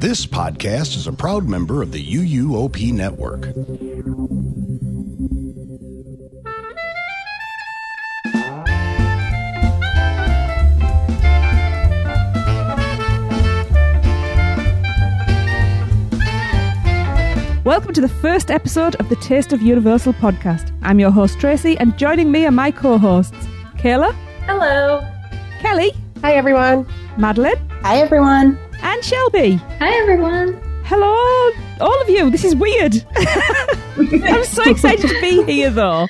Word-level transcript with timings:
This 0.00 0.24
podcast 0.24 0.96
is 0.96 1.06
a 1.06 1.12
proud 1.12 1.46
member 1.46 1.82
of 1.82 1.92
the 1.92 2.02
UUOP 2.02 2.90
network. 2.90 3.48
Welcome 17.66 17.92
to 17.92 18.00
the 18.00 18.08
first 18.08 18.50
episode 18.50 18.94
of 18.96 19.10
the 19.10 19.16
Taste 19.16 19.52
of 19.52 19.60
Universal 19.60 20.14
podcast. 20.14 20.74
I'm 20.80 20.98
your 20.98 21.10
host 21.10 21.38
Tracy, 21.38 21.76
and 21.76 21.98
joining 21.98 22.32
me 22.32 22.46
are 22.46 22.50
my 22.50 22.70
co-hosts 22.70 23.36
Kayla, 23.76 24.14
Hello. 24.46 25.06
Kelly, 25.60 25.92
Hi, 26.22 26.36
everyone. 26.36 26.86
Madeline, 27.18 27.58
Hi, 27.82 27.98
everyone. 27.98 28.58
And 29.00 29.04
Shelby. 29.06 29.54
Hi, 29.78 29.90
everyone. 30.02 30.60
Hello, 30.84 31.52
all 31.80 32.02
of 32.02 32.10
you. 32.10 32.28
This 32.28 32.44
is 32.44 32.54
weird. 32.54 32.94
I'm 33.96 34.44
so 34.44 34.70
excited 34.70 35.08
to 35.08 35.20
be 35.22 35.42
here, 35.44 35.70
though. 35.70 36.06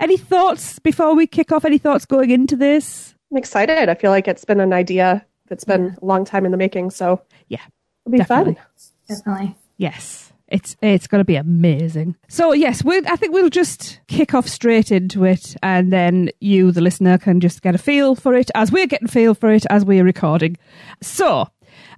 Any 0.00 0.18
thoughts 0.18 0.78
before 0.80 1.14
we 1.14 1.26
kick 1.26 1.50
off? 1.50 1.64
Any 1.64 1.78
thoughts 1.78 2.04
going 2.04 2.30
into 2.30 2.54
this? 2.54 3.14
I'm 3.30 3.38
excited. 3.38 3.88
I 3.88 3.94
feel 3.94 4.10
like 4.10 4.28
it's 4.28 4.44
been 4.44 4.60
an 4.60 4.74
idea 4.74 5.24
that's 5.48 5.64
been 5.64 5.96
a 6.02 6.04
long 6.04 6.26
time 6.26 6.44
in 6.44 6.50
the 6.50 6.58
making, 6.58 6.90
so 6.90 7.22
Yeah, 7.48 7.60
it'll 8.04 8.12
be 8.12 8.18
definitely. 8.18 8.54
fun. 8.56 8.64
Definitely. 9.08 9.56
Yes. 9.78 10.30
It's 10.48 10.76
it's 10.80 11.08
going 11.08 11.20
to 11.20 11.24
be 11.24 11.34
amazing. 11.36 12.16
So 12.28 12.52
yes, 12.52 12.84
we 12.84 12.98
I 13.06 13.16
think 13.16 13.32
we'll 13.32 13.48
just 13.50 13.98
kick 14.06 14.32
off 14.32 14.46
straight 14.46 14.92
into 14.92 15.24
it, 15.24 15.56
and 15.62 15.92
then 15.92 16.28
you, 16.40 16.70
the 16.70 16.80
listener, 16.80 17.18
can 17.18 17.40
just 17.40 17.62
get 17.62 17.74
a 17.74 17.78
feel 17.78 18.14
for 18.14 18.32
it 18.34 18.48
as 18.54 18.70
we're 18.70 18.86
getting 18.86 19.08
feel 19.08 19.34
for 19.34 19.50
it 19.50 19.64
as 19.70 19.84
we're 19.84 20.04
recording. 20.04 20.56
So, 21.02 21.48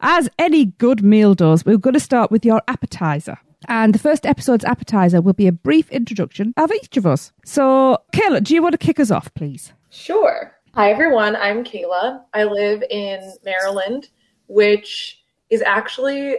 as 0.00 0.28
any 0.38 0.66
good 0.66 1.02
meal 1.02 1.34
does, 1.34 1.64
we're 1.64 1.78
going 1.78 1.94
to 1.94 2.00
start 2.00 2.30
with 2.30 2.44
your 2.44 2.62
appetizer. 2.68 3.38
And 3.66 3.94
the 3.94 3.98
first 3.98 4.24
episode's 4.24 4.64
appetizer 4.64 5.20
will 5.20 5.32
be 5.32 5.46
a 5.46 5.52
brief 5.52 5.90
introduction 5.90 6.54
of 6.56 6.70
each 6.72 6.96
of 6.96 7.06
us. 7.06 7.32
So, 7.44 7.98
Kayla, 8.12 8.44
do 8.44 8.54
you 8.54 8.62
want 8.62 8.72
to 8.72 8.78
kick 8.78 9.00
us 9.00 9.10
off, 9.10 9.32
please? 9.34 9.72
Sure. 9.90 10.54
Hi, 10.74 10.92
everyone. 10.92 11.34
I'm 11.34 11.64
Kayla. 11.64 12.22
I 12.34 12.44
live 12.44 12.84
in 12.88 13.32
Maryland, 13.44 14.08
which 14.46 15.20
is 15.50 15.62
actually 15.62 16.36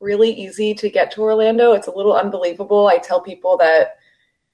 really 0.00 0.32
easy 0.32 0.74
to 0.74 0.88
get 0.88 1.10
to 1.12 1.22
Orlando. 1.22 1.72
It's 1.72 1.86
a 1.86 1.94
little 1.94 2.16
unbelievable. 2.16 2.86
I 2.86 2.98
tell 2.98 3.20
people 3.20 3.56
that 3.58 3.96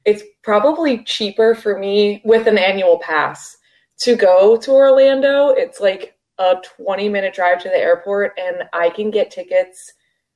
it's 0.05 0.23
probably 0.43 1.05
cheaper 1.05 1.55
for 1.55 1.79
me 1.79 2.23
with 2.25 2.47
an 2.47 2.59
annual 2.59 2.99
pass 2.99 3.57
to 4.01 4.17
go 4.17 4.57
to 4.57 4.71
Orlando. 4.71 5.51
It's 5.51 5.81
like 5.81 6.17
a 6.41 6.57
20 6.83 7.09
minute 7.09 7.35
drive 7.35 7.63
to 7.63 7.69
the 7.69 7.77
airport, 7.77 8.33
and 8.39 8.65
I 8.73 8.91
can 8.91 9.11
get 9.11 9.31
tickets. 9.31 9.93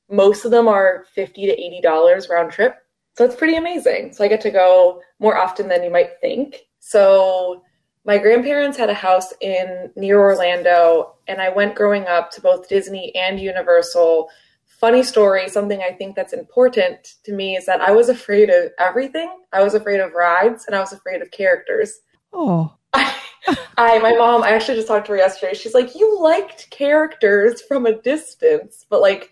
Most 0.08 0.44
of 0.44 0.50
them 0.50 0.68
are 0.68 1.06
50 1.14 1.46
to 1.46 1.82
$80 1.82 2.28
round 2.28 2.52
trip. 2.52 2.76
So 3.16 3.24
it's 3.24 3.34
pretty 3.34 3.56
amazing. 3.56 4.12
So 4.12 4.22
I 4.22 4.28
get 4.28 4.40
to 4.42 4.50
go 4.50 5.00
more 5.18 5.36
often 5.36 5.68
than 5.68 5.82
you 5.82 5.90
might 5.90 6.20
think. 6.20 6.60
So 6.80 7.62
my 8.04 8.18
grandparents 8.18 8.76
had 8.76 8.90
a 8.90 8.94
house 8.94 9.32
in 9.40 9.90
near 9.96 10.20
Orlando, 10.20 11.14
and 11.26 11.40
I 11.40 11.48
went 11.48 11.74
growing 11.74 12.06
up 12.06 12.30
to 12.32 12.42
both 12.42 12.68
Disney 12.68 13.14
and 13.14 13.40
Universal. 13.40 14.28
Funny 14.66 15.02
story, 15.02 15.48
something 15.48 15.80
I 15.80 15.92
think 15.92 16.16
that's 16.16 16.34
important 16.34 17.14
to 17.24 17.32
me 17.32 17.56
is 17.56 17.64
that 17.64 17.80
I 17.80 17.92
was 17.92 18.10
afraid 18.10 18.50
of 18.50 18.72
everything. 18.78 19.34
I 19.52 19.62
was 19.62 19.72
afraid 19.72 20.00
of 20.00 20.12
rides 20.12 20.66
and 20.66 20.76
I 20.76 20.80
was 20.80 20.92
afraid 20.92 21.22
of 21.22 21.30
characters. 21.30 21.94
Oh, 22.32 22.74
I, 23.76 23.98
my 23.98 24.14
mom, 24.14 24.42
I 24.42 24.50
actually 24.50 24.76
just 24.76 24.88
talked 24.88 25.06
to 25.06 25.12
her 25.12 25.18
yesterday. 25.18 25.54
She's 25.54 25.74
like, 25.74 25.94
You 25.94 26.20
liked 26.20 26.70
characters 26.70 27.62
from 27.62 27.86
a 27.86 28.00
distance, 28.00 28.86
but 28.88 29.00
like, 29.00 29.30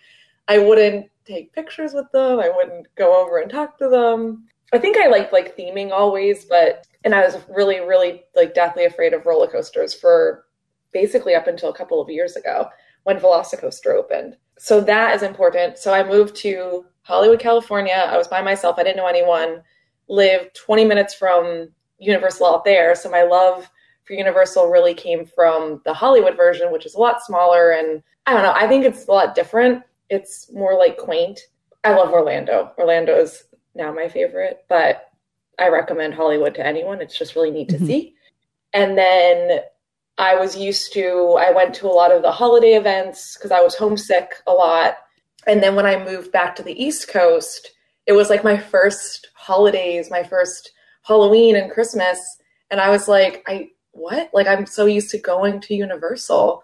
I 0.49 0.59
wouldn't 0.59 1.07
take 1.25 1.53
pictures 1.53 1.95
with 1.95 2.11
them. 2.13 2.41
I 2.41 2.51
wouldn't 2.55 2.87
go 2.97 3.23
over 3.23 3.39
and 3.39 3.51
talk 3.51 3.79
to 3.79 3.89
them. 3.89 4.49
I 4.73 4.79
think 4.79 4.97
I 4.97 5.09
liked 5.09 5.33
like 5.33 5.57
theming 5.57 5.93
always, 5.93 6.45
but, 6.47 6.87
and 7.05 7.15
I 7.15 7.25
was 7.25 7.37
really, 7.49 7.81
really 7.81 8.25
like 8.35 8.55
deathly 8.55 8.85
afraid 8.85 9.13
of 9.13 9.27
roller 9.27 9.47
coasters 9.47 9.95
for 9.95 10.47
basically 10.93 11.35
up 11.35 11.47
until 11.47 11.71
a 11.71 11.77
couple 11.77 12.01
of 12.01 12.09
years 12.09 12.37
ago 12.37 12.69
when 13.05 13.19
Velocicoaster 13.19 13.95
opened. 13.95 14.37
So 14.59 14.81
that 14.83 15.15
is 15.15 15.23
important. 15.23 15.79
So 15.79 15.93
I 15.93 16.07
moved 16.07 16.37
to 16.37 16.87
Hollywood, 17.03 17.41
California. 17.41 18.09
I 18.09 18.17
was 18.17 18.29
by 18.29 18.43
myself. 18.43 18.77
I 18.79 18.85
didn't 18.85 18.97
know 18.97 19.07
anyone. 19.07 19.63
Lived 20.09 20.55
20 20.55 20.85
minutes 20.85 21.15
from 21.15 21.69
Universal 21.99 22.47
out 22.47 22.65
there. 22.65 22.95
So 22.95 23.11
my 23.11 23.23
love 23.23 23.69
for 24.05 24.15
Universal 24.15 24.69
really 24.69 24.95
came 24.95 25.25
from 25.25 25.81
the 25.85 25.95
Hollywood 25.95 26.37
version, 26.37 26.73
which 26.73 26.87
is 26.87 26.95
a 26.95 27.01
lot 27.01 27.23
smaller. 27.23 27.73
And 27.73 28.03
I 28.27 28.33
don't 28.33 28.43
know, 28.43 28.55
I 28.55 28.67
think 28.67 28.85
it's 28.85 29.07
a 29.07 29.13
lot 29.13 29.35
different. 29.35 29.83
It's 30.11 30.51
more 30.53 30.77
like 30.77 30.99
quaint. 30.99 31.41
I 31.85 31.95
love 31.95 32.13
Orlando. 32.13 32.73
Orlando 32.79 33.17
is 33.17 33.45
now 33.75 33.93
my 33.93 34.09
favorite, 34.09 34.65
but 34.69 35.11
I 35.59 35.69
recommend 35.69 36.15
Hollywood 36.15 36.55
to 36.57 36.67
anyone. 36.67 37.01
It's 37.01 37.19
just 37.19 37.35
really 37.35 37.51
neat 37.51 37.69
to 37.71 37.79
Mhm. 37.79 37.87
see. 37.87 38.15
And 38.73 38.97
then 38.97 39.61
I 40.19 40.35
was 40.37 40.57
used 40.57 40.93
to, 40.95 41.37
I 41.39 41.51
went 41.51 41.75
to 41.77 41.87
a 41.87 41.93
lot 41.93 42.13
of 42.13 42.23
the 42.23 42.31
holiday 42.31 42.75
events 42.75 43.37
because 43.37 43.51
I 43.51 43.61
was 43.61 43.75
homesick 43.75 44.35
a 44.47 44.53
lot. 44.53 44.99
And 45.47 45.63
then 45.63 45.75
when 45.75 45.87
I 45.87 45.97
moved 46.03 46.33
back 46.33 46.55
to 46.57 46.63
the 46.63 46.81
East 46.83 47.09
Coast, 47.09 47.73
it 48.07 48.13
was 48.13 48.31
like 48.31 48.45
my 48.45 48.57
first 48.57 49.29
holidays, 49.35 50.11
my 50.11 50.23
first 50.23 50.73
Halloween 51.03 51.57
and 51.57 51.71
Christmas. 51.71 52.19
And 52.71 52.81
I 52.81 52.91
was 52.91 53.09
like, 53.09 53.43
I, 53.47 53.71
what? 53.93 54.31
Like, 54.33 54.47
I'm 54.47 54.67
so 54.67 54.87
used 54.87 55.11
to 55.11 55.19
going 55.19 55.61
to 55.61 55.75
Universal. 55.75 56.63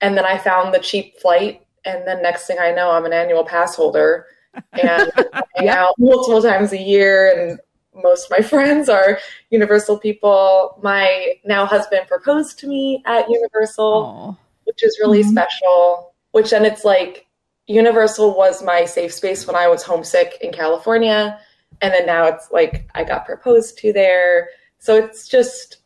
And 0.00 0.16
then 0.16 0.24
I 0.24 0.38
found 0.38 0.72
the 0.72 0.78
cheap 0.78 1.18
flight. 1.18 1.66
And 1.84 2.06
then 2.06 2.22
next 2.22 2.46
thing 2.46 2.58
I 2.60 2.70
know, 2.72 2.90
I'm 2.90 3.04
an 3.04 3.12
annual 3.12 3.44
pass 3.44 3.74
holder 3.74 4.26
and 4.72 5.10
I 5.32 5.42
hang 5.56 5.68
out 5.68 5.94
multiple 5.98 6.42
times 6.42 6.72
a 6.72 6.78
year. 6.78 7.32
And 7.36 7.60
most 8.02 8.26
of 8.26 8.30
my 8.38 8.42
friends 8.48 8.88
are 8.88 9.18
Universal 9.50 9.98
people. 9.98 10.78
My 10.82 11.34
now 11.44 11.66
husband 11.66 12.06
proposed 12.08 12.58
to 12.60 12.68
me 12.68 13.02
at 13.06 13.28
Universal 13.28 13.86
oh, 13.86 14.36
which 14.64 14.82
is 14.82 14.98
really 15.00 15.22
Mhm. 15.22 15.30
special. 15.30 16.14
Which 16.32 16.50
then 16.50 16.64
it's 16.64 16.84
like 16.84 17.26
Universal 17.66 18.36
was 18.36 18.62
my 18.62 18.84
safe 18.84 19.12
space 19.12 19.46
when 19.46 19.56
I 19.56 19.68
was 19.68 19.82
homesick 19.82 20.38
in 20.40 20.52
California. 20.52 21.38
And 21.80 21.92
then 21.92 22.06
now 22.06 22.26
it's 22.26 22.50
like 22.50 22.88
I 22.94 23.04
got 23.04 23.26
proposed 23.26 23.78
to 23.78 23.92
there. 23.92 24.48
So 24.78 24.96
it's 24.96 25.28
just, 25.28 25.78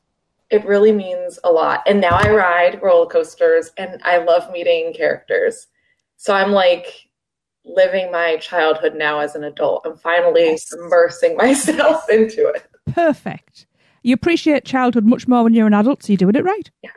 it 0.52 0.64
really 0.66 0.92
means 0.92 1.38
a 1.44 1.50
lot. 1.50 1.82
And 1.86 2.00
now 2.00 2.10
I 2.12 2.30
ride 2.30 2.80
roller 2.82 3.06
coasters 3.06 3.70
and 3.78 4.00
I 4.04 4.18
love 4.18 4.52
meeting 4.52 4.92
characters. 4.94 5.66
So 6.16 6.34
I'm 6.34 6.52
like 6.52 7.08
living 7.64 8.12
my 8.12 8.36
childhood 8.36 8.94
now 8.94 9.20
as 9.20 9.34
an 9.34 9.44
adult. 9.44 9.82
I'm 9.86 9.96
finally 9.96 10.50
Yes. 10.50 10.72
immersing 10.72 11.36
myself 11.44 12.08
into 12.10 12.46
it. 12.48 12.66
perfect. 12.92 13.66
You 14.02 14.12
appreciate 14.14 14.64
childhood 14.64 15.04
much 15.06 15.26
more 15.26 15.42
when 15.44 15.54
you're 15.54 15.66
an 15.66 15.74
adult, 15.74 16.02
so 16.02 16.12
you're 16.12 16.18
doing 16.18 16.34
it 16.34 16.44
right. 16.44 16.70
Yeah. 16.82 16.90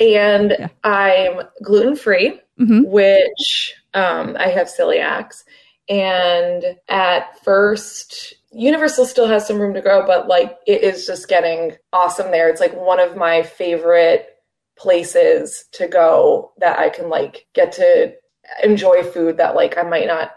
And 0.00 0.50
Yeah. 0.58 0.68
I'm 0.84 1.42
gluten 1.62 1.96
free. 1.96 2.40
hmm 2.58 2.82
which 2.84 3.74
um, 3.94 4.36
I 4.38 4.48
have 4.48 4.66
celiacs. 4.68 5.44
And 5.88 6.62
at 6.88 7.42
first, 7.42 8.34
Universal 8.52 9.06
still 9.06 9.26
has 9.28 9.46
some 9.46 9.58
room 9.58 9.74
to 9.74 9.80
grow, 9.80 10.06
but 10.06 10.28
like 10.28 10.58
it 10.66 10.82
is 10.82 11.06
just 11.06 11.28
getting 11.28 11.72
awesome 11.92 12.30
there. 12.30 12.48
It's 12.48 12.60
like 12.60 12.74
one 12.74 13.00
of 13.00 13.16
my 13.16 13.42
favorite 13.42 14.28
places 14.76 15.64
to 15.72 15.86
go 15.88 16.52
that 16.58 16.78
I 16.78 16.88
can 16.90 17.08
like 17.08 17.46
get 17.54 17.72
to 17.72 18.14
enjoy 18.62 19.02
food 19.04 19.36
that 19.36 19.54
like 19.54 19.78
I 19.78 19.82
might 19.82 20.06
not 20.06 20.32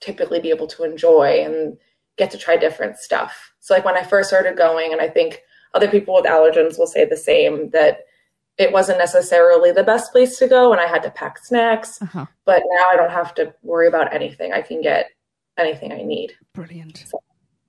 typically 0.00 0.40
be 0.40 0.50
able 0.50 0.66
to 0.68 0.84
enjoy 0.84 1.42
and 1.44 1.76
get 2.16 2.30
to 2.30 2.38
try 2.38 2.56
different 2.56 2.96
stuff. 2.96 3.52
So 3.60 3.74
like 3.74 3.84
when 3.84 3.96
I 3.96 4.02
first 4.02 4.28
started 4.30 4.56
going, 4.56 4.92
and 4.92 5.00
I 5.00 5.08
think 5.08 5.40
other 5.74 5.88
people 5.88 6.14
with 6.14 6.24
allergens 6.24 6.78
will 6.78 6.86
say 6.86 7.04
the 7.04 7.16
same 7.16 7.70
that 7.70 8.00
it 8.56 8.72
wasn't 8.72 8.98
necessarily 8.98 9.70
the 9.72 9.84
best 9.84 10.10
place 10.12 10.38
to 10.38 10.48
go 10.48 10.72
and 10.72 10.80
I 10.80 10.86
had 10.86 11.02
to 11.04 11.10
pack 11.10 11.38
snacks 11.38 12.00
Uh-huh. 12.02 12.26
but 12.44 12.62
now 12.66 12.88
I 12.90 12.96
don't 12.96 13.10
have 13.10 13.34
to 13.34 13.54
worry 13.62 13.86
about 13.86 14.12
anything. 14.12 14.52
I 14.52 14.62
can 14.62 14.80
get 14.80 15.10
anything 15.58 15.92
I 15.92 16.02
need. 16.02 16.32
Brilliant. 16.54 17.04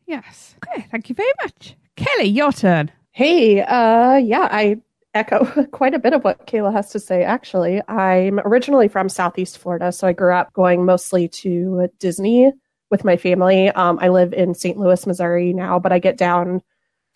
Yes. 0.09 0.55
Okay, 0.67 0.87
thank 0.89 1.07
you 1.07 1.13
very 1.13 1.31
much. 1.43 1.75
Kelly, 1.95 2.29
your 2.29 2.51
turn. 2.51 2.91
Hey, 3.11 3.61
uh, 3.61 4.15
yeah, 4.15 4.47
I 4.49 4.77
echo 5.13 5.45
quite 5.71 5.93
a 5.93 5.99
bit 5.99 6.13
of 6.13 6.23
what 6.23 6.47
Kayla 6.47 6.73
has 6.73 6.89
to 6.89 6.99
say, 6.99 7.23
actually. 7.23 7.79
I'm 7.87 8.39
originally 8.39 8.87
from 8.87 9.07
Southeast 9.07 9.59
Florida, 9.59 9.91
so 9.91 10.07
I 10.07 10.13
grew 10.13 10.33
up 10.33 10.51
going 10.53 10.83
mostly 10.83 11.27
to 11.27 11.89
Disney 11.99 12.51
with 12.89 13.03
my 13.03 13.17
family. 13.17 13.69
Um, 13.69 13.99
I 14.01 14.09
live 14.09 14.33
in 14.33 14.55
St. 14.55 14.79
Louis, 14.79 15.05
Missouri 15.05 15.53
now, 15.53 15.77
but 15.77 15.91
I 15.91 15.99
get 15.99 16.17
down 16.17 16.63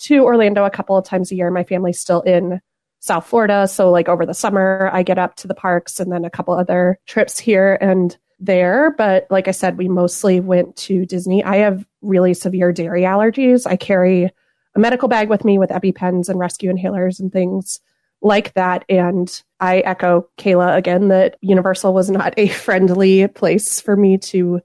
to 0.02 0.24
Orlando 0.24 0.64
a 0.64 0.70
couple 0.70 0.96
of 0.96 1.04
times 1.04 1.32
a 1.32 1.36
year. 1.36 1.50
My 1.50 1.64
family's 1.64 2.00
still 2.00 2.22
in 2.22 2.62
South 3.00 3.26
Florida. 3.26 3.68
So, 3.68 3.90
like 3.90 4.08
over 4.08 4.24
the 4.24 4.36
summer, 4.36 4.92
I 4.94 5.02
get 5.02 5.18
up 5.18 5.34
to 5.38 5.48
the 5.48 5.56
parks 5.56 6.00
and 6.00 6.12
then 6.12 6.26
a 6.26 6.30
couple 6.30 6.54
other 6.54 7.00
trips 7.08 7.40
here 7.40 7.76
and 7.82 8.16
there. 8.46 8.92
But 8.98 9.28
like 9.30 9.48
I 9.48 9.52
said, 9.52 9.78
we 9.78 9.88
mostly 9.88 10.40
went 10.40 10.76
to 10.78 11.06
Disney. 11.06 11.44
I 11.44 11.58
have 11.58 11.86
really 12.02 12.34
severe 12.34 12.72
dairy 12.72 13.02
allergies. 13.02 13.66
I 13.66 13.76
carry 13.76 14.30
a 14.76 14.80
medical 14.80 15.08
bag 15.08 15.30
with 15.30 15.46
me 15.46 15.58
with 15.58 15.70
EpiPens 15.70 16.30
and 16.30 16.40
rescue 16.40 16.72
inhalers 16.72 17.20
and 17.20 17.32
things 17.32 17.80
like 18.22 18.54
that. 18.54 18.86
And 18.90 19.42
I 19.60 19.80
echo 19.80 20.28
Kayla 20.38 20.78
again 20.78 21.10
that 21.10 21.38
Universal 21.42 21.94
was 21.94 22.10
not 22.10 22.34
a 22.38 22.48
friendly 22.50 23.28
place 23.28 23.80
for 23.80 23.96
me 23.96 24.18
to 24.20 24.62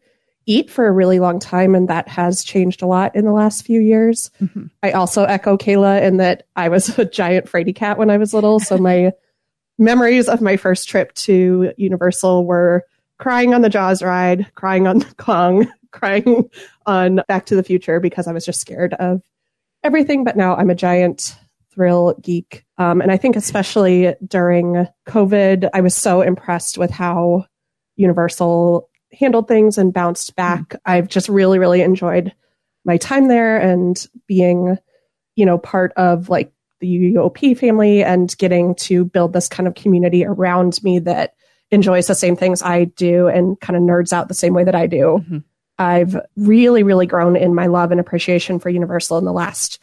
eat 0.47 0.71
for 0.71 0.87
a 0.87 0.93
really 0.93 1.21
long 1.21 1.39
time, 1.39 1.75
and 1.75 1.89
that 1.89 2.09
has 2.09 2.43
changed 2.43 2.81
a 2.81 2.87
lot 2.87 3.15
in 3.15 3.27
the 3.27 3.33
last 3.33 3.67
few 3.67 3.83
years. 3.83 4.31
Mm-hmm. 4.41 4.67
I 4.83 4.93
also 4.93 5.25
echo 5.25 5.59
Kayla 5.59 6.03
in 6.03 6.17
that 6.17 6.47
I 6.57 6.71
was 6.71 6.89
a 6.99 7.05
giant 7.05 7.47
fraidy 7.47 7.77
cat 7.77 7.99
when 7.99 8.11
I 8.11 8.17
was 8.17 8.33
little, 8.33 8.59
so 8.59 8.79
my 8.79 9.13
memories 9.79 10.29
of 10.29 10.41
my 10.41 10.57
first 10.57 10.89
trip 10.89 11.13
to 11.15 11.73
Universal 11.77 12.47
were 12.47 12.85
crying 13.19 13.55
on 13.55 13.63
the 13.63 13.69
Jaws 13.69 14.03
ride, 14.03 14.51
crying 14.55 14.87
on 14.87 14.99
the 15.01 15.15
Kong, 15.17 15.71
crying 15.93 16.49
on 16.87 17.21
Back 17.29 17.47
to 17.47 17.57
the 17.57 17.63
Future 17.63 18.01
because 18.01 18.27
I 18.27 18.33
was 18.33 18.45
just 18.45 18.61
scared 18.61 18.95
of 18.95 19.23
everything. 19.83 20.25
But 20.25 20.37
now 20.37 20.57
I'm 20.57 20.71
a 20.71 20.75
giant 20.75 21.37
thrill 21.73 22.15
geek. 22.21 22.65
Um, 22.79 23.01
and 23.01 23.13
I 23.13 23.17
think 23.17 23.37
especially 23.37 24.15
during 24.27 24.87
COVID, 25.07 25.71
I 25.73 25.81
was 25.81 25.95
so 25.95 26.23
impressed 26.23 26.79
with 26.79 26.91
how 26.91 27.45
Universal 27.97 28.89
handled 29.13 29.49
things 29.49 29.79
and 29.79 29.93
bounced 29.93 30.35
back. 30.37 30.71
Mm-hmm. 30.71 30.91
I've 30.91 31.09
just 31.09 31.29
really, 31.29 31.59
really 31.59 31.83
enjoyed 31.83 32.33
my 32.85 32.97
time 32.97 33.29
there 33.29 33.59
and 33.59 34.07
being, 34.27 34.79
you 35.37 35.47
know, 35.47 35.59
part 35.59 35.93
of 35.97 36.29
like 36.29 36.53
the 36.81 37.15
UOP 37.15 37.59
family 37.59 38.03
and 38.03 38.37
getting 38.39 38.75
to 38.77 39.05
build 39.05 39.33
this 39.33 39.49
kind 39.49 39.67
of 39.67 39.75
community 39.75 40.25
around 40.25 40.83
me 40.83 40.99
that 41.01 41.35
enjoys 41.71 42.07
the 42.07 42.15
same 42.15 42.37
things 42.37 42.63
I 42.63 42.85
do 42.85 43.29
and 43.29 43.59
kind 43.61 43.77
of 43.77 43.83
nerds 43.83 44.13
out 44.13 44.29
the 44.29 44.35
same 44.35 44.55
way 44.55 44.65
that 44.65 44.75
I 44.75 44.87
do. 44.87 45.23
Mm-hmm. 45.23 45.39
I've 45.79 46.17
really, 46.37 46.83
really 46.83 47.07
grown 47.07 47.37
in 47.37 47.55
my 47.55 47.67
love 47.67 47.91
and 47.93 48.01
appreciation 48.01 48.59
for 48.59 48.69
Universal 48.69 49.19
in 49.19 49.25
the 49.25 49.33
last 49.33 49.83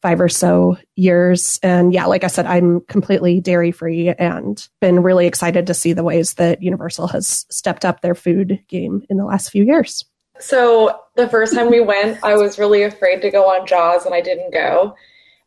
five 0.00 0.20
or 0.20 0.28
so 0.28 0.76
years. 0.96 1.58
And 1.62 1.92
yeah, 1.92 2.04
like 2.06 2.24
I 2.24 2.28
said, 2.28 2.44
I'm 2.46 2.82
completely 2.82 3.40
dairy 3.40 3.72
free 3.72 4.10
and 4.10 4.66
been 4.80 5.02
really 5.02 5.26
excited 5.26 5.66
to 5.66 5.74
see 5.74 5.94
the 5.94 6.04
ways 6.04 6.34
that 6.34 6.62
Universal 6.62 7.08
has 7.08 7.46
stepped 7.50 7.84
up 7.84 8.00
their 8.00 8.14
food 8.14 8.60
game 8.68 9.02
in 9.08 9.16
the 9.16 9.24
last 9.24 9.50
few 9.50 9.64
years. 9.64 10.04
So 10.38 11.00
the 11.16 11.28
first 11.28 11.54
time 11.54 11.70
we 11.70 11.80
went, 11.80 12.22
I 12.22 12.36
was 12.36 12.58
really 12.58 12.82
afraid 12.82 13.22
to 13.22 13.30
go 13.30 13.44
on 13.44 13.66
Jaws 13.66 14.04
and 14.04 14.14
I 14.14 14.20
didn't 14.20 14.52
go. 14.52 14.94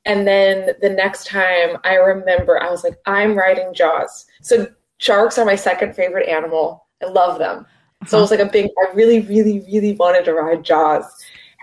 And 0.06 0.26
then 0.26 0.72
the 0.82 0.90
next 0.90 1.28
time 1.28 1.78
I 1.84 1.96
remember, 1.96 2.62
I 2.62 2.72
was 2.72 2.84
like, 2.84 2.98
I'm 3.06 3.38
riding 3.38 3.74
Jaws. 3.74 4.26
So 4.42 4.68
sharks 4.98 5.38
are 5.38 5.46
my 5.46 5.56
second 5.56 5.96
favorite 5.96 6.28
animal. 6.28 6.86
I 7.02 7.08
love 7.08 7.40
them. 7.40 7.60
Uh-huh. 7.60 8.10
So 8.10 8.18
it 8.18 8.22
was 8.22 8.32
like 8.32 8.40
a 8.40 8.46
big, 8.46 8.70
I 8.78 8.94
really, 8.94 9.22
really, 9.22 9.60
really 9.62 9.94
wanted 9.94 10.26
to 10.26 10.34
ride 10.34 10.64
Jaws. 10.64 11.06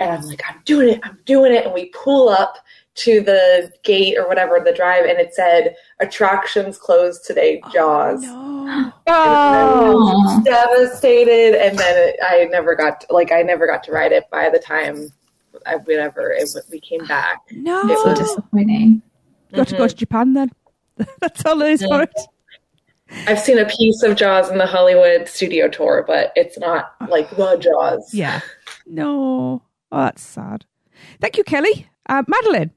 And 0.01 0.11
I'm 0.11 0.23
like, 0.23 0.43
I'm 0.49 0.61
doing 0.65 0.89
it, 0.91 1.01
I'm 1.05 1.19
doing 1.25 1.53
it. 1.53 1.65
And 1.65 1.75
we 1.75 1.87
pull 1.91 2.29
up 2.29 2.57
to 2.97 3.21
the 3.21 3.73
gate 3.83 4.17
or 4.17 4.29
whatever, 4.29 4.61
the 4.65 4.73
drive, 4.73 5.05
and 5.05 5.19
it 5.19 5.35
said, 5.35 5.77
attractions 6.01 6.79
closed 6.79 7.25
today, 7.25 7.61
oh, 7.65 7.71
Jaws. 7.73 8.23
Oh, 8.25 8.65
no. 8.65 8.93
oh. 9.09 10.43
devastated. 10.45 11.61
And 11.61 11.79
then 11.79 12.09
it, 12.09 12.17
I 12.23 12.45
never 12.51 12.75
got, 12.75 13.01
to, 13.03 13.13
like, 13.13 13.33
I 13.33 13.43
never 13.43 13.67
got 13.67 13.83
to 13.85 13.93
ride 13.93 14.13
it 14.13 14.25
by 14.31 14.49
the 14.49 14.61
time 14.61 15.13
I, 15.67 15.77
whenever 15.77 16.33
it, 16.33 16.49
we 16.71 16.81
came 16.81 17.05
back. 17.07 17.41
No. 17.53 17.83
It 17.83 18.07
was 18.07 18.19
disappointing. 18.19 19.03
Got 19.53 19.69
to 19.69 19.77
go 19.77 19.89
to 19.89 19.95
Japan 19.95 20.35
then. 20.35 20.51
That's 21.21 21.45
all 21.45 21.61
it 21.63 21.73
is 21.73 21.83
for 21.83 22.03
it. 22.03 22.13
I've 23.27 23.41
seen 23.41 23.59
a 23.59 23.65
piece 23.67 24.03
of 24.03 24.17
Jaws 24.17 24.51
in 24.51 24.59
the 24.59 24.67
Hollywood 24.67 25.29
studio 25.29 25.69
tour, 25.69 26.05
but 26.07 26.33
it's 26.37 26.59
not 26.59 26.95
like 27.09 27.31
the 27.31 27.57
Jaws. 27.57 28.13
Yeah. 28.13 28.41
No. 28.87 29.63
Oh, 29.91 30.05
that's 30.05 30.23
sad. 30.23 30.67
Thank 31.19 31.39
you, 31.39 31.45
Kelly. 31.45 31.89
Uh, 32.07 32.23
Madeline, 32.29 32.71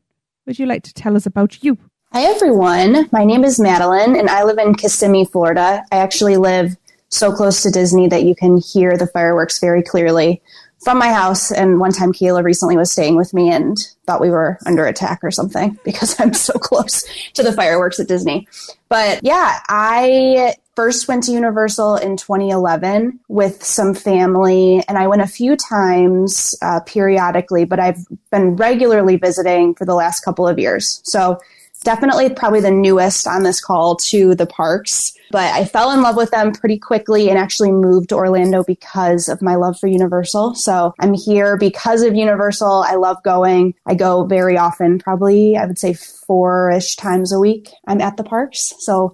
would 0.46 0.58
you 0.58 0.66
like 0.66 0.84
to 0.84 0.94
tell 0.94 1.18
us 1.18 1.26
about 1.26 1.62
you? 1.66 1.78
Hi, 2.14 2.22
everyone. 2.22 3.10
My 3.12 3.26
name 3.26 3.44
is 3.44 3.60
Madeline, 3.60 4.16
and 4.16 4.30
I 4.30 4.46
live 4.46 4.58
in 4.58 4.76
Kissimmee, 4.76 5.26
Florida. 5.26 5.84
I 5.92 5.98
actually 5.98 6.38
live 6.38 6.78
so 7.10 7.34
close 7.34 7.62
to 7.64 7.72
Disney 7.72 8.08
that 8.08 8.24
you 8.24 8.36
can 8.36 8.58
hear 8.58 8.96
the 8.96 9.08
fireworks 9.08 9.60
very 9.60 9.84
clearly 9.84 10.42
from 10.84 10.98
my 10.98 11.12
house. 11.12 11.52
And 11.52 11.80
one 11.80 11.92
time, 11.92 12.14
Kayla 12.14 12.44
recently 12.44 12.78
was 12.78 12.92
staying 12.92 13.16
with 13.16 13.34
me 13.34 13.52
and 13.52 13.78
thought 14.06 14.22
we 14.22 14.30
were 14.30 14.58
under 14.66 14.86
attack 14.86 15.20
or 15.24 15.32
something 15.32 15.78
because 15.86 16.20
I'm 16.20 16.34
so 16.34 16.54
close 16.54 17.04
to 17.34 17.44
the 17.44 17.54
fireworks 17.54 18.00
at 18.00 18.08
Disney. 18.08 18.48
But 18.90 19.20
yeah, 19.24 19.60
I 19.68 20.56
first 20.76 21.08
went 21.08 21.24
to 21.24 21.32
Universal 21.32 21.96
in 21.98 22.18
2011 22.18 23.20
with 23.28 23.64
some 23.64 23.94
family, 23.94 24.84
and 24.88 24.98
I 24.98 25.08
went 25.08 25.24
a 25.24 25.28
few 25.28 25.56
times 25.56 26.56
uh, 26.62 26.82
periodically, 26.82 27.66
but 27.66 27.80
I've 27.80 28.06
been 28.32 28.56
regularly 28.56 29.18
visiting 29.18 29.74
for 29.74 29.86
the 29.86 29.96
last 29.96 30.22
couple 30.22 30.48
of 30.48 30.60
years. 30.60 31.02
So 31.04 31.40
definitely 31.84 32.30
probably 32.30 32.62
the 32.62 32.72
newest 32.72 33.28
on 33.28 33.44
this 33.44 33.62
call 33.62 33.96
to 33.96 34.36
the 34.36 34.46
parks. 34.46 35.14
But 35.32 35.54
I 35.54 35.66
fell 35.66 35.92
in 35.92 36.02
love 36.02 36.16
with 36.16 36.32
them 36.32 36.54
pretty 36.54 36.80
quickly 36.80 37.30
and 37.30 37.38
actually 37.38 37.72
moved 37.72 38.10
to 38.10 38.16
Orlando 38.16 38.64
because 38.64 39.28
of 39.28 39.42
my 39.42 39.56
love 39.56 39.80
for 39.80 39.88
Universal. 39.88 40.56
So 40.56 40.94
I'm 41.00 41.14
here 41.14 41.58
because 41.58 42.02
of 42.02 42.16
Universal. 42.16 42.86
I 42.88 42.96
love 42.96 43.18
going. 43.24 43.74
I 43.86 43.96
go 43.96 44.26
very 44.26 44.58
often, 44.58 45.00
probably 45.00 45.58
I 45.58 45.66
would 45.66 45.80
say 45.80 45.94
four 45.94 46.72
ish 46.72 46.96
times 46.96 47.32
a 47.32 47.40
week. 47.40 47.70
I'm 47.88 48.02
at 48.02 48.18
the 48.18 48.24
parks. 48.24 48.74
So 48.80 49.14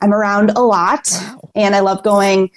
I'm 0.00 0.12
around 0.12 0.50
a 0.50 0.62
lot 0.62 1.08
wow. 1.12 1.50
and 1.54 1.76
I 1.76 1.80
love 1.80 2.02
going 2.02 2.50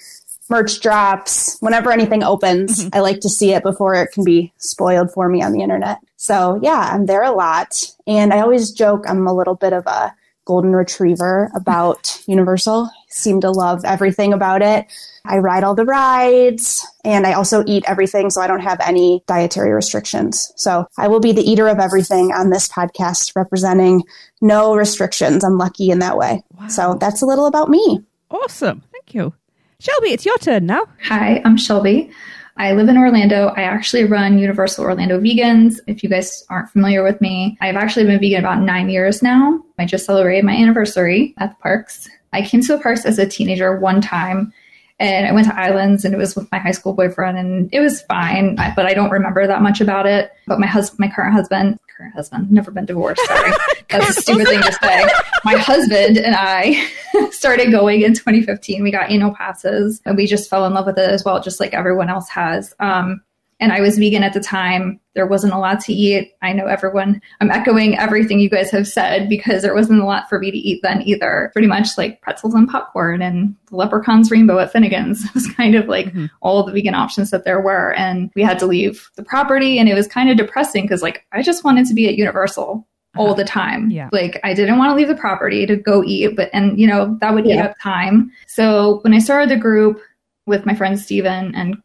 merch 0.48 0.80
drops, 0.80 1.58
whenever 1.60 1.90
anything 1.90 2.22
opens, 2.22 2.84
mm-hmm. 2.84 2.88
I 2.92 3.00
like 3.00 3.20
to 3.20 3.28
see 3.28 3.52
it 3.52 3.62
before 3.62 3.94
it 3.94 4.12
can 4.12 4.24
be 4.24 4.52
spoiled 4.58 5.12
for 5.12 5.28
me 5.28 5.42
on 5.42 5.52
the 5.52 5.62
internet. 5.62 5.98
So 6.16 6.58
yeah, 6.62 6.90
I'm 6.92 7.06
there 7.06 7.22
a 7.22 7.32
lot. 7.32 7.84
And 8.06 8.32
I 8.32 8.40
always 8.40 8.72
joke 8.72 9.04
I'm 9.08 9.26
a 9.26 9.34
little 9.34 9.54
bit 9.54 9.72
of 9.72 9.86
a 9.86 10.14
golden 10.44 10.72
retriever 10.74 11.50
about 11.54 12.22
Universal. 12.26 12.90
Seem 13.08 13.40
to 13.40 13.50
love 13.50 13.84
everything 13.84 14.32
about 14.32 14.62
it. 14.62 14.86
I 15.24 15.38
ride 15.38 15.64
all 15.64 15.74
the 15.74 15.84
rides 15.84 16.86
and 17.04 17.26
I 17.26 17.32
also 17.32 17.64
eat 17.66 17.84
everything 17.88 18.30
so 18.30 18.40
I 18.40 18.46
don't 18.46 18.60
have 18.60 18.78
any 18.80 19.24
dietary 19.26 19.72
restrictions. 19.72 20.52
So 20.56 20.86
I 20.96 21.08
will 21.08 21.20
be 21.20 21.32
the 21.32 21.42
eater 21.42 21.66
of 21.66 21.78
everything 21.78 22.32
on 22.32 22.50
this 22.50 22.68
podcast 22.68 23.34
representing 23.34 24.04
no 24.40 24.76
restrictions. 24.76 25.42
I'm 25.42 25.58
lucky 25.58 25.90
in 25.90 25.98
that 25.98 26.16
way. 26.16 26.44
Wow. 26.58 26.68
So 26.68 26.98
that's 27.00 27.22
a 27.22 27.26
little 27.26 27.46
about 27.46 27.68
me. 27.68 28.04
Awesome. 28.30 28.82
Thank 28.92 29.14
you. 29.14 29.32
Shelby, 29.78 30.08
it's 30.08 30.24
your 30.24 30.38
turn 30.38 30.64
now. 30.64 30.86
Hi, 31.04 31.42
I'm 31.44 31.58
Shelby. 31.58 32.10
I 32.56 32.72
live 32.72 32.88
in 32.88 32.96
Orlando. 32.96 33.48
I 33.48 33.62
actually 33.62 34.04
run 34.04 34.38
Universal 34.38 34.84
Orlando 34.84 35.20
Vegans. 35.20 35.80
If 35.86 36.02
you 36.02 36.08
guys 36.08 36.44
aren't 36.48 36.70
familiar 36.70 37.02
with 37.02 37.20
me, 37.20 37.58
I've 37.60 37.76
actually 37.76 38.06
been 38.06 38.18
vegan 38.18 38.38
about 38.38 38.62
nine 38.62 38.88
years 38.88 39.22
now. 39.22 39.62
I 39.78 39.84
just 39.84 40.06
celebrated 40.06 40.46
my 40.46 40.56
anniversary 40.56 41.34
at 41.38 41.50
the 41.50 41.62
parks. 41.62 42.08
I 42.32 42.40
came 42.40 42.62
to 42.62 42.76
the 42.76 42.82
parks 42.82 43.04
as 43.04 43.18
a 43.18 43.28
teenager 43.28 43.78
one 43.78 44.00
time 44.00 44.50
and 44.98 45.26
I 45.26 45.32
went 45.32 45.46
to 45.46 45.58
Islands 45.58 46.04
and 46.04 46.14
it 46.14 46.16
was 46.16 46.34
with 46.34 46.50
my 46.50 46.58
high 46.58 46.70
school 46.70 46.94
boyfriend 46.94 47.38
and 47.38 47.68
it 47.72 47.80
was 47.80 48.02
fine, 48.02 48.56
but 48.56 48.86
I 48.86 48.94
don't 48.94 49.10
remember 49.10 49.46
that 49.46 49.60
much 49.60 49.80
about 49.80 50.06
it. 50.06 50.32
But 50.46 50.58
my 50.58 50.66
husband, 50.66 51.00
my 51.00 51.10
current 51.14 51.34
husband, 51.34 51.78
current 51.96 52.14
husband, 52.14 52.50
never 52.50 52.70
been 52.70 52.86
divorced. 52.86 53.24
Sorry. 53.26 53.52
That's 53.90 54.10
a 54.10 54.20
stupid 54.20 54.46
thing 54.46 54.62
to 54.62 54.72
say. 54.72 55.08
My 55.44 55.56
husband 55.56 56.18
and 56.18 56.34
I 56.36 56.88
started 57.30 57.70
going 57.70 58.02
in 58.02 58.14
2015. 58.14 58.82
We 58.82 58.90
got 58.90 59.10
annual 59.10 59.34
passes 59.34 60.00
and 60.04 60.16
we 60.16 60.26
just 60.26 60.48
fell 60.50 60.66
in 60.66 60.74
love 60.74 60.86
with 60.86 60.98
it 60.98 61.10
as 61.10 61.24
well, 61.24 61.42
just 61.42 61.60
like 61.60 61.74
everyone 61.74 62.08
else 62.08 62.28
has. 62.28 62.74
Um, 62.80 63.22
and 63.58 63.72
I 63.72 63.80
was 63.80 63.98
vegan 63.98 64.22
at 64.22 64.34
the 64.34 64.40
time. 64.40 65.00
There 65.14 65.26
wasn't 65.26 65.54
a 65.54 65.58
lot 65.58 65.80
to 65.80 65.92
eat. 65.92 66.32
I 66.42 66.52
know 66.52 66.66
everyone, 66.66 67.22
I'm 67.40 67.50
echoing 67.50 67.98
everything 67.98 68.38
you 68.38 68.50
guys 68.50 68.70
have 68.70 68.86
said 68.86 69.30
because 69.30 69.62
there 69.62 69.74
wasn't 69.74 70.02
a 70.02 70.04
lot 70.04 70.28
for 70.28 70.38
me 70.38 70.50
to 70.50 70.58
eat 70.58 70.80
then 70.82 71.00
either. 71.02 71.50
Pretty 71.54 71.68
much 71.68 71.96
like 71.96 72.20
pretzels 72.20 72.54
and 72.54 72.68
popcorn 72.68 73.22
and 73.22 73.54
the 73.70 73.76
leprechaun's 73.76 74.30
rainbow 74.30 74.58
at 74.58 74.72
Finnegan's 74.72 75.24
it 75.24 75.30
was 75.34 75.50
kind 75.52 75.74
of 75.74 75.88
like 75.88 76.06
mm-hmm. 76.06 76.26
all 76.42 76.62
the 76.64 76.72
vegan 76.72 76.94
options 76.94 77.30
that 77.30 77.44
there 77.44 77.60
were. 77.60 77.94
And 77.94 78.30
we 78.34 78.42
had 78.42 78.58
to 78.58 78.66
leave 78.66 79.10
the 79.16 79.24
property 79.24 79.78
and 79.78 79.88
it 79.88 79.94
was 79.94 80.06
kind 80.06 80.28
of 80.28 80.36
depressing 80.36 80.84
because 80.84 81.02
like 81.02 81.24
I 81.32 81.42
just 81.42 81.64
wanted 81.64 81.86
to 81.86 81.94
be 81.94 82.08
at 82.08 82.16
Universal 82.16 82.86
all 83.16 83.34
the 83.34 83.44
time. 83.44 83.90
Yeah. 83.90 84.10
Like 84.12 84.38
I 84.44 84.52
didn't 84.52 84.76
want 84.76 84.90
to 84.90 84.94
leave 84.94 85.08
the 85.08 85.16
property 85.16 85.64
to 85.64 85.76
go 85.76 86.04
eat, 86.04 86.36
but 86.36 86.50
and 86.52 86.78
you 86.78 86.86
know, 86.86 87.16
that 87.22 87.32
would 87.32 87.46
yeah. 87.46 87.54
eat 87.54 87.60
up 87.60 87.76
time. 87.82 88.30
So 88.46 88.98
when 89.02 89.14
I 89.14 89.18
started 89.18 89.48
the 89.48 89.56
group 89.56 90.00
with 90.44 90.66
my 90.66 90.74
friend 90.74 90.98
Steven 90.98 91.54
and 91.54 91.76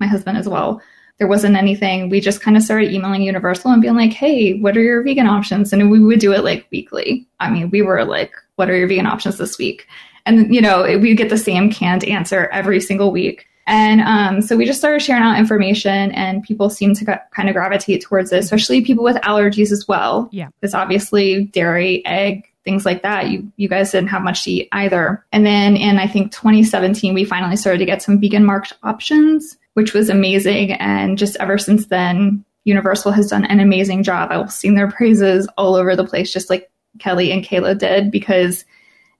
my 0.00 0.08
husband 0.08 0.36
as 0.36 0.48
well, 0.48 0.82
there 1.20 1.28
wasn't 1.28 1.54
anything. 1.54 2.08
We 2.08 2.18
just 2.18 2.40
kind 2.40 2.56
of 2.56 2.62
started 2.62 2.92
emailing 2.92 3.20
Universal 3.20 3.72
and 3.72 3.82
being 3.82 3.94
like, 3.94 4.14
hey, 4.14 4.54
what 4.54 4.74
are 4.74 4.80
your 4.80 5.02
vegan 5.02 5.26
options? 5.26 5.70
And 5.70 5.90
we 5.90 6.00
would 6.00 6.18
do 6.18 6.32
it 6.32 6.44
like 6.44 6.66
weekly. 6.72 7.28
I 7.38 7.50
mean, 7.50 7.68
we 7.68 7.82
were 7.82 8.06
like, 8.06 8.32
what 8.56 8.70
are 8.70 8.76
your 8.76 8.88
vegan 8.88 9.04
options 9.04 9.36
this 9.36 9.58
week? 9.58 9.86
And, 10.24 10.52
you 10.52 10.62
know, 10.62 10.82
we 10.98 11.14
get 11.14 11.28
the 11.28 11.36
same 11.36 11.70
canned 11.70 12.04
answer 12.04 12.46
every 12.46 12.80
single 12.80 13.12
week. 13.12 13.46
And 13.66 14.00
um, 14.00 14.40
so 14.40 14.56
we 14.56 14.64
just 14.64 14.78
started 14.78 15.02
sharing 15.02 15.22
out 15.22 15.38
information, 15.38 16.10
and 16.12 16.42
people 16.42 16.70
seem 16.70 16.94
to 16.94 17.04
kind 17.04 17.48
of 17.50 17.54
gravitate 17.54 18.02
towards 18.02 18.32
it, 18.32 18.38
especially 18.38 18.80
people 18.80 19.04
with 19.04 19.16
allergies 19.16 19.70
as 19.72 19.86
well. 19.86 20.30
Yeah. 20.32 20.48
Because 20.58 20.74
obviously, 20.74 21.44
dairy, 21.44 22.04
egg, 22.06 22.46
things 22.64 22.86
like 22.86 23.02
that. 23.02 23.28
You 23.28 23.52
you 23.56 23.68
guys 23.68 23.92
didn't 23.92 24.08
have 24.08 24.22
much 24.22 24.44
to 24.44 24.50
eat 24.50 24.68
either. 24.72 25.24
And 25.32 25.46
then 25.46 25.76
in 25.76 25.98
I 25.98 26.08
think 26.08 26.32
2017, 26.32 27.14
we 27.14 27.24
finally 27.24 27.56
started 27.56 27.78
to 27.78 27.84
get 27.84 28.02
some 28.02 28.18
vegan 28.18 28.44
marked 28.44 28.72
options 28.82 29.56
which 29.74 29.94
was 29.94 30.08
amazing. 30.08 30.72
And 30.72 31.18
just 31.18 31.36
ever 31.36 31.58
since 31.58 31.86
then, 31.86 32.44
Universal 32.64 33.12
has 33.12 33.28
done 33.28 33.44
an 33.44 33.60
amazing 33.60 34.02
job. 34.02 34.30
I've 34.30 34.52
seen 34.52 34.74
their 34.74 34.90
praises 34.90 35.48
all 35.56 35.74
over 35.74 35.96
the 35.96 36.04
place, 36.04 36.32
just 36.32 36.50
like 36.50 36.70
Kelly 36.98 37.32
and 37.32 37.44
Kayla 37.44 37.78
did, 37.78 38.10
because 38.10 38.64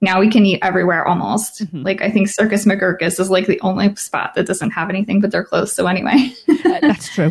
now 0.02 0.21
we 0.21 0.30
can 0.30 0.47
eat 0.47 0.61
everywhere 0.62 1.07
almost. 1.07 1.64
Mhm. 1.66 1.85
Like 1.85 2.02
I 2.02 2.11
think 2.11 2.28
Circus 2.28 2.64
McGurkus 2.64 3.21
is 3.21 3.30
like 3.30 3.47
the 3.47 3.61
only 3.61 3.95
spot 3.97 4.35
that 4.35 4.47
doesn't 4.47 4.71
have 4.71 4.88
anything 4.90 5.21
but 5.21 5.30
they're 5.30 5.45
closed. 5.45 5.75
So 5.75 5.87
anyway. 5.87 6.33
Uh, 6.49 6.80
that's 6.80 7.09
true. 7.09 7.30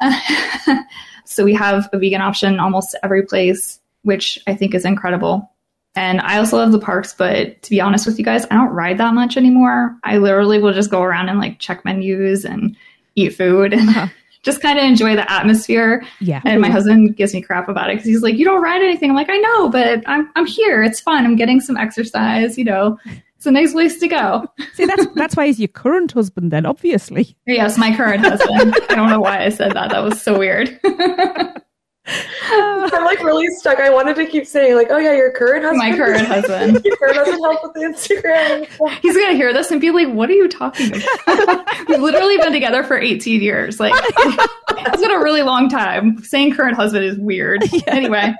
so 1.24 1.44
we 1.44 1.54
have 1.54 1.88
a 1.92 1.98
vegan 1.98 2.20
option 2.20 2.58
almost 2.58 2.96
every 3.02 3.22
place, 3.22 3.80
which 4.02 4.38
I 4.46 4.54
think 4.54 4.74
is 4.74 4.84
incredible. 4.84 5.50
And 5.98 6.20
I 6.20 6.38
also 6.38 6.56
love 6.58 6.70
the 6.70 6.78
parks, 6.78 7.12
but 7.12 7.60
to 7.62 7.70
be 7.70 7.80
honest 7.80 8.06
with 8.06 8.18
you 8.20 8.24
guys, 8.24 8.44
I 8.50 8.54
don't 8.54 8.70
ride 8.70 8.98
that 8.98 9.14
much 9.14 9.36
anymore. 9.36 9.96
I 10.04 10.18
literally 10.18 10.60
will 10.60 10.72
just 10.72 10.90
go 10.90 11.02
around 11.02 11.28
and 11.28 11.38
like 11.40 11.58
check 11.58 11.84
menus 11.84 12.44
and 12.44 12.76
eat 13.16 13.30
food 13.34 13.72
and 13.72 13.88
Uh-huh. 13.88 14.06
just 14.44 14.60
kind 14.62 14.78
of 14.78 14.84
enjoy 14.84 15.16
the 15.16 15.30
atmosphere. 15.30 16.04
Yeah. 16.20 16.40
And 16.44 16.60
my 16.60 16.70
husband 16.70 17.16
gives 17.16 17.34
me 17.34 17.42
crap 17.42 17.68
about 17.68 17.90
it 17.90 17.94
because 17.96 18.06
he's 18.06 18.22
like, 18.22 18.36
"You 18.36 18.44
don't 18.44 18.62
ride 18.62 18.80
anything." 18.80 19.10
I'm 19.10 19.16
like, 19.16 19.28
"I 19.28 19.38
know, 19.38 19.68
but 19.70 20.04
I'm 20.06 20.30
I'm 20.36 20.46
here. 20.46 20.82
It's 20.84 21.00
fun. 21.00 21.24
I'm 21.24 21.34
getting 21.34 21.60
some 21.60 21.76
exercise. 21.76 22.56
You 22.56 22.64
know, 22.64 22.96
it's 23.36 23.46
a 23.46 23.50
nice 23.50 23.72
place 23.72 23.98
to 23.98 24.06
go." 24.08 24.46
See, 24.74 24.84
that's 24.86 25.06
that's 25.16 25.34
why 25.36 25.46
he's 25.46 25.58
your 25.58 25.68
current 25.68 26.12
husband, 26.12 26.52
then, 26.52 26.64
obviously. 26.64 27.36
Yes, 27.46 27.76
my 27.76 27.94
current 27.96 28.24
husband. 28.24 28.76
I 28.88 28.94
don't 28.94 29.10
know 29.10 29.20
why 29.20 29.44
I 29.44 29.48
said 29.48 29.72
that. 29.72 29.90
That 29.90 30.04
was 30.04 30.22
so 30.22 30.38
weird. 30.38 30.78
I'm 32.42 33.04
like 33.04 33.20
really 33.22 33.46
stuck. 33.48 33.80
I 33.80 33.90
wanted 33.90 34.16
to 34.16 34.26
keep 34.26 34.46
saying 34.46 34.74
like, 34.74 34.88
oh 34.90 34.98
yeah, 34.98 35.14
your 35.14 35.30
current 35.32 35.64
husband. 35.64 35.78
my 35.78 35.96
current 35.96 36.26
husband. 36.26 36.80
your 36.84 36.96
current 36.96 37.16
husband 37.16 37.40
helped 37.42 37.62
with 37.62 37.74
the 37.74 37.80
Instagram. 37.80 39.00
He's 39.02 39.16
gonna 39.16 39.34
hear 39.34 39.52
this 39.52 39.70
and 39.70 39.80
be 39.80 39.90
like, 39.90 40.08
"What 40.08 40.30
are 40.30 40.34
you 40.34 40.48
talking 40.48 40.88
about?" 40.88 41.88
We've 41.88 42.00
literally 42.00 42.38
been 42.38 42.52
together 42.52 42.82
for 42.82 42.98
18 42.98 43.42
years. 43.42 43.78
Like, 43.78 43.92
it's 43.96 45.02
been 45.02 45.10
a 45.10 45.22
really 45.22 45.42
long 45.42 45.68
time. 45.68 46.22
Saying 46.22 46.54
current 46.54 46.76
husband 46.76 47.04
is 47.04 47.18
weird. 47.18 47.62
Anyway, 47.86 48.34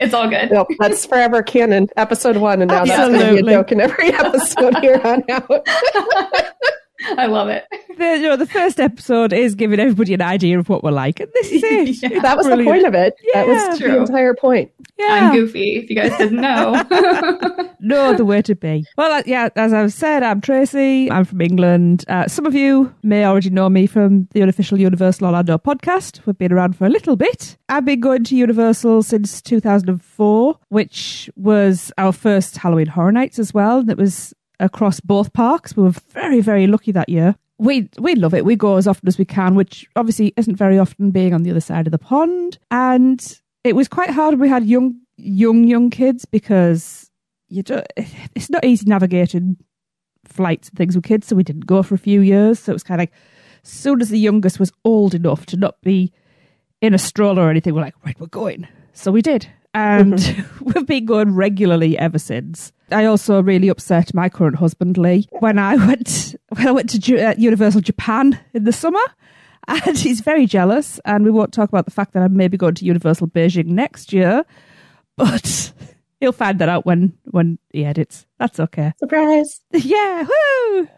it's 0.00 0.14
all 0.14 0.28
good. 0.28 0.50
Nope, 0.50 0.68
that's 0.78 1.06
forever 1.06 1.42
canon. 1.42 1.88
Episode 1.96 2.36
one, 2.36 2.62
and 2.62 2.70
now 2.70 2.84
that's 2.84 3.08
going 3.08 3.36
to 3.36 3.42
be 3.42 3.48
a 3.48 3.56
joke 3.56 3.72
in 3.72 3.80
every 3.80 4.12
episode 4.12 4.76
here 4.78 5.00
on 5.04 5.22
out. 5.30 5.66
I 7.18 7.26
love 7.26 7.48
it. 7.48 7.64
The, 7.96 8.16
you 8.16 8.22
know, 8.28 8.36
the 8.36 8.46
first 8.46 8.80
episode 8.80 9.32
is 9.32 9.54
giving 9.54 9.78
everybody 9.78 10.14
an 10.14 10.22
idea 10.22 10.58
of 10.58 10.68
what 10.68 10.82
we're 10.82 10.90
like, 10.90 11.20
and 11.20 11.30
this 11.34 11.50
is 11.52 11.62
it. 12.02 12.12
Yeah. 12.12 12.20
That 12.20 12.36
was 12.36 12.46
Brilliant. 12.46 12.66
the 12.66 12.72
point 12.72 12.86
of 12.86 12.94
it. 12.94 13.14
that 13.34 13.46
was 13.46 13.78
True. 13.78 13.92
the 13.92 13.98
entire 14.00 14.34
point. 14.34 14.70
Yeah. 14.98 15.06
I'm 15.30 15.32
goofy. 15.34 15.76
If 15.76 15.90
you 15.90 15.96
guys 15.96 16.16
didn't 16.18 16.40
know. 16.40 16.82
no 17.80 18.10
other 18.12 18.24
way 18.24 18.42
to 18.42 18.54
be. 18.54 18.84
Well, 18.96 19.12
uh, 19.12 19.22
yeah, 19.26 19.48
as 19.56 19.72
I've 19.72 19.92
said, 19.92 20.22
I'm 20.22 20.40
Tracy. 20.40 21.10
I'm 21.10 21.24
from 21.24 21.40
England. 21.40 22.04
Uh, 22.08 22.28
some 22.28 22.46
of 22.46 22.54
you 22.54 22.94
may 23.02 23.24
already 23.24 23.50
know 23.50 23.68
me 23.68 23.86
from 23.86 24.28
the 24.32 24.42
unofficial 24.42 24.78
Universal 24.78 25.26
Orlando 25.26 25.58
podcast. 25.58 26.24
We've 26.26 26.38
been 26.38 26.52
around 26.52 26.76
for 26.76 26.86
a 26.86 26.90
little 26.90 27.16
bit. 27.16 27.56
I've 27.68 27.84
been 27.84 28.00
going 28.00 28.24
to 28.24 28.36
Universal 28.36 29.02
since 29.02 29.42
2004, 29.42 30.58
which 30.68 31.30
was 31.36 31.92
our 31.98 32.12
first 32.12 32.56
Halloween 32.56 32.86
Horror 32.86 33.12
Nights 33.12 33.38
as 33.38 33.52
well. 33.52 33.78
And 33.80 33.90
it 33.90 33.98
was 33.98 34.32
across 34.60 35.00
both 35.00 35.32
parks. 35.32 35.76
We 35.76 35.82
were 35.82 35.90
very, 35.90 36.40
very 36.40 36.66
lucky 36.66 36.92
that 36.92 37.08
year. 37.08 37.36
We 37.58 37.88
we 37.98 38.14
love 38.14 38.34
it. 38.34 38.44
We 38.44 38.56
go 38.56 38.76
as 38.76 38.88
often 38.88 39.06
as 39.06 39.18
we 39.18 39.24
can, 39.24 39.54
which 39.54 39.86
obviously 39.94 40.32
isn't 40.36 40.56
very 40.56 40.78
often 40.78 41.10
being 41.10 41.32
on 41.32 41.44
the 41.44 41.50
other 41.50 41.60
side 41.60 41.86
of 41.86 41.92
the 41.92 41.98
pond. 41.98 42.58
And 42.70 43.40
it 43.62 43.76
was 43.76 43.88
quite 43.88 44.10
hard 44.10 44.38
we 44.38 44.48
had 44.48 44.64
young 44.64 45.00
young 45.16 45.64
young 45.64 45.90
kids 45.90 46.24
because 46.24 47.10
you 47.48 47.62
do, 47.62 47.82
it's 48.34 48.50
not 48.50 48.64
easy 48.64 48.86
navigating 48.86 49.56
flights 50.24 50.68
and 50.68 50.78
things 50.78 50.96
with 50.96 51.04
kids, 51.04 51.26
so 51.26 51.36
we 51.36 51.44
didn't 51.44 51.66
go 51.66 51.82
for 51.82 51.94
a 51.94 51.98
few 51.98 52.20
years. 52.20 52.58
So 52.58 52.72
it 52.72 52.74
was 52.74 52.82
kind 52.82 53.00
of 53.00 53.02
like, 53.02 53.12
as 53.62 53.70
soon 53.70 54.00
as 54.00 54.08
the 54.08 54.18
youngest 54.18 54.58
was 54.58 54.72
old 54.84 55.14
enough 55.14 55.46
to 55.46 55.56
not 55.56 55.80
be 55.82 56.12
in 56.80 56.94
a 56.94 56.98
stroller 56.98 57.42
or 57.42 57.50
anything, 57.50 57.74
we're 57.74 57.82
like, 57.82 57.94
right, 58.04 58.18
we're 58.18 58.26
going. 58.26 58.66
So 58.92 59.12
we 59.12 59.22
did. 59.22 59.48
And 59.74 60.46
we've 60.60 60.86
been 60.86 61.04
going 61.04 61.34
regularly 61.34 61.98
ever 61.98 62.18
since. 62.18 62.72
I 62.90 63.06
also 63.06 63.42
really 63.42 63.68
upset 63.68 64.14
my 64.14 64.28
current 64.28 64.56
husband, 64.56 64.96
Lee, 64.96 65.26
when 65.40 65.58
I 65.58 65.74
went, 65.76 66.36
when 66.50 66.68
I 66.68 66.72
went 66.72 66.90
to 66.90 66.98
Ju- 66.98 67.18
uh, 67.18 67.34
Universal 67.36 67.80
Japan 67.82 68.38
in 68.54 68.64
the 68.64 68.72
summer. 68.72 69.00
And 69.66 69.96
he's 69.96 70.20
very 70.20 70.44
jealous. 70.44 71.00
And 71.06 71.24
we 71.24 71.30
won't 71.30 71.54
talk 71.54 71.70
about 71.70 71.86
the 71.86 71.90
fact 71.90 72.12
that 72.12 72.22
I 72.22 72.28
may 72.28 72.48
be 72.48 72.58
going 72.58 72.74
to 72.74 72.84
Universal 72.84 73.28
Beijing 73.28 73.64
next 73.68 74.12
year. 74.12 74.44
But 75.16 75.72
he'll 76.20 76.32
find 76.32 76.58
that 76.58 76.68
out 76.68 76.84
when, 76.84 77.14
when 77.30 77.58
he 77.72 77.82
edits. 77.82 78.26
That's 78.38 78.60
okay. 78.60 78.92
Surprise! 78.98 79.62
Yeah, 79.72 80.22
woo! 80.24 80.88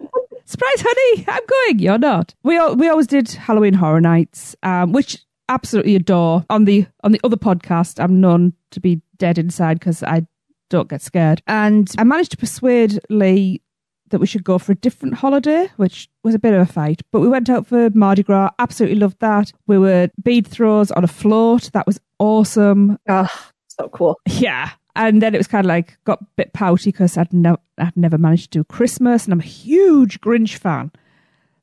Surprise, 0.46 0.84
honey! 0.84 1.24
I'm 1.28 1.42
going. 1.48 1.78
You're 1.78 1.98
not. 1.98 2.34
We 2.42 2.58
al- 2.58 2.74
we 2.74 2.88
always 2.88 3.06
did 3.06 3.28
Halloween 3.30 3.74
Horror 3.74 4.00
Nights, 4.00 4.56
um, 4.64 4.90
which 4.90 5.18
absolutely 5.48 5.96
adore. 5.96 6.44
On 6.50 6.64
the 6.64 6.86
on 7.02 7.12
the 7.12 7.20
other 7.24 7.36
podcast, 7.36 8.02
I'm 8.02 8.20
known 8.20 8.52
to 8.72 8.80
be 8.80 9.00
dead 9.18 9.38
inside 9.38 9.78
because 9.78 10.02
I 10.02 10.26
don't 10.70 10.88
get 10.88 11.02
scared. 11.02 11.42
And 11.46 11.90
I 11.98 12.04
managed 12.04 12.32
to 12.32 12.36
persuade 12.36 12.98
Lee 13.08 13.62
that 14.10 14.20
we 14.20 14.26
should 14.26 14.44
go 14.44 14.58
for 14.58 14.72
a 14.72 14.76
different 14.76 15.14
holiday, 15.14 15.68
which 15.76 16.08
was 16.22 16.34
a 16.34 16.38
bit 16.38 16.54
of 16.54 16.60
a 16.60 16.72
fight. 16.72 17.02
But 17.10 17.20
we 17.20 17.28
went 17.28 17.50
out 17.50 17.66
for 17.66 17.90
Mardi 17.90 18.22
Gras. 18.22 18.50
Absolutely 18.58 18.98
loved 18.98 19.18
that. 19.20 19.52
We 19.66 19.78
were 19.78 20.08
bead 20.22 20.46
throws 20.46 20.90
on 20.92 21.04
a 21.04 21.08
float. 21.08 21.70
That 21.72 21.86
was 21.86 22.00
awesome. 22.18 22.98
Oh, 23.08 23.50
so 23.68 23.88
cool. 23.88 24.18
Yeah. 24.26 24.70
And 24.94 25.20
then 25.20 25.34
it 25.34 25.38
was 25.38 25.48
kind 25.48 25.64
of 25.64 25.68
like 25.68 25.98
got 26.04 26.22
a 26.22 26.26
bit 26.36 26.52
pouty 26.52 26.90
because 26.90 27.18
I'd, 27.18 27.32
no- 27.32 27.58
I'd 27.78 27.96
never 27.96 28.16
managed 28.16 28.52
to 28.52 28.60
do 28.60 28.64
Christmas 28.64 29.24
and 29.24 29.32
I'm 29.32 29.40
a 29.40 29.44
huge 29.44 30.20
Grinch 30.20 30.56
fan. 30.56 30.90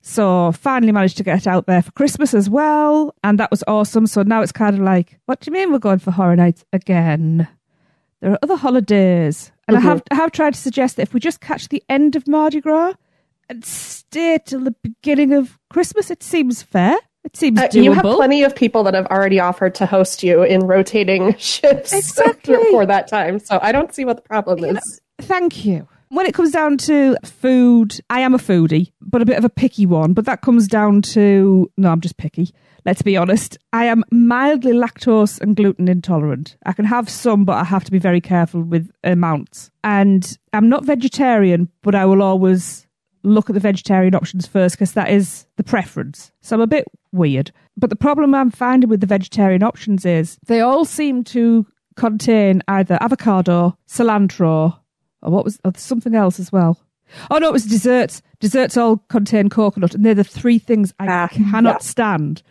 So 0.05 0.51
finally 0.51 0.91
managed 0.91 1.15
to 1.17 1.24
get 1.24 1.48
out 1.48 1.65
there 1.65 1.81
for 1.81 1.91
Christmas 1.93 2.33
as 2.33 2.50
well. 2.50 3.15
And 3.24 3.39
that 3.39 3.50
was 3.50 3.63
awesome. 3.67 4.05
So 4.05 4.22
now 4.22 4.41
it's 4.41 4.51
kind 4.51 4.75
of 4.75 4.81
like, 4.83 5.17
what 5.27 5.39
do 5.39 5.50
you 5.50 5.53
mean 5.53 5.72
we're 5.72 5.79
going 5.79 6.00
for 6.00 6.12
Horror 6.12 6.36
Nights 6.36 6.65
again? 6.74 7.48
There 8.22 8.31
are 8.33 8.39
other 8.43 8.57
holidays. 8.57 9.51
And 9.67 9.77
I, 9.77 9.79
Mhm. 9.79 9.83
have, 9.83 10.03
I 10.12 10.15
have 10.15 10.31
tried 10.33 10.55
to 10.55 10.60
suggest 10.60 10.98
that 10.98 11.03
if 11.03 11.13
we 11.13 11.22
just 11.22 11.39
catch 11.39 11.69
the 11.69 11.81
end 11.88 12.17
of 12.17 12.27
Mardi 12.27 12.60
Gras 12.60 12.93
and 13.50 13.63
stay 13.63 14.39
till 14.45 14.60
the 14.60 14.75
beginning 14.83 15.31
of 15.31 15.57
Christmas, 15.69 16.12
it 16.12 16.22
seems 16.22 16.62
fair. 16.62 16.98
It 17.24 17.38
seems 17.38 17.57
Uh, 17.62 17.69
you 17.72 17.93
have 17.93 18.03
plenty 18.03 18.43
of 18.43 18.53
people 18.53 18.83
that 18.83 18.93
have 18.93 19.05
already 19.07 19.39
offered 19.39 19.74
to 19.75 19.86
host 19.86 20.22
you 20.22 20.43
in 20.43 20.67
rotating 20.67 21.33
shifts 21.38 21.93
Exactly. 21.98 22.57
for 22.72 22.86
that 22.86 23.07
time. 23.07 23.39
So 23.39 23.57
I 23.62 23.72
don't 23.72 23.95
see 23.95 24.03
what 24.03 24.17
the 24.17 24.24
problem 24.24 24.65
is. 24.65 25.00
Thank 25.22 25.63
you. 25.65 25.88
When 26.13 26.27
it 26.27 26.36
comes 26.36 26.51
down 26.51 26.77
to 26.77 27.17
food, 27.25 28.00
I 28.08 28.20
am 28.20 28.36
a 28.36 28.38
foodie, 28.38 28.91
but 29.01 29.24
a 29.24 29.25
bit 29.25 29.39
of 29.39 29.46
a 29.46 29.50
picky 29.50 29.88
one. 29.88 30.13
But 30.13 30.25
that 30.25 30.41
comes 30.41 30.67
down 30.67 31.01
to 31.13 31.72
no, 31.75 31.91
I'm 31.91 32.01
just 32.01 32.17
picky. 32.17 32.53
Let's 32.86 33.01
be 33.01 33.17
honest. 33.17 33.58
I 33.74 33.86
am 33.86 34.03
mildly 34.12 34.74
lactose 34.74 35.41
and 35.41 35.55
gluten 35.55 35.88
intolerant. 35.88 36.55
I 36.67 36.74
can 36.74 36.86
have 36.86 37.10
some, 37.10 37.46
but 37.46 37.53
I 37.53 37.63
have 37.63 37.84
to 37.86 37.91
be 37.91 37.98
very 37.98 38.22
careful 38.22 38.62
with 38.62 38.91
amounts. 39.03 39.72
And 39.84 40.38
I'm 40.53 40.70
not 40.70 40.86
vegetarian, 40.86 41.67
but 41.82 41.96
I 41.96 42.05
will 42.05 42.22
always 42.22 42.86
look 43.24 43.50
at 43.50 43.55
the 43.55 43.60
vegetarian 43.60 44.13
options 44.13 44.46
first 44.46 44.75
because 44.75 44.91
that 44.93 45.10
is 45.10 45.48
the 45.55 45.63
preference. 45.63 46.32
So 46.41 46.55
I'm 46.55 46.62
a 46.62 46.67
bit 46.67 46.86
weird. 47.12 47.51
But 47.75 47.89
the 47.89 47.96
problem 47.96 48.36
I'm 48.36 48.51
finding 48.51 48.88
with 48.88 49.01
the 49.01 49.08
vegetarian 49.08 49.63
options 49.63 50.05
is 50.05 50.38
they 50.46 50.62
all 50.62 50.86
seem 50.86 51.24
to 51.24 51.65
contain 51.96 52.62
either 52.67 53.00
avocado, 53.01 53.75
cilantro, 53.88 54.77
or 55.23 55.31
what 55.31 55.43
was 55.45 55.59
oh, 55.65 55.71
there's 55.71 55.81
something 55.83 56.13
else 56.15 56.39
as 56.39 56.51
well. 56.51 56.79
Oh 57.31 57.37
no, 57.37 57.47
it 57.49 57.53
was 57.53 57.65
desserts. 57.65 58.21
Desserts 58.39 58.77
all 58.77 58.97
contain 59.09 59.49
coconut, 59.49 59.93
and 59.95 60.05
they're 60.05 60.13
the 60.13 60.23
three 60.23 60.59
things 60.59 60.93
I 60.99 61.07
Ah, 61.07 61.27
cannot 61.31 61.75
yeah. 61.75 61.77
stand. 61.79 62.43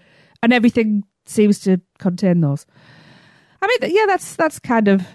And 0.43 0.53
everything 0.53 1.05
seems 1.27 1.61
to 1.61 1.81
contain 1.99 2.41
those. 2.41 2.67
I 3.61 3.67
mean, 3.69 3.93
yeah, 3.95 4.07
that's 4.07 4.35
that's 4.37 4.59
kind 4.59 4.89
of 4.89 5.07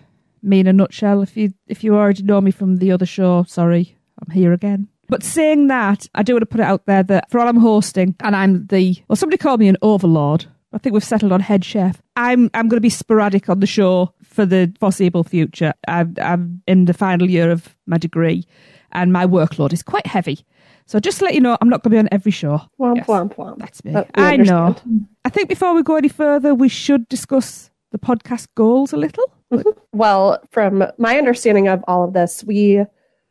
me 0.41 0.59
in 0.61 0.67
a 0.67 0.73
nutshell. 0.73 1.21
If 1.21 1.35
you 1.35 1.53
if 1.67 1.83
you 1.83 1.95
already 1.95 2.23
know 2.23 2.39
me 2.41 2.51
from 2.51 2.77
the 2.77 2.91
other 2.91 3.05
show, 3.05 3.43
sorry, 3.43 3.97
I'm 4.25 4.31
here 4.33 4.53
again. 4.53 4.87
But 5.09 5.23
saying 5.23 5.67
that, 5.67 6.07
I 6.15 6.23
do 6.23 6.33
want 6.33 6.41
to 6.41 6.45
put 6.47 6.59
it 6.59 6.65
out 6.65 6.85
there 6.85 7.03
that 7.03 7.29
for 7.31 7.39
all 7.39 7.47
I'm 7.47 7.57
hosting, 7.57 8.15
and 8.21 8.35
I'm 8.35 8.65
the 8.67 8.97
well, 9.07 9.15
somebody 9.15 9.37
called 9.37 9.59
me 9.59 9.67
an 9.69 9.77
overlord. 9.81 10.45
I 10.73 10.77
think 10.79 10.93
we've 10.93 11.03
settled 11.03 11.31
on 11.31 11.39
head 11.39 11.63
chef. 11.63 12.01
I'm 12.17 12.49
I'm 12.53 12.67
going 12.67 12.77
to 12.77 12.81
be 12.81 12.89
sporadic 12.89 13.47
on 13.49 13.61
the 13.61 13.67
show 13.67 14.13
for 14.37 14.45
the 14.45 14.71
foreseeable 14.79 15.23
future. 15.23 15.73
I'm, 15.87 16.13
I'm 16.21 16.61
in 16.67 16.85
the 16.85 16.93
final 16.93 17.27
year 17.27 17.49
of 17.49 17.75
my 17.87 17.97
degree, 17.97 18.45
and 18.91 19.11
my 19.11 19.25
workload 19.25 19.73
is 19.73 19.81
quite 19.81 20.05
heavy. 20.05 20.45
So 20.85 20.99
just 20.99 21.17
to 21.19 21.25
let 21.25 21.33
you 21.33 21.41
know, 21.41 21.57
I'm 21.59 21.69
not 21.69 21.81
going 21.81 21.89
to 21.89 21.95
be 21.95 21.99
on 21.99 22.07
every 22.11 22.31
show. 22.31 22.61
Womp, 22.79 22.97
Yes. 22.97 23.07
womp, 23.07 23.35
womp. 23.35 23.57
That's 23.57 23.83
me. 23.83 23.93
We 23.93 24.03
I 24.15 24.37
know. 24.37 24.75
I 25.25 25.29
think 25.29 25.49
before 25.49 25.73
we 25.73 25.81
go 25.81 25.95
any 25.95 26.07
further, 26.07 26.53
we 26.53 26.69
should 26.69 27.09
discuss 27.09 27.71
the 27.91 27.97
podcast 27.97 28.47
goals 28.53 28.93
a 28.93 28.97
little. 28.97 29.25
Mm-hmm. 29.51 29.71
Well, 29.91 30.39
from 30.51 30.83
my 30.99 31.17
understanding 31.17 31.67
of 31.67 31.83
all 31.87 32.03
of 32.03 32.13
this, 32.13 32.43
we 32.43 32.85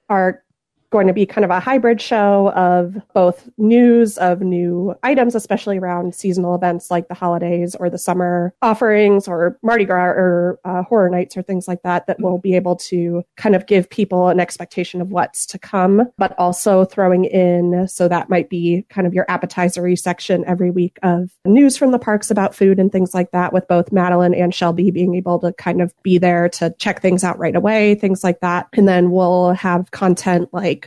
are 0.08 0.42
going 0.90 1.06
to 1.06 1.12
be 1.12 1.26
kind 1.26 1.44
of 1.44 1.50
a 1.50 1.60
hybrid 1.60 2.00
show 2.00 2.52
of 2.52 3.00
both 3.14 3.48
news 3.58 4.18
of 4.18 4.40
new 4.40 4.94
items, 5.02 5.34
especially 5.34 5.78
around 5.78 6.14
seasonal 6.14 6.54
events 6.54 6.90
like 6.90 7.08
the 7.08 7.14
holidays 7.14 7.74
or 7.74 7.90
the 7.90 7.98
summer 7.98 8.54
offerings 8.62 9.28
or 9.28 9.58
Mardi 9.62 9.84
Gras 9.84 10.10
or 10.10 10.58
uh, 10.64 10.82
horror 10.82 11.10
nights 11.10 11.36
or 11.36 11.42
things 11.42 11.68
like 11.68 11.82
that, 11.82 12.06
that 12.06 12.20
will 12.20 12.38
be 12.38 12.54
able 12.54 12.76
to 12.76 13.22
kind 13.36 13.54
of 13.54 13.66
give 13.66 13.88
people 13.90 14.28
an 14.28 14.40
expectation 14.40 15.00
of 15.00 15.10
what's 15.10 15.46
to 15.46 15.58
come, 15.58 16.10
but 16.18 16.34
also 16.38 16.84
throwing 16.84 17.24
in, 17.24 17.86
so 17.88 18.08
that 18.08 18.30
might 18.30 18.48
be 18.48 18.84
kind 18.88 19.06
of 19.06 19.14
your 19.14 19.26
appetizery 19.26 19.98
section 19.98 20.44
every 20.46 20.70
week 20.70 20.98
of 21.02 21.30
news 21.44 21.76
from 21.76 21.90
the 21.90 21.98
parks 21.98 22.30
about 22.30 22.54
food 22.54 22.78
and 22.78 22.92
things 22.92 23.14
like 23.14 23.30
that, 23.32 23.52
with 23.52 23.66
both 23.68 23.92
Madeline 23.92 24.34
and 24.34 24.54
Shelby 24.54 24.90
being 24.90 25.14
able 25.14 25.38
to 25.40 25.52
kind 25.54 25.82
of 25.82 25.92
be 26.02 26.18
there 26.18 26.48
to 26.50 26.74
check 26.78 27.00
things 27.00 27.24
out 27.24 27.38
right 27.38 27.56
away, 27.56 27.94
things 27.94 28.22
like 28.22 28.40
that. 28.40 28.68
And 28.72 28.88
then 28.88 29.10
we'll 29.10 29.52
have 29.52 29.90
content 29.90 30.48
like 30.52 30.85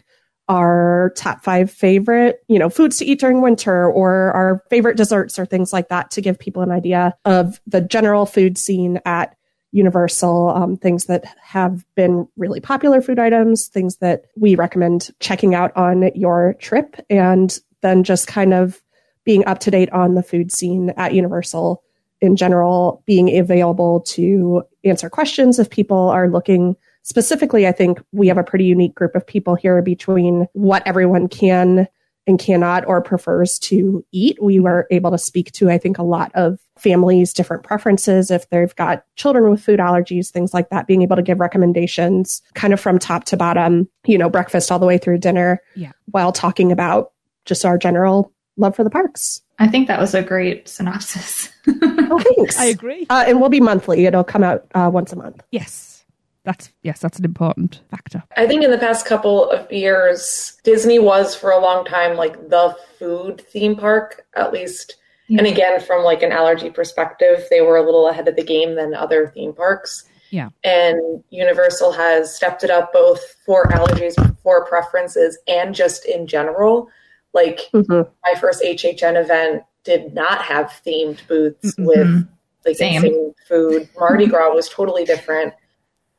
our 0.50 1.13
top 1.15 1.44
five 1.44 1.72
favorite, 1.72 2.44
you 2.48 2.58
know, 2.58 2.70
foods 2.70 2.98
to 2.98 3.06
eat 3.06 3.20
during 3.20 3.41
winter 3.41 3.89
or 3.89 4.32
our 4.32 4.63
favorite 4.70 4.98
desserts 4.98 5.38
or 5.38 5.46
things 5.46 5.72
like 5.72 5.89
that 5.89 6.10
to 6.12 6.22
give 6.22 6.39
people 6.39 6.63
an 6.63 6.72
idea 6.72 7.15
of 7.24 7.62
the 7.68 7.79
general 7.79 8.25
food 8.25 8.58
scene 8.58 9.00
at 9.06 9.36
Universal, 9.72 10.50
um, 10.50 10.75
things 10.75 11.06
that 11.06 11.25
have 11.44 11.86
been 11.94 12.27
really 12.38 12.60
popular 12.60 13.01
food 13.03 13.20
items, 13.20 13.68
things 13.68 13.98
that 13.98 14.25
we 14.36 14.56
recommend 14.56 15.12
checking 15.20 15.53
out 15.53 15.72
on 15.77 16.10
your 16.15 16.56
trip, 16.60 16.96
and 17.08 17.60
then 17.82 18.03
just 18.03 18.25
kind 18.25 18.51
of 18.51 18.82
being 19.25 19.46
up 19.46 19.60
to 19.60 19.70
date 19.70 19.91
on 19.91 20.15
the 20.15 20.24
food 20.24 20.51
scene 20.51 20.89
at 20.98 21.13
Universal 21.13 21.84
in 22.20 22.36
general, 22.36 23.03
being 23.06 23.38
available 23.38 24.01
to 24.01 24.63
answer 24.84 25.08
questions 25.08 25.60
if 25.60 25.70
people 25.70 26.10
are 26.10 26.27
looking 26.27 26.75
specifically, 27.03 27.68
I 27.68 27.72
think 27.72 28.01
we 28.12 28.27
have 28.27 28.38
a 28.38 28.44
pretty 28.44 28.65
unique 28.65 28.96
group 28.96 29.15
of 29.15 29.25
people 29.25 29.56
here 29.56 29.82
between 29.82 30.48
what 30.53 30.84
everyone 30.86 31.27
can 31.27 31.88
and 32.27 32.38
cannot 32.38 32.86
or 32.88 33.01
prefers 33.01 33.58
to 33.58 34.06
eat. 34.12 34.38
We 34.41 34.60
were 34.60 34.86
able 34.91 35.10
to 35.12 35.18
speak 35.18 35.51
to, 35.53 35.72
I 35.72 35.79
think, 35.79 35.98
a 35.98 36.03
lot 36.03 36.32
of 36.36 36.60
families' 36.77 37.34
different 37.34 37.63
preferences. 37.63 38.29
If 38.29 38.48
they've 38.50 38.75
got 38.75 39.03
children 39.15 39.50
with 39.50 39.63
food 39.63 39.79
allergies, 39.79 40.29
things 40.29 40.53
like 40.53 40.70
that, 40.70 40.86
being 40.86 41.01
able 41.01 41.15
to 41.15 41.24
give 41.24 41.39
recommendations 41.39 42.44
kind 42.53 42.72
of 42.74 42.79
from 42.79 43.00
top 43.00 43.24
to 43.25 43.38
bottom, 43.38 43.89
you 44.06 44.18
know, 44.18 44.29
breakfast 44.29 44.72
all 44.72 44.77
the 44.79 44.86
way 44.86 44.98
through 45.00 45.18
dinner 45.18 45.60
Yeah. 45.75 45.91
while 46.12 46.32
talking 46.32 46.72
about 46.72 47.13
just 47.46 47.65
our 47.65 47.77
general 47.79 48.32
love 48.58 48.75
for 48.75 48.84
the 48.84 48.89
parks. 48.91 49.41
I 49.58 49.68
think 49.68 49.88
that 49.88 50.00
was 50.00 50.13
a 50.13 50.22
great 50.22 50.68
synopsis. 50.68 51.50
Oh, 52.12 52.18
thanks. 52.36 52.58
I 52.58 52.65
agree. 52.65 53.06
Uh, 53.08 53.25
and 53.27 53.39
we'll 53.39 53.50
be 53.51 53.60
monthly. 53.62 54.08
It'll 54.08 54.24
come 54.24 54.44
out 54.44 54.65
uh, 54.74 54.89
once 54.91 55.13
a 55.13 55.15
month. 55.15 55.44
Yes. 55.51 55.99
That's 56.46 56.72
yes, 56.84 57.00
that's 57.00 57.19
an 57.19 57.25
important 57.25 57.81
factor. 57.91 58.24
I 58.38 58.48
think 58.48 58.63
in 58.63 58.72
the 58.72 58.77
past 58.77 59.05
couple 59.05 59.50
of 59.51 59.72
years, 59.72 60.58
Disney 60.63 60.98
was 61.00 61.36
for 61.36 61.51
a 61.51 61.60
long 61.60 61.86
time 61.86 62.15
like 62.17 62.50
the 62.50 62.75
food 62.98 63.41
theme 63.51 63.75
park, 63.75 64.25
at 64.36 64.51
least. 64.53 64.96
And 65.29 65.46
again, 65.46 65.79
from 65.79 66.03
like 66.03 66.24
an 66.24 66.31
allergy 66.31 66.72
perspective, 66.72 67.43
they 67.51 67.62
were 67.62 67.77
a 67.77 67.84
little 67.86 68.08
ahead 68.10 68.27
of 68.27 68.36
the 68.36 68.43
game 68.43 68.74
than 68.74 68.96
other 68.96 69.27
theme 69.36 69.53
parks. 69.53 70.05
Yeah. 70.31 70.50
And 70.63 71.24
Universal 71.29 71.91
has 71.91 72.36
stepped 72.36 72.63
it 72.63 72.72
up 72.72 72.91
both 72.91 73.22
for 73.46 73.65
allergies, 73.65 74.15
for 74.41 74.65
preferences, 74.65 75.38
and 75.48 75.75
just 75.75 76.05
in 76.05 76.25
general. 76.25 76.88
Like 77.34 77.60
Mhm. 77.75 78.10
my 78.25 78.34
first 78.39 78.63
HHN 78.63 79.17
event 79.17 79.62
did 79.84 80.15
not 80.15 80.41
have 80.41 80.81
themed 80.84 81.19
booths 81.27 81.75
Mm-mm. 81.75 81.86
with 81.86 82.27
like 82.65 82.77
Same. 82.77 83.34
food. 83.48 83.88
Mardi 84.00 84.25
Gras 84.25 84.50
was 84.55 84.67
totally 84.67 85.03
different. 85.05 85.53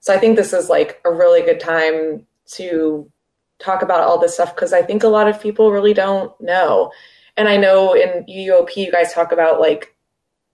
So 0.01 0.15
I 0.15 0.19
think 0.19 0.37
this 0.37 0.53
is 0.53 0.69
like 0.69 1.01
a 1.05 1.13
really 1.13 1.43
good 1.43 1.61
time 1.61 2.27
to 2.53 3.11
talk 3.59 3.83
about 3.83 4.01
all 4.01 4.19
this 4.19 4.35
stuff 4.35 4.55
because 4.55 4.73
I 4.73 4.83
think 4.83 5.03
a 5.03 5.09
lot 5.09 5.29
of 5.29 5.41
people 5.41 5.71
really 5.71 5.95
don't 5.95 6.39
know. 6.41 6.91
And 7.37 7.49
I 7.49 7.57
know 7.57 7.95
in 7.95 8.25
UUOP 8.25 8.77
you 8.77 8.91
guys 8.91 9.13
talk 9.13 9.33
about 9.33 9.61
like 9.61 9.95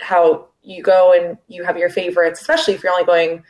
how 0.01 0.49
you 0.63 0.83
go 0.83 1.13
and 1.13 1.39
you 1.49 1.65
have 1.65 1.79
your 1.79 1.89
favorites, 1.89 2.41
especially 2.41 2.75
if 2.75 2.83
you're 2.83 2.93
only 2.93 3.05
going 3.05 3.43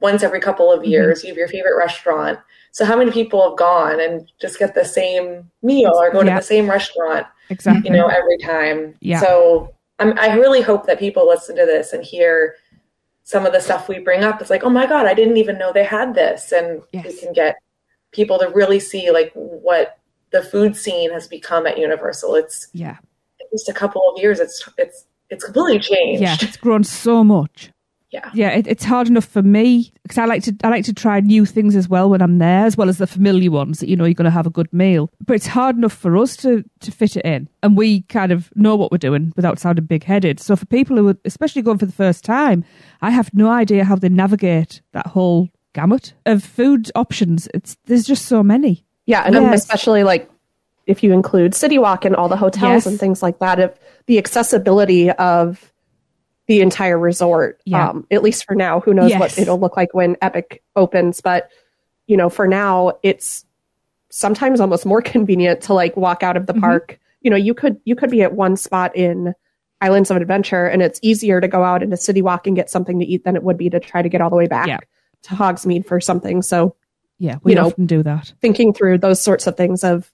once 0.00 0.22
every 0.22 0.40
couple 0.40 0.72
of 0.72 0.80
mm-hmm. 0.80 0.90
years, 0.90 1.22
you 1.22 1.28
have 1.28 1.38
your 1.38 1.48
favorite 1.48 1.76
restaurant. 1.76 2.38
So 2.72 2.84
how 2.84 2.96
many 2.96 3.12
people 3.12 3.48
have 3.48 3.56
gone 3.56 4.00
and 4.00 4.30
just 4.40 4.58
get 4.58 4.74
the 4.74 4.84
same 4.84 5.48
meal 5.62 5.92
or 5.94 6.10
go 6.10 6.22
Yeah. 6.22 6.34
to 6.34 6.40
the 6.40 6.46
same 6.46 6.68
restaurant? 6.68 7.26
Exactly. 7.48 7.88
you 7.88 7.96
know, 7.96 8.08
every 8.08 8.38
time. 8.38 8.96
Yeah. 9.00 9.20
So 9.20 9.74
I'm, 10.00 10.18
I 10.18 10.34
really 10.34 10.60
hope 10.60 10.86
that 10.86 10.98
people 10.98 11.28
listen 11.28 11.54
to 11.56 11.64
this 11.64 11.92
and 11.92 12.02
hear 12.02 12.56
some 13.24 13.46
of 13.46 13.52
the 13.52 13.60
stuff 13.60 13.88
we 13.88 13.98
bring 13.98 14.22
up. 14.22 14.40
It's 14.40 14.50
like, 14.50 14.64
oh 14.64 14.70
my 14.70 14.86
God, 14.86 15.06
I 15.06 15.14
didn't 15.14 15.38
even 15.38 15.58
know 15.58 15.72
they 15.72 15.84
had 15.84 16.14
this. 16.14 16.52
And 16.52 16.82
we 16.92 17.18
can 17.18 17.32
get 17.32 17.56
people 18.12 18.38
to 18.38 18.48
really 18.50 18.78
see 18.78 19.10
like 19.10 19.32
what 19.34 19.98
the 20.30 20.42
food 20.42 20.76
scene 20.76 21.10
has 21.12 21.26
become 21.26 21.66
at 21.66 21.78
Universal. 21.78 22.36
It's 22.36 22.68
yeah. 22.72 22.98
just 23.50 23.68
a 23.68 23.72
couple 23.72 24.02
of 24.08 24.20
years. 24.20 24.40
It's, 24.40 24.68
it's, 24.78 25.06
it's 25.30 25.44
completely 25.44 25.80
changed. 25.80 26.22
Yeah. 26.22 26.36
It's 26.40 26.58
grown 26.58 26.84
so 26.84 27.24
much. 27.24 27.70
Yeah. 28.14 28.30
Yeah, 28.32 28.50
it, 28.50 28.66
it's 28.68 28.84
hard 28.84 29.08
enough 29.08 29.24
for 29.24 29.42
me 29.42 29.92
because 30.04 30.18
I 30.18 30.24
like 30.26 30.44
to 30.44 30.54
I 30.62 30.68
like 30.68 30.84
to 30.84 30.92
try 30.94 31.18
new 31.18 31.44
things 31.44 31.74
as 31.74 31.88
well 31.88 32.08
when 32.08 32.22
I'm 32.22 32.38
there, 32.38 32.64
as 32.64 32.76
well 32.76 32.88
as 32.88 32.98
the 32.98 33.08
familiar 33.08 33.50
ones 33.50 33.80
that 33.80 33.88
you 33.88 33.96
know 33.96 34.04
you're 34.04 34.14
going 34.14 34.24
to 34.24 34.30
have 34.30 34.46
a 34.46 34.50
good 34.50 34.72
meal. 34.72 35.10
But 35.26 35.34
it's 35.34 35.48
hard 35.48 35.76
enough 35.76 35.92
for 35.92 36.16
us 36.16 36.36
to 36.38 36.62
to 36.80 36.90
fit 36.92 37.16
it 37.16 37.24
in, 37.24 37.48
and 37.64 37.76
we 37.76 38.02
kind 38.02 38.30
of 38.30 38.50
know 38.54 38.76
what 38.76 38.92
we're 38.92 38.98
doing 38.98 39.32
without 39.34 39.58
sounding 39.58 39.86
big 39.86 40.04
headed. 40.04 40.38
So 40.38 40.54
for 40.54 40.64
people 40.66 40.96
who 40.96 41.08
are 41.08 41.16
especially 41.24 41.62
going 41.62 41.78
for 41.78 41.86
the 41.86 41.92
first 41.92 42.24
time, 42.24 42.64
I 43.02 43.10
have 43.10 43.34
no 43.34 43.50
idea 43.50 43.84
how 43.84 43.96
they 43.96 44.08
navigate 44.08 44.80
that 44.92 45.08
whole 45.08 45.48
gamut 45.72 46.14
of 46.24 46.44
food 46.44 46.92
options. 46.94 47.48
It's 47.52 47.76
there's 47.86 48.04
just 48.06 48.26
so 48.26 48.44
many. 48.44 48.84
Yeah, 49.06 49.24
and 49.26 49.34
Yes. 49.34 49.62
especially 49.62 50.04
like 50.04 50.30
if 50.86 51.02
you 51.02 51.12
include 51.12 51.52
City 51.54 51.78
Walk 51.78 52.04
and 52.04 52.14
all 52.14 52.28
the 52.28 52.36
hotels 52.36 52.84
Yes. 52.84 52.86
and 52.86 53.00
things 53.00 53.24
like 53.24 53.40
that, 53.40 53.58
if 53.58 53.72
the 54.06 54.18
accessibility 54.18 55.10
of 55.10 55.72
the 56.46 56.60
entire 56.60 56.98
resort, 56.98 57.60
Yeah. 57.64 57.88
um, 57.90 58.06
at 58.10 58.22
least 58.22 58.44
for 58.44 58.54
now, 58.54 58.80
who 58.80 58.92
knows 58.94 59.10
Yes. 59.10 59.20
what 59.20 59.38
it'll 59.38 59.58
look 59.58 59.76
like 59.76 59.94
when 59.94 60.16
Epic 60.20 60.62
opens, 60.76 61.20
but 61.20 61.48
you 62.06 62.16
know, 62.18 62.28
for 62.28 62.46
now, 62.46 62.92
it's 63.02 63.46
sometimes 64.10 64.60
almost 64.60 64.84
more 64.86 65.00
convenient 65.14 65.62
to 65.62 65.74
like 65.74 65.96
walk 65.96 66.22
out 66.22 66.36
of 66.36 66.46
the 66.46 66.52
Mhm. 66.54 66.60
park. 66.60 66.98
You 67.22 67.30
know, 67.30 67.36
you 67.36 67.54
could 67.54 67.80
you 67.84 67.96
could 67.96 68.10
be 68.10 68.22
at 68.22 68.34
one 68.34 68.56
spot 68.56 68.94
in 68.94 69.34
Islands 69.80 70.10
of 70.10 70.16
Adventure, 70.18 70.66
and 70.66 70.82
it's 70.82 71.00
easier 71.02 71.40
to 71.40 71.48
go 71.48 71.62
out 71.64 71.82
into 71.82 71.96
City 71.96 72.22
Walk 72.22 72.46
and 72.46 72.54
get 72.56 72.70
something 72.70 72.98
to 73.00 73.04
eat 73.06 73.24
than 73.24 73.36
it 73.36 73.42
would 73.42 73.56
be 73.58 73.68
to 73.70 73.80
try 73.80 74.02
to 74.02 74.08
get 74.08 74.20
all 74.20 74.30
the 74.30 74.36
way 74.36 74.46
back 74.46 74.66
Yeah. 74.68 74.78
to 75.22 75.34
Hogsmeade 75.34 75.86
for 75.86 76.00
something. 76.00 76.42
So 76.42 76.74
Yeah, 77.18 77.36
we 77.42 77.52
You 77.52 77.56
know, 77.56 77.66
often 77.68 77.86
do 77.86 78.02
that. 78.02 78.32
thinking 78.42 78.72
through 78.74 78.98
those 78.98 79.20
sorts 79.22 79.46
of 79.46 79.56
things 79.56 79.82
of 79.84 80.10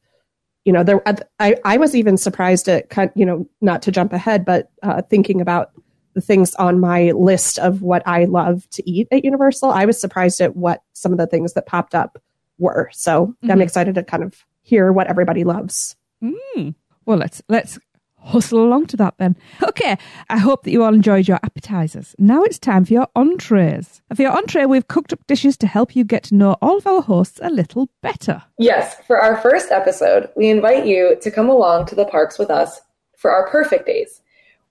you 0.66 0.72
know 0.74 0.84
there 0.84 1.02
i 1.40 1.56
i 1.64 1.78
was 1.78 1.96
even 1.96 2.18
surprised 2.18 2.68
at 2.68 2.86
you 3.16 3.24
know 3.24 3.46
not 3.62 3.80
to 3.82 3.90
jump 3.90 4.12
ahead 4.12 4.44
but 4.44 4.68
uh, 4.82 5.00
thinking 5.00 5.40
about 5.40 5.70
the 6.14 6.20
things 6.20 6.54
on 6.56 6.80
my 6.80 7.10
list 7.12 7.58
of 7.58 7.82
what 7.82 8.02
i 8.06 8.24
love 8.24 8.68
to 8.70 8.88
eat 8.90 9.06
at 9.12 9.24
universal 9.24 9.70
i 9.70 9.84
was 9.84 10.00
surprised 10.00 10.40
at 10.40 10.56
what 10.56 10.82
some 10.92 11.12
of 11.12 11.18
the 11.18 11.26
things 11.26 11.52
that 11.54 11.66
popped 11.66 11.94
up 11.94 12.20
were 12.58 12.88
so 12.92 13.34
i'm 13.44 13.58
Mhm. 13.58 13.62
excited 13.62 13.94
to 13.94 14.02
kind 14.02 14.22
of 14.22 14.44
hear 14.62 14.92
what 14.92 15.06
everybody 15.08 15.44
loves 15.44 15.96
Mm. 16.22 16.74
Well, 17.06 17.16
let's 17.16 17.40
let's 17.48 17.78
hustle 18.18 18.62
along 18.62 18.84
to 18.88 18.96
that 18.98 19.14
then. 19.16 19.34
Okay, 19.62 19.96
I 20.28 20.36
hope 20.36 20.64
that 20.64 20.70
you 20.70 20.84
all 20.84 20.92
enjoyed 20.92 21.26
your 21.26 21.38
appetizers. 21.42 22.14
Now 22.18 22.42
it's 22.42 22.58
time 22.58 22.84
for 22.84 22.92
your 22.92 23.08
entrees. 23.16 24.02
And 24.10 24.16
For 24.18 24.22
your 24.22 24.36
entree, 24.36 24.66
we've 24.66 24.86
cooked 24.88 25.14
up 25.14 25.26
dishes 25.26 25.56
to 25.58 25.66
help 25.66 25.96
you 25.96 26.04
get 26.04 26.24
to 26.24 26.34
know 26.34 26.56
all 26.60 26.76
of 26.76 26.86
our 26.86 27.00
hosts 27.00 27.40
a 27.42 27.48
little 27.48 27.88
better. 28.02 28.42
Yes, 28.58 28.96
for 29.06 29.18
our 29.18 29.38
first 29.38 29.70
episode, 29.70 30.28
we 30.36 30.50
invite 30.50 30.84
you 30.84 31.16
to 31.22 31.30
come 31.30 31.48
along 31.48 31.86
to 31.86 31.94
the 31.94 32.04
parks 32.04 32.38
with 32.38 32.50
us 32.50 32.82
for 33.16 33.30
our 33.30 33.48
perfect 33.48 33.86
days. 33.86 34.20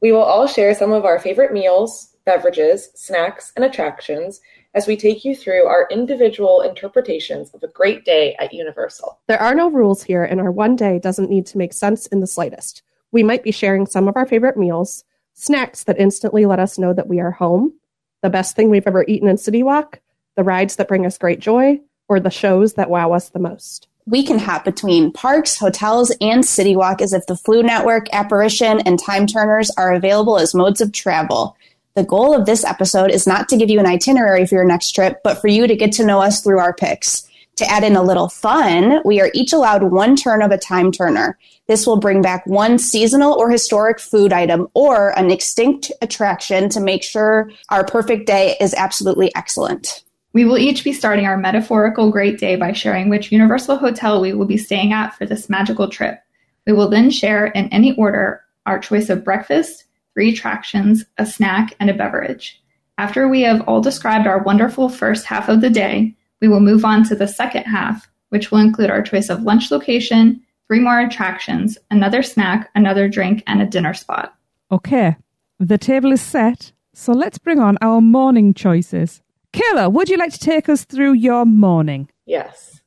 We 0.01 0.11
will 0.11 0.23
all 0.23 0.47
share 0.47 0.73
some 0.73 0.91
of 0.91 1.05
our 1.05 1.19
favorite 1.19 1.51
meals, 1.51 2.15
beverages, 2.25 2.89
snacks, 2.95 3.51
and 3.55 3.65
attractions 3.65 4.39
as 4.73 4.87
we 4.87 4.95
take 4.95 5.25
you 5.25 5.35
through 5.35 5.65
our 5.65 5.87
individual 5.91 6.61
interpretations 6.61 7.49
of 7.51 7.63
a 7.63 7.67
great 7.67 8.05
day 8.05 8.35
at 8.39 8.53
Universal. 8.53 9.19
there 9.27 9.41
are 9.41 9.55
no 9.55 9.69
rules 9.69 10.03
here 10.03 10.23
and 10.23 10.39
our 10.39 10.51
one 10.51 10.75
day 10.75 10.99
doesn't 10.99 11.29
need 11.29 11.45
to 11.47 11.57
make 11.57 11.73
sense 11.73 12.05
in 12.07 12.19
the 12.19 12.27
slightest 12.27 12.83
we 13.11 13.23
might 13.23 13.43
be 13.43 13.51
sharing 13.51 13.85
some 13.85 14.07
of 14.07 14.15
our 14.15 14.25
favorite 14.27 14.57
meals 14.57 15.03
snacks 15.33 15.83
that 15.83 15.99
instantly 15.99 16.45
let 16.45 16.59
us 16.59 16.77
know 16.77 16.93
that 16.93 17.07
we 17.07 17.19
are 17.19 17.31
home 17.31 17.73
the 18.21 18.29
best 18.29 18.55
thing 18.55 18.69
we've 18.69 18.87
ever 18.87 19.03
eaten 19.07 19.27
in 19.27 19.37
city 19.37 19.63
walk 19.63 19.99
the 20.35 20.43
rides 20.43 20.75
that 20.75 20.87
bring 20.87 21.05
us 21.05 21.17
great 21.17 21.39
joy 21.39 21.79
or 22.07 22.19
the 22.19 22.29
shows 22.29 22.75
that 22.75 22.89
wow 22.89 23.11
us 23.11 23.29
the 23.29 23.39
most 23.39 23.88
We 24.09 24.23
can 24.23 24.39
hop 24.39 24.65
between 24.65 25.11
parks, 25.11 25.55
hotels, 25.55 26.11
and 26.19 26.43
City 26.43 26.75
Walk 26.75 26.99
as 26.99 27.13
if 27.13 27.27
the 27.27 27.35
Floo 27.35 27.63
Network, 27.63 28.07
Apparition, 28.11 28.79
and 28.79 28.97
Time 28.97 29.27
Turners 29.27 29.69
are 29.77 29.93
available 29.93 30.39
as 30.39 30.55
modes 30.55 30.81
of 30.81 30.91
travel. 30.91 31.55
The 31.93 32.03
goal 32.03 32.33
of 32.33 32.47
this 32.47 32.65
episode 32.65 33.11
is 33.11 33.27
not 33.27 33.47
to 33.49 33.57
give 33.57 33.69
you 33.69 33.79
an 33.79 33.85
itinerary 33.85 34.47
for 34.47 34.55
your 34.55 34.65
next 34.65 34.93
trip, 34.93 35.21
but 35.23 35.39
for 35.39 35.47
you 35.47 35.67
to 35.67 35.75
get 35.75 35.91
to 35.91 36.05
know 36.05 36.23
us 36.23 36.41
through 36.41 36.57
our 36.57 36.73
picks. 36.73 37.29
To 37.57 37.69
add 37.69 37.83
in 37.83 37.95
a 37.95 38.01
little 38.01 38.29
fun, 38.29 38.99
we 39.05 39.21
are 39.21 39.29
each 39.35 39.53
allowed 39.53 39.83
one 39.83 40.15
turn 40.15 40.41
of 40.41 40.49
a 40.49 40.57
time 40.57 40.91
turner. 40.91 41.37
This 41.67 41.85
will 41.85 41.99
bring 41.99 42.23
back 42.23 42.47
one 42.47 42.79
seasonal 42.79 43.33
or 43.33 43.51
historic 43.51 43.99
food 43.99 44.33
item 44.33 44.69
or 44.73 45.15
an 45.19 45.29
extinct 45.29 45.91
attraction 46.01 46.67
to 46.69 46.79
make 46.79 47.03
sure 47.03 47.51
our 47.69 47.85
perfect 47.85 48.25
day 48.25 48.57
is 48.59 48.73
absolutely 48.73 49.31
excellent. 49.35 50.03
We 50.33 50.45
will 50.45 50.57
each 50.57 50.83
be 50.83 50.93
starting 50.93 51.25
our 51.25 51.37
metaphorical 51.37 52.11
great 52.11 52.39
day 52.39 52.55
by 52.55 52.71
sharing 52.71 53.09
which 53.09 53.31
Universal 53.31 53.77
hotel 53.77 54.21
we 54.21 54.33
will 54.33 54.45
be 54.45 54.57
staying 54.57 54.93
at 54.93 55.15
for 55.15 55.25
this 55.25 55.49
magical 55.49 55.87
trip. 55.89 56.19
We 56.67 56.73
will 56.73 56.89
then 56.89 57.09
share 57.09 57.47
in 57.47 57.67
any 57.69 57.95
order 57.95 58.41
our 58.65 58.77
choice 58.77 59.09
of 59.09 59.23
breakfast, 59.23 59.85
three 60.13 60.29
attractions, 60.29 61.03
a 61.17 61.25
snack, 61.25 61.75
and 61.79 61.89
a 61.89 61.95
beverage. 61.95 62.61
After 62.99 63.27
we 63.27 63.41
have 63.41 63.61
all 63.61 63.81
described 63.81 64.27
our 64.27 64.43
wonderful 64.43 64.89
first 64.89 65.25
half 65.25 65.49
of 65.49 65.61
the 65.61 65.69
day, 65.69 66.15
we 66.41 66.47
will 66.47 66.59
move 66.59 66.85
on 66.85 67.03
to 67.05 67.15
the 67.15 67.27
second 67.27 67.63
half, 67.63 68.07
which 68.29 68.51
will 68.51 68.59
include 68.59 68.89
our 68.91 69.01
choice 69.01 69.29
of 69.29 69.43
lunch 69.43 69.71
location, 69.71 70.41
three 70.67 70.79
more 70.79 70.99
attractions, 70.99 71.77
another 71.89 72.21
snack, 72.21 72.69
another 72.75 73.09
drink, 73.09 73.41
and 73.47 73.61
a 73.61 73.65
dinner 73.65 73.93
spot. 73.93 74.35
Okay, 74.71 75.15
the 75.59 75.77
table 75.77 76.11
is 76.11 76.21
set, 76.21 76.71
so 76.93 77.13
let's 77.13 77.39
bring 77.39 77.59
on 77.59 77.77
our 77.81 77.99
morning 77.99 78.53
choices. 78.53 79.23
Kayla, 79.53 79.91
would 79.91 80.09
you 80.09 80.17
like 80.17 80.33
to 80.33 80.39
take 80.39 80.69
us 80.69 80.85
through 80.85 81.13
your 81.13 81.45
morning? 81.45 82.09
Yes. 82.25 82.81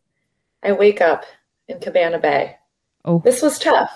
I 0.63 0.73
wake 0.73 1.01
up 1.01 1.25
in 1.69 1.81
Cabana 1.81 2.19
Bay. 2.19 2.57
Oh, 3.05 3.21
This 3.25 3.43
was 3.43 3.59
tough. 3.59 3.91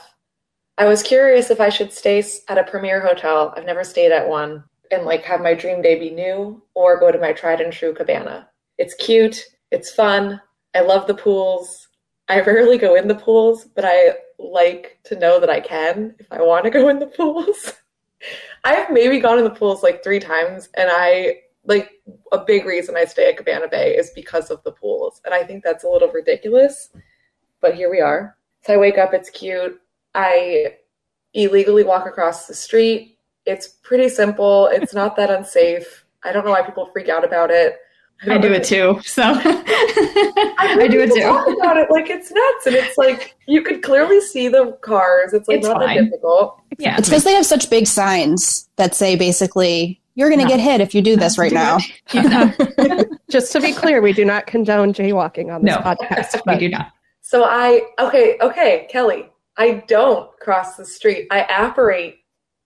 I 0.79 0.87
was 0.87 1.03
curious 1.03 1.51
if 1.51 1.61
I 1.61 1.69
should 1.69 1.93
stay 1.93 2.23
at 2.49 2.59
a 2.59 2.65
premier 2.65 3.01
hotel. 3.01 3.55
I've 3.57 3.65
never 3.65 3.85
stayed 3.85 4.13
at 4.13 4.29
one 4.29 4.65
and 4.91 5.05
like 5.05 5.23
have 5.25 5.41
my 5.41 5.55
dream 5.55 5.81
day 5.81 5.99
be 5.99 6.11
new 6.11 6.63
or 6.75 6.99
go 7.01 7.11
to 7.11 7.19
my 7.19 7.33
tried 7.33 7.61
and 7.61 7.73
true 7.73 7.95
cabana. 7.95 8.49
It's 8.79 8.95
cute, 8.95 9.41
it's 9.71 9.91
fun. 9.93 10.41
I 10.75 10.81
love 10.81 11.07
the 11.07 11.15
pools. 11.15 11.89
I 12.29 12.41
rarely 12.43 12.79
go 12.79 12.95
in 12.97 13.09
the 13.09 13.15
pools, 13.15 13.65
but 13.65 13.85
I 13.87 14.17
like 14.39 14.99
to 15.05 15.19
know 15.19 15.41
that 15.41 15.49
I 15.49 15.61
can 15.61 16.15
if 16.19 16.27
I 16.31 16.43
want 16.43 16.65
to 16.65 16.71
go 16.71 16.89
in 16.89 16.99
the 16.99 17.07
pools. 17.17 17.73
I've 18.65 18.91
maybe 18.91 19.21
gone 19.21 19.39
in 19.39 19.45
the 19.45 19.51
pools 19.51 19.83
like 19.83 20.03
3 20.03 20.19
times 20.19 20.69
and 20.77 20.91
I 20.93 21.37
like 21.67 21.91
a 22.33 22.39
big 22.39 22.65
reason 22.65 22.97
I 22.97 23.05
stay 23.05 23.29
at 23.29 23.37
Cabana 23.37 23.69
Bay 23.69 23.97
is 23.97 24.11
because 24.11 24.51
of 24.51 24.63
the 24.65 24.73
pools. 24.73 25.21
And 25.25 25.35
I 25.35 25.43
think 25.45 25.65
that's 25.65 25.85
a 25.85 25.89
little 25.89 26.11
ridiculous, 26.11 26.91
but 27.61 27.75
here 27.75 27.91
we 27.91 28.01
are. 28.01 28.37
So 28.65 28.75
I 28.75 28.77
wake 28.77 28.99
up, 28.99 29.13
it's 29.15 29.31
cute. 29.31 29.81
I 30.15 30.77
illegally 31.35 31.85
walk 31.85 32.07
across 32.07 32.47
the 32.47 32.55
street. 32.55 33.19
It's 33.45 33.69
pretty 33.69 34.09
simple. 34.09 34.69
It's 34.73 34.95
not 34.95 35.17
that 35.17 35.31
unsafe. 35.31 36.05
I 36.25 36.33
don't 36.33 36.45
know 36.45 36.51
why 36.51 36.63
people 36.63 36.89
freak 36.93 37.09
out 37.09 37.25
about 37.25 37.51
it. 37.51 37.77
I 38.23 38.27
don't 38.27 38.41
do 38.41 38.53
it 38.53 38.65
too. 38.65 38.99
So 39.05 39.23
I, 39.23 39.35
I 40.81 40.89
do 40.89 41.01
it 41.01 41.13
too. 41.13 41.59
about 41.61 41.77
it 41.77 41.91
like 41.91 42.09
it's 42.09 42.31
nuts, 42.33 42.67
and 42.67 42.75
it's 42.75 42.97
like 42.97 43.37
you 43.47 43.63
could 43.63 43.83
clearly 43.83 44.21
see 44.23 44.49
the 44.49 44.73
cars. 44.81 45.35
It's 45.35 45.47
like 45.49 45.59
It's 45.59 45.67
not 45.67 45.83
fine. 45.83 45.97
that 45.97 46.05
difficult. 46.05 46.59
Yeah. 46.79 46.97
It's 46.97 47.09
because 47.09 47.25
they 47.25 47.35
have 47.35 47.45
such 47.45 47.69
big 47.69 47.87
signs 47.87 48.69
that 48.77 48.95
say 48.95 49.17
basically, 49.17 50.01
you're 50.17 50.29
going 50.29 50.41
to 50.41 50.45
No. 50.47 50.51
get 50.51 50.61
hit 50.61 50.81
if 50.81 50.95
you 50.95 51.03
do 51.03 51.15
this 51.17 51.39
right 51.43 51.53
now. 51.53 51.79
Yeah, 52.13 52.53
Just 53.31 53.53
to 53.53 53.61
be 53.61 53.73
clear, 53.73 54.01
we 54.01 54.13
do 54.13 54.25
not 54.25 54.47
condone 54.49 54.93
jaywalking 54.93 55.55
on 55.55 55.63
this 55.63 55.75
No. 55.75 55.81
podcast. 55.83 56.41
we 56.47 56.59
do 56.59 56.69
not. 56.69 56.91
So 57.21 57.45
I 57.45 57.83
okay, 58.01 58.37
okay, 58.41 58.87
Kelly. 58.91 59.31
I 59.57 59.85
don't 59.89 60.29
cross 60.41 60.77
the 60.77 60.85
street. 60.85 61.29
I 61.31 61.41
apparate 61.49 62.19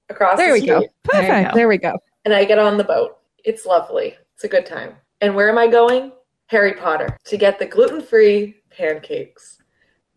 across 0.09 0.37
There 0.39 0.49
the 0.49 0.53
we 0.55 0.61
street. 0.61 0.69
go. 0.71 0.81
There 1.13 1.23
you 1.23 1.29
perfect. 1.29 1.51
go. 1.51 1.55
there 1.57 1.69
we 1.69 1.79
go. 1.79 1.99
and 2.25 2.35
I 2.35 2.45
get 2.45 2.59
on 2.59 2.77
the 2.79 2.85
boat. 2.85 3.19
It's 3.45 3.65
lovely. 3.67 4.17
It's 4.35 4.45
a 4.45 4.49
good 4.49 4.67
time. 4.67 4.97
And 5.21 5.35
where 5.35 5.49
am 5.51 5.57
I 5.59 5.67
going? 5.67 6.13
Harry 6.47 6.73
Potter 6.75 7.17
to 7.27 7.37
get 7.37 7.59
the 7.59 7.67
gluten 7.67 8.01
free 8.03 8.57
pancakes. 8.71 9.59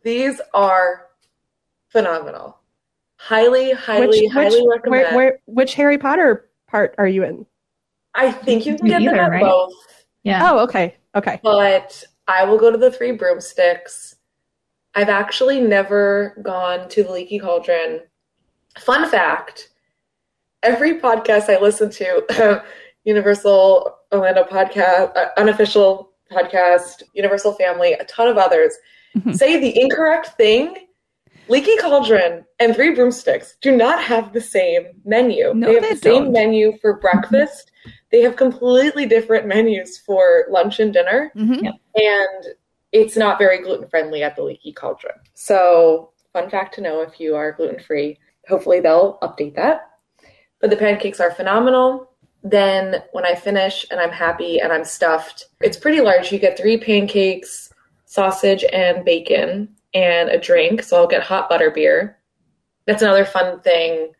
These 0.03 0.41
are 0.53 1.07
phenomenal. 1.89 2.57
Highly, 3.17 3.71
highly, 3.71 4.27
highly 4.27 4.67
recommend. 4.67 4.89
where, 4.91 5.15
where, 5.15 5.39
which 5.45 5.75
Harry 5.75 5.97
Potter 5.97 6.49
part 6.73 6.95
are 6.97 7.07
you 7.07 7.23
in? 7.23 7.45
I 8.15 8.31
think 8.31 8.65
you 8.65 8.75
can 8.75 8.87
You 8.87 8.91
get 8.93 8.99
them 9.05 9.09
either, 9.13 9.21
at 9.23 9.29
right? 9.31 9.41
both, 9.43 9.73
Yeah. 10.23 10.51
Oh, 10.51 10.59
okay. 10.63 10.95
Okay. 11.15 11.39
but 11.43 12.03
I 12.27 12.43
will 12.45 12.57
go 12.57 12.71
to 12.71 12.77
the 12.77 12.89
Three 12.91 13.11
Broomsticks. 13.11 14.15
I've 14.95 15.09
actually 15.09 15.61
never 15.61 16.35
gone 16.41 16.89
to 16.89 17.03
the 17.03 17.11
Leaky 17.11 17.37
Cauldron. 17.39 18.01
Fun 18.79 19.07
fact 19.09 19.69
every 20.63 20.99
podcast 20.99 21.49
I 21.55 21.61
listen 21.61 21.89
to, 21.91 22.63
Universal 23.03 23.95
Orlando 24.13 24.43
podcast, 24.43 25.15
uh, 25.15 25.27
unofficial 25.37 26.11
podcast, 26.31 27.03
Universal 27.13 27.53
Family, 27.53 27.93
a 27.93 28.03
ton 28.05 28.27
of 28.27 28.37
others, 28.37 28.73
Mhm. 29.17 29.35
say 29.35 29.59
the 29.59 29.79
incorrect 29.79 30.29
thing. 30.37 30.87
Leaky 31.49 31.75
Cauldron 31.77 32.45
and 32.59 32.73
Three 32.75 32.93
Broomsticks 32.95 33.55
do 33.61 33.75
not 33.75 34.01
have 34.01 34.31
the 34.33 34.41
same 34.41 34.87
menu. 35.05 35.53
No, 35.53 35.67
they 35.67 35.73
have 35.75 35.83
they 35.83 35.89
the 35.91 35.97
same 35.97 36.23
don't. 36.25 36.33
menu 36.33 36.77
for 36.81 36.93
breakfast. 36.99 37.71
They 38.11 38.21
have 38.21 38.35
completely 38.35 39.05
different 39.05 39.47
menus 39.47 39.97
for 39.97 40.45
lunch 40.49 40.79
and 40.79 40.93
dinner 40.93 41.31
Mhm. 41.35 41.67
and 41.95 42.45
it's 42.91 43.17
not 43.17 43.39
very 43.39 43.57
gluten 43.57 43.87
friendly 43.89 44.21
at 44.23 44.35
the 44.35 44.43
Leaky 44.43 44.71
Cauldron. 44.71 45.15
So, 45.33 46.11
fun 46.31 46.49
fact 46.49 46.75
to 46.75 46.81
know 46.81 47.01
if 47.01 47.19
you 47.19 47.35
are 47.35 47.51
gluten 47.51 47.79
free. 47.79 48.19
Hopefully, 48.47 48.79
they'll 48.79 49.17
update 49.23 49.55
that. 49.55 49.87
But 50.61 50.69
the 50.69 50.77
pancakes 50.77 51.19
are 51.19 51.31
phenomenal. 51.31 52.09
Then, 52.43 53.01
when 53.11 53.25
I 53.25 53.33
finish 53.35 53.85
and 53.89 53.99
I'm 53.99 54.11
happy 54.11 54.59
and 54.59 54.71
I'm 54.71 54.83
stuffed, 54.85 55.45
it's 55.61 55.77
pretty 55.77 56.01
large. 56.01 56.31
You 56.31 56.37
get 56.39 56.55
three 56.57 56.77
pancakes, 56.77 57.73
sausage, 58.05 58.63
and 58.71 59.03
bacon, 59.03 59.75
and 59.93 60.29
a 60.29 60.39
drink. 60.39 60.83
So, 60.83 60.97
I'll 60.97 61.07
get 61.07 61.23
hot 61.23 61.49
butter 61.49 61.71
beer. 61.71 62.17
That's 62.85 63.01
another 63.01 63.25
fun 63.25 63.61
thing 63.61 64.11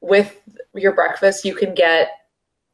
with 0.00 0.40
your 0.74 0.92
breakfast. 0.92 1.44
You 1.44 1.54
can 1.54 1.74
get 1.74 2.10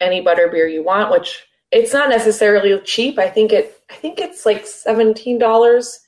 any 0.01 0.21
butter 0.21 0.49
beer 0.49 0.67
you 0.67 0.83
want, 0.83 1.11
which 1.11 1.47
it's 1.71 1.93
not 1.93 2.11
necessarily 2.11 2.79
cheap. 2.81 3.19
I 3.19 3.29
think 3.29 3.53
it 3.53 3.81
I 3.91 3.95
think 3.95 4.19
it's 4.19 4.45
like 4.45 4.67
seventeen 4.67 5.39
dollars 5.39 6.01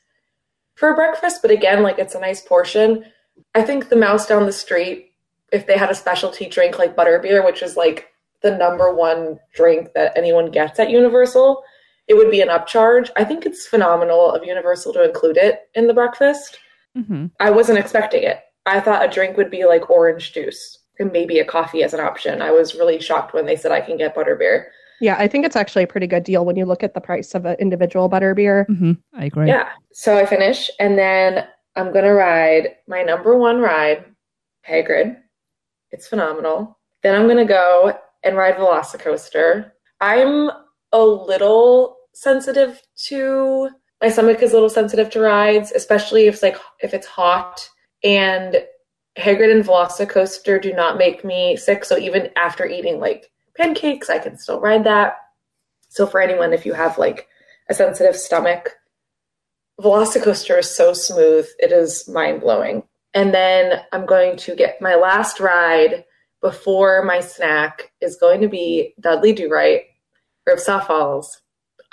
for 0.74 0.94
breakfast, 0.94 1.40
but 1.42 1.50
again, 1.50 1.83
like 1.83 1.98
it's 1.98 2.14
a 2.14 2.20
nice 2.20 2.42
portion. 2.42 3.04
I 3.54 3.62
think 3.62 3.88
the 3.88 3.96
mouse 3.96 4.26
down 4.26 4.46
the 4.46 4.52
street, 4.52 5.12
if 5.52 5.66
they 5.66 5.78
had 5.78 5.90
a 5.90 5.94
specialty 5.94 6.46
drink 6.48 6.78
like 6.78 6.96
butterbeer, 6.96 7.44
which 7.44 7.62
is 7.62 7.76
like 7.76 8.09
the 8.42 8.57
number 8.57 8.94
one 8.94 9.38
drink 9.54 9.92
that 9.94 10.16
anyone 10.16 10.50
gets 10.50 10.78
at 10.78 10.90
Universal, 10.90 11.62
it 12.06 12.14
would 12.14 12.30
be 12.30 12.40
an 12.40 12.48
upcharge. 12.48 13.10
I 13.16 13.24
think 13.24 13.46
it's 13.46 13.66
phenomenal 13.66 14.30
of 14.30 14.44
Universal 14.44 14.92
to 14.94 15.04
include 15.04 15.36
it 15.36 15.68
in 15.74 15.86
the 15.86 15.94
breakfast. 15.94 16.58
Mhm. 16.96 17.30
I 17.40 17.50
wasn't 17.50 17.78
expecting 17.78 18.22
it. 18.22 18.40
I 18.66 18.80
thought 18.80 19.04
a 19.04 19.08
drink 19.08 19.36
would 19.36 19.50
be 19.50 19.64
like 19.64 19.90
orange 19.90 20.32
juice 20.32 20.78
and 20.98 21.12
maybe 21.12 21.38
a 21.40 21.44
coffee 21.44 21.82
as 21.82 21.92
an 21.94 22.00
option. 22.00 22.40
I 22.40 22.50
was 22.50 22.74
really 22.74 23.00
shocked 23.00 23.34
when 23.34 23.46
they 23.46 23.56
said 23.56 23.72
I 23.72 23.80
can 23.80 23.96
get 23.96 24.14
butterbeer. 24.14 24.66
Yeah, 25.00 25.16
I 25.18 25.26
think 25.26 25.44
it's 25.44 25.56
actually 25.56 25.82
a 25.82 25.88
pretty 25.88 26.06
good 26.06 26.22
deal 26.24 26.44
when 26.44 26.56
you 26.56 26.64
look 26.64 26.82
at 26.84 26.94
the 26.94 27.00
price 27.00 27.34
of 27.34 27.44
an 27.46 27.56
individual 27.58 28.08
butterbeer. 28.08 28.66
Mhm. 28.68 28.98
I 29.12 29.24
agree. 29.24 29.48
Yeah. 29.48 29.68
So 29.92 30.16
I 30.16 30.24
finish 30.24 30.70
and 30.78 30.96
then 30.96 31.46
I'm 31.76 31.90
going 31.92 32.04
to 32.04 32.12
ride 32.14 32.76
my 32.86 33.02
number 33.02 33.36
one 33.36 33.60
ride, 33.60 34.04
Hagrid. 34.66 35.16
It's 35.90 36.06
phenomenal. 36.06 36.78
Then 37.02 37.16
I'm 37.16 37.24
going 37.26 37.36
to 37.38 37.44
go 37.44 37.98
and 38.22 38.36
ride 38.36 38.54
Velocicoaster. 38.54 39.72
I'm 40.00 40.50
a 40.92 41.02
little 41.04 41.93
sensitive 42.14 42.81
to 43.07 43.70
my 44.00 44.09
stomach 44.09 44.42
is 44.42 44.53
a 44.53 44.55
little 44.55 44.70
sensitive 44.70 45.11
to 45.11 45.20
rides, 45.20 45.72
especially 45.72 46.27
if 46.27 46.35
it's 46.35 46.42
like 46.42 46.59
if 46.81 46.94
it's 46.94 47.07
hot 47.07 47.68
and 48.03 48.57
Hagrid 49.16 49.53
and 49.53 49.64
Velocicoaster 49.64 50.61
do 50.61 50.72
not 50.72 50.98
make 50.98 51.24
me 51.24 51.57
sick. 51.57 51.85
So 51.85 51.96
even 51.96 52.31
after 52.37 52.66
eating 52.66 52.98
like 52.98 53.31
pancakes, 53.57 54.11
I 54.11 54.18
can 54.18 54.37
still 54.37 54.61
ride 54.61 54.85
that. 54.85 55.16
So 55.88 56.07
for 56.07 56.20
anyone, 56.20 56.53
if 56.53 56.66
you 56.66 56.72
have 56.72 56.98
like 56.98 57.29
a 57.70 57.74
sensitive 57.74 58.16
stomach, 58.16 58.77
Velocicoaster 59.81 60.59
is 60.59 60.74
so 60.74 60.92
smooth. 60.92 61.46
It 61.59 61.72
is 61.72 62.09
mind 62.09 62.40
blowing. 62.40 62.83
And 63.14 63.33
then 63.33 63.81
I'm 63.92 64.07
going 64.07 64.37
to 64.38 64.57
get 64.57 64.83
my 64.83 64.96
last 64.96 65.38
ride 65.38 66.05
before 66.42 67.05
my 67.05 67.20
snack 67.20 67.92
is 68.00 68.16
going 68.16 68.40
to 68.40 68.48
be 68.48 68.94
Dudley 69.00 69.33
Do 69.33 69.48
Right 69.48 69.83
South 70.57 70.87
Falls. 70.87 71.40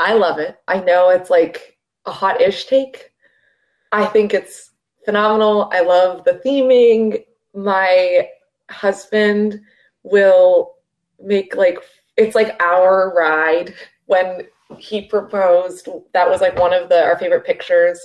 I 0.02 0.14
love 0.14 0.40
it. 0.40 0.58
I 0.68 0.80
know 0.80 1.10
it's 1.10 1.30
like 1.30 1.78
a 2.08 2.12
hot 2.12 2.42
ish 2.42 2.66
take. 2.66 3.12
I 3.92 4.06
think 4.06 4.34
it's 4.34 4.72
phenomenal. 5.06 5.70
I 5.72 5.82
love 5.82 6.24
the 6.24 6.42
theming. 6.44 7.24
My 7.54 8.28
husband 8.72 9.62
will 10.02 10.74
make 11.20 11.56
like 11.56 11.78
it's 12.18 12.34
like 12.34 12.60
our 12.62 13.14
ride 13.16 13.76
when 14.08 14.48
he 14.80 15.04
proposed 15.04 15.88
that 16.14 16.28
was 16.28 16.42
like 16.42 16.58
one 16.58 16.74
of 16.74 16.90
the 16.90 17.04
our 17.04 17.18
favorite 17.20 17.46
pictures 17.46 18.00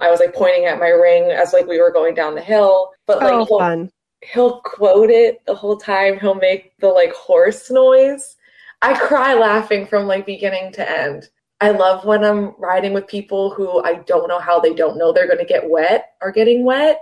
i 0.00 0.10
was 0.10 0.20
like 0.20 0.34
pointing 0.34 0.66
at 0.66 0.78
my 0.78 0.88
ring 0.88 1.30
as 1.30 1.52
like 1.52 1.66
we 1.66 1.80
were 1.80 1.92
going 1.92 2.14
down 2.14 2.34
the 2.34 2.40
hill 2.40 2.90
but 3.06 3.18
like 3.18 3.32
oh, 3.32 3.46
he'll, 3.46 3.58
fun. 3.58 3.90
he'll 4.20 4.60
quote 4.62 5.10
it 5.10 5.40
the 5.46 5.54
whole 5.54 5.76
time 5.76 6.18
he'll 6.18 6.34
make 6.34 6.76
the 6.80 6.88
like 6.88 7.12
horse 7.12 7.70
noise 7.70 8.36
i 8.82 8.92
cry 8.98 9.32
laughing 9.32 9.86
from 9.86 10.06
like 10.06 10.26
beginning 10.26 10.70
to 10.72 10.90
end 10.90 11.30
i 11.60 11.70
love 11.70 12.04
when 12.04 12.24
i'm 12.24 12.54
riding 12.58 12.92
with 12.92 13.06
people 13.06 13.50
who 13.50 13.82
i 13.84 13.94
don't 14.06 14.28
know 14.28 14.38
how 14.38 14.58
they 14.60 14.74
don't 14.74 14.98
know 14.98 15.12
they're 15.12 15.26
going 15.26 15.38
to 15.38 15.44
get 15.44 15.68
wet 15.68 16.12
or 16.22 16.30
getting 16.32 16.64
wet 16.64 17.00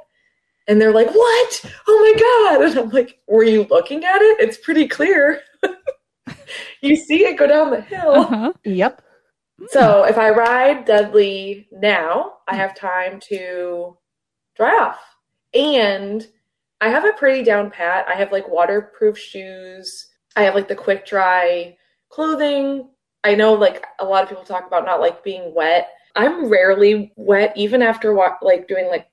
and 0.69 0.81
they're 0.81 0.93
like 0.93 1.11
what 1.11 1.65
oh 1.89 1.99
my 2.01 2.57
god 2.59 2.63
and 2.71 2.79
i'm 2.79 2.89
like 2.91 3.19
were 3.27 3.45
you 3.45 3.65
looking 3.71 4.05
at 4.05 4.21
it 4.23 4.41
it's 4.41 4.59
pretty 4.59 4.87
clear 4.89 5.41
you 6.81 6.97
see 6.97 7.25
it 7.25 7.39
go 7.39 7.47
down 7.47 7.71
the 7.71 7.81
hill 7.81 8.13
Uh-huh. 8.13 8.53
Yep. 8.65 9.03
So 9.69 10.05
if 10.05 10.19
I 10.19 10.31
ride 10.31 10.85
Dudley 10.85 11.67
now, 11.73 12.35
I 12.47 12.57
have 12.57 12.77
time 12.77 13.19
to 13.29 13.97
dry 14.55 14.71
off. 14.73 14.99
And 15.55 16.27
I 16.83 16.91
have 16.91 17.07
a 17.07 17.13
pretty 17.15 17.43
down 17.43 17.71
pat. 17.71 18.07
I 18.07 18.15
have 18.17 18.33
like 18.33 18.47
waterproof 18.49 19.17
shoes. 19.17 20.09
I 20.37 20.43
have 20.43 20.55
like 20.55 20.69
the 20.69 20.75
quick 20.75 21.07
dry 21.07 21.75
clothing. 22.11 22.91
I 23.27 23.35
know 23.35 23.55
like 23.55 23.85
a 23.99 24.05
lot 24.05 24.23
of 24.23 24.29
people 24.29 24.45
talk 24.45 24.69
about 24.69 24.85
not 24.85 25.01
like 25.01 25.25
being 25.25 25.53
wet. 25.53 25.89
I'm 26.15 26.49
rarely 26.49 27.13
wet, 27.17 27.53
even 27.57 27.83
after 27.83 28.15
wa- 28.15 28.37
like 28.41 28.69
doing 28.69 28.87
like 28.87 29.09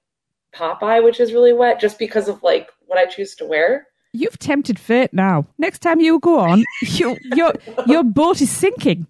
Popeye, 0.55 1.03
which 1.03 1.19
is 1.19 1.33
really 1.33 1.51
wet, 1.51 1.81
just 1.81 1.97
because 1.97 2.27
of 2.27 2.43
like 2.43 2.69
what 2.85 2.99
I 2.99 3.07
choose 3.07 3.33
to 3.37 3.45
wear. 3.45 3.87
You've 4.13 4.37
tempted 4.37 4.77
fate 4.77 5.15
now. 5.15 5.47
Next 5.57 5.79
time 5.79 5.99
you 5.99 6.19
go 6.19 6.37
on, 6.37 6.63
your 6.83 7.17
your 7.23 7.53
your 7.87 8.03
boat 8.03 8.39
is 8.39 8.51
sinking. 8.51 9.07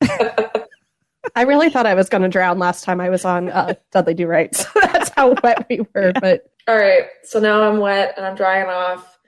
I 0.00 1.42
really 1.42 1.68
thought 1.68 1.84
I 1.84 1.92
was 1.92 2.08
going 2.08 2.22
to 2.22 2.28
drown 2.28 2.58
last 2.58 2.84
time 2.84 3.02
I 3.02 3.10
was 3.10 3.26
on 3.26 3.50
uh, 3.50 3.74
Dudley 3.92 4.14
Do 4.14 4.26
Right. 4.26 4.54
So 4.56 4.66
that's 4.80 5.10
how 5.10 5.34
wet 5.44 5.66
we 5.68 5.80
were. 5.94 6.14
But 6.18 6.50
All 6.66 6.78
right, 6.78 7.04
so 7.22 7.38
now 7.38 7.68
I'm 7.68 7.80
wet 7.80 8.14
and 8.16 8.24
I'm 8.24 8.34
drying 8.34 8.68
off, 8.70 9.18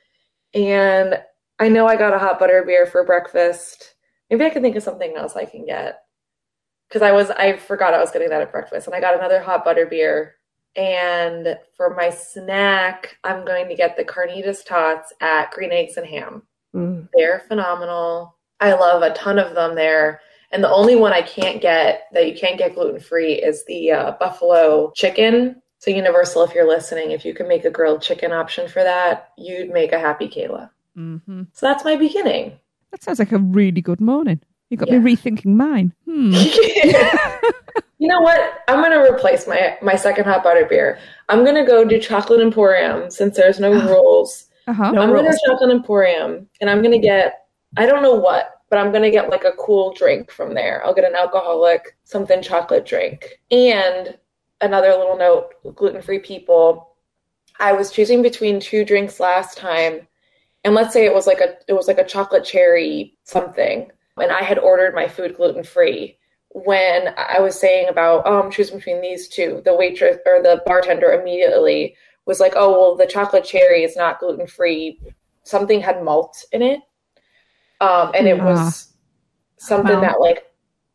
and 0.54 1.20
I 1.58 1.68
know 1.68 1.86
I 1.86 1.96
got 1.96 2.14
a 2.14 2.18
hot 2.18 2.38
butter 2.38 2.64
beer 2.66 2.86
for 2.86 3.04
breakfast. 3.04 3.96
Maybe 4.30 4.44
I 4.44 4.50
can 4.50 4.62
think 4.62 4.76
of 4.76 4.82
something 4.82 5.16
else 5.16 5.34
I 5.36 5.44
can 5.44 5.66
get 5.66 6.02
because 6.88 7.02
I 7.02 7.12
was 7.12 7.30
I 7.30 7.56
forgot 7.56 7.94
I 7.94 8.00
was 8.00 8.10
getting 8.10 8.30
that 8.30 8.42
at 8.42 8.52
breakfast, 8.52 8.86
and 8.86 8.94
I 8.96 9.00
got 9.00 9.14
another 9.16 9.40
hot 9.40 9.64
butter 9.64 9.86
beer. 9.86 10.36
And 10.76 11.58
for 11.76 11.94
my 11.96 12.10
snack, 12.10 13.16
I'm 13.24 13.44
going 13.44 13.68
to 13.68 13.74
get 13.74 13.96
the 13.96 14.04
carnitas 14.04 14.64
tots 14.64 15.12
at 15.20 15.50
Green 15.50 15.72
Eggs 15.72 15.96
and 15.96 16.06
Ham. 16.06 16.42
mm, 16.74 17.08
They're 17.12 17.40
phenomenal. 17.48 18.36
I 18.60 18.74
love 18.74 19.02
a 19.02 19.12
ton 19.14 19.38
of 19.40 19.54
them 19.56 19.74
there. 19.74 20.20
And 20.52 20.62
the 20.62 20.70
only 20.70 20.94
one 20.96 21.12
I 21.12 21.22
can't 21.22 21.60
get 21.60 22.02
that 22.12 22.28
you 22.28 22.38
can't 22.38 22.58
get 22.58 22.74
gluten 22.74 23.00
free 23.00 23.34
is 23.34 23.64
the 23.66 23.90
uh, 23.92 24.12
buffalo 24.20 24.92
chicken. 24.94 25.60
So 25.78 25.90
Universal, 25.90 26.44
if 26.44 26.54
you're 26.54 26.68
listening, 26.68 27.10
if 27.12 27.24
you 27.24 27.34
can 27.34 27.48
make 27.48 27.64
a 27.64 27.70
grilled 27.70 28.02
chicken 28.02 28.32
option 28.32 28.68
for 28.68 28.82
that, 28.84 29.30
you'd 29.38 29.70
make 29.70 29.92
a 29.92 29.98
happy 29.98 30.28
Kayla. 30.28 30.70
hmm 30.94 31.42
So 31.52 31.66
that's 31.66 31.84
my 31.84 31.96
beginning. 31.96 32.58
That 32.90 33.02
sounds 33.02 33.18
like 33.18 33.32
a 33.32 33.38
really 33.38 33.80
good 33.80 34.00
morning. 34.00 34.40
You 34.68 34.76
got 34.76 34.88
Yeah. 34.90 34.98
me 34.98 35.14
rethinking 35.16 35.46
mine. 35.46 35.92
Hmm. 36.06 36.32
you 37.98 38.08
know 38.08 38.20
what? 38.20 38.60
I'm 38.68 38.82
gonna 38.82 39.02
replace 39.02 39.46
my 39.46 39.76
my 39.82 39.96
second 39.96 40.24
hot 40.24 40.42
butter 40.42 40.66
beer. 40.66 40.98
I'm 41.28 41.44
gonna 41.44 41.66
go 41.66 41.84
do 41.84 41.98
chocolate 42.00 42.40
emporium 42.40 43.10
since 43.10 43.36
there's 43.36 43.60
no 43.60 43.72
rules. 43.88 44.46
Uh-huh. 44.66 44.90
No 44.92 45.02
I'm 45.02 45.08
gonna 45.10 45.22
go 45.22 45.28
rules. 45.28 45.42
chocolate 45.46 45.70
emporium 45.70 46.48
and 46.60 46.70
I'm 46.70 46.82
gonna 46.82 46.98
get 46.98 47.46
I 47.76 47.86
don't 47.86 48.02
know 48.02 48.14
what, 48.14 48.50
but 48.68 48.78
I'm 48.78 48.92
gonna 48.92 49.10
get 49.10 49.28
like 49.30 49.44
a 49.44 49.52
cool 49.52 49.92
drink 49.94 50.30
from 50.30 50.54
there. 50.54 50.84
I'll 50.84 50.94
get 50.94 51.04
an 51.04 51.14
alcoholic 51.14 51.96
something 52.04 52.42
chocolate 52.42 52.86
drink. 52.86 53.40
And 53.50 54.16
another 54.60 54.90
little 54.90 55.16
note, 55.16 55.54
gluten 55.74 56.02
free 56.02 56.18
people. 56.20 56.96
I 57.58 57.72
was 57.72 57.90
choosing 57.90 58.22
between 58.22 58.58
two 58.58 58.84
drinks 58.84 59.20
last 59.20 59.58
time, 59.58 60.06
and 60.64 60.74
let's 60.74 60.92
say 60.92 61.04
it 61.06 61.14
was 61.14 61.26
like 61.26 61.40
a 61.40 61.54
it 61.68 61.72
was 61.72 61.88
like 61.88 61.98
a 61.98 62.04
chocolate 62.04 62.44
cherry 62.44 63.16
something, 63.24 63.90
and 64.16 64.30
I 64.32 64.42
had 64.42 64.58
ordered 64.58 64.94
my 64.94 65.08
food 65.08 65.36
gluten 65.36 65.64
free. 65.64 66.18
When 66.52 67.14
I 67.16 67.38
was 67.40 67.58
saying 67.58 67.88
about 67.88 68.22
oh 68.26 68.42
I'm 68.42 68.50
choosing 68.50 68.78
between 68.78 69.00
these 69.00 69.28
two, 69.28 69.62
the 69.64 69.74
waitress 69.74 70.18
or 70.26 70.42
the 70.42 70.62
bartender 70.66 71.12
immediately 71.12 71.96
was 72.26 72.40
like, 72.40 72.52
oh 72.56 72.70
well 72.72 72.96
the 72.96 73.06
chocolate 73.06 73.44
cherry 73.44 73.82
is 73.84 73.96
not 73.96 74.20
gluten 74.20 74.46
free. 74.46 75.00
Something 75.44 75.80
had 75.80 76.02
malt 76.02 76.44
in 76.52 76.62
it, 76.62 76.80
um, 77.80 78.12
and 78.14 78.26
it 78.28 78.38
Ah. 78.40 78.44
was 78.44 78.92
something 79.56 79.94
Wow. 79.96 80.00
that 80.00 80.20
like 80.20 80.46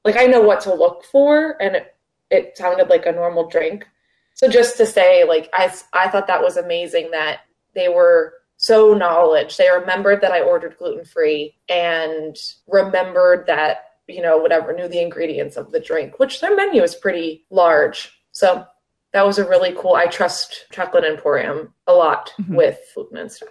like 0.03 0.17
I 0.17 0.25
know 0.25 0.41
what 0.41 0.61
to 0.61 0.73
look 0.73 1.03
for, 1.05 1.57
and 1.61 1.75
it, 1.75 1.95
it 2.29 2.57
sounded 2.57 2.89
like 2.89 3.05
a 3.07 3.11
normal 3.11 3.47
drink. 3.49 3.87
So 4.35 4.47
just 4.49 4.77
to 4.77 4.85
say, 4.85 5.23
like 5.23 5.49
I 5.53 5.73
I 5.93 6.09
thought 6.09 6.27
that 6.27 6.43
was 6.43 6.57
amazing 6.57 7.09
that 7.11 7.41
they 7.73 7.87
were 7.89 8.33
so 8.57 8.93
knowledge. 8.93 9.57
They 9.57 9.69
remembered 9.69 10.21
that 10.21 10.31
I 10.31 10.41
ordered 10.41 10.77
gluten 10.77 11.05
free 11.05 11.55
and 11.69 12.35
remembered 12.67 13.45
that 13.47 13.77
you 14.07 14.21
know 14.21 14.37
whatever 14.37 14.71
knew 14.73 14.87
the 14.87 15.01
ingredients 15.01 15.57
of 15.57 15.71
the 15.71 15.79
drink, 15.79 16.19
which 16.19 16.41
their 16.41 16.55
menu 16.55 16.81
is 16.83 16.95
pretty 16.95 17.45
large. 17.49 18.11
So 18.31 18.65
that 19.13 19.25
was 19.25 19.37
a 19.39 19.47
really 19.47 19.73
cool. 19.77 19.95
I 19.95 20.07
trust 20.07 20.65
Chocolate 20.71 21.05
Emporium 21.05 21.73
a 21.87 21.93
lot 21.93 22.33
Mhm. 22.39 22.55
with 22.55 22.79
gluten 22.93 23.17
and 23.17 23.31
stuff. 23.31 23.49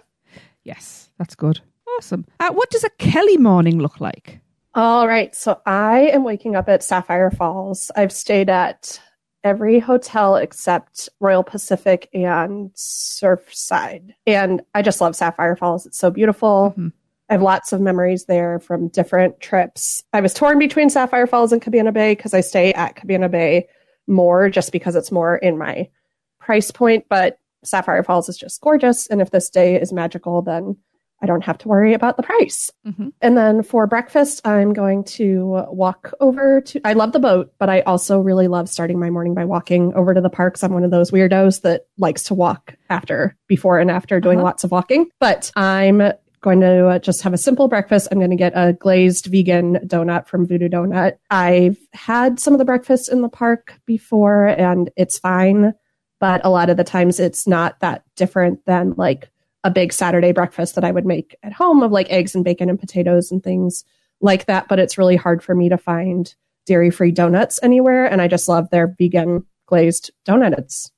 Yes, 0.63 1.09
that's 1.17 1.35
good. 1.35 1.59
Awesome. 1.97 2.25
Uh, 2.39 2.51
what 2.51 2.69
does 2.69 2.83
a 2.83 2.89
Kelly 2.91 3.37
morning 3.37 3.79
look 3.79 3.99
like? 3.99 4.39
all 4.77 5.07
right. 5.07 5.33
So 5.33 5.61
I 5.65 6.07
am 6.11 6.23
waking 6.25 6.55
up 6.57 6.67
at 6.67 6.83
Sapphire 6.83 7.31
Falls. 7.31 7.91
I've 7.95 8.11
stayed 8.11 8.49
at 8.49 8.99
every 9.45 9.79
hotel 9.79 10.35
except 10.35 11.07
Royal 11.21 11.43
Pacific 11.43 12.09
and 12.13 12.71
Surfside. 12.73 14.09
And 14.27 14.61
I 14.73 14.81
just 14.81 14.99
love 14.99 15.15
Sapphire 15.15 15.55
Falls. 15.55 15.85
It's 15.85 15.99
so 15.99 16.09
beautiful. 16.09 16.73
Mhm. 16.77 16.91
I 17.29 17.33
have 17.33 17.41
lots 17.41 17.71
of 17.71 17.79
memories 17.79 18.25
there 18.25 18.59
from 18.59 18.87
different 18.89 19.39
trips. 19.39 20.03
I 20.13 20.21
was 20.21 20.33
torn 20.33 20.59
between 20.59 20.89
Sapphire 20.89 21.27
Falls 21.27 21.53
and 21.53 21.61
Cabana 21.61 21.91
Bay 21.91 22.13
because 22.13 22.33
I 22.33 22.41
stay 22.41 22.73
at 22.73 22.95
Cabana 22.95 23.29
Bay 23.29 23.67
more 24.07 24.49
just 24.49 24.71
because 24.71 24.95
it's 24.95 25.11
more 25.11 25.37
in 25.37 25.57
my 25.57 25.89
price 26.39 26.71
point. 26.71 27.05
But 27.07 27.37
Sapphire 27.63 28.03
Falls 28.03 28.29
is 28.29 28.37
just 28.37 28.61
gorgeous. 28.61 29.07
And 29.07 29.21
if 29.21 29.31
this 29.31 29.49
day 29.49 29.79
is 29.79 29.93
magical, 29.93 30.41
then 30.41 30.77
I 31.21 31.25
don't 31.27 31.43
have 31.43 31.57
to 31.59 31.67
worry 31.67 31.93
about 31.93 32.17
the 32.17 32.23
price. 32.23 32.69
Mhm. 32.85 33.11
And 33.21 33.37
then 33.37 33.63
for 33.63 33.87
breakfast, 33.87 34.45
I'm 34.45 34.73
going 34.73 35.03
to 35.05 35.63
walk 35.69 36.13
over 36.19 36.61
to. 36.61 36.81
I 36.83 36.93
love 36.93 37.13
the 37.13 37.19
boat, 37.19 37.51
but 37.57 37.69
I 37.69 37.81
also 37.81 38.19
really 38.19 38.47
love 38.47 38.67
starting 38.69 38.99
my 38.99 39.09
morning 39.09 39.33
by 39.33 39.45
walking 39.45 39.93
over 39.95 40.13
to 40.13 40.21
the 40.21 40.29
parks. 40.29 40.63
I'm 40.63 40.73
one 40.73 40.83
of 40.83 40.91
those 40.91 41.11
weirdos 41.11 41.61
that 41.61 41.85
likes 41.97 42.23
to 42.23 42.33
walk 42.33 42.75
after, 42.89 43.35
before, 43.47 43.79
and 43.79 43.89
after 43.89 44.19
doing 44.19 44.39
Uh-huh. 44.39 44.45
lots 44.45 44.63
of 44.63 44.71
walking. 44.71 45.07
But 45.19 45.51
I'm 45.55 46.01
going 46.41 46.59
to 46.59 46.99
just 47.01 47.23
have 47.23 47.33
a 47.33 47.37
simple 47.39 47.67
breakfast. 47.67 48.07
I'm 48.11 48.19
going 48.19 48.29
to 48.29 48.35
get 48.35 48.53
a 48.55 48.73
glazed 48.73 49.25
vegan 49.27 49.77
donut 49.87 50.27
from 50.27 50.45
Voodoo 50.45 50.69
Donut. 50.69 51.13
I've 51.31 51.77
had 51.93 52.39
some 52.39 52.53
of 52.53 52.59
the 52.59 52.65
breakfast 52.65 53.11
in 53.11 53.21
the 53.23 53.29
park 53.29 53.79
before, 53.87 54.45
and 54.47 54.91
it's 54.95 55.17
fine. 55.17 55.73
But 56.19 56.41
a 56.45 56.49
lot 56.49 56.69
of 56.69 56.77
the 56.77 56.83
times, 56.83 57.19
it's 57.19 57.47
not 57.47 57.79
that 57.79 58.03
different 58.15 58.63
than 58.65 58.93
like 58.95 59.29
a 59.65 59.71
big 59.71 59.91
Saturday 59.91 60.31
breakfast 60.31 60.75
that 60.75 60.83
I 60.83 60.91
would 60.91 61.05
make 61.05 61.35
at 61.43 61.51
home 61.51 61.81
of 61.81 61.91
like 61.91 62.09
eggs 62.11 62.35
and 62.35 62.45
bacon 62.45 62.69
and 62.69 62.79
potatoes 62.79 63.31
and 63.31 63.43
things 63.43 63.83
like 64.21 64.45
that. 64.45 64.67
But 64.69 64.79
it's 64.79 64.97
really 64.97 65.15
hard 65.15 65.43
for 65.43 65.55
me 65.55 65.69
to 65.69 65.77
find 65.77 66.33
dairy 66.67 66.91
free 66.91 67.11
donuts 67.11 67.59
anywhere. 67.63 68.05
And 68.05 68.21
I 68.21 68.27
just 68.27 68.47
love 68.47 68.69
their 68.69 68.95
vegan 68.99 69.43
glazed 69.65 70.11
donut. 70.23 70.57
It's 70.57 70.91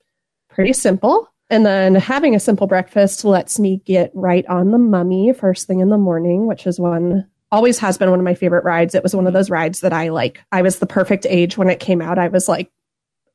pretty 0.49 0.73
simple. 0.73 1.31
And 1.49 1.65
then 1.65 1.95
having 1.95 2.35
a 2.35 2.41
simple 2.41 2.67
breakfast 2.67 3.23
lets 3.23 3.57
me 3.57 3.81
get 3.85 4.11
right 4.13 4.45
on 4.47 4.71
the 4.71 4.77
mummy 4.77 5.31
first 5.31 5.65
thing 5.65 5.79
in 5.79 5.89
the 5.89 5.97
morning, 5.97 6.45
which 6.45 6.67
is 6.67 6.77
one 6.77 7.25
always 7.53 7.79
has 7.79 7.97
been 7.97 8.09
one 8.09 8.19
of 8.19 8.25
my 8.25 8.35
favorite 8.35 8.65
rides. 8.65 8.93
It 8.93 9.03
was 9.03 9.15
one 9.15 9.27
of 9.27 9.33
those 9.33 9.49
rides 9.49 9.79
that 9.79 9.93
I 9.93 10.09
like. 10.09 10.43
I 10.51 10.61
was 10.61 10.79
the 10.79 10.85
perfect 10.85 11.25
age 11.29 11.57
when 11.57 11.69
it 11.69 11.79
came 11.79 12.01
out. 12.01 12.19
I 12.19 12.27
was 12.27 12.49
like 12.49 12.69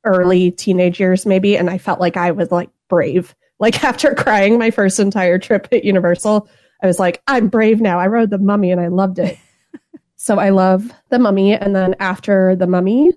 early 0.04 0.50
teenage 0.50 1.00
years 1.00 1.24
maybe 1.24 1.56
and 1.56 1.70
I 1.70 1.78
felt 1.78 2.00
like 2.00 2.18
I 2.18 2.32
was 2.32 2.50
like 2.50 2.68
brave. 2.88 3.34
Like 3.62 3.82
after 3.84 4.14
crying 4.14 4.58
my 4.58 4.70
first 4.70 5.00
entire 5.00 5.38
trip 5.38 5.68
at 5.72 5.84
Universal, 5.84 6.48
I 6.82 6.86
was 6.86 6.98
like, 6.98 7.22
I'm 7.26 7.48
brave 7.48 7.80
now. 7.80 7.98
I 7.98 8.08
rode 8.08 8.28
the 8.28 8.38
mummy 8.38 8.70
and 8.72 8.80
I 8.80 8.88
loved 8.88 9.18
it. 9.18 9.38
so 10.16 10.38
I 10.38 10.50
love 10.50 10.92
the 11.08 11.18
mummy. 11.18 11.54
And 11.54 11.74
then 11.74 11.94
after 12.00 12.54
the 12.56 12.66
mummy, 12.66 13.12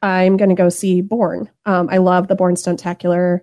I'm 0.00 0.36
going 0.36 0.50
to 0.50 0.54
go 0.54 0.68
see 0.68 1.02
Bourne. 1.02 1.50
Um, 1.66 1.88
I 1.90 1.98
love 1.98 2.28
the 2.28 2.36
Bourne 2.36 2.54
Stuntacular. 2.54 3.40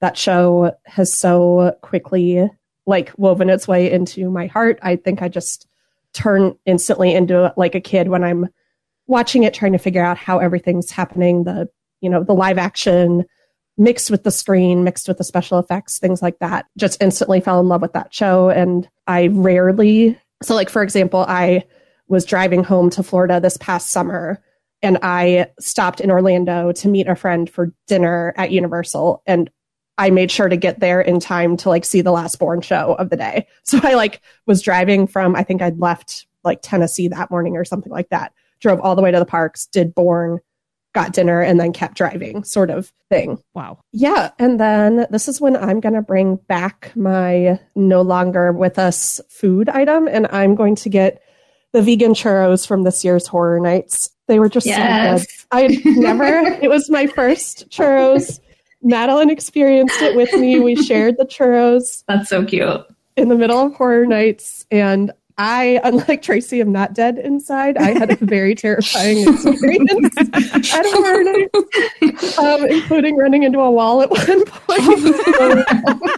That 0.00 0.16
show 0.16 0.74
has 0.86 1.12
so 1.12 1.76
quickly 1.82 2.48
like 2.86 3.12
woven 3.18 3.50
its 3.50 3.68
way 3.68 3.92
into 3.92 4.30
my 4.30 4.46
heart. 4.46 4.78
I 4.80 4.96
think 4.96 5.20
I 5.20 5.28
just 5.28 5.68
turn 6.14 6.56
instantly 6.64 7.14
into 7.14 7.52
like 7.58 7.74
a 7.74 7.80
kid 7.80 8.08
when 8.08 8.24
I'm 8.24 8.48
watching 9.06 9.42
it, 9.42 9.52
trying 9.52 9.72
to 9.72 9.78
figure 9.78 10.04
out 10.04 10.16
how 10.16 10.38
everything's 10.38 10.90
happening. 10.90 11.44
The, 11.44 11.68
you 12.00 12.08
know, 12.08 12.24
the 12.24 12.32
live 12.32 12.56
action 12.56 13.26
mixed 13.78 14.10
with 14.10 14.24
the 14.24 14.30
screen, 14.30 14.84
mixed 14.84 15.08
with 15.08 15.18
the 15.18 15.24
special 15.24 15.58
effects, 15.58 15.98
things 15.98 16.20
like 16.20 16.38
that. 16.40 16.66
Just 16.76 17.02
instantly 17.02 17.40
fell 17.40 17.60
in 17.60 17.68
love 17.68 17.80
with 17.80 17.92
that 17.92 18.12
show. 18.12 18.50
And 18.50 18.88
I 19.06 19.28
rarely, 19.28 20.18
so 20.42 20.54
like, 20.54 20.68
for 20.68 20.82
example, 20.82 21.24
I 21.28 21.64
was 22.08 22.24
driving 22.24 22.64
home 22.64 22.90
to 22.90 23.02
Florida 23.02 23.40
this 23.40 23.56
past 23.56 23.90
summer 23.90 24.42
and 24.82 24.98
I 25.02 25.50
stopped 25.58 26.00
in 26.00 26.10
Orlando 26.10 26.72
to 26.72 26.88
meet 26.88 27.08
a 27.08 27.16
friend 27.16 27.48
for 27.48 27.72
dinner 27.86 28.34
at 28.36 28.50
Universal. 28.50 29.22
And 29.26 29.50
I 29.96 30.10
made 30.10 30.30
sure 30.30 30.48
to 30.48 30.56
get 30.56 30.78
there 30.78 31.00
in 31.00 31.18
time 31.18 31.56
to 31.58 31.68
like 31.68 31.84
see 31.84 32.00
the 32.00 32.12
last 32.12 32.38
Bourne 32.38 32.60
show 32.60 32.94
of 32.94 33.10
the 33.10 33.16
day. 33.16 33.46
So 33.64 33.80
I 33.82 33.94
like 33.94 34.22
was 34.46 34.62
driving 34.62 35.06
from, 35.06 35.36
I 35.36 35.42
think 35.42 35.60
I'd 35.60 35.78
left 35.78 36.26
like 36.42 36.60
Tennessee 36.62 37.08
that 37.08 37.30
morning 37.30 37.56
or 37.56 37.64
something 37.64 37.92
like 37.92 38.08
that, 38.08 38.32
drove 38.60 38.80
all 38.80 38.96
the 38.96 39.02
way 39.02 39.10
to 39.10 39.18
the 39.18 39.26
parks, 39.26 39.66
did 39.66 39.94
Bourne, 39.94 40.38
got 40.98 41.12
dinner, 41.12 41.40
and 41.40 41.60
then 41.60 41.72
kept 41.72 41.96
driving 41.96 42.42
sort 42.42 42.70
of 42.70 42.92
thing. 43.08 43.38
Wow. 43.54 43.78
Yeah. 43.92 44.30
And 44.38 44.58
then 44.58 45.06
this 45.10 45.28
is 45.28 45.40
when 45.40 45.56
I'm 45.56 45.78
going 45.80 45.94
to 45.94 46.02
bring 46.02 46.36
back 46.48 46.90
my 46.96 47.60
no 47.76 48.02
longer 48.02 48.50
with 48.52 48.78
us 48.78 49.20
food 49.28 49.68
item. 49.68 50.08
And 50.08 50.26
I'm 50.32 50.54
going 50.56 50.74
to 50.76 50.88
get 50.88 51.22
the 51.72 51.82
vegan 51.82 52.14
churros 52.14 52.66
from 52.66 52.82
this 52.82 53.04
year's 53.04 53.26
Horror 53.28 53.60
Nights. 53.60 54.10
They 54.26 54.38
were 54.40 54.48
just 54.48 54.66
Yes. 54.66 55.22
so 55.22 55.28
good. 55.58 55.74
I 55.86 55.90
never, 56.00 56.26
it 56.62 56.68
was 56.68 56.90
my 56.90 57.06
first 57.06 57.68
churros. 57.70 58.40
Madeline 58.82 59.30
experienced 59.30 60.00
it 60.02 60.16
with 60.16 60.32
me. 60.32 60.58
We 60.60 60.74
shared 60.76 61.16
the 61.18 61.24
churros 61.26 62.02
That's 62.08 62.28
so 62.28 62.44
cute. 62.44 62.80
in 63.16 63.28
the 63.28 63.36
middle 63.36 63.58
of 63.66 63.74
horror 63.74 64.06
nights. 64.06 64.66
And 64.70 65.12
I, 65.38 65.80
unlike 65.84 66.20
Tracy, 66.22 66.60
am 66.60 66.72
not 66.72 66.94
dead 66.94 67.16
inside. 67.16 67.76
I 67.76 67.96
had 67.96 68.10
a 68.10 68.16
very 68.20 68.56
terrifying 68.56 69.28
experience 69.28 70.16
at 70.74 70.84
horror 70.86 71.22
nights, 71.22 72.38
um, 72.38 72.64
including 72.64 73.16
running 73.16 73.44
into 73.44 73.60
a 73.60 73.70
wall 73.70 74.02
at 74.02 74.10
one 74.10 74.44
point. 74.44 75.64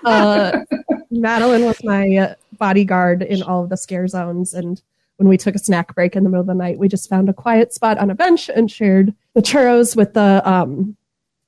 uh, 0.05 0.65
Madeline 1.11 1.67
was 1.67 1.85
my 1.85 2.17
uh, 2.17 2.35
bodyguard 2.57 3.23
in 3.23 3.43
all 3.43 3.63
of 3.63 3.69
the 3.69 3.77
scare 3.77 4.09
zones. 4.09 4.55
And 4.55 4.81
when 5.17 5.29
we 5.29 5.37
took 5.37 5.55
a 5.55 5.59
snack 5.59 5.95
break 5.95 6.17
in 6.17 6.25
the 6.25 6.31
middle 6.31 6.41
of 6.41 6.47
the 6.47 6.55
night, 6.55 6.79
we 6.79 6.89
just 6.89 7.11
found 7.11 7.29
a 7.29 7.35
quiet 7.35 7.75
spot 7.75 7.99
on 7.99 8.11
a 8.11 8.15
bench 8.15 8.49
and 8.49 8.71
shared 8.71 9.15
the 9.35 9.43
churros 9.43 9.95
with 9.97 10.15
the 10.15 10.41
um, 10.51 10.97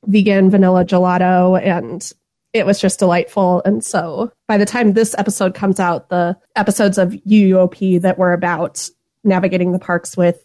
vegan 0.04 0.50
vanilla 0.50 0.84
gelato. 0.84 1.58
And 1.58 2.12
it 2.52 2.66
was 2.66 2.80
just 2.80 2.98
delightful. 2.98 3.62
And 3.64 3.84
so 3.84 4.32
by 4.46 4.58
the 4.58 4.66
time 4.66 4.92
this 4.92 5.14
episode 5.18 5.54
comes 5.54 5.80
out, 5.80 6.08
the 6.10 6.36
episodes 6.56 6.98
of 6.98 7.12
UUOP 7.26 8.00
that 8.02 8.18
were 8.18 8.32
about 8.32 8.88
navigating 9.24 9.72
the 9.72 9.78
parks 9.78 10.16
with 10.16 10.44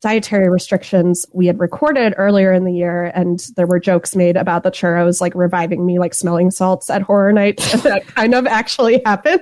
dietary 0.00 0.50
restrictions 0.50 1.24
we 1.32 1.46
had 1.46 1.60
recorded 1.60 2.12
earlier 2.16 2.52
in 2.52 2.64
the 2.64 2.72
year 2.72 3.12
and 3.14 3.46
there 3.56 3.68
were 3.68 3.78
jokes 3.78 4.16
made 4.16 4.36
about 4.36 4.64
the 4.64 4.70
churros 4.70 5.20
like 5.20 5.32
reviving 5.36 5.86
me 5.86 6.00
like 6.00 6.12
smelling 6.12 6.50
salts 6.50 6.90
at 6.90 7.02
horror 7.02 7.32
nights 7.32 7.72
and 7.72 7.82
that 7.82 8.04
kind 8.08 8.34
of 8.34 8.44
actually 8.46 9.00
happened. 9.06 9.40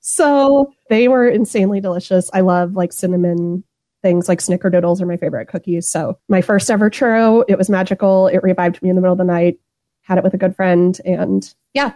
So 0.00 0.72
they 0.90 1.06
were 1.06 1.28
insanely 1.28 1.80
delicious. 1.80 2.28
I 2.32 2.40
love 2.40 2.74
like 2.74 2.92
cinnamon 2.92 3.62
things 4.02 4.28
like 4.28 4.40
snickerdoodles 4.40 5.00
are 5.00 5.06
my 5.06 5.16
favorite 5.16 5.46
cookies. 5.46 5.88
So 5.88 6.18
my 6.28 6.42
first 6.42 6.68
ever 6.68 6.90
churro 6.90 7.44
it 7.46 7.56
was 7.56 7.70
magical. 7.70 8.26
It 8.26 8.42
revived 8.42 8.82
me 8.82 8.90
in 8.90 8.96
the 8.96 9.02
middle 9.02 9.12
of 9.12 9.18
the 9.18 9.24
night 9.24 9.60
had 10.02 10.18
it 10.18 10.24
with 10.24 10.34
a 10.34 10.38
good 10.38 10.54
friend 10.54 11.00
and 11.04 11.54
yeah 11.74 11.92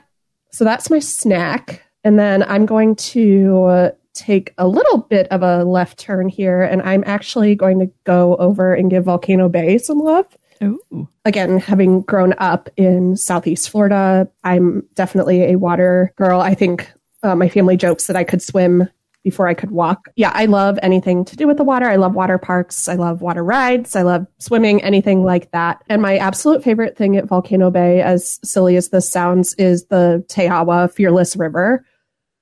so 0.50 0.64
that's 0.64 0.90
my 0.90 0.98
snack 0.98 1.82
and 2.04 2.18
then 2.18 2.42
i'm 2.44 2.66
going 2.66 2.96
to 2.96 3.64
uh, 3.64 3.90
take 4.14 4.54
a 4.58 4.66
little 4.66 4.98
bit 4.98 5.26
of 5.28 5.42
a 5.42 5.64
left 5.64 5.98
turn 5.98 6.28
here 6.28 6.62
and 6.62 6.82
i'm 6.82 7.04
actually 7.06 7.54
going 7.54 7.78
to 7.78 7.90
go 8.04 8.36
over 8.36 8.74
and 8.74 8.90
give 8.90 9.04
volcano 9.04 9.48
bay 9.48 9.78
some 9.78 9.98
love 9.98 10.26
Ooh. 10.62 11.08
again, 11.24 11.58
having 11.58 12.02
grown 12.02 12.34
up 12.38 12.70
in 12.76 13.16
Southeast 13.16 13.68
Florida, 13.68 14.28
I'm 14.44 14.86
definitely 14.94 15.52
a 15.52 15.56
water 15.56 16.12
girl. 16.16 16.40
I 16.40 16.54
think 16.54 16.90
uh, 17.22 17.34
my 17.34 17.48
family 17.48 17.76
jokes 17.76 18.06
that 18.06 18.16
I 18.16 18.24
could 18.24 18.42
swim 18.42 18.88
before 19.26 19.48
I 19.48 19.54
could 19.54 19.72
walk. 19.72 20.08
Yeah, 20.14 20.30
I 20.32 20.46
love 20.46 20.78
anything 20.84 21.24
to 21.24 21.34
do 21.34 21.48
with 21.48 21.56
the 21.56 21.64
water. 21.64 21.86
I 21.86 21.96
love 21.96 22.14
water 22.14 22.38
parks. 22.38 22.86
I 22.86 22.94
love 22.94 23.22
water 23.22 23.42
rides. 23.42 23.96
I 23.96 24.02
love 24.02 24.24
swimming, 24.38 24.80
anything 24.84 25.24
like 25.24 25.50
that. 25.50 25.82
And 25.88 26.00
my 26.00 26.16
absolute 26.16 26.62
favorite 26.62 26.96
thing 26.96 27.16
at 27.16 27.26
Volcano 27.26 27.72
Bay, 27.72 28.02
as 28.02 28.38
silly 28.44 28.76
as 28.76 28.90
this 28.90 29.10
sounds, 29.10 29.52
is 29.54 29.86
the 29.86 30.24
TeAwa 30.28 30.92
Fearless 30.92 31.34
River. 31.34 31.84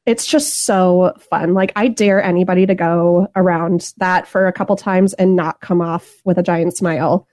It's 0.05 0.27
just 0.27 0.67
so 0.67 1.15
fun. 1.31 1.55
Like, 1.55 1.73
I 1.75 1.89
dare 1.89 2.23
anybody 2.23 2.67
to 2.67 2.75
go 2.75 3.29
around 3.35 3.95
that 3.97 4.29
for 4.29 4.47
a 4.47 4.53
couple 4.53 4.77
times 4.77 5.15
and 5.15 5.35
not 5.35 5.63
come 5.63 5.81
off 5.81 6.21
with 6.27 6.37
a 6.37 6.43
giant 6.43 6.77
smile 6.77 7.27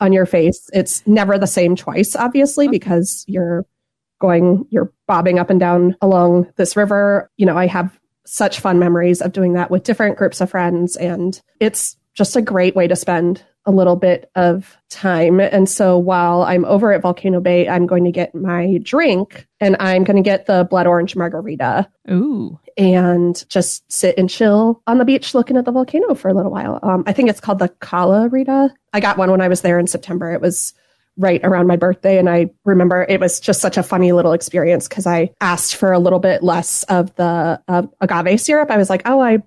on 0.00 0.12
your 0.12 0.26
face. 0.26 0.68
It's 0.72 1.06
never 1.06 1.38
the 1.38 1.46
same 1.46 1.76
twice, 1.76 2.16
obviously, 2.16 2.66
because 2.66 3.24
you're 3.28 3.66
going, 4.20 4.66
you're 4.70 4.92
bobbing 5.06 5.38
up 5.38 5.48
and 5.48 5.60
down 5.60 5.94
along 6.00 6.50
this 6.56 6.76
river. 6.76 7.30
You 7.36 7.46
know, 7.46 7.56
I 7.56 7.68
have 7.68 7.96
such 8.26 8.60
fun 8.60 8.78
memories 8.78 9.22
of 9.22 9.32
doing 9.32 9.54
that 9.54 9.70
with 9.70 9.84
different 9.84 10.18
groups 10.18 10.40
of 10.40 10.50
friends, 10.50 10.96
and 10.96 11.40
it's 11.60 11.96
just 12.14 12.36
a 12.36 12.42
great 12.42 12.74
way 12.74 12.88
to 12.88 12.96
spend 12.96 13.42
a 13.66 13.72
little 13.72 13.96
bit 13.96 14.30
of 14.36 14.76
time. 14.88 15.40
And 15.40 15.68
so 15.68 15.98
while 15.98 16.42
I'm 16.42 16.64
over 16.64 16.92
at 16.92 17.02
Volcano 17.02 17.40
Bay, 17.40 17.68
I'm 17.68 17.86
going 17.86 18.04
to 18.04 18.12
get 18.12 18.34
my 18.34 18.78
drink 18.82 19.46
and 19.60 19.76
I'm 19.80 20.04
going 20.04 20.16
to 20.16 20.22
get 20.22 20.46
the 20.46 20.64
blood 20.70 20.86
orange 20.86 21.16
margarita 21.16 21.88
Ooh. 22.08 22.58
and 22.76 23.44
just 23.48 23.90
sit 23.92 24.16
and 24.16 24.30
chill 24.30 24.82
on 24.86 24.98
the 24.98 25.04
beach 25.04 25.34
looking 25.34 25.56
at 25.56 25.64
the 25.64 25.72
volcano 25.72 26.14
for 26.14 26.28
a 26.28 26.34
little 26.34 26.52
while. 26.52 26.78
Um, 26.84 27.02
I 27.08 27.12
think 27.12 27.28
it's 27.28 27.40
called 27.40 27.58
the 27.58 27.68
Kala 27.68 28.28
Rita. 28.28 28.72
I 28.92 29.00
got 29.00 29.18
one 29.18 29.32
when 29.32 29.40
I 29.40 29.48
was 29.48 29.62
there 29.62 29.80
in 29.80 29.88
September. 29.88 30.32
It 30.32 30.40
was 30.40 30.72
right 31.16 31.40
around 31.44 31.66
my 31.66 31.76
birthday. 31.76 32.18
And 32.18 32.28
I 32.28 32.50
remember 32.64 33.06
it 33.08 33.20
was 33.20 33.40
just 33.40 33.60
such 33.60 33.76
a 33.76 33.82
funny 33.82 34.12
little 34.12 34.32
experience 34.32 34.88
because 34.88 35.06
I 35.06 35.30
asked 35.40 35.76
for 35.76 35.92
a 35.92 35.98
little 35.98 36.18
bit 36.18 36.42
less 36.42 36.82
of 36.84 37.14
the 37.16 37.60
uh, 37.68 37.82
agave 38.00 38.40
syrup. 38.40 38.70
I 38.70 38.76
was 38.76 38.90
like, 38.90 39.02
oh, 39.06 39.20
I. 39.20 39.42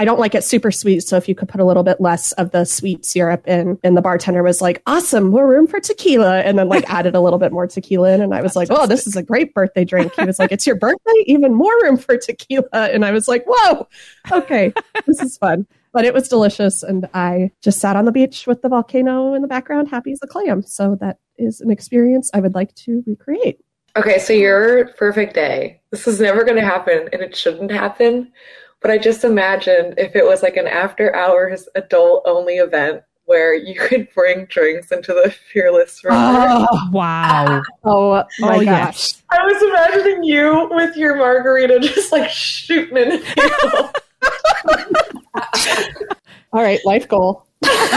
I 0.00 0.04
don't 0.04 0.20
like 0.20 0.36
it 0.36 0.44
super 0.44 0.70
sweet, 0.70 1.00
so 1.00 1.16
if 1.16 1.28
you 1.28 1.34
could 1.34 1.48
put 1.48 1.60
a 1.60 1.64
little 1.64 1.82
bit 1.82 2.00
less 2.00 2.30
of 2.30 2.52
the 2.52 2.64
sweet 2.64 3.04
syrup 3.04 3.48
in, 3.48 3.80
and 3.82 3.96
the 3.96 4.00
bartender 4.00 4.44
was 4.44 4.62
like, 4.62 4.80
"Awesome, 4.86 5.30
more 5.30 5.48
room 5.48 5.66
for 5.66 5.80
tequila," 5.80 6.38
and 6.42 6.56
then 6.56 6.68
like 6.68 6.88
added 6.88 7.16
a 7.16 7.20
little 7.20 7.40
bit 7.40 7.50
more 7.50 7.66
tequila 7.66 8.12
in, 8.12 8.20
and 8.20 8.32
I 8.32 8.40
was 8.40 8.54
like, 8.54 8.68
"Oh, 8.70 8.86
this 8.86 9.08
is 9.08 9.16
a 9.16 9.24
great 9.24 9.52
birthday 9.54 9.84
drink." 9.84 10.14
He 10.14 10.24
was 10.24 10.38
like, 10.38 10.52
"It's 10.52 10.68
your 10.68 10.76
birthday, 10.76 11.24
even 11.26 11.52
more 11.52 11.72
room 11.82 11.96
for 11.96 12.16
tequila," 12.16 12.68
and 12.72 13.04
I 13.04 13.10
was 13.10 13.26
like, 13.26 13.44
"Whoa, 13.48 13.88
okay, 14.30 14.72
this 15.06 15.20
is 15.20 15.36
fun." 15.36 15.66
But 15.92 16.04
it 16.04 16.14
was 16.14 16.28
delicious, 16.28 16.82
and 16.82 17.08
I 17.14 17.50
just 17.62 17.80
sat 17.80 17.96
on 17.96 18.04
the 18.04 18.12
beach 18.12 18.46
with 18.46 18.62
the 18.62 18.68
volcano 18.68 19.34
in 19.34 19.42
the 19.42 19.48
background, 19.48 19.88
happy 19.88 20.12
as 20.12 20.20
a 20.22 20.26
clam. 20.26 20.62
So 20.62 20.96
that 21.00 21.18
is 21.38 21.60
an 21.60 21.70
experience 21.70 22.30
I 22.34 22.40
would 22.40 22.54
like 22.54 22.74
to 22.76 23.02
recreate. 23.06 23.60
Okay, 23.96 24.18
so 24.18 24.32
your 24.32 24.88
perfect 24.94 25.34
day. 25.34 25.80
This 25.90 26.06
is 26.06 26.20
never 26.20 26.44
going 26.44 26.58
to 26.58 26.64
happen, 26.64 27.08
and 27.12 27.22
it 27.22 27.34
shouldn't 27.34 27.70
happen. 27.70 28.32
But 28.80 28.90
I 28.90 28.98
just 28.98 29.24
imagined 29.24 29.94
if 29.98 30.14
it 30.14 30.24
was 30.24 30.42
like 30.42 30.56
an 30.56 30.68
after 30.68 31.14
hours 31.16 31.68
adult 31.74 32.22
only 32.26 32.56
event 32.58 33.02
where 33.28 33.54
you 33.54 33.78
could 33.78 34.08
bring 34.14 34.46
drinks 34.46 34.90
into 34.90 35.12
the 35.12 35.30
Fearless 35.52 36.02
room. 36.02 36.14
Oh, 36.16 36.90
Wow. 36.92 37.62
Oh 37.84 38.24
my 38.40 38.56
oh, 38.56 38.64
gosh. 38.64 38.64
yes. 38.64 39.22
I 39.30 39.44
was 39.44 39.62
imagining 39.62 40.22
you 40.24 40.68
with 40.70 40.96
your 40.96 41.16
margarita 41.16 41.78
just 41.80 42.10
like 42.10 42.30
shooting 42.30 42.96
in 42.96 43.20
people. 43.22 43.92
All 46.52 46.62
right, 46.62 46.80
life 46.84 47.08
goal. 47.08 47.46
Bucket 47.60 47.88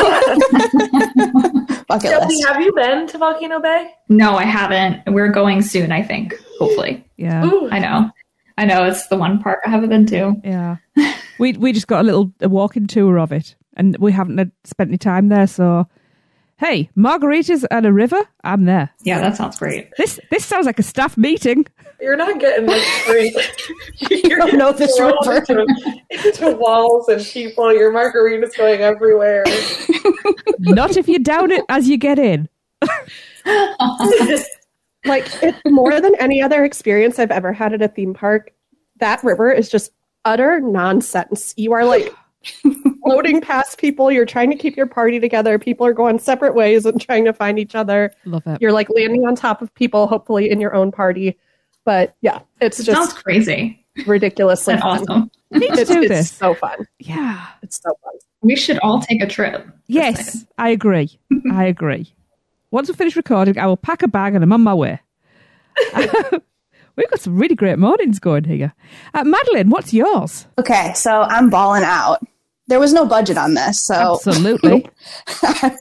Shelby, 2.10 2.26
list. 2.26 2.48
have 2.48 2.62
you 2.62 2.74
been 2.74 3.08
to 3.08 3.18
Volcano 3.18 3.60
Bay? 3.60 3.92
No, 4.10 4.36
I 4.36 4.46
haven't. 4.46 5.02
We're 5.08 5.32
going 5.32 5.62
soon, 5.62 5.92
I 5.92 6.02
think. 6.02 6.34
Hopefully. 6.60 7.06
Yeah. 7.18 7.46
Ooh, 7.46 7.70
I 7.70 7.80
know. 7.80 8.10
I 8.58 8.66
know 8.66 8.86
it's 8.86 9.08
the 9.08 9.18
one 9.18 9.42
park 9.42 9.60
I 9.66 9.70
haven't 9.70 9.90
been 9.90 10.06
to. 10.08 10.34
Yeah. 10.44 10.78
we 11.40 11.54
we 11.54 11.74
just 11.74 11.88
got 11.88 12.02
a 12.02 12.04
little 12.04 12.34
a 12.42 12.50
walking 12.50 12.88
tour 12.88 13.20
of 13.20 13.32
it, 13.32 13.56
and 13.78 13.96
we 14.00 14.12
haven't 14.12 14.52
spent 14.64 14.90
any 14.90 14.98
time 14.98 15.30
there. 15.30 15.48
So, 15.48 15.88
hey, 16.62 16.90
margaritas 16.96 17.66
and 17.72 17.86
a 17.88 17.92
river, 17.92 18.24
I'm 18.44 18.66
there. 18.66 18.92
Yeah, 19.02 19.20
that 19.20 19.36
sounds 19.36 19.58
great. 19.58 19.90
This 19.98 20.20
this 20.30 20.46
sounds 20.46 20.68
like 20.68 20.80
a 20.80 20.84
staff 20.84 21.18
meeting. 21.18 21.66
you're 22.00 22.16
not 22.16 22.40
getting 22.40 22.68
this 22.68 22.88
free. 23.02 23.36
You're 24.24 24.38
don't 24.38 24.58
know 24.58 24.72
this 24.72 24.96
thrown 24.96 25.14
river. 25.26 25.42
Into, 25.50 25.66
into 26.12 26.58
walls 26.58 27.10
and 27.10 27.26
people. 27.26 27.74
Your 27.74 27.92
margarita's 27.92 28.56
going 28.56 28.82
everywhere. 28.82 29.44
Not 30.60 30.96
if 30.98 31.08
you 31.08 31.20
down 31.20 31.52
it 31.52 31.66
as 31.68 31.90
you 31.90 31.98
get 31.98 32.20
in. 32.20 32.48
like 35.06 35.28
it's 35.42 35.60
more 35.66 36.00
than 36.00 36.16
any 36.20 36.42
other 36.42 36.64
experience 36.64 37.18
I've 37.18 37.32
ever 37.32 37.52
had 37.52 37.74
at 37.74 37.82
a 37.82 37.88
theme 37.88 38.14
park. 38.14 38.52
That 38.98 39.24
river 39.24 39.52
is 39.52 39.68
just 39.68 39.92
utter 40.26 40.60
nonsense. 40.60 41.56
You 41.58 41.74
are 41.74 41.86
like 41.86 42.14
floating 43.04 43.42
past 43.42 43.78
people. 43.78 44.12
You're 44.12 44.26
trying 44.26 44.50
to 44.52 44.58
keep 44.58 44.76
your 44.76 44.88
party 44.88 45.20
together. 45.20 45.58
People 45.60 45.86
are 45.86 45.94
going 45.94 46.20
separate 46.20 46.56
ways 46.56 46.86
and 46.86 47.00
trying 47.00 47.26
to 47.26 47.34
find 47.34 47.60
each 47.60 47.76
other. 47.76 48.12
Love 48.26 48.44
it. 48.46 48.62
You're 48.62 48.72
like 48.72 48.88
landing 48.90 49.26
on 49.26 49.36
top 49.36 49.62
of 49.62 49.74
people, 49.76 50.08
hopefully 50.08 50.50
in 50.50 50.60
your 50.60 50.74
own 50.74 50.92
party. 50.92 51.38
But 51.86 52.16
yeah, 52.22 52.40
it's 52.60 52.80
It 52.80 52.86
sounds 52.86 53.14
just 53.14 53.26
ridiculously 53.26 53.78
ridiculously 54.08 54.74
and 54.76 54.84
awesome. 54.84 55.32
Need 55.52 55.72
It's, 55.72 55.90
do 55.90 56.00
it's 56.02 56.08
this. 56.10 56.32
so 56.32 56.54
fun. 56.54 56.88
Yeah. 57.00 57.46
It's 57.62 57.82
so 57.82 57.90
fun. 58.04 58.14
We 58.42 58.56
should 58.56 58.80
all 58.80 59.02
take 59.02 59.22
a 59.22 59.28
trip. 59.28 59.68
Yes, 59.88 60.46
I 60.58 60.70
agree. 60.70 61.20
I 61.52 61.66
agree. 61.66 62.14
Once 62.72 62.88
we 62.88 62.96
finish 62.96 63.16
recording, 63.16 63.58
I 63.60 63.66
will 63.68 63.78
pack 63.78 64.02
a 64.02 64.08
bag 64.08 64.34
and 64.34 64.44
I'm 64.44 64.54
on 64.54 64.62
my 64.62 64.74
way. 64.74 65.00
We've 65.96 67.10
got 67.10 67.20
some 67.20 67.38
really 67.38 67.56
great 67.56 67.80
mornings 67.80 68.20
going 68.20 68.44
here. 68.44 68.74
Uh, 69.14 69.24
Madeline, 69.24 69.70
what's 69.70 69.94
yours? 69.94 70.48
Okay, 70.58 70.94
so 70.94 71.22
I'm 71.22 71.50
balling 71.50 71.84
out. 71.84 72.20
There 72.72 72.80
was 72.80 72.94
no 72.94 73.06
budget 73.06 73.38
on 73.38 73.54
this, 73.54 73.84
so 73.84 74.14
Absolutely. 74.16 74.88
I'm, 75.44 75.78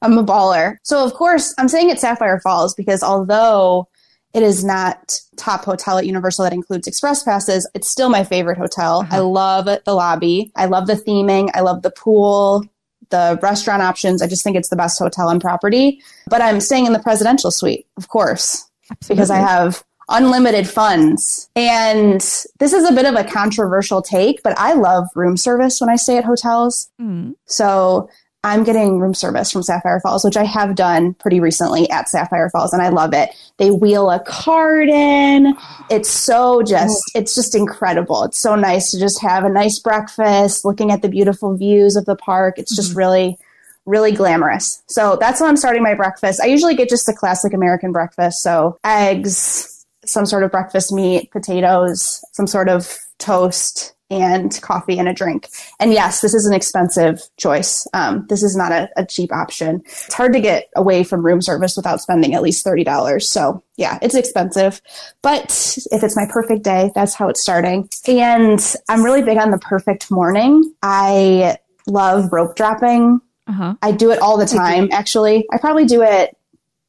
I'm 0.00 0.16
a 0.16 0.24
baller. 0.24 0.78
So, 0.84 1.04
of 1.04 1.12
course, 1.12 1.54
I'm 1.58 1.68
saying 1.68 1.90
it's 1.90 2.00
Sapphire 2.00 2.40
Falls 2.40 2.72
because 2.72 3.02
although 3.02 3.90
it 4.32 4.42
is 4.42 4.64
not 4.64 5.20
top 5.36 5.66
hotel 5.66 5.98
at 5.98 6.06
Universal 6.06 6.44
that 6.44 6.54
includes 6.54 6.86
express 6.86 7.22
passes, 7.22 7.68
it's 7.74 7.90
still 7.90 8.08
my 8.08 8.24
favorite 8.24 8.56
hotel. 8.56 9.00
Uh-huh. 9.00 9.16
I 9.16 9.18
love 9.18 9.66
the 9.66 9.92
lobby. 9.92 10.50
I 10.56 10.64
love 10.64 10.86
the 10.86 10.94
theming. 10.94 11.50
I 11.52 11.60
love 11.60 11.82
the 11.82 11.90
pool, 11.90 12.64
the 13.10 13.38
restaurant 13.42 13.82
options. 13.82 14.22
I 14.22 14.26
just 14.26 14.42
think 14.42 14.56
it's 14.56 14.70
the 14.70 14.76
best 14.76 14.98
hotel 14.98 15.28
and 15.28 15.42
property. 15.42 16.00
But 16.28 16.40
I'm 16.40 16.62
staying 16.62 16.86
in 16.86 16.94
the 16.94 17.00
presidential 17.00 17.50
suite, 17.50 17.86
of 17.98 18.08
course, 18.08 18.66
because 19.08 19.30
I 19.30 19.40
have 19.40 19.84
unlimited 20.10 20.68
funds. 20.68 21.48
And 21.56 22.20
this 22.58 22.72
is 22.72 22.88
a 22.88 22.92
bit 22.92 23.06
of 23.06 23.14
a 23.14 23.24
controversial 23.24 24.02
take, 24.02 24.42
but 24.42 24.58
I 24.58 24.74
love 24.74 25.06
room 25.14 25.36
service 25.36 25.80
when 25.80 25.88
I 25.88 25.96
stay 25.96 26.18
at 26.18 26.24
hotels. 26.24 26.90
Mm. 27.00 27.34
So 27.46 28.10
I'm 28.42 28.64
getting 28.64 28.98
room 28.98 29.12
service 29.12 29.50
from 29.50 29.62
Sapphire 29.62 30.00
Falls, 30.00 30.24
which 30.24 30.36
I 30.36 30.44
have 30.44 30.74
done 30.74 31.12
pretty 31.14 31.40
recently 31.40 31.90
at 31.90 32.08
Sapphire 32.08 32.48
Falls, 32.48 32.72
and 32.72 32.80
I 32.80 32.88
love 32.88 33.12
it. 33.12 33.30
They 33.58 33.70
wheel 33.70 34.10
a 34.10 34.18
cart 34.18 34.88
in. 34.88 35.54
It's 35.90 36.08
so 36.08 36.62
just, 36.62 37.02
it's 37.14 37.34
just 37.34 37.54
incredible. 37.54 38.24
It's 38.24 38.40
so 38.40 38.54
nice 38.54 38.90
to 38.92 38.98
just 38.98 39.20
have 39.20 39.44
a 39.44 39.50
nice 39.50 39.78
breakfast, 39.78 40.64
looking 40.64 40.90
at 40.90 41.02
the 41.02 41.08
beautiful 41.10 41.54
views 41.54 41.96
of 41.96 42.06
the 42.06 42.16
park. 42.16 42.58
It's 42.58 42.74
just 42.74 42.96
really, 42.96 43.36
really 43.84 44.12
glamorous. 44.12 44.82
So 44.86 45.18
that's 45.20 45.40
how 45.40 45.46
I'm 45.46 45.58
starting 45.58 45.82
my 45.82 45.94
breakfast. 45.94 46.40
I 46.40 46.46
usually 46.46 46.74
get 46.74 46.88
just 46.88 47.10
a 47.10 47.12
classic 47.12 47.52
American 47.52 47.92
breakfast. 47.92 48.42
So 48.42 48.78
eggs, 48.84 49.79
some 50.10 50.26
sort 50.26 50.42
of 50.42 50.50
breakfast 50.50 50.92
meat, 50.92 51.30
potatoes, 51.30 52.24
some 52.32 52.46
sort 52.46 52.68
of 52.68 52.96
toast, 53.18 53.94
and 54.10 54.60
coffee 54.60 54.98
and 54.98 55.08
a 55.08 55.14
drink. 55.14 55.48
And 55.78 55.92
yes, 55.92 56.20
this 56.20 56.34
is 56.34 56.44
an 56.44 56.52
expensive 56.52 57.22
choice. 57.36 57.86
Um, 57.94 58.26
this 58.28 58.42
is 58.42 58.56
not 58.56 58.72
a, 58.72 58.90
a, 58.96 59.06
cheap 59.06 59.32
option. 59.32 59.82
It's 59.84 60.14
hard 60.14 60.32
to 60.32 60.40
get 60.40 60.68
away 60.74 61.04
from 61.04 61.24
room 61.24 61.40
service 61.40 61.76
without 61.76 62.00
spending 62.00 62.34
at 62.34 62.42
least 62.42 62.66
$30. 62.66 63.22
So 63.22 63.62
yeah, 63.76 63.98
it's 64.02 64.16
expensive. 64.16 64.82
But 65.22 65.76
if 65.92 66.02
it's 66.02 66.16
my 66.16 66.26
perfect 66.28 66.64
day, 66.64 66.90
that's 66.94 67.14
how 67.14 67.28
it's 67.28 67.40
starting. 67.40 67.88
And 68.08 68.60
I'm 68.88 69.04
really 69.04 69.22
big 69.22 69.38
on 69.38 69.52
the 69.52 69.58
perfect 69.58 70.10
morning. 70.10 70.74
I 70.82 71.56
love 71.86 72.32
rope 72.32 72.56
dropping. 72.56 73.20
Uh-huh. 73.46 73.74
I 73.80 73.92
do 73.92 74.10
it 74.10 74.20
all 74.20 74.36
the 74.36 74.46
time, 74.46 74.88
actually. 74.92 75.46
I 75.52 75.58
probably 75.58 75.84
do 75.84 76.02
it 76.02 76.36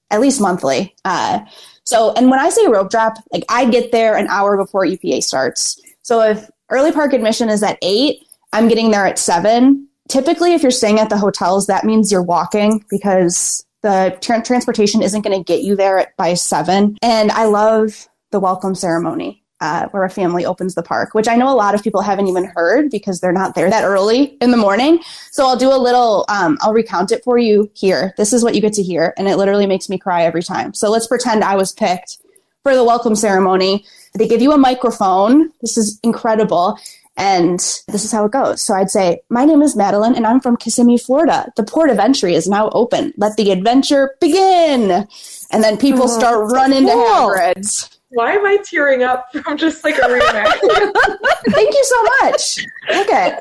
at 0.10 0.22
least 0.22 0.42
monthly. 0.42 0.96
Uh, 1.06 1.40
so, 1.86 2.14
and 2.14 2.30
when 2.30 2.40
I 2.40 2.50
say 2.50 2.68
rope 2.68 2.90
drop, 2.90 3.14
like 3.32 3.44
I 3.50 3.70
get 3.70 3.92
there 3.92 4.16
an 4.16 4.28
hour 4.28 4.58
before 4.58 4.86
EPA 4.86 5.24
starts. 5.24 5.82
So 6.04 6.22
if 6.22 6.50
Early 6.72 6.94
park 6.94 7.12
admission 7.12 7.50
is 7.50 7.62
at 7.64 7.78
eight. 7.82 8.26
I'm 8.54 8.70
getting 8.70 8.92
there 8.92 9.06
at 9.06 9.20
seven. 9.20 9.90
Typically, 10.08 10.54
if 10.54 10.62
you're 10.62 10.72
staying 10.72 11.00
at 11.00 11.10
the 11.10 11.18
hotels, 11.18 11.68
that 11.68 11.84
means 11.84 12.12
you're 12.12 12.24
walking 12.24 12.84
because 12.90 13.66
the 13.82 14.18
tra- 14.22 14.42
transportation 14.42 15.02
isn't 15.02 15.22
going 15.22 15.38
to 15.38 15.44
get 15.44 15.64
you 15.64 15.76
there 15.76 16.00
at, 16.00 16.16
by 16.16 16.34
seven. 16.34 16.98
And 17.02 17.30
I 17.32 17.46
love 17.46 18.08
the 18.32 18.40
welcome 18.40 18.74
ceremony. 18.74 19.41
Uh, 19.62 19.88
where 19.90 20.04
a 20.04 20.10
family 20.10 20.44
opens 20.44 20.74
the 20.74 20.82
park, 20.82 21.14
which 21.14 21.28
I 21.28 21.36
know 21.36 21.48
a 21.48 21.54
lot 21.54 21.76
of 21.76 21.84
people 21.84 22.02
haven't 22.02 22.28
even 22.28 22.46
heard 22.46 22.90
because 22.90 23.20
they're 23.20 23.32
not 23.32 23.54
there 23.54 23.70
that 23.70 23.84
early 23.84 24.36
in 24.42 24.50
the 24.50 24.58
morning. 24.58 25.00
So 25.30 25.46
I'll 25.46 25.56
do 25.56 25.72
a 25.72 25.78
little, 25.78 26.26
um, 26.30 26.58
I'll 26.62 26.74
recount 26.74 27.12
it 27.12 27.24
for 27.24 27.38
you 27.38 27.70
here. 27.76 28.16
This 28.18 28.34
is 28.34 28.44
what 28.44 28.56
you 28.56 28.62
get 28.62 28.74
to 28.74 28.82
hear, 28.82 29.14
and 29.18 29.28
it 29.28 29.38
literally 29.38 29.68
makes 29.68 29.88
me 29.88 30.00
cry 30.00 30.24
every 30.24 30.42
time. 30.42 30.74
So 30.74 30.90
let's 30.90 31.06
pretend 31.06 31.44
I 31.44 31.56
was 31.56 31.74
picked 31.74 32.18
for 32.64 32.76
the 32.76 32.84
welcome 32.84 33.16
ceremony. 33.16 33.86
They 34.18 34.28
give 34.28 34.42
you 34.42 34.52
a 34.52 34.58
microphone. 34.58 35.52
This 35.62 35.78
is 35.78 36.00
incredible. 36.04 36.80
And 37.18 37.60
this 37.60 38.06
is 38.06 38.12
how 38.12 38.26
it 38.26 38.32
goes. 38.32 38.62
So 38.62 38.74
I'd 38.74 38.90
say, 38.90 39.22
My 39.30 39.46
name 39.46 39.62
is 39.62 39.76
Madeline 39.76 40.16
and 40.16 40.26
I'm 40.26 40.40
from 40.40 40.58
Kissimmee, 40.58 40.98
Florida. 40.98 41.52
The 41.56 41.64
port 41.64 41.90
of 41.90 42.00
entry 42.00 42.34
is 42.34 42.48
now 42.48 42.70
open. 42.70 43.14
Let 43.18 43.38
the 43.38 43.52
adventure 43.52 44.16
begin. 44.20 45.08
And 45.52 45.64
then 45.64 45.78
people 45.78 46.04
oh, 46.04 46.20
start 46.20 46.52
running 46.52 46.86
cool. 46.88 46.96
to 46.96 47.12
Hagrid's. 47.12 47.91
Why 48.12 48.34
am 48.34 48.46
I 48.46 48.58
tearing 48.58 49.04
up 49.04 49.32
from 49.32 49.58
just 49.58 49.84
like 49.84 49.98
a 49.98 50.02
reenactment? 50.02 50.94
Thank 51.52 51.74
you 51.74 51.84
so 51.84 52.04
much. 52.22 52.66
Okay. 52.90 53.38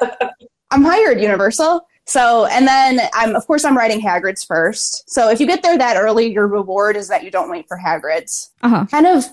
I'm 0.70 0.84
hired, 0.84 1.20
Universal. 1.20 1.86
So, 2.06 2.46
and 2.46 2.66
then 2.66 3.00
I'm, 3.14 3.36
of 3.36 3.46
course, 3.46 3.64
I'm 3.64 3.76
writing 3.76 4.00
Hagrid's 4.00 4.42
first. 4.42 5.08
So 5.08 5.30
if 5.30 5.38
you 5.38 5.46
get 5.46 5.62
there 5.62 5.78
that 5.78 5.96
early, 5.96 6.32
your 6.32 6.48
reward 6.48 6.96
is 6.96 7.06
that 7.08 7.22
you 7.22 7.30
don't 7.30 7.50
wait 7.50 7.68
for 7.68 7.78
Hagrid's. 7.78 8.50
Uh-huh. 8.62 8.84
Kind 8.86 9.06
of 9.06 9.24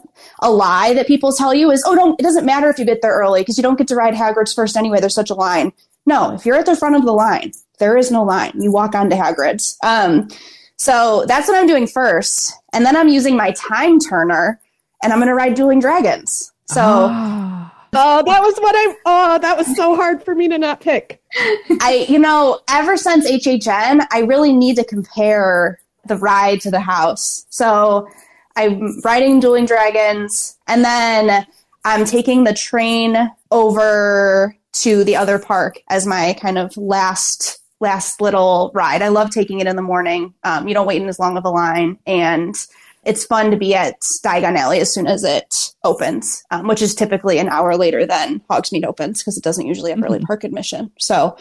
a 0.41 0.51
lie 0.51 0.93
that 0.93 1.07
people 1.07 1.31
tell 1.31 1.53
you 1.53 1.71
is, 1.71 1.83
oh, 1.87 1.95
don't, 1.95 2.19
it 2.19 2.23
doesn't 2.23 2.45
matter 2.45 2.69
if 2.69 2.77
you 2.77 2.85
get 2.85 3.01
there 3.01 3.13
early 3.13 3.41
because 3.41 3.57
you 3.57 3.63
don't 3.63 3.77
get 3.77 3.87
to 3.87 3.95
ride 3.95 4.13
Hagrid's 4.13 4.53
first 4.53 4.77
anyway. 4.77 4.99
There's 4.99 5.15
such 5.15 5.31
a 5.31 5.35
line. 5.35 5.71
No, 6.05 6.33
if 6.33 6.45
you're 6.45 6.55
at 6.55 6.67
the 6.67 6.75
front 6.75 6.95
of 6.95 7.03
the 7.03 7.13
line, 7.13 7.51
there 7.79 7.97
is 7.97 8.11
no 8.11 8.23
line. 8.23 8.51
You 8.55 8.71
walk 8.71 8.93
onto 8.93 9.15
Hagrid's. 9.15 9.77
Um, 9.83 10.29
so 10.77 11.25
that's 11.27 11.47
what 11.47 11.57
I'm 11.57 11.67
doing 11.67 11.87
first. 11.87 12.53
And 12.73 12.85
then 12.85 12.95
I'm 12.95 13.09
using 13.09 13.35
my 13.35 13.51
time 13.51 13.99
turner 13.99 14.61
and 15.03 15.13
I'm 15.13 15.19
going 15.19 15.27
to 15.27 15.35
ride 15.35 15.55
Dueling 15.55 15.79
Dragons. 15.79 16.51
So. 16.65 17.09
Oh 17.09 17.71
Oh, 17.93 18.21
that 18.25 18.41
was 18.41 18.57
what 18.59 18.75
I. 18.75 18.95
Oh, 19.05 19.39
that 19.39 19.57
was 19.57 19.75
so 19.75 19.95
hard 19.95 20.23
for 20.23 20.35
me 20.35 20.47
to 20.49 20.57
not 20.57 20.81
pick. 20.81 21.21
I, 21.81 22.05
you 22.09 22.19
know, 22.19 22.59
ever 22.69 22.97
since 22.97 23.29
HHN, 23.29 24.05
I 24.11 24.19
really 24.19 24.53
need 24.53 24.75
to 24.75 24.83
compare 24.83 25.79
the 26.05 26.17
ride 26.17 26.61
to 26.61 26.71
the 26.71 26.79
house. 26.79 27.45
So 27.49 28.07
I'm 28.55 28.99
riding 29.01 29.39
Dueling 29.39 29.65
Dragons, 29.65 30.57
and 30.67 30.83
then 30.83 31.47
I'm 31.85 32.05
taking 32.05 32.43
the 32.43 32.53
train 32.53 33.31
over 33.51 34.55
to 34.73 35.03
the 35.03 35.15
other 35.15 35.39
park 35.39 35.81
as 35.89 36.05
my 36.05 36.33
kind 36.39 36.57
of 36.57 36.75
last 36.75 37.59
last 37.79 38.21
little 38.21 38.71
ride. 38.73 39.01
I 39.01 39.07
love 39.07 39.29
taking 39.29 39.59
it 39.59 39.67
in 39.67 39.75
the 39.75 39.81
morning. 39.81 40.33
Um, 40.43 40.67
you 40.67 40.73
don't 40.73 40.87
wait 40.87 41.01
in 41.01 41.07
as 41.07 41.19
long 41.19 41.37
of 41.37 41.45
a 41.45 41.49
line, 41.49 41.97
and 42.05 42.55
it's 43.07 43.25
fun 43.25 43.49
to 43.51 43.57
be 43.57 43.73
at 43.73 44.01
Diagon 44.01 44.57
Alley 44.57 44.79
as 44.79 44.93
soon 44.93 45.07
as 45.07 45.23
it 45.23 45.73
opens, 45.83 46.43
um, 46.51 46.67
which 46.67 46.81
is 46.81 46.93
typically 46.93 47.39
an 47.39 47.47
hour 47.47 47.77
later 47.77 48.05
than 48.05 48.41
Hogsmeade 48.49 48.85
opens 48.85 49.21
because 49.21 49.37
it 49.37 49.43
doesn't 49.43 49.65
usually 49.65 49.91
have 49.91 50.03
early 50.03 50.19
mm-hmm. 50.19 50.25
park 50.25 50.43
admission. 50.43 50.91
So, 50.99 51.37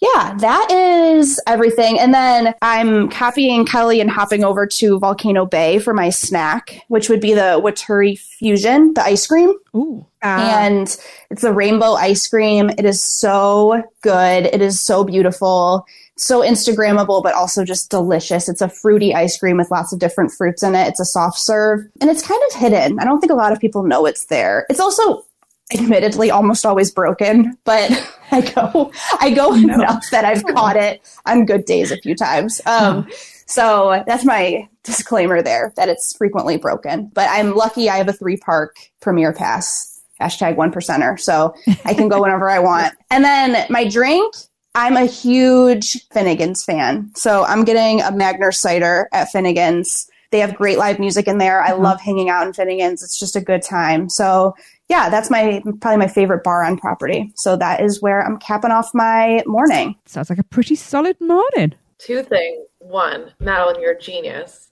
yeah, 0.00 0.34
that 0.40 0.70
is 0.70 1.40
everything. 1.46 1.98
And 2.00 2.12
then 2.12 2.54
I'm 2.62 3.08
copying 3.10 3.64
Kelly 3.64 4.00
and 4.00 4.10
hopping 4.10 4.44
over 4.44 4.66
to 4.66 4.98
Volcano 4.98 5.46
Bay 5.46 5.78
for 5.78 5.94
my 5.94 6.10
snack, 6.10 6.82
which 6.88 7.08
would 7.08 7.20
be 7.20 7.34
the 7.34 7.60
Waturi 7.62 8.18
Fusion, 8.18 8.94
the 8.94 9.02
ice 9.02 9.26
cream. 9.26 9.52
Ooh. 9.76 10.06
And 10.22 10.88
it's 11.30 11.42
the 11.42 11.52
rainbow 11.52 11.92
ice 11.92 12.26
cream. 12.26 12.70
It 12.70 12.86
is 12.86 13.02
so 13.02 13.82
good. 14.00 14.46
It 14.46 14.62
is 14.62 14.80
so 14.80 15.04
beautiful 15.04 15.86
so 16.16 16.42
Instagrammable, 16.42 17.22
but 17.22 17.34
also 17.34 17.64
just 17.64 17.90
delicious. 17.90 18.48
It's 18.48 18.60
a 18.60 18.68
fruity 18.68 19.14
ice 19.14 19.36
cream 19.36 19.56
with 19.56 19.70
lots 19.70 19.92
of 19.92 19.98
different 19.98 20.32
fruits 20.32 20.62
in 20.62 20.74
it. 20.74 20.88
It's 20.88 21.00
a 21.00 21.04
soft 21.04 21.38
serve 21.38 21.86
and 22.00 22.10
it's 22.10 22.26
kind 22.26 22.40
of 22.48 22.60
hidden. 22.60 22.98
I 22.98 23.04
don't 23.04 23.20
think 23.20 23.32
a 23.32 23.36
lot 23.36 23.52
of 23.52 23.60
people 23.60 23.82
know 23.82 24.06
it's 24.06 24.26
there. 24.26 24.66
It's 24.70 24.80
also 24.80 25.24
admittedly 25.72 26.30
almost 26.30 26.64
always 26.64 26.90
broken, 26.90 27.58
but 27.64 27.90
I 28.30 28.42
go, 28.42 28.92
I 29.20 29.30
go 29.30 29.50
no. 29.50 29.74
enough 29.74 30.08
that 30.10 30.24
I've 30.24 30.44
caught 30.44 30.76
it 30.76 31.00
on 31.26 31.46
good 31.46 31.64
days 31.64 31.90
a 31.90 31.96
few 31.96 32.14
times. 32.14 32.60
Um, 32.66 33.08
so 33.46 34.02
that's 34.06 34.24
my 34.24 34.68
disclaimer 34.82 35.42
there 35.42 35.72
that 35.76 35.88
it's 35.88 36.16
frequently 36.16 36.58
broken, 36.58 37.10
but 37.14 37.28
I'm 37.30 37.54
lucky 37.54 37.88
I 37.88 37.96
have 37.96 38.08
a 38.08 38.12
three 38.12 38.36
park 38.36 38.76
premier 39.00 39.32
pass 39.32 39.90
hashtag 40.20 40.56
one 40.56 40.70
percenter. 40.72 41.18
So 41.18 41.54
I 41.84 41.94
can 41.94 42.08
go 42.08 42.22
whenever 42.22 42.48
I 42.48 42.58
want. 42.60 42.94
And 43.10 43.24
then 43.24 43.66
my 43.68 43.88
drink, 43.88 44.34
I'm 44.74 44.96
a 44.96 45.06
huge 45.06 46.06
Finnegan's 46.08 46.64
fan. 46.64 47.10
So 47.14 47.44
I'm 47.44 47.64
getting 47.64 48.00
a 48.00 48.10
Magner 48.10 48.52
cider 48.52 49.08
at 49.12 49.30
Finnegan's. 49.30 50.08
They 50.30 50.40
have 50.40 50.56
great 50.56 50.78
live 50.78 50.98
music 50.98 51.28
in 51.28 51.38
there. 51.38 51.62
I 51.62 51.70
mm-hmm. 51.70 51.82
love 51.82 52.00
hanging 52.00 52.28
out 52.28 52.46
in 52.46 52.52
Finnegan's. 52.52 53.02
It's 53.02 53.18
just 53.18 53.36
a 53.36 53.40
good 53.40 53.62
time. 53.62 54.08
So 54.08 54.54
yeah, 54.88 55.08
that's 55.08 55.30
my 55.30 55.62
probably 55.80 55.98
my 55.98 56.08
favorite 56.08 56.42
bar 56.42 56.64
on 56.64 56.76
property. 56.76 57.32
So 57.36 57.56
that 57.56 57.80
is 57.80 58.02
where 58.02 58.20
I'm 58.20 58.38
capping 58.38 58.70
off 58.70 58.90
my 58.94 59.42
morning. 59.46 59.94
Sounds 60.06 60.28
like 60.28 60.38
a 60.38 60.44
pretty 60.44 60.74
solid 60.74 61.20
morning. 61.20 61.74
Two 61.98 62.22
things. 62.22 62.66
One, 62.80 63.32
Madeline, 63.40 63.80
you're 63.80 63.92
a 63.92 63.98
genius. 63.98 64.68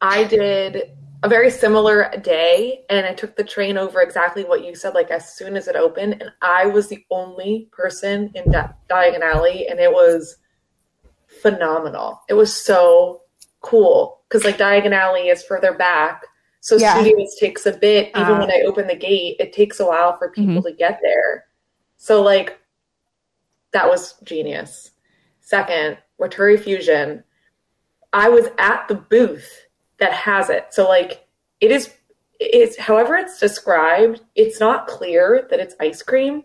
I 0.00 0.24
did 0.24 0.90
a 1.22 1.28
very 1.28 1.50
similar 1.50 2.10
day 2.22 2.84
and 2.90 3.06
I 3.06 3.14
took 3.14 3.36
the 3.36 3.44
train 3.44 3.78
over 3.78 4.00
exactly 4.00 4.44
what 4.44 4.64
you 4.64 4.74
said, 4.74 4.94
like 4.94 5.10
as 5.10 5.34
soon 5.34 5.56
as 5.56 5.68
it 5.68 5.76
opened. 5.76 6.20
And 6.20 6.32
I 6.42 6.66
was 6.66 6.88
the 6.88 7.04
only 7.10 7.68
person 7.70 8.32
in 8.34 8.50
that 8.50 8.76
Diagon 8.88 9.20
Alley 9.20 9.68
and 9.68 9.78
it 9.78 9.92
was 9.92 10.36
phenomenal. 11.40 12.20
It 12.28 12.34
was 12.34 12.54
so 12.54 13.22
cool 13.60 14.22
because 14.28 14.44
like 14.44 14.58
Diagon 14.58 14.92
Alley 14.92 15.28
is 15.28 15.44
further 15.44 15.74
back. 15.74 16.24
So 16.60 16.76
yeah. 16.76 16.94
studios 16.94 17.36
takes 17.38 17.66
a 17.66 17.72
bit, 17.72 18.08
even 18.10 18.34
uh, 18.34 18.38
when 18.38 18.50
I 18.50 18.62
open 18.66 18.88
the 18.88 18.96
gate, 18.96 19.36
it 19.38 19.52
takes 19.52 19.78
a 19.78 19.86
while 19.86 20.16
for 20.16 20.30
people 20.30 20.54
mm-hmm. 20.54 20.68
to 20.68 20.74
get 20.74 21.00
there. 21.02 21.44
So 21.98 22.20
like 22.20 22.58
that 23.72 23.88
was 23.88 24.14
genius. 24.24 24.90
Second, 25.40 25.98
Waturi 26.20 26.58
Fusion. 26.58 27.22
I 28.12 28.28
was 28.28 28.48
at 28.58 28.88
the 28.88 28.96
booth 28.96 29.66
that 30.02 30.12
has 30.12 30.50
it. 30.50 30.66
So 30.70 30.88
like 30.88 31.24
it 31.60 31.70
is 31.70 31.94
it's 32.40 32.76
however 32.76 33.16
it's 33.16 33.38
described, 33.38 34.20
it's 34.34 34.58
not 34.58 34.88
clear 34.88 35.46
that 35.48 35.60
it's 35.60 35.76
ice 35.80 36.02
cream. 36.02 36.42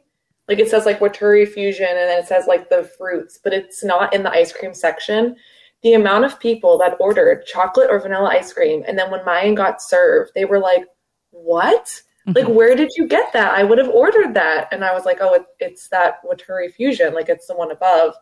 Like 0.47 0.59
it 0.59 0.69
says 0.69 0.85
like 0.85 0.99
Waturi 0.99 1.47
fusion 1.47 1.87
and 1.89 1.97
then 1.97 2.19
it 2.19 2.27
says 2.27 2.45
like 2.47 2.69
the 2.69 2.83
fruits, 2.97 3.39
but 3.43 3.53
it's 3.53 3.83
not 3.83 4.13
in 4.13 4.21
the 4.21 4.29
ice 4.29 4.53
cream 4.53 4.75
section. 4.75 5.35
The 5.81 5.95
amount 5.95 6.25
of 6.25 6.39
people 6.39 6.77
that 6.77 6.97
ordered 6.99 7.45
chocolate 7.47 7.89
or 7.89 7.99
vanilla 7.99 8.29
ice 8.29 8.53
cream 8.53 8.83
and 8.87 8.97
then 8.97 9.09
when 9.09 9.25
mine 9.25 9.55
got 9.55 9.81
served, 9.81 10.31
they 10.35 10.45
were 10.45 10.59
like, 10.59 10.85
"What? 11.31 11.85
Mm-hmm. 12.27 12.33
Like 12.35 12.47
where 12.47 12.75
did 12.75 12.91
you 12.95 13.07
get 13.07 13.33
that? 13.33 13.53
I 13.53 13.63
would 13.63 13.79
have 13.79 13.89
ordered 13.89 14.35
that." 14.35 14.67
And 14.71 14.85
I 14.85 14.93
was 14.93 15.05
like, 15.05 15.17
"Oh, 15.19 15.33
it, 15.33 15.45
it's 15.59 15.87
that 15.89 16.23
Waturi 16.23 16.71
fusion, 16.71 17.15
like 17.15 17.29
it's 17.29 17.47
the 17.47 17.55
one 17.55 17.71
above." 17.71 18.13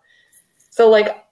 So 0.69 0.89
like 0.89 1.25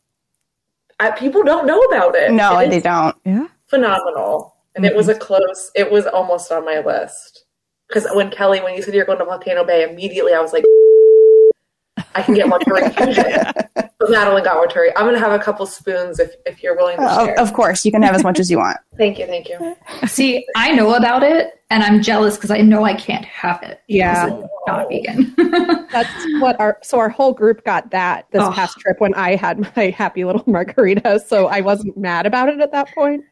I, 0.99 1.11
people 1.11 1.43
don't 1.43 1.65
know 1.65 1.79
about 1.79 2.15
it. 2.15 2.33
No, 2.33 2.67
they 2.67 2.81
don't. 2.81 3.15
Yeah 3.23 3.47
phenomenal. 3.73 4.55
And 4.75 4.83
mm-hmm. 4.83 4.93
it 4.93 4.97
was 4.97 5.09
a 5.09 5.15
close, 5.15 5.71
it 5.75 5.91
was 5.91 6.05
almost 6.07 6.51
on 6.51 6.65
my 6.65 6.79
list. 6.79 7.45
Because 7.87 8.07
when 8.13 8.31
Kelly, 8.31 8.61
when 8.61 8.75
you 8.75 8.81
said 8.81 8.93
you're 8.93 9.05
going 9.05 9.19
to 9.19 9.25
Volcano 9.25 9.63
Bay, 9.63 9.87
immediately 9.87 10.33
I 10.33 10.39
was 10.39 10.53
like, 10.53 10.63
I 12.15 12.21
can 12.21 12.33
get 12.33 12.47
one 12.47 12.61
for 12.63 12.77
infusion. 12.79 13.25
but 13.75 13.91
But 13.99 14.09
Madeline 14.11 14.43
got 14.43 14.57
Waturi. 14.67 14.91
I'm 14.95 15.05
gonna 15.05 15.19
have 15.19 15.31
a 15.31 15.43
couple 15.43 15.65
spoons 15.65 16.19
if, 16.19 16.31
if 16.45 16.61
you're 16.61 16.75
willing 16.75 16.97
to 16.97 17.03
Uh, 17.03 17.25
share. 17.25 17.39
of 17.39 17.53
course, 17.53 17.85
you 17.85 17.91
can 17.91 18.01
have 18.03 18.13
as 18.15 18.23
much 18.23 18.39
as 18.39 18.51
you 18.51 18.57
want. 18.57 18.77
Thank 18.97 19.17
you, 19.17 19.25
thank 19.25 19.49
you. 19.49 19.75
See, 20.07 20.45
I 20.55 20.71
know 20.73 20.93
about 20.93 21.23
it, 21.23 21.59
and 21.71 21.81
I'm 21.83 22.01
jealous 22.01 22.35
because 22.35 22.51
I 22.51 22.61
know 22.61 22.83
I 22.83 22.93
can't 22.93 23.25
have 23.25 23.63
it. 23.63 23.81
Yeah. 23.87 24.25
because 24.25 24.43
it's 24.43 24.53
not 24.67 24.89
vegan. 24.89 25.87
That's 25.91 26.11
what 26.39 26.59
our 26.59 26.77
so 26.83 26.99
our 26.99 27.09
whole 27.09 27.33
group 27.33 27.63
got 27.63 27.89
that 27.91 28.27
this 28.31 28.43
Oh. 28.43 28.51
past 28.51 28.77
trip 28.79 28.99
when 28.99 29.13
I 29.15 29.35
had 29.35 29.59
my 29.75 29.89
happy 29.89 30.23
little 30.25 30.43
margarita. 30.45 31.19
So 31.25 31.47
I 31.47 31.61
wasn't 31.61 31.97
mad 31.97 32.25
about 32.25 32.49
it 32.49 32.59
at 32.59 32.71
that 32.71 32.89
point. 32.93 33.23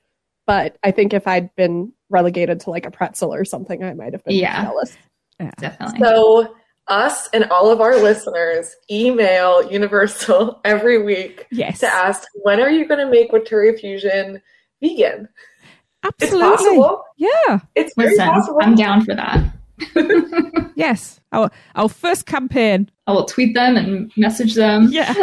But 0.48 0.78
I 0.84 0.92
think 0.92 1.14
if 1.14 1.28
I'd 1.28 1.54
been 1.56 1.94
relegated 2.10 2.60
to 2.62 2.70
like 2.72 2.86
a 2.86 2.92
pretzel 2.92 3.34
or 3.34 3.46
something, 3.46 3.84
I 3.84 3.94
might 3.94 4.14
have 4.14 4.24
been 4.24 4.36
Yeah. 4.36 4.66
jealous. 4.66 4.98
Definitely. 5.60 6.00
So 6.02 6.56
us 6.88 7.30
and 7.34 7.46
all 7.46 7.70
of 7.72 7.80
our 7.80 7.96
listeners 7.98 8.76
email 8.92 9.72
Universal 9.72 10.60
every 10.66 11.02
week 11.02 11.48
Yes. 11.52 11.80
to 11.80 11.88
ask 11.88 12.28
when 12.44 12.60
are 12.60 12.70
you 12.70 12.88
gonna 12.88 13.10
make 13.10 13.32
Waturi 13.32 13.80
Fusion 13.80 14.42
vegan? 14.82 15.30
It's 16.04 16.24
Absolutely. 16.24 16.50
possible. 16.58 17.04
Yeah. 17.18 17.60
It's 17.76 17.94
very 17.96 18.18
possible. 18.18 18.60
I'm 18.62 18.76
down 18.76 19.06
for 19.06 19.16
that. 19.16 19.44
Yes. 20.76 21.20
Our 21.32 21.52
our 21.76 21.88
first 21.90 22.26
campaign. 22.26 22.90
I 23.06 23.12
will 23.12 23.26
tweet 23.26 23.54
them 23.54 23.78
and 23.78 24.12
message 24.18 24.56
them. 24.56 24.88
Yeah. 24.92 25.14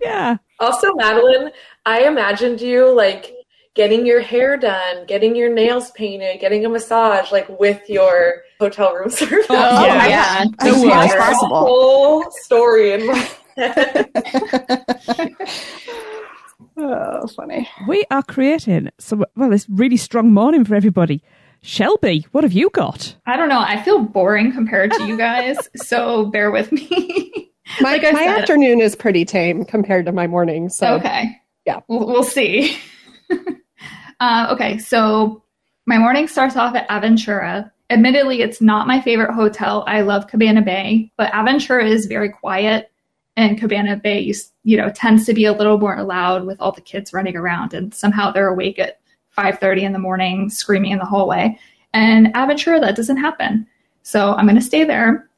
Yeah. 0.00 0.36
Also, 0.60 0.94
Madeline, 0.94 1.50
I 1.84 2.02
imagined 2.04 2.60
you 2.60 2.90
like 2.94 3.34
getting 3.74 4.04
your 4.06 4.20
hair 4.20 4.56
done, 4.56 5.06
getting 5.06 5.34
your 5.36 5.52
nails 5.52 5.90
painted, 5.92 6.40
getting 6.40 6.64
a 6.64 6.68
massage, 6.68 7.32
like 7.32 7.48
with 7.60 7.80
your 7.88 8.42
hotel 8.60 8.94
room 8.94 9.10
service. 9.10 9.46
Oh, 9.50 9.84
yeah. 9.86 10.06
yeah. 10.08 10.44
I 10.58 10.70
think 10.70 10.76
worst. 10.76 10.86
that's 10.88 11.12
There's 11.12 11.24
possible. 11.24 11.56
whole 11.60 12.30
story 12.42 12.92
in 12.92 13.06
my 13.06 13.28
head. 13.56 14.10
Oh, 16.74 17.26
funny. 17.28 17.68
We 17.86 18.04
are 18.10 18.22
creating 18.22 18.88
some 18.98 19.24
well, 19.36 19.52
it's 19.52 19.68
really 19.68 19.98
strong 19.98 20.32
morning 20.32 20.64
for 20.64 20.74
everybody. 20.74 21.22
Shelby, 21.62 22.26
what 22.32 22.44
have 22.44 22.52
you 22.54 22.70
got? 22.70 23.14
I 23.26 23.36
don't 23.36 23.50
know. 23.50 23.60
I 23.60 23.80
feel 23.82 23.98
boring 24.00 24.52
compared 24.52 24.90
to 24.92 25.06
you 25.06 25.16
guys, 25.18 25.56
so 25.76 26.26
bear 26.26 26.50
with 26.50 26.72
me. 26.72 27.52
My, 27.82 27.92
Like 27.96 28.02
my 28.14 28.24
said- 28.24 28.40
afternoon 28.40 28.80
is 28.80 28.96
pretty 28.96 29.24
tame 29.26 29.64
compared 29.66 30.06
to 30.06 30.12
my 30.12 30.26
morning. 30.26 30.70
So 30.70 30.94
okay. 30.94 31.36
yeah. 31.66 31.80
We'll, 31.88 32.06
we'll 32.06 32.24
see. 32.24 32.78
Uh, 34.22 34.46
okay. 34.52 34.78
So 34.78 35.42
my 35.86 35.98
morning 35.98 36.28
starts 36.28 36.56
off 36.56 36.76
at 36.76 36.88
Aventura. 36.88 37.68
Admittedly, 37.90 38.40
it's 38.40 38.60
not 38.60 38.86
my 38.86 39.00
favorite 39.00 39.34
hotel. 39.34 39.82
I 39.88 40.02
love 40.02 40.28
Cabana 40.28 40.62
Bay, 40.62 41.10
but 41.16 41.32
Aventura 41.32 41.84
is 41.84 42.06
very 42.06 42.30
quiet. 42.30 42.92
And 43.36 43.58
Cabana 43.58 43.96
Bay, 43.96 44.20
you, 44.20 44.34
you 44.62 44.76
know, 44.76 44.90
tends 44.90 45.26
to 45.26 45.34
be 45.34 45.44
a 45.44 45.52
little 45.52 45.76
more 45.76 46.00
loud 46.04 46.46
with 46.46 46.60
all 46.60 46.70
the 46.70 46.80
kids 46.80 47.12
running 47.12 47.36
around, 47.36 47.74
and 47.74 47.92
somehow 47.92 48.30
they're 48.30 48.46
awake 48.46 48.78
at 48.78 49.00
5:30 49.36 49.82
in 49.82 49.92
the 49.92 49.98
morning, 49.98 50.48
screaming 50.50 50.92
in 50.92 50.98
the 50.98 51.04
hallway. 51.04 51.58
And 51.92 52.28
Aventura, 52.34 52.80
that 52.80 52.94
doesn't 52.94 53.16
happen. 53.16 53.66
So 54.04 54.34
I'm 54.34 54.46
going 54.46 54.54
to 54.54 54.62
stay 54.62 54.84
there, 54.84 55.28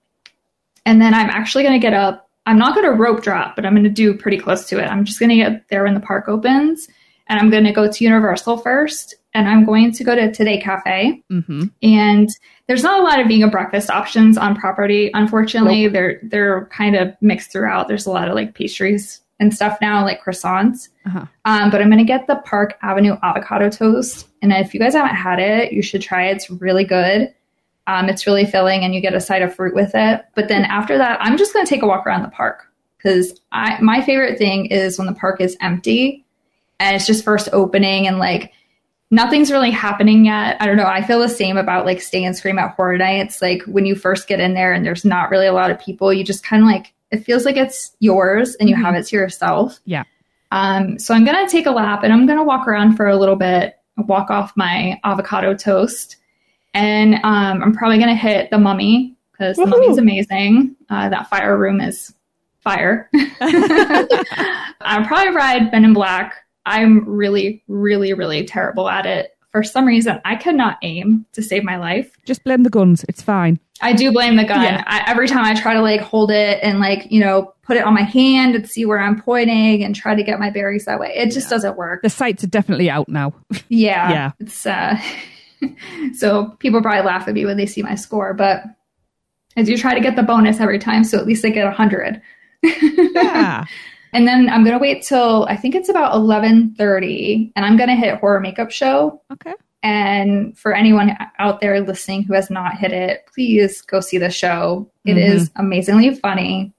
and 0.84 1.00
then 1.00 1.14
I'm 1.14 1.30
actually 1.30 1.64
going 1.64 1.80
to 1.80 1.86
get 1.86 1.94
up. 1.94 2.28
I'm 2.44 2.58
not 2.58 2.74
going 2.74 2.86
to 2.86 2.92
rope 2.92 3.22
drop, 3.22 3.56
but 3.56 3.64
I'm 3.64 3.72
going 3.72 3.84
to 3.84 3.90
do 3.90 4.12
pretty 4.12 4.38
close 4.38 4.66
to 4.66 4.78
it. 4.78 4.88
I'm 4.88 5.06
just 5.06 5.18
going 5.18 5.30
to 5.30 5.36
get 5.36 5.68
there 5.68 5.84
when 5.84 5.94
the 5.94 6.00
park 6.00 6.28
opens, 6.28 6.88
and 7.28 7.40
I'm 7.40 7.50
going 7.50 7.64
to 7.64 7.72
go 7.72 7.90
to 7.90 8.04
Universal 8.04 8.58
first, 8.58 9.14
and 9.32 9.48
I'm 9.48 9.64
going 9.64 9.92
to 9.92 10.04
go 10.04 10.14
to 10.14 10.30
Today 10.30 10.60
Cafe. 10.60 11.22
Mm-hmm. 11.30 11.64
And 11.82 12.28
there's 12.66 12.82
not 12.82 13.00
a 13.00 13.02
lot 13.02 13.20
of 13.20 13.26
vegan 13.26 13.50
breakfast 13.50 13.90
options 13.90 14.38
on 14.38 14.56
property. 14.56 15.10
Unfortunately, 15.14 15.88
they're 15.88 16.20
they're 16.22 16.66
kind 16.66 16.96
of 16.96 17.14
mixed 17.20 17.52
throughout. 17.52 17.88
There's 17.88 18.06
a 18.06 18.10
lot 18.10 18.28
of 18.28 18.34
like 18.34 18.54
pastries 18.54 19.20
and 19.40 19.52
stuff 19.52 19.78
now, 19.80 20.04
like 20.04 20.22
croissants. 20.22 20.88
Uh-huh. 21.06 21.26
Um, 21.44 21.70
but 21.70 21.80
I'm 21.80 21.90
gonna 21.90 22.04
get 22.04 22.26
the 22.26 22.36
Park 22.36 22.78
Avenue 22.82 23.16
avocado 23.22 23.68
toast, 23.70 24.28
and 24.42 24.52
if 24.52 24.72
you 24.72 24.80
guys 24.80 24.94
haven't 24.94 25.16
had 25.16 25.38
it, 25.38 25.72
you 25.72 25.82
should 25.82 26.02
try 26.02 26.26
it. 26.28 26.36
It's 26.36 26.50
really 26.50 26.84
good. 26.84 27.34
Um, 27.86 28.08
it's 28.08 28.26
really 28.26 28.46
filling, 28.46 28.84
and 28.84 28.94
you 28.94 29.00
get 29.00 29.14
a 29.14 29.20
side 29.20 29.42
of 29.42 29.54
fruit 29.54 29.74
with 29.74 29.92
it. 29.94 30.24
But 30.34 30.48
then 30.48 30.64
after 30.64 30.96
that, 30.96 31.18
I'm 31.20 31.36
just 31.36 31.52
gonna 31.52 31.66
take 31.66 31.82
a 31.82 31.86
walk 31.86 32.06
around 32.06 32.22
the 32.22 32.28
park 32.28 32.66
because 32.96 33.38
I 33.52 33.80
my 33.80 34.00
favorite 34.00 34.38
thing 34.38 34.66
is 34.66 34.96
when 34.98 35.06
the 35.06 35.14
park 35.14 35.40
is 35.40 35.56
empty 35.60 36.23
and 36.80 36.96
it's 36.96 37.06
just 37.06 37.24
first 37.24 37.48
opening 37.52 38.06
and 38.06 38.18
like 38.18 38.52
nothing's 39.10 39.50
really 39.50 39.70
happening 39.70 40.24
yet. 40.24 40.56
I 40.60 40.66
don't 40.66 40.76
know. 40.76 40.86
I 40.86 41.02
feel 41.02 41.20
the 41.20 41.28
same 41.28 41.56
about 41.56 41.86
like 41.86 42.00
Stay 42.00 42.24
and 42.24 42.36
Scream 42.36 42.58
at 42.58 42.74
Horror 42.74 42.98
Nights. 42.98 43.40
Like 43.40 43.62
when 43.62 43.86
you 43.86 43.94
first 43.94 44.26
get 44.26 44.40
in 44.40 44.54
there 44.54 44.72
and 44.72 44.84
there's 44.84 45.04
not 45.04 45.30
really 45.30 45.46
a 45.46 45.52
lot 45.52 45.70
of 45.70 45.78
people, 45.78 46.12
you 46.12 46.24
just 46.24 46.44
kind 46.44 46.62
of 46.62 46.68
like 46.68 46.92
it 47.10 47.24
feels 47.24 47.44
like 47.44 47.56
it's 47.56 47.96
yours 48.00 48.56
and 48.56 48.68
you 48.68 48.74
have 48.74 48.94
it 48.94 49.04
to 49.06 49.16
yourself. 49.16 49.80
Yeah. 49.84 50.04
Um, 50.50 50.98
so 50.98 51.14
I'm 51.14 51.24
gonna 51.24 51.48
take 51.48 51.66
a 51.66 51.70
lap 51.70 52.02
and 52.02 52.12
I'm 52.12 52.26
gonna 52.26 52.44
walk 52.44 52.66
around 52.66 52.96
for 52.96 53.06
a 53.06 53.16
little 53.16 53.36
bit, 53.36 53.78
walk 53.98 54.30
off 54.30 54.52
my 54.56 55.00
avocado 55.04 55.54
toast, 55.54 56.16
and 56.74 57.14
um, 57.16 57.62
I'm 57.62 57.72
probably 57.72 57.98
gonna 57.98 58.16
hit 58.16 58.50
the 58.50 58.58
Mummy 58.58 59.16
because 59.32 59.56
the. 59.56 59.66
Mummy's 59.66 59.98
amazing. 59.98 60.76
Uh, 60.90 61.08
that 61.08 61.28
fire 61.28 61.56
room 61.56 61.80
is 61.80 62.14
fire. 62.60 63.10
I'll 64.80 65.06
probably 65.06 65.34
ride 65.34 65.70
Men 65.72 65.84
in 65.84 65.92
Black. 65.92 66.43
I'm 66.66 67.04
really, 67.08 67.62
really, 67.68 68.12
really 68.12 68.44
terrible 68.44 68.88
at 68.88 69.06
it. 69.06 69.30
For 69.50 69.62
some 69.62 69.84
reason, 69.84 70.20
I 70.24 70.34
could 70.34 70.56
not 70.56 70.78
aim 70.82 71.26
to 71.32 71.42
save 71.42 71.62
my 71.62 71.76
life. 71.76 72.10
Just 72.24 72.42
blame 72.42 72.64
the 72.64 72.70
guns. 72.70 73.04
It's 73.08 73.22
fine. 73.22 73.60
I 73.80 73.92
do 73.92 74.10
blame 74.12 74.36
the 74.36 74.44
gun. 74.44 74.62
Yeah. 74.62 74.82
I, 74.86 75.04
every 75.08 75.28
time 75.28 75.44
I 75.44 75.54
try 75.54 75.74
to 75.74 75.80
like 75.80 76.00
hold 76.00 76.30
it 76.30 76.58
and 76.62 76.80
like, 76.80 77.10
you 77.10 77.20
know, 77.20 77.52
put 77.62 77.76
it 77.76 77.84
on 77.84 77.94
my 77.94 78.02
hand 78.02 78.56
and 78.56 78.68
see 78.68 78.84
where 78.84 78.98
I'm 78.98 79.20
pointing 79.20 79.84
and 79.84 79.94
try 79.94 80.14
to 80.14 80.22
get 80.24 80.40
my 80.40 80.50
berries 80.50 80.86
that 80.86 80.98
way, 80.98 81.12
it 81.14 81.30
just 81.30 81.48
doesn't 81.48 81.76
work. 81.76 82.02
The 82.02 82.10
sights 82.10 82.42
are 82.42 82.48
definitely 82.48 82.90
out 82.90 83.08
now. 83.08 83.32
Yeah. 83.68 84.10
Yeah. 84.10 84.32
It's 84.40 84.66
uh 84.66 85.00
so 86.14 86.56
people 86.58 86.82
probably 86.82 87.02
laugh 87.04 87.28
at 87.28 87.34
me 87.34 87.44
when 87.44 87.56
they 87.56 87.66
see 87.66 87.82
my 87.82 87.94
score, 87.94 88.34
but 88.34 88.64
I 89.56 89.62
do 89.62 89.76
try 89.76 89.94
to 89.94 90.00
get 90.00 90.16
the 90.16 90.22
bonus 90.22 90.60
every 90.60 90.78
time, 90.78 91.04
so 91.04 91.18
at 91.18 91.26
least 91.26 91.44
I 91.44 91.50
get 91.50 91.66
a 91.66 91.70
hundred. 91.70 92.20
Yeah. 92.62 93.64
And 94.14 94.26
then 94.28 94.48
I'm 94.48 94.64
gonna 94.64 94.78
wait 94.78 95.02
till 95.02 95.44
I 95.50 95.56
think 95.56 95.74
it's 95.74 95.88
about 95.88 96.14
eleven 96.14 96.74
thirty, 96.76 97.52
and 97.56 97.66
I'm 97.66 97.76
gonna 97.76 97.96
hit 97.96 98.18
horror 98.20 98.40
makeup 98.40 98.70
show. 98.70 99.20
Okay. 99.32 99.52
And 99.82 100.56
for 100.56 100.72
anyone 100.72 101.14
out 101.38 101.60
there 101.60 101.80
listening 101.82 102.22
who 102.22 102.32
has 102.32 102.48
not 102.48 102.78
hit 102.78 102.92
it, 102.92 103.26
please 103.32 103.82
go 103.82 104.00
see 104.00 104.16
the 104.16 104.30
show. 104.30 104.88
It 105.04 105.16
Mhm. 105.16 105.28
is 105.34 105.50
amazingly 105.56 106.14
funny. 106.14 106.72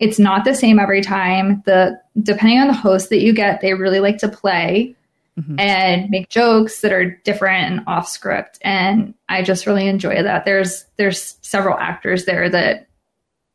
It's 0.00 0.18
not 0.18 0.44
the 0.44 0.54
same 0.54 0.78
every 0.78 1.00
time. 1.00 1.62
The 1.64 1.98
depending 2.22 2.58
on 2.58 2.66
the 2.66 2.74
host 2.74 3.08
that 3.10 3.20
you 3.22 3.32
get, 3.32 3.60
they 3.62 3.72
really 3.72 4.00
like 4.00 4.18
to 4.18 4.28
play 4.28 4.94
Mhm. 5.38 5.58
and 5.60 6.10
make 6.10 6.28
jokes 6.28 6.80
that 6.82 6.92
are 6.92 7.10
different 7.24 7.70
and 7.72 7.80
off 7.86 8.06
script. 8.08 8.58
And 8.62 9.14
I 9.28 9.40
just 9.42 9.66
really 9.66 9.86
enjoy 9.86 10.22
that. 10.22 10.44
There's 10.44 10.84
there's 10.98 11.36
several 11.42 11.78
actors 11.78 12.24
there 12.26 12.50
that 12.50 12.86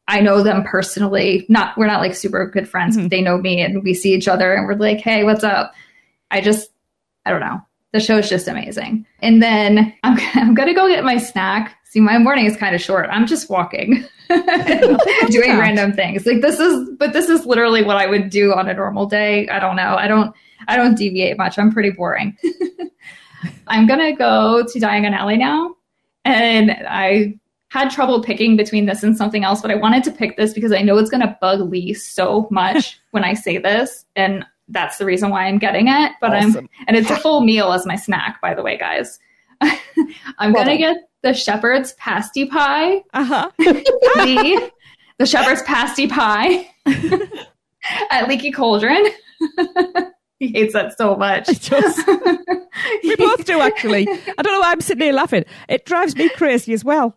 I 0.07 0.19
know 0.21 0.43
them 0.43 0.63
personally. 0.63 1.45
Not 1.49 1.77
we're 1.77 1.87
not 1.87 2.01
like 2.01 2.15
super 2.15 2.45
good 2.49 2.67
friends, 2.67 2.97
Mhm. 2.97 3.03
but 3.03 3.11
they 3.11 3.21
know 3.21 3.37
me 3.37 3.61
and 3.61 3.83
we 3.83 3.93
see 3.93 4.13
each 4.13 4.27
other 4.27 4.53
and 4.53 4.65
we're 4.67 4.75
like, 4.75 4.99
hey, 4.99 5.23
what's 5.23 5.43
up? 5.43 5.73
I 6.31 6.41
just 6.41 6.69
I 7.25 7.29
don't 7.31 7.39
know. 7.41 7.61
The 7.93 7.99
show 7.99 8.17
is 8.17 8.29
just 8.29 8.47
amazing. 8.47 9.05
And 9.21 9.41
then 9.43 9.93
I'm, 10.03 10.17
I'm 10.33 10.53
gonna 10.53 10.73
go 10.73 10.87
get 10.87 11.03
my 11.03 11.17
snack. 11.17 11.75
See, 11.85 11.99
my 11.99 12.17
morning 12.17 12.45
is 12.45 12.55
kind 12.55 12.73
of 12.73 12.79
short. 12.81 13.09
I'm 13.11 13.27
just 13.27 13.49
walking, 13.49 14.05
doing 14.29 14.39
that. 14.39 15.57
random 15.59 15.91
things. 15.91 16.25
Like 16.25 16.39
this 16.41 16.57
is, 16.57 16.89
but 16.97 17.11
this 17.11 17.27
is 17.27 17.45
literally 17.45 17.83
what 17.83 17.97
I 17.97 18.07
would 18.07 18.29
do 18.29 18.53
on 18.53 18.69
a 18.69 18.73
normal 18.73 19.05
day. 19.07 19.47
I 19.49 19.59
don't 19.59 19.75
know. 19.75 19.95
I 19.97 20.07
don't, 20.07 20.33
I 20.69 20.77
don't 20.77 20.95
deviate 20.97 21.37
much. 21.37 21.59
I'm 21.59 21.69
pretty 21.71 21.89
boring. 21.91 22.37
I'm 23.67 23.87
gonna 23.87 24.15
go 24.15 24.63
to 24.65 24.79
Diagon 24.79 25.11
Alley 25.17 25.35
now, 25.37 25.75
and 26.23 26.71
I 26.87 27.37
had 27.71 27.89
trouble 27.89 28.21
picking 28.21 28.57
between 28.57 28.85
this 28.85 29.01
and 29.01 29.15
something 29.15 29.45
else, 29.45 29.61
but 29.61 29.71
I 29.71 29.75
wanted 29.75 30.03
to 30.03 30.11
pick 30.11 30.35
this 30.35 30.53
because 30.53 30.73
I 30.73 30.81
know 30.81 30.97
it's 30.97 31.09
gonna 31.09 31.37
bug 31.39 31.61
Lee 31.61 31.93
so 31.93 32.49
much 32.51 32.99
when 33.11 33.23
I 33.23 33.33
say 33.33 33.57
this, 33.57 34.05
and 34.15 34.45
that's 34.67 34.97
the 34.97 35.05
reason 35.05 35.29
why 35.29 35.45
I'm 35.45 35.57
getting 35.57 35.87
it. 35.87 36.11
But 36.19 36.31
I'm 36.31 36.67
and 36.87 36.97
it's 36.97 37.09
a 37.09 37.15
full 37.15 37.39
meal 37.41 37.71
as 37.71 37.85
my 37.85 37.95
snack, 37.95 38.41
by 38.41 38.53
the 38.53 38.61
way, 38.61 38.77
guys. 38.77 39.19
I'm 39.61 40.51
Well 40.51 40.65
gonna 40.65 40.77
done. 40.77 40.77
get 40.79 40.97
the 41.23 41.33
shepherd's 41.33 41.93
pasty 41.93 42.45
pie. 42.45 43.03
Uh-huh. 43.13 43.49
the, 43.57 44.71
the 45.17 45.25
shepherd's 45.25 45.61
pasty 45.61 46.07
pie 46.07 46.67
at 48.11 48.27
Leaky 48.27 48.51
Cauldron. 48.51 49.05
he 50.39 50.47
hates 50.49 50.73
that 50.73 50.97
so 50.97 51.15
much. 51.15 51.45
Does. 51.69 52.03
We 53.03 53.15
both 53.15 53.45
do, 53.45 53.59
actually. 53.61 54.07
I 54.09 54.41
don't 54.41 54.51
know 54.53 54.59
why 54.59 54.71
I'm 54.71 54.81
sitting 54.81 55.03
here 55.03 55.13
laughing. 55.13 55.45
It 55.69 55.85
drives 55.85 56.15
me 56.17 56.27
crazy 56.29 56.73
as 56.73 56.83
well. 56.83 57.15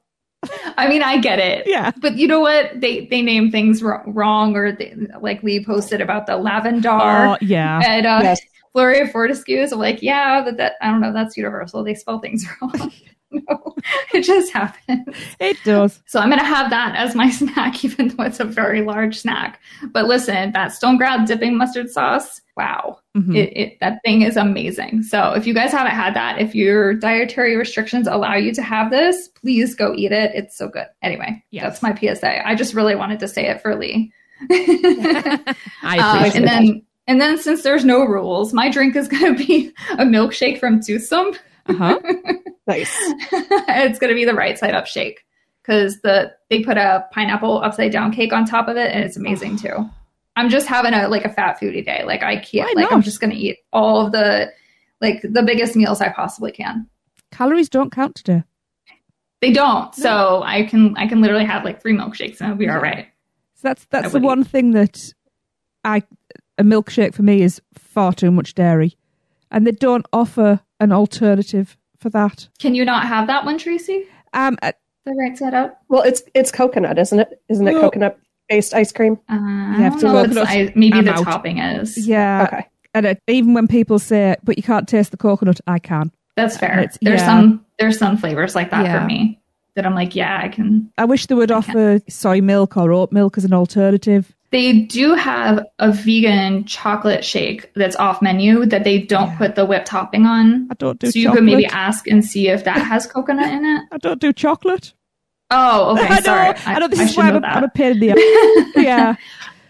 I 0.76 0.88
mean, 0.88 1.03
I 1.03 1.18
get 1.18 1.38
it. 1.38 1.66
Yeah. 1.66 1.92
But 1.99 2.16
you 2.16 2.26
know 2.28 2.40
what? 2.40 2.80
They 2.80 3.07
they 3.07 3.22
name 3.22 3.51
things 3.51 3.82
wr- 3.82 4.03
wrong, 4.07 4.57
or 4.57 4.72
they, 4.72 4.95
like 5.20 5.42
Lee 5.42 5.64
posted 5.64 6.01
about 6.01 6.26
the 6.26 6.36
lavender. 6.36 6.88
Oh, 6.90 7.36
yeah. 7.40 7.80
and 7.86 8.07
uh, 8.07 8.20
Yes. 8.22 8.40
Florean 8.74 9.11
Fortescues. 9.12 9.72
I'm 9.72 9.78
like, 9.78 10.03
yeah, 10.03 10.42
but 10.45 10.57
that 10.57 10.74
I 10.80 10.90
don't 10.90 11.01
know. 11.01 11.12
That's 11.12 11.36
Universal. 11.36 11.84
They 11.84 11.95
spell 11.95 12.18
things 12.18 12.45
wrong. 12.62 12.92
Know. 13.35 13.74
It 14.14 14.22
just 14.22 14.53
happens. 14.53 15.05
It 15.41 15.57
does. 15.64 16.01
So 16.07 16.20
I'm 16.20 16.28
going 16.28 16.39
to 16.39 16.45
have 16.45 16.70
that 16.70 16.95
as 16.97 17.14
my 17.14 17.30
snack, 17.41 17.85
even 17.85 18.09
though 18.09 18.22
it's 18.24 18.41
a 18.41 18.45
very 18.45 18.82
large 18.82 19.18
snack. 19.18 19.61
But 19.93 20.07
listen, 20.07 20.53
that 20.53 20.72
stone 20.72 20.97
ground 20.97 21.26
dipping 21.26 21.57
mustard 21.59 21.91
sauce, 21.91 22.41
wow. 22.57 22.99
Mhm. 23.16 23.37
It, 23.37 23.57
it, 23.57 23.78
that 23.80 23.99
thing 24.05 24.22
is 24.22 24.37
amazing. 24.37 25.03
So 25.03 25.32
if 25.32 25.47
you 25.47 25.53
guys 25.55 25.72
haven't 25.72 25.93
had 25.93 26.14
that, 26.14 26.41
if 26.41 26.55
your 26.55 26.95
dietary 26.95 27.57
restrictions 27.57 28.07
allow 28.07 28.35
you 28.37 28.55
to 28.55 28.62
have 28.62 28.91
this, 28.91 29.28
please 29.28 29.74
go 29.74 29.93
eat 29.97 30.12
it. 30.12 30.30
It's 30.35 30.57
so 30.57 30.68
good. 30.68 30.87
Anyway, 31.03 31.45
Yes. 31.51 31.64
that's 31.64 31.82
my 31.82 31.95
PSA. 31.95 32.47
I 32.47 32.55
just 32.55 32.72
really 32.74 32.95
wanted 32.95 33.18
to 33.20 33.28
say 33.28 33.47
it 33.49 33.61
for 33.61 33.74
Lee. 33.76 34.12
I 34.51 35.99
Um, 35.99 36.18
appreciate 36.18 36.37
and 36.37 36.45
that. 36.47 36.62
then 36.62 36.82
and 37.07 37.20
then 37.20 37.37
since 37.39 37.62
there's 37.62 37.85
no 37.85 38.05
rules, 38.05 38.55
my 38.55 38.70
drink 38.70 38.97
is 38.97 39.09
going 39.09 39.37
to 39.37 39.47
be 39.47 39.72
a 39.93 40.05
milkshake 40.05 40.59
from 40.59 40.80
Toothsome. 40.80 41.32
Uh-huh. 41.66 41.98
Nice. 42.66 42.90
it's 43.30 43.98
going 43.98 44.08
to 44.08 44.14
be 44.14 44.24
the 44.24 44.32
right 44.32 44.58
side 44.58 44.74
up 44.74 44.86
shake 44.86 45.24
because 45.62 46.00
the 46.00 46.32
they 46.48 46.62
put 46.62 46.78
a 46.78 47.06
pineapple 47.12 47.62
upside 47.62 47.92
down 47.92 48.10
cake 48.10 48.32
on 48.32 48.46
top 48.46 48.68
of 48.68 48.76
it, 48.78 48.90
and 48.90 49.04
it's 49.04 49.16
amazing 49.16 49.56
too. 49.56 49.86
I'm 50.36 50.48
just 50.48 50.66
having 50.66 50.94
a 50.94 51.08
like 51.08 51.24
a 51.24 51.28
fat 51.28 51.60
foodie 51.60 51.84
day. 51.84 52.04
Like 52.04 52.22
I 52.22 52.36
can't. 52.36 52.74
Why 52.74 52.82
Like 52.82 52.92
I'm 52.92 53.02
just 53.02 53.20
going 53.20 53.32
to 53.32 53.36
eat 53.36 53.58
all 53.72 54.06
of 54.06 54.12
the 54.12 54.50
like 55.00 55.20
the 55.22 55.42
biggest 55.42 55.76
meals 55.76 56.00
I 56.00 56.08
possibly 56.08 56.52
can. 56.52 56.88
Calories 57.30 57.68
don't 57.68 57.92
count 57.92 58.14
today. 58.14 58.44
They 59.40 59.52
don't, 59.52 59.94
so 59.94 60.42
I 60.42 60.62
can 60.62 60.96
I 60.96 61.06
can 61.06 61.20
literally 61.20 61.44
have 61.44 61.64
like 61.64 61.82
three 61.82 61.92
milkshakes 61.92 62.40
and 62.40 62.48
it'll 62.48 62.56
be 62.56 62.68
all 62.68 62.80
right. 62.80 63.08
So 63.56 63.68
that's 63.68 63.84
that's 63.90 64.12
the 64.12 64.20
one 64.20 64.42
thing 64.42 64.70
that 64.70 65.12
I 65.84 66.02
a 66.56 66.62
milkshake 66.62 67.12
for 67.14 67.22
me 67.22 67.42
is 67.42 67.60
far 67.74 68.14
too 68.14 68.30
much 68.30 68.54
dairy, 68.54 68.96
and 69.50 69.66
they 69.66 69.72
don't 69.72 70.06
offer 70.14 70.60
an 70.80 70.92
alternative 70.92 71.76
for 71.98 72.10
that. 72.10 72.48
Can 72.58 72.74
you 72.74 72.84
not 72.84 73.06
have 73.06 73.26
that 73.28 73.44
one, 73.44 73.58
Tracy? 73.58 74.04
Um, 74.32 74.58
uh, 74.62 74.72
The 75.06 75.12
right 75.12 75.36
side 75.36 75.54
up. 75.54 75.80
Well, 75.88 76.02
it's 76.02 76.22
it's 76.34 76.50
coconut, 76.50 76.98
isn't 76.98 77.18
it? 77.20 77.40
Isn't 77.48 77.66
it 77.68 77.72
Well- 77.72 77.82
coconut 77.82 78.18
based 78.48 78.74
ice 78.74 78.92
cream? 78.92 79.18
Uh, 79.28 79.34
I 79.34 79.76
have 79.80 79.92
don't 79.92 80.00
to 80.00 80.06
know 80.12 80.18
if 80.18 80.30
it's- 80.32 80.46
I, 80.48 80.72
maybe 80.74 80.98
I'm 80.98 81.04
the 81.04 81.12
out. 81.14 81.24
topping 81.24 81.58
is. 81.58 82.06
yeah, 82.08 82.44
Okay. 82.52 82.66
and 82.94 83.06
it, 83.06 83.18
even 83.28 83.54
when 83.54 83.66
people 83.68 83.98
say, 83.98 84.36
"But 84.44 84.56
you 84.56 84.62
can't 84.62 84.88
taste 84.88 85.10
the 85.10 85.16
coconut," 85.16 85.60
I 85.66 85.78
can. 85.78 86.10
That's 86.36 86.56
fair. 86.56 86.78
It's- 86.80 86.98
there's 87.00 87.20
yeah. 87.20 87.26
some 87.26 87.64
there's 87.78 87.98
some 87.98 88.16
flavors 88.16 88.54
like 88.54 88.70
that 88.70 88.84
Yeah. 88.84 89.00
for 89.00 89.06
me 89.06 89.40
that 89.76 89.84
I'm 89.86 89.94
like, 89.94 90.14
yeah, 90.14 90.40
I 90.42 90.48
can. 90.48 90.90
I 90.98 91.04
wish 91.04 91.26
they 91.26 91.34
would 91.34 91.50
I 91.50 91.56
offer 91.56 92.00
soy 92.08 92.40
milk 92.40 92.76
or 92.76 92.92
oat 92.92 93.10
milk 93.12 93.36
as 93.38 93.44
an 93.44 93.52
alternative. 93.52 94.34
They 94.55 94.72
do 94.82 95.14
have 95.14 95.66
a 95.80 95.90
vegan 95.90 96.64
chocolate 96.64 97.24
shake 97.24 97.72
that's 97.74 97.96
off 97.96 98.22
menu 98.22 98.64
that 98.66 98.84
they 98.84 99.00
don't 99.00 99.30
Yeah. 99.30 99.36
put 99.38 99.55
the 99.57 99.64
whipped 99.66 99.88
topping 99.88 100.26
on. 100.26 100.68
I 100.70 100.74
don't 100.74 100.96
do 101.00 101.11
So 101.11 101.18
you 101.18 101.24
chocolate. 101.24 101.38
could 101.40 101.44
maybe 101.44 101.66
ask 101.66 102.07
and 102.07 102.24
see 102.24 102.48
if 102.48 102.62
that 102.62 102.78
has 102.78 103.05
coconut 103.09 103.50
in 103.52 103.64
it. 103.64 103.82
I 103.92 103.98
don't 103.98 104.20
do 104.20 104.32
chocolate. 104.32 104.92
Oh, 105.50 105.92
okay. 105.98 106.07
I 106.07 106.14
know. 106.16 106.20
sorry. 106.20 106.55
I, 106.66 106.78
know 106.78 106.86
this 106.86 107.00
I 107.00 107.02
is 107.02 107.16
why 107.16 107.28
I'm, 107.30 107.42
a- 107.42 107.46
I'm 107.48 107.64
a 107.64 107.68
pain 107.68 107.92
in 107.94 107.98
the 108.00 108.11
ass. 108.76 108.82
yeah. 108.84 109.16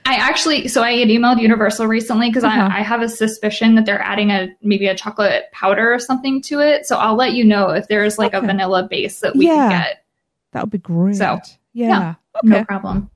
I 0.06 0.16
actually, 0.16 0.68
so 0.68 0.82
I 0.82 0.92
had 0.98 1.08
emailed 1.08 1.40
Universal 1.40 1.86
recently 1.86 2.28
because 2.28 2.44
Uh-huh. 2.44 2.68
I, 2.70 2.80
I 2.80 2.82
have 2.82 3.00
a 3.00 3.08
suspicion 3.08 3.74
that 3.76 3.86
they're 3.86 4.02
adding 4.02 4.30
a 4.32 4.48
maybe 4.60 4.86
a 4.86 4.94
chocolate 4.94 5.44
powder 5.52 5.94
or 5.94 5.98
something 5.98 6.42
to 6.42 6.60
it. 6.60 6.84
So 6.84 6.98
I'll 6.98 7.16
let 7.16 7.32
you 7.32 7.42
know 7.42 7.70
if 7.70 7.88
there's 7.88 8.18
like 8.18 8.34
Okay. 8.34 8.44
a 8.44 8.46
vanilla 8.46 8.86
base 8.86 9.20
that 9.20 9.34
we 9.34 9.46
Yeah. 9.46 9.54
can 9.70 9.80
get. 9.80 10.04
That 10.52 10.64
would 10.64 10.70
be 10.72 10.76
great. 10.78 11.16
So, 11.16 11.40
yeah. 11.72 11.88
yeah. 11.88 12.14
Okay. 12.44 12.48
No 12.58 12.64
problem. 12.66 13.10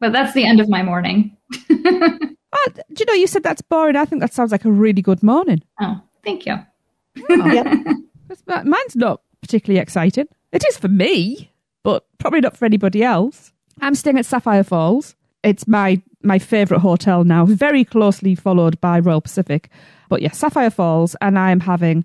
But 0.00 0.12
that's 0.12 0.34
the 0.34 0.44
end 0.44 0.60
of 0.60 0.68
my 0.68 0.82
morning. 0.82 1.36
Do 1.68 2.78
you 2.98 3.04
know, 3.06 3.12
you 3.14 3.26
said 3.26 3.42
that's 3.42 3.62
boring. 3.62 3.96
I 3.96 4.04
think 4.04 4.20
that 4.20 4.32
sounds 4.32 4.50
like 4.52 4.64
a 4.64 4.70
really 4.70 5.02
good 5.02 5.22
morning. 5.22 5.62
Oh, 5.80 6.00
thank 6.24 6.46
you. 6.46 6.56
That's- 7.28 8.42
but 8.44 8.66
Mine's 8.66 8.96
not 8.96 9.20
particularly 9.40 9.80
exciting. 9.80 10.26
It 10.52 10.64
is 10.68 10.76
for 10.76 10.88
me, 10.88 11.50
but 11.84 12.04
probably 12.18 12.40
not 12.40 12.56
for 12.56 12.64
anybody 12.64 13.02
else. 13.04 13.52
I'm 13.80 13.94
staying 13.94 14.18
at 14.18 14.26
Sapphire 14.26 14.64
Falls. 14.64 15.14
It's 15.42 15.68
my 15.68 16.02
my 16.22 16.38
favourite 16.40 16.80
hotel 16.80 17.22
now, 17.24 17.44
very 17.44 17.84
closely 17.84 18.34
followed 18.34 18.80
by 18.80 18.98
Royal 18.98 19.20
Pacific. 19.20 19.68
But 20.08 20.22
yeah, 20.22 20.32
Sapphire 20.32 20.70
Falls, 20.70 21.14
and 21.20 21.38
I'm 21.38 21.60
having 21.60 22.04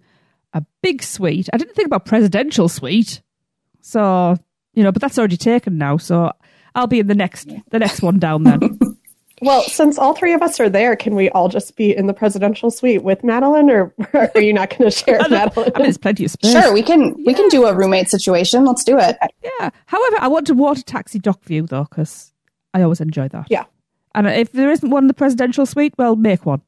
a 0.53 0.63
big 0.83 1.01
suite. 1.01 1.49
I 1.53 1.57
didn't 1.57 1.75
think 1.75 1.87
about 1.87 2.05
presidential 2.05 2.69
suite, 2.69 3.21
so 3.81 4.35
you 4.73 4.83
know, 4.83 4.91
but 4.91 5.01
that's 5.01 5.17
already 5.17 5.37
taken 5.37 5.77
now. 5.77 5.97
So 5.97 6.31
I'll 6.75 6.87
be 6.87 6.99
in 6.99 7.07
the 7.07 7.15
next 7.15 7.49
the 7.69 7.79
next 7.79 8.01
one 8.01 8.19
down 8.19 8.43
then. 8.43 8.79
Well, 9.43 9.63
since 9.63 9.97
all 9.97 10.13
three 10.13 10.33
of 10.33 10.43
us 10.43 10.59
are 10.59 10.69
there, 10.69 10.95
can 10.95 11.15
we 11.15 11.27
all 11.31 11.49
just 11.49 11.75
be 11.75 11.95
in 11.95 12.05
the 12.05 12.13
presidential 12.13 12.69
suite 12.69 13.03
with 13.03 13.23
Madeline, 13.23 13.71
or 13.71 13.91
are 14.13 14.39
you 14.41 14.53
not 14.53 14.69
going 14.69 14.89
to 14.89 14.91
share 14.95 15.17
Madeline? 15.29 15.71
I 15.73 15.79
mean, 15.79 15.83
there's 15.85 15.97
plenty 15.97 16.25
of 16.25 16.31
space. 16.31 16.51
Sure, 16.51 16.71
we 16.71 16.83
can 16.83 17.15
we 17.25 17.33
can 17.33 17.49
do 17.49 17.65
a 17.65 17.73
roommate 17.73 18.07
situation. 18.07 18.65
Let's 18.65 18.83
do 18.83 18.99
it. 18.99 19.17
Yeah. 19.43 19.71
However, 19.87 20.17
I 20.19 20.27
want 20.27 20.45
to 20.47 20.53
water 20.53 20.83
taxi 20.83 21.17
dock 21.17 21.43
view 21.43 21.65
though, 21.65 21.87
because 21.89 22.33
I 22.75 22.83
always 22.83 23.01
enjoy 23.01 23.29
that. 23.29 23.47
Yeah. 23.49 23.65
And 24.13 24.27
if 24.27 24.51
there 24.51 24.69
isn't 24.69 24.89
one 24.89 25.05
in 25.05 25.07
the 25.07 25.13
presidential 25.15 25.65
suite, 25.65 25.95
well, 25.97 26.15
make 26.15 26.45
one. 26.45 26.61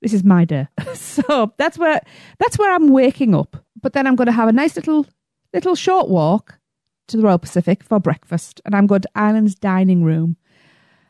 This 0.00 0.12
is 0.12 0.22
my 0.22 0.44
day. 0.44 0.68
so 0.94 1.52
that's 1.58 1.78
where 1.78 2.00
that's 2.38 2.58
where 2.58 2.72
I'm 2.72 2.90
waking 2.90 3.34
up. 3.34 3.56
But 3.82 3.92
then 3.92 4.06
I'm 4.06 4.14
going 4.14 4.26
to 4.26 4.32
have 4.32 4.48
a 4.48 4.52
nice 4.52 4.76
little 4.76 5.04
little 5.52 5.74
short 5.74 6.08
walk 6.08 6.59
to 7.10 7.16
the 7.16 7.22
Royal 7.22 7.38
Pacific 7.38 7.82
for 7.82 8.00
breakfast, 8.00 8.60
and 8.64 8.74
I'm 8.74 8.86
going 8.86 9.02
to 9.02 9.10
Island's 9.14 9.54
dining 9.54 10.02
room 10.02 10.36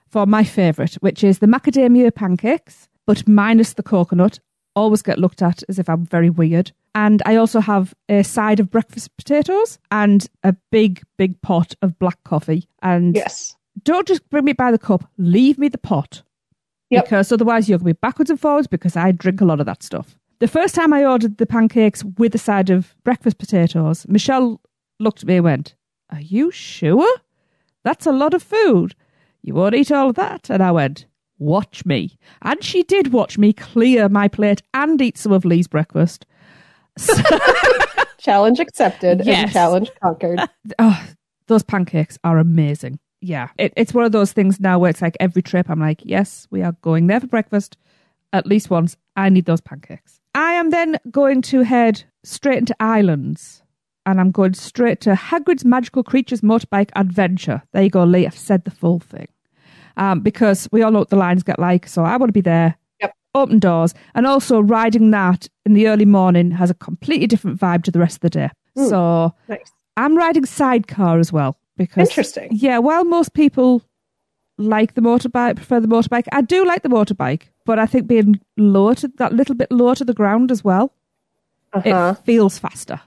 for 0.08 0.26
my 0.26 0.44
favourite, 0.44 0.94
which 0.94 1.22
is 1.22 1.38
the 1.38 1.46
macadamia 1.46 2.14
pancakes, 2.14 2.88
but 3.06 3.26
minus 3.28 3.74
the 3.74 3.82
coconut. 3.82 4.40
Always 4.76 5.02
get 5.02 5.18
looked 5.18 5.42
at 5.42 5.62
as 5.68 5.78
if 5.78 5.88
I'm 5.88 6.04
very 6.04 6.30
weird. 6.30 6.72
And 6.94 7.22
I 7.26 7.36
also 7.36 7.60
have 7.60 7.94
a 8.08 8.22
side 8.22 8.60
of 8.60 8.70
breakfast 8.70 9.16
potatoes 9.16 9.78
and 9.90 10.26
a 10.42 10.54
big, 10.70 11.02
big 11.16 11.40
pot 11.42 11.74
of 11.82 11.98
black 11.98 12.22
coffee. 12.24 12.68
And 12.82 13.14
yes. 13.14 13.56
don't 13.82 14.06
just 14.06 14.28
bring 14.30 14.44
me 14.44 14.52
by 14.52 14.70
the 14.70 14.78
cup, 14.78 15.08
leave 15.18 15.58
me 15.58 15.68
the 15.68 15.78
pot. 15.78 16.22
Yep. 16.90 17.04
Because 17.04 17.30
otherwise 17.32 17.68
you're 17.68 17.78
going 17.78 17.90
to 17.90 17.94
be 17.94 17.98
backwards 18.00 18.30
and 18.30 18.40
forwards 18.40 18.66
because 18.66 18.96
I 18.96 19.12
drink 19.12 19.40
a 19.40 19.44
lot 19.44 19.60
of 19.60 19.66
that 19.66 19.82
stuff. 19.82 20.16
The 20.40 20.48
first 20.48 20.74
time 20.74 20.92
I 20.92 21.04
ordered 21.04 21.38
the 21.38 21.46
pancakes 21.46 22.02
with 22.16 22.34
a 22.34 22.38
side 22.38 22.70
of 22.70 22.94
breakfast 23.04 23.38
potatoes, 23.38 24.06
Michelle 24.08 24.60
looked 24.98 25.22
at 25.22 25.28
me 25.28 25.36
and 25.36 25.44
went, 25.44 25.74
Are 26.10 26.20
you 26.20 26.50
sure? 26.50 27.08
That's 27.84 28.06
a 28.06 28.12
lot 28.12 28.34
of 28.34 28.42
food. 28.42 28.94
You 29.42 29.54
won't 29.54 29.74
eat 29.74 29.90
all 29.92 30.10
of 30.10 30.16
that. 30.16 30.50
And 30.50 30.62
I 30.62 30.72
went, 30.72 31.06
Watch 31.38 31.86
me. 31.86 32.18
And 32.42 32.62
she 32.62 32.82
did 32.82 33.12
watch 33.14 33.38
me 33.38 33.54
clear 33.54 34.08
my 34.10 34.28
plate 34.28 34.60
and 34.74 35.00
eat 35.00 35.16
some 35.16 35.32
of 35.32 35.46
Lee's 35.46 35.66
breakfast. 35.68 36.26
So, 36.98 37.14
Challenge 38.18 38.60
accepted 38.60 39.24
Yes. 39.24 39.44
and 39.44 39.52
challenge 39.52 39.90
conquered. 40.02 40.40
oh, 40.78 41.06
those 41.46 41.62
pancakes 41.62 42.18
are 42.24 42.36
amazing. 42.36 42.98
Yeah, 43.22 43.48
it, 43.58 43.72
it's 43.76 43.94
one 43.94 44.04
of 44.04 44.12
those 44.12 44.32
things 44.32 44.60
now 44.60 44.78
where 44.78 44.90
it's 44.90 45.00
like 45.00 45.16
every 45.20 45.40
trip 45.40 45.70
I'm 45.70 45.80
like, 45.80 46.02
yes, 46.04 46.46
we 46.50 46.62
are 46.62 46.72
going 46.82 47.06
there 47.06 47.20
for 47.20 47.26
breakfast 47.26 47.78
at 48.34 48.46
least 48.46 48.68
once. 48.68 48.96
I 49.16 49.30
need 49.30 49.46
those 49.46 49.60
pancakes. 49.62 50.20
I 50.34 50.52
am 50.52 50.68
then 50.70 50.98
going 51.10 51.40
to 51.42 51.62
head 51.62 52.04
straight 52.22 52.58
into 52.58 52.76
Islands 52.80 53.59
and 54.06 54.20
I'm 54.20 54.30
going 54.30 54.54
straight 54.54 55.00
to 55.02 55.14
Hagrid's 55.14 55.64
Magical 55.64 56.02
Creatures 56.02 56.40
Motorbike 56.40 56.90
Adventure. 56.96 57.62
There 57.72 57.82
you 57.82 57.90
go, 57.90 58.04
Lee. 58.04 58.26
I've 58.26 58.36
said 58.36 58.64
the 58.64 58.70
full 58.70 58.98
thing. 59.00 59.28
Um, 59.96 60.20
because 60.20 60.68
we 60.72 60.82
all 60.82 60.90
know 60.92 61.00
what 61.00 61.10
the 61.10 61.16
lines 61.16 61.42
get 61.42 61.58
like, 61.58 61.86
so 61.86 62.04
I 62.04 62.16
want 62.16 62.28
to 62.30 62.32
be 62.32 62.40
there. 62.40 62.76
Yep. 63.00 63.14
Open 63.34 63.58
doors. 63.58 63.92
And 64.14 64.26
also 64.26 64.60
riding 64.60 65.10
that 65.10 65.48
in 65.66 65.74
the 65.74 65.88
early 65.88 66.06
morning 66.06 66.50
has 66.52 66.70
a 66.70 66.74
completely 66.74 67.26
different 67.26 67.60
vibe 67.60 67.82
to 67.84 67.90
the 67.90 67.98
rest 67.98 68.16
of 68.16 68.20
the 68.20 68.30
day. 68.30 68.50
Hmm. 68.76 68.86
So 68.86 69.34
Nice. 69.48 69.70
I'm 69.96 70.16
riding 70.16 70.46
sidecar 70.46 71.18
as 71.18 71.32
well 71.32 71.58
because 71.76 72.08
Interesting. 72.08 72.48
Yeah, 72.52 72.78
while 72.78 73.04
most 73.04 73.34
people 73.34 73.82
like 74.56 74.94
the 74.94 75.00
motorbike, 75.00 75.56
prefer 75.56 75.80
the 75.80 75.88
motorbike, 75.88 76.26
I 76.32 76.40
do 76.42 76.64
like 76.64 76.82
the 76.82 76.88
motorbike, 76.88 77.42
but 77.66 77.78
I 77.78 77.86
think 77.86 78.06
being 78.06 78.40
lower 78.56 78.94
to 78.96 79.08
that 79.16 79.32
little 79.32 79.54
bit 79.54 79.70
lower 79.72 79.94
to 79.96 80.04
the 80.04 80.14
ground 80.14 80.50
as 80.50 80.62
well, 80.64 80.92
Uh-huh. 81.72 82.14
it 82.18 82.24
feels 82.24 82.58
faster. 82.58 83.00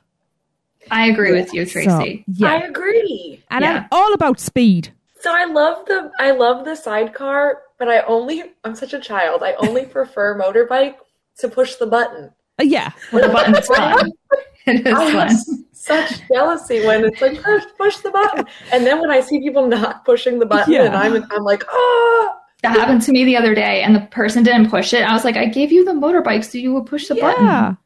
I 0.92 1.08
agree 1.08 1.32
with 1.32 1.54
you, 1.54 1.66
So, 1.66 1.72
Tracy. 1.82 2.24
yeah, 2.28 2.48
I 2.54 2.58
agree. 2.68 3.44
and 3.52 3.64
I'm 3.66 3.86
all 3.92 4.14
about 4.14 4.40
speed. 4.40 4.94
So 5.22 5.34
I 5.34 5.46
love 5.46 5.86
the 5.88 6.12
I 6.20 6.32
love 6.32 6.66
the 6.66 6.76
sidecar, 6.76 7.62
but 7.80 7.88
I 7.88 8.02
only 8.02 8.44
I'm 8.64 8.76
such 8.76 8.94
a 8.94 9.00
child. 9.00 9.42
I 9.44 9.54
only 9.54 9.86
prefer 9.98 10.38
motorbike 10.38 10.96
to 11.40 11.48
push 11.50 11.76
the 11.76 11.88
button. 11.88 12.32
Uh, 12.60 12.64
yeah, 12.64 12.92
when 13.12 13.24
the 13.24 13.30
button's 13.30 13.66
fun. 13.76 14.12
It 14.66 14.88
is 14.88 14.94
I 14.94 15.04
have 15.10 15.30
fun. 15.30 15.66
such 15.74 16.22
jealousy 16.32 16.86
when 16.86 17.04
it's 17.04 17.20
like 17.22 17.42
push, 17.44 17.64
push 17.78 17.98
the 17.98 18.12
button, 18.12 18.46
and 18.72 18.86
then 18.88 19.02
when 19.02 19.12
I 19.12 19.20
see 19.20 19.40
people 19.42 19.68
not 19.68 20.06
pushing 20.06 20.40
the 20.40 20.46
button, 20.46 20.72
Yeah. 20.72 20.86
and 20.86 20.96
I'm 20.96 21.22
I'm 21.32 21.44
like, 21.44 21.66
oh, 21.70 22.36
That 22.62 22.72
happened 22.78 23.02
to 23.02 23.12
me 23.12 23.26
the 23.26 23.36
other 23.36 23.54
day, 23.54 23.82
and 23.84 23.94
the 23.94 24.00
person 24.12 24.42
didn't 24.42 24.70
push 24.70 24.94
it. 24.94 25.02
I 25.04 25.12
was 25.12 25.26
like, 25.26 25.36
I 25.36 25.48
gave 25.48 25.74
you 25.74 25.84
the 25.84 25.92
motorbike 25.92 26.46
so 26.46 26.58
you 26.60 26.74
would 26.76 26.86
push 26.86 27.10
the 27.10 27.16
button. 27.16 27.78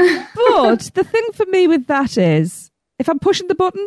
Yeah. 0.00 0.26
but 0.34 0.90
the 0.94 1.04
thing 1.04 1.24
for 1.34 1.46
me 1.46 1.66
with 1.68 1.86
that 1.86 2.16
is, 2.18 2.70
if 2.98 3.08
I'm 3.08 3.18
pushing 3.18 3.48
the 3.48 3.54
button, 3.54 3.86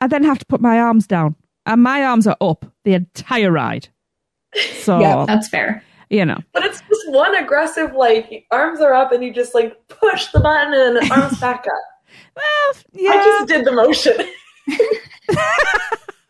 I 0.00 0.06
then 0.06 0.24
have 0.24 0.38
to 0.38 0.46
put 0.46 0.60
my 0.60 0.78
arms 0.80 1.06
down, 1.06 1.36
and 1.66 1.82
my 1.82 2.04
arms 2.04 2.26
are 2.26 2.36
up 2.40 2.66
the 2.84 2.94
entire 2.94 3.50
ride. 3.52 3.88
So 4.82 5.00
Yeah. 5.00 5.24
That's 5.26 5.48
fair. 5.48 5.82
you 6.10 6.24
know, 6.24 6.38
but 6.52 6.64
it's 6.64 6.80
just 6.80 7.10
one 7.10 7.34
aggressive 7.34 7.92
like 7.94 8.46
arms 8.50 8.80
are 8.80 8.94
up, 8.94 9.10
and 9.12 9.24
you 9.24 9.32
just 9.32 9.54
like 9.54 9.74
push 9.88 10.26
the 10.32 10.40
button 10.40 10.72
and 10.74 11.10
arms 11.10 11.38
back 11.40 11.66
up. 11.66 11.72
Well, 12.36 12.74
yeah. 12.92 13.10
I 13.12 13.16
just 13.24 13.48
did 13.48 13.64
the 13.64 13.72
motion. 13.72 14.14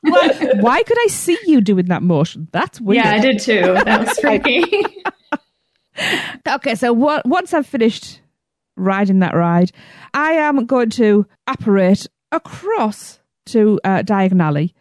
why, 0.02 0.52
why 0.60 0.82
could 0.82 0.98
I 0.98 1.06
see 1.08 1.38
you 1.46 1.60
doing 1.62 1.86
that 1.86 2.02
motion? 2.02 2.48
That's 2.52 2.78
weird. 2.80 3.04
Yeah, 3.04 3.12
I 3.12 3.18
did 3.20 3.40
too. 3.40 3.60
That 3.62 4.06
was 4.06 4.18
freaky. 4.18 5.02
Okay, 6.46 6.74
so 6.74 6.92
what, 6.92 7.24
once 7.26 7.54
I've 7.54 7.66
finished 7.66 8.20
riding 8.76 9.20
that 9.20 9.34
ride, 9.34 9.72
I 10.12 10.32
am 10.32 10.66
going 10.66 10.90
to 10.90 11.26
apparate 11.46 12.06
across 12.32 13.20
to 13.46 13.80
uh, 13.84 14.02
Diagon 14.02 14.42
Alley, 14.42 14.74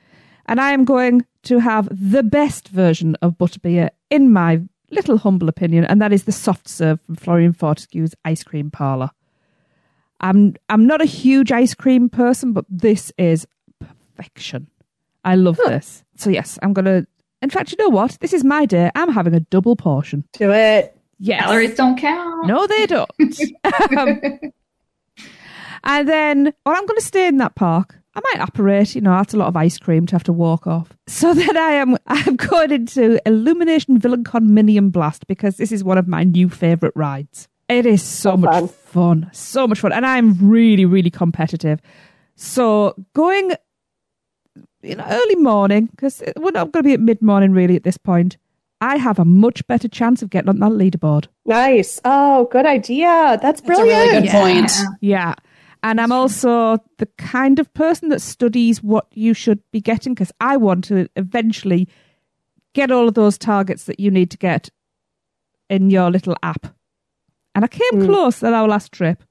and 0.45 0.59
I 0.59 0.71
am 0.71 0.85
going 0.85 1.25
to 1.43 1.59
have 1.59 1.87
the 1.91 2.23
best 2.23 2.69
version 2.69 3.15
of 3.21 3.37
butterbeer, 3.37 3.89
in 4.09 4.31
my 4.31 4.61
little 4.91 5.17
humble 5.17 5.49
opinion, 5.49 5.85
and 5.85 6.01
that 6.01 6.13
is 6.13 6.23
the 6.23 6.31
soft 6.31 6.67
serve 6.67 6.99
from 7.01 7.15
Florian 7.15 7.53
Fortescue's 7.53 8.15
ice 8.23 8.43
cream 8.43 8.71
parlor. 8.71 9.09
I'm 10.21 10.55
I'm 10.69 10.87
not 10.87 11.01
a 11.01 11.05
huge 11.05 11.51
ice 11.51 11.73
cream 11.73 12.09
person, 12.09 12.53
but 12.53 12.65
this 12.69 13.11
is 13.17 13.45
perfection. 13.79 14.67
I 15.25 15.35
love 15.35 15.57
this. 15.65 16.03
So 16.15 16.29
yes, 16.29 16.57
I'm 16.61 16.73
gonna. 16.73 17.05
In 17.41 17.49
fact, 17.49 17.71
you 17.71 17.77
know 17.77 17.89
what? 17.89 18.17
This 18.21 18.31
is 18.31 18.43
my 18.43 18.65
day. 18.65 18.89
I'm 18.95 19.11
having 19.11 19.33
a 19.33 19.41
double 19.41 19.75
portion. 19.75 20.23
Do 20.33 20.51
it. 20.51 20.97
Yes. 21.23 21.41
Calories 21.43 21.75
don't 21.75 21.97
count. 21.97 22.47
No, 22.47 22.67
they 22.67 22.85
don't. 22.85 23.09
um, 23.97 24.19
and 25.85 26.07
then, 26.09 26.43
well, 26.65 26.75
I'm 26.75 26.85
going 26.85 26.99
to 26.99 27.05
stay 27.05 27.27
in 27.27 27.37
that 27.37 27.55
park. 27.55 27.95
I 28.15 28.19
might 28.19 28.43
apparate, 28.47 28.93
you 28.93 28.99
know, 28.99 29.11
that's 29.17 29.33
a 29.33 29.37
lot 29.37 29.47
of 29.47 29.55
ice 29.55 29.77
cream 29.77 30.05
to 30.07 30.15
have 30.15 30.23
to 30.25 30.33
walk 30.33 30.67
off. 30.67 30.89
So 31.07 31.33
then 31.41 31.55
I 31.55 31.71
am 31.71 31.97
I'm 32.07 32.35
going 32.35 32.71
into 32.71 33.21
Illumination 33.25 33.97
Villain 33.99 34.25
Minion 34.41 34.89
Blast 34.89 35.25
because 35.27 35.55
this 35.55 35.71
is 35.71 35.81
one 35.81 35.97
of 35.97 36.09
my 36.09 36.25
new 36.25 36.49
favourite 36.49 36.93
rides. 36.95 37.47
It 37.69 37.85
is 37.85 38.03
so 38.03 38.31
So 38.31 38.37
much 38.37 38.51
fun. 38.51 38.67
fun. 38.67 39.29
So 39.31 39.65
much 39.65 39.79
fun. 39.79 39.93
And 39.93 40.05
I'm 40.05 40.37
really, 40.41 40.85
really 40.85 41.09
competitive. 41.09 41.79
So 42.35 42.95
going 43.13 43.53
you 44.81 44.95
know, 44.95 45.05
early 45.07 45.35
morning, 45.37 45.85
because 45.85 46.21
we're 46.35 46.51
not 46.51 46.73
going 46.73 46.83
to 46.83 46.87
be 46.89 46.93
at 46.93 46.99
mid 46.99 47.21
morning 47.21 47.53
really 47.53 47.77
at 47.77 47.83
this 47.83 47.97
point. 47.97 48.35
I 48.83 48.97
have 48.97 49.17
a 49.17 49.23
much 49.25 49.65
better 49.67 49.87
chance 49.87 50.21
of 50.21 50.29
getting 50.29 50.49
on 50.49 50.59
that 50.59 50.71
leaderboard. 50.71 51.27
Nice. 51.45 52.01
Oh, 52.03 52.49
good 52.51 52.65
idea. 52.65 53.07
That's 53.41 53.41
That's 53.41 53.61
a 53.61 53.63
brilliant. 53.63 54.11
really 54.11 54.21
good 54.23 54.31
point. 54.31 54.71
Yeah. 54.99 55.35
And 55.83 56.01
I'm 56.01 56.11
also 56.11 56.77
the 56.97 57.05
kind 57.17 57.59
of 57.59 57.73
person 57.73 58.09
that 58.09 58.21
studies 58.21 58.83
what 58.83 59.07
you 59.13 59.33
should 59.33 59.59
be 59.71 59.79
getting 59.81 60.13
because 60.13 60.31
I 60.41 60.57
want 60.57 60.83
to 60.85 61.07
eventually 61.15 61.87
get 62.73 62.91
all 62.91 63.07
of 63.07 63.13
those 63.13 63.37
targets 63.37 63.85
that 63.85 63.99
you 63.99 64.09
need 64.11 64.31
to 64.31 64.37
get 64.37 64.69
in 65.69 65.89
your 65.89 66.09
little 66.11 66.35
app. 66.43 66.67
And 67.55 67.63
I 67.63 67.67
came 67.67 68.01
Mm. 68.01 68.05
close 68.05 68.43
at 68.43 68.53
our 68.53 68.67
last 68.67 68.91
trip. 68.91 69.23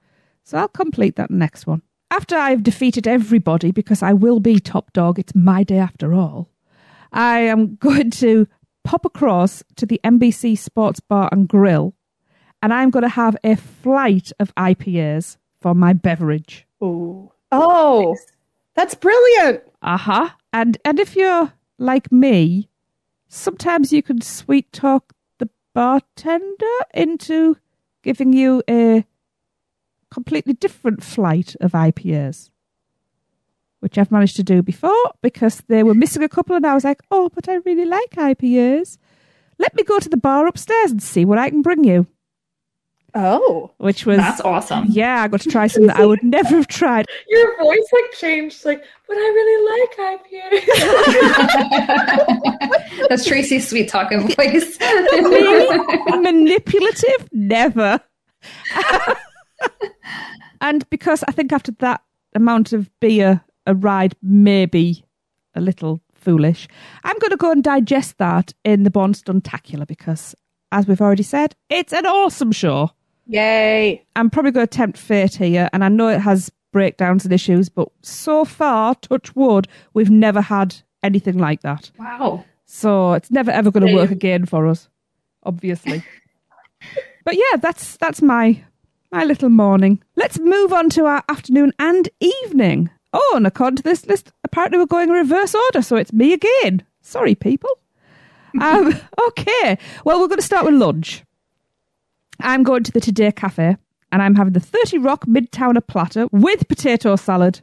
So 0.45 0.59
I'll 0.59 0.69
complete 0.69 1.17
that 1.17 1.31
next 1.31 1.67
one. 1.67 1.83
After 2.11 2.37
I've 2.37 2.63
defeated 2.63 3.07
everybody, 3.07 3.71
because 3.73 4.03
I 4.03 4.13
will 4.13 4.41
be 4.41 4.61
top 4.61 4.93
dog, 4.93 5.19
it's 5.19 5.35
my 5.35 5.63
day 5.63 5.79
after 5.79 6.13
all, 6.15 6.49
I 7.13 7.41
am 7.41 7.77
going 7.81 8.11
to 8.23 8.47
pop 8.85 9.05
across 9.05 9.63
to 9.77 9.87
the 9.87 10.01
NBC 10.05 10.59
Sports 10.59 11.01
Bar 11.01 11.29
and 11.33 11.49
Grill 11.49 11.95
and 12.63 12.73
I'm 12.73 12.91
going 12.91 13.03
to 13.03 13.09
have 13.09 13.37
a 13.43 13.57
flight 13.57 14.31
of 14.39 14.55
IPAs 14.55 15.37
for 15.61 15.75
my 15.75 15.93
beverage. 15.93 16.67
Ooh. 16.83 17.31
Oh, 17.51 18.17
that's 18.75 18.95
brilliant. 18.95 19.63
Uh 19.83 19.99
huh. 19.99 20.31
And 20.53 20.79
and 20.85 21.01
if 21.01 21.17
you're 21.17 21.53
like 21.79 22.11
me, 22.13 22.71
sometimes 23.29 23.93
you 23.93 24.03
can 24.03 24.21
sweet 24.21 24.73
talk 24.73 25.13
the 25.39 25.51
bartender 25.75 26.79
into 26.95 27.57
giving 28.03 28.33
you 28.33 28.63
a 28.71 29.05
completely 30.11 30.53
different 30.53 31.03
flight 31.03 31.57
of 31.61 31.73
IPAs. 31.73 32.51
Which 33.83 33.99
I've 33.99 34.13
managed 34.13 34.37
to 34.37 34.45
do 34.45 34.63
before 34.63 35.13
because 35.23 35.61
they 35.67 35.83
were 35.83 35.95
missing 35.95 36.23
a 36.23 36.29
couple, 36.29 36.55
and 36.55 36.65
I 36.65 36.73
was 36.73 36.85
like, 36.85 37.03
oh, 37.11 37.29
but 37.35 37.49
I 37.49 37.57
really 37.67 37.85
like 37.85 38.11
IPAs. 38.13 38.97
Let 39.59 39.75
me 39.75 39.83
go 39.83 39.99
to 39.99 40.09
the 40.09 40.17
bar 40.17 40.47
upstairs 40.47 40.93
and 40.93 41.03
see 41.03 41.25
what 41.25 41.39
I 41.39 41.51
can 41.51 41.63
bring 41.63 41.83
you. 41.83 42.07
Oh. 43.15 43.73
Which 43.79 44.07
was 44.07 44.19
That's 44.19 44.41
awesome. 44.41 44.87
Yeah, 44.89 45.23
I 45.23 45.29
got 45.29 45.41
to 45.43 45.51
try 45.51 45.67
something 45.67 45.89
that 45.89 45.99
I 45.99 46.07
would 46.07 46.23
never 46.23 46.57
have 46.57 46.69
tried. 46.69 47.07
Your 47.29 47.59
voice 47.59 47.87
like 47.93 48.13
changed, 48.13 48.65
like, 48.65 48.83
but 49.07 49.17
I 49.17 49.21
really 49.21 49.65
like 49.73 49.97
IPAs. 52.79 53.09
That's 53.09 53.25
Tracy's 53.27 53.69
sweet 53.69 53.89
talking 53.89 54.29
voice. 54.37 54.79
Manipulative? 56.21 57.29
Never. 57.33 58.01
and 60.61 60.89
because 60.89 61.25
I 61.29 61.33
think 61.33 61.53
after 61.53 61.73
that 61.81 62.03
amount 62.35 62.73
of 62.73 62.89
beer, 63.01 63.43
a 63.67 63.75
ride 63.75 64.15
may 64.23 64.67
be 64.67 65.05
a 65.55 65.61
little 65.61 66.01
foolish, 66.15 66.69
I'm 67.05 67.19
going 67.19 67.31
to 67.31 67.37
go 67.37 67.51
and 67.51 67.63
digest 67.63 68.19
that 68.19 68.53
in 68.65 68.85
the 68.85 68.91
Bourne 68.91 69.13
Stuntacular 69.13 69.87
because, 69.87 70.35
as 70.71 70.87
we've 70.87 71.01
already 71.01 71.23
said, 71.23 71.55
it's 71.69 71.93
an 71.93 72.07
awesome 72.07 72.53
show. 72.53 72.91
Yay. 73.27 74.05
I'm 74.17 74.31
probably 74.31 74.51
going 74.51 74.67
to 74.67 74.71
tempt 74.71 74.99
fate 74.99 75.37
here, 75.37 75.69
and 75.73 75.85
I 75.85 75.89
know 75.89 76.09
it 76.09 76.21
has 76.21 76.51
breakdowns 76.73 77.25
and 77.25 77.33
issues, 77.33 77.69
but 77.69 77.89
so 78.03 78.45
far, 78.45 78.95
touch 78.97 79.35
wood, 79.37 79.69
we've 79.95 80.11
never 80.11 80.41
had 80.41 80.77
anything 81.03 81.39
like 81.39 81.63
that. 81.63 81.91
wow. 81.99 82.45
So 82.65 83.13
it's 83.13 83.31
never 83.31 83.51
ever 83.51 83.71
going 83.71 83.87
to 83.87 83.95
work 83.95 84.11
again 84.11 84.47
for 84.47 84.67
us, 84.67 84.89
obviously. 85.43 86.03
but 87.25 87.35
yeah, 87.35 87.59
that's 87.61 87.99
that's 87.99 88.23
my 88.23 88.65
my 89.11 89.25
little 89.25 89.51
morning. 89.51 90.03
Let's 90.17 90.39
move 90.39 90.73
on 90.73 90.89
to 90.91 91.05
our 91.05 91.23
afternoon 91.29 91.73
and 91.79 92.09
evening. 92.19 92.89
Oh, 93.13 93.35
and 93.37 93.47
according 93.47 93.77
to 93.77 93.83
this 93.83 94.07
list, 94.07 94.33
apparently 94.45 94.79
we're 94.79 94.87
going 94.87 95.09
in 95.09 95.15
reverse 95.15 95.55
order, 95.55 95.83
so 95.83 95.97
it's 95.97 96.13
me 96.13 96.33
again. 96.33 96.83
Sorry, 97.03 97.35
people. 97.35 97.71
um, 98.61 98.95
okay, 99.29 99.79
well 100.05 100.21
we're 100.21 100.29
going 100.29 100.39
to 100.39 100.45
start 100.45 100.67
with 100.67 100.75
lunch. 100.75 101.25
I'm 102.41 102.63
going 102.63 102.83
to 102.85 102.93
the 102.93 103.01
Today 103.01 103.33
Cafe, 103.33 103.77
and 104.11 104.23
I'm 104.23 104.35
having 104.35 104.53
the 104.53 104.61
30 104.61 104.99
Rock 104.99 105.27
Midtowner 105.27 105.87
platter 105.87 106.27
with 106.33 106.69
potato 106.69 107.17
salad 107.17 107.61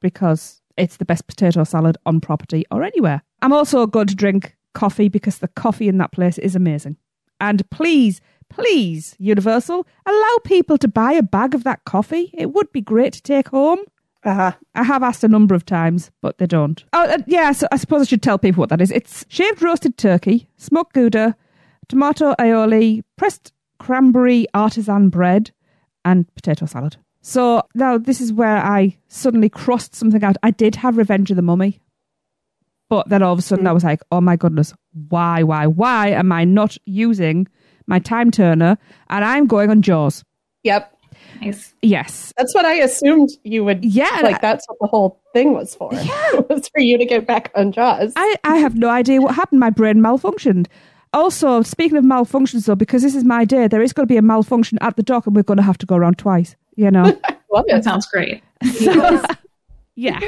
because 0.00 0.62
it's 0.76 0.96
the 0.96 1.04
best 1.04 1.26
potato 1.26 1.64
salad 1.64 1.96
on 2.06 2.20
property 2.20 2.64
or 2.70 2.82
anywhere. 2.82 3.22
I'm 3.42 3.52
also 3.52 3.86
going 3.86 4.06
to 4.06 4.14
drink 4.14 4.56
coffee 4.74 5.08
because 5.08 5.38
the 5.38 5.48
coffee 5.48 5.88
in 5.88 5.98
that 5.98 6.12
place 6.12 6.38
is 6.38 6.54
amazing. 6.54 6.96
And 7.40 7.68
please, 7.70 8.20
please, 8.48 9.16
Universal, 9.18 9.86
allow 10.06 10.36
people 10.44 10.78
to 10.78 10.88
buy 10.88 11.12
a 11.12 11.22
bag 11.22 11.54
of 11.54 11.64
that 11.64 11.84
coffee. 11.84 12.30
It 12.34 12.52
would 12.52 12.72
be 12.72 12.80
great 12.80 13.12
to 13.14 13.22
take 13.22 13.48
home. 13.48 13.80
Uh-huh. 14.24 14.52
I 14.74 14.82
have 14.82 15.02
asked 15.02 15.22
a 15.24 15.28
number 15.28 15.54
of 15.54 15.64
times, 15.64 16.10
but 16.20 16.38
they 16.38 16.46
don't. 16.46 16.84
Oh, 16.92 17.04
uh, 17.04 17.18
yeah, 17.26 17.52
so 17.52 17.68
I 17.70 17.76
suppose 17.76 18.02
I 18.02 18.04
should 18.06 18.22
tell 18.22 18.38
people 18.38 18.60
what 18.60 18.70
that 18.70 18.80
is. 18.80 18.90
It's 18.90 19.24
shaved 19.28 19.62
roasted 19.62 19.96
turkey, 19.96 20.48
smoked 20.56 20.94
gouda, 20.94 21.36
tomato 21.88 22.34
aioli, 22.38 23.02
pressed 23.16 23.52
cranberry 23.78 24.46
artisan 24.52 25.10
bread, 25.10 25.52
and 26.04 26.32
potato 26.34 26.66
salad. 26.66 26.96
So 27.20 27.62
now 27.74 27.98
this 27.98 28.20
is 28.20 28.32
where 28.32 28.56
I 28.56 28.96
suddenly 29.08 29.48
crossed 29.48 29.94
something 29.94 30.22
out. 30.22 30.36
I 30.42 30.50
did 30.50 30.76
have 30.76 30.96
Revenge 30.96 31.30
of 31.30 31.36
the 31.36 31.42
Mummy, 31.42 31.80
but 32.88 33.08
then 33.08 33.22
all 33.22 33.32
of 33.32 33.38
a 33.38 33.42
sudden 33.42 33.66
I 33.66 33.72
was 33.72 33.84
like, 33.84 34.00
oh 34.12 34.20
my 34.20 34.36
goodness, 34.36 34.72
why, 35.08 35.42
why, 35.42 35.66
why 35.66 36.08
am 36.08 36.30
I 36.30 36.44
not 36.44 36.76
using 36.84 37.48
my 37.86 37.98
time 37.98 38.30
turner 38.30 38.78
and 39.10 39.24
I'm 39.24 39.46
going 39.46 39.70
on 39.70 39.82
Jaws? 39.82 40.24
Yep. 40.62 40.95
Nice. 41.40 41.74
Yes. 41.82 42.32
That's 42.36 42.54
what 42.54 42.64
I 42.64 42.74
assumed 42.74 43.30
you 43.44 43.64
would. 43.64 43.84
Yeah. 43.84 44.20
Like 44.22 44.40
that's 44.40 44.66
what 44.68 44.78
the 44.80 44.86
whole 44.86 45.20
thing 45.32 45.52
was 45.52 45.74
for. 45.74 45.90
Yeah. 45.92 46.22
It 46.34 46.48
was 46.48 46.68
for 46.68 46.80
you 46.80 46.96
to 46.98 47.04
get 47.04 47.26
back 47.26 47.50
on 47.54 47.72
Jaws. 47.72 48.12
I, 48.16 48.36
I 48.44 48.56
have 48.56 48.76
no 48.76 48.88
idea 48.88 49.20
what 49.20 49.34
happened. 49.34 49.60
My 49.60 49.70
brain 49.70 49.96
malfunctioned. 49.98 50.66
Also, 51.12 51.62
speaking 51.62 51.96
of 51.96 52.04
malfunctions, 52.04 52.66
though, 52.66 52.74
because 52.74 53.02
this 53.02 53.14
is 53.14 53.24
my 53.24 53.44
day, 53.44 53.68
there 53.68 53.80
is 53.82 53.92
going 53.92 54.06
to 54.06 54.12
be 54.12 54.18
a 54.18 54.22
malfunction 54.22 54.76
at 54.82 54.96
the 54.96 55.02
dock, 55.02 55.26
and 55.26 55.34
we're 55.34 55.42
going 55.42 55.56
to 55.56 55.62
have 55.62 55.78
to 55.78 55.86
go 55.86 55.96
around 55.96 56.18
twice. 56.18 56.56
You 56.76 56.90
know, 56.90 57.04
Love 57.52 57.64
That 57.68 57.78
it. 57.78 57.84
sounds 57.84 58.06
great. 58.06 58.42
So- 58.74 59.22
yeah. 59.94 60.20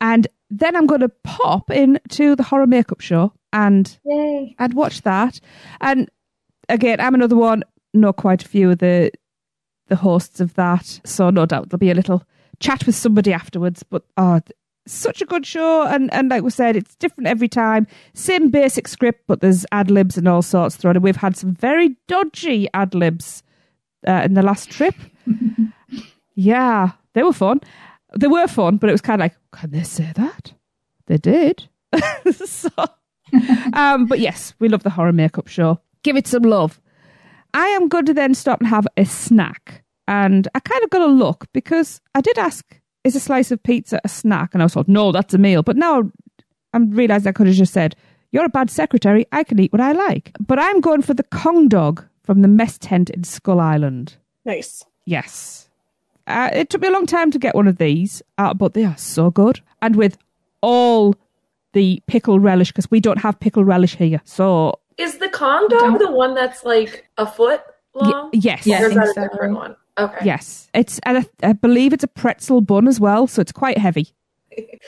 And 0.00 0.26
then 0.50 0.76
I'm 0.76 0.86
going 0.86 1.00
to 1.00 1.08
pop 1.24 1.70
into 1.70 2.36
the 2.36 2.42
horror 2.42 2.66
makeup 2.66 3.00
show 3.00 3.32
and 3.52 3.96
Yay. 4.04 4.54
and 4.58 4.74
watch 4.74 5.02
that. 5.02 5.40
And 5.80 6.10
again, 6.68 7.00
I'm 7.00 7.14
another 7.14 7.36
one. 7.36 7.62
Know 7.94 8.12
quite 8.12 8.42
a 8.44 8.48
few 8.48 8.70
of 8.72 8.78
the 8.78 9.10
the 9.88 9.96
hosts 9.96 10.40
of 10.40 10.54
that, 10.54 11.00
so 11.04 11.30
no 11.30 11.46
doubt 11.46 11.68
there'll 11.68 11.78
be 11.78 11.90
a 11.90 11.94
little 11.94 12.22
chat 12.60 12.86
with 12.86 12.94
somebody 12.94 13.32
afterwards. 13.32 13.82
But 13.82 14.04
oh, 14.16 14.40
such 14.86 15.22
a 15.22 15.26
good 15.26 15.46
show, 15.46 15.82
and 15.86 16.12
and 16.12 16.30
like 16.30 16.42
we 16.42 16.50
said, 16.50 16.76
it's 16.76 16.94
different 16.96 17.28
every 17.28 17.48
time. 17.48 17.86
Same 18.14 18.50
basic 18.50 18.88
script, 18.88 19.24
but 19.26 19.40
there's 19.40 19.66
ad 19.72 19.90
libs 19.90 20.16
and 20.16 20.28
all 20.28 20.42
sorts 20.42 20.76
thrown. 20.76 20.96
And 20.96 21.04
we've 21.04 21.16
had 21.16 21.36
some 21.36 21.54
very 21.54 21.96
dodgy 22.08 22.68
ad 22.74 22.94
libs 22.94 23.42
uh, 24.06 24.22
in 24.24 24.34
the 24.34 24.42
last 24.42 24.70
trip. 24.70 24.94
yeah, 26.34 26.92
they 27.14 27.22
were 27.22 27.32
fun. 27.32 27.60
They 28.16 28.28
were 28.28 28.48
fun, 28.48 28.76
but 28.76 28.88
it 28.88 28.92
was 28.92 29.00
kind 29.00 29.20
of 29.20 29.24
like, 29.24 29.36
can 29.52 29.70
they 29.70 29.82
say 29.82 30.12
that? 30.14 30.52
They 31.06 31.16
did. 31.16 31.68
so, 32.32 32.70
um, 33.72 34.06
but 34.06 34.18
yes, 34.18 34.54
we 34.58 34.68
love 34.68 34.82
the 34.82 34.90
horror 34.90 35.12
makeup 35.12 35.48
show. 35.48 35.80
Give 36.02 36.16
it 36.16 36.26
some 36.26 36.42
love. 36.42 36.80
I 37.54 37.66
am 37.68 37.88
going 37.88 38.06
to 38.06 38.14
then 38.14 38.34
stop 38.34 38.60
and 38.60 38.68
have 38.68 38.86
a 38.96 39.04
snack 39.04 39.82
and 40.08 40.48
I 40.54 40.60
kind 40.60 40.82
of 40.82 40.90
got 40.90 41.02
a 41.02 41.06
look 41.06 41.46
because 41.52 42.00
I 42.14 42.20
did 42.20 42.38
ask, 42.38 42.64
"Is 43.04 43.16
a 43.16 43.20
slice 43.20 43.50
of 43.50 43.62
pizza 43.62 44.00
a 44.04 44.08
snack?" 44.08 44.50
And 44.52 44.62
I 44.62 44.66
was 44.66 44.74
told, 44.74 44.88
"No, 44.88 45.12
that's 45.12 45.34
a 45.34 45.38
meal." 45.38 45.62
But 45.62 45.76
now 45.76 46.10
I'm 46.72 46.90
realizing 46.90 47.28
I 47.28 47.32
could 47.32 47.46
have 47.46 47.56
just 47.56 47.72
said, 47.72 47.96
"You're 48.30 48.44
a 48.44 48.50
bad 48.50 48.70
secretary. 48.70 49.26
I 49.32 49.44
can 49.44 49.58
eat 49.58 49.72
what 49.72 49.80
I 49.80 49.92
like." 49.92 50.32
But 50.40 50.58
I'm 50.58 50.80
going 50.80 51.02
for 51.02 51.14
the 51.14 51.24
Kong 51.24 51.68
dog 51.68 52.04
from 52.22 52.42
the 52.42 52.48
mess 52.48 52.78
tent 52.78 53.10
in 53.10 53.24
Skull 53.24 53.60
Island. 53.60 54.16
Nice. 54.44 54.84
Yes. 55.04 55.68
Uh, 56.26 56.50
it 56.52 56.70
took 56.70 56.80
me 56.80 56.88
a 56.88 56.92
long 56.92 57.06
time 57.06 57.30
to 57.32 57.38
get 57.38 57.54
one 57.54 57.66
of 57.66 57.78
these, 57.78 58.22
uh, 58.38 58.54
but 58.54 58.74
they 58.74 58.84
are 58.84 58.96
so 58.96 59.30
good. 59.30 59.60
And 59.80 59.96
with 59.96 60.16
all 60.60 61.16
the 61.72 62.00
pickle 62.06 62.38
relish, 62.38 62.70
because 62.70 62.90
we 62.90 63.00
don't 63.00 63.18
have 63.18 63.40
pickle 63.40 63.64
relish 63.64 63.96
here. 63.96 64.20
So, 64.24 64.78
Is 64.98 65.18
the 65.18 65.28
Kong 65.28 65.66
dog 65.68 65.80
Don't- 65.80 65.98
the 65.98 66.10
one 66.10 66.34
that's 66.34 66.64
like 66.64 67.08
a 67.18 67.26
foot 67.26 67.62
y- 67.94 68.08
long? 68.08 68.30
yes. 68.32 68.66
Yeah, 68.66 68.82
or 68.82 68.86
is 68.88 68.94
that 68.94 69.08
a 69.08 69.12
so. 69.14 69.28
different 69.28 69.54
one? 69.56 69.76
Okay. 69.98 70.24
Yes. 70.24 70.68
It's, 70.74 70.98
and 71.04 71.18
I, 71.18 71.48
I 71.48 71.52
believe 71.52 71.92
it's 71.92 72.04
a 72.04 72.08
pretzel 72.08 72.60
bun 72.62 72.88
as 72.88 72.98
well, 72.98 73.26
so 73.26 73.40
it's 73.42 73.52
quite 73.52 73.76
heavy. 73.78 74.08
Wait, 74.56 74.78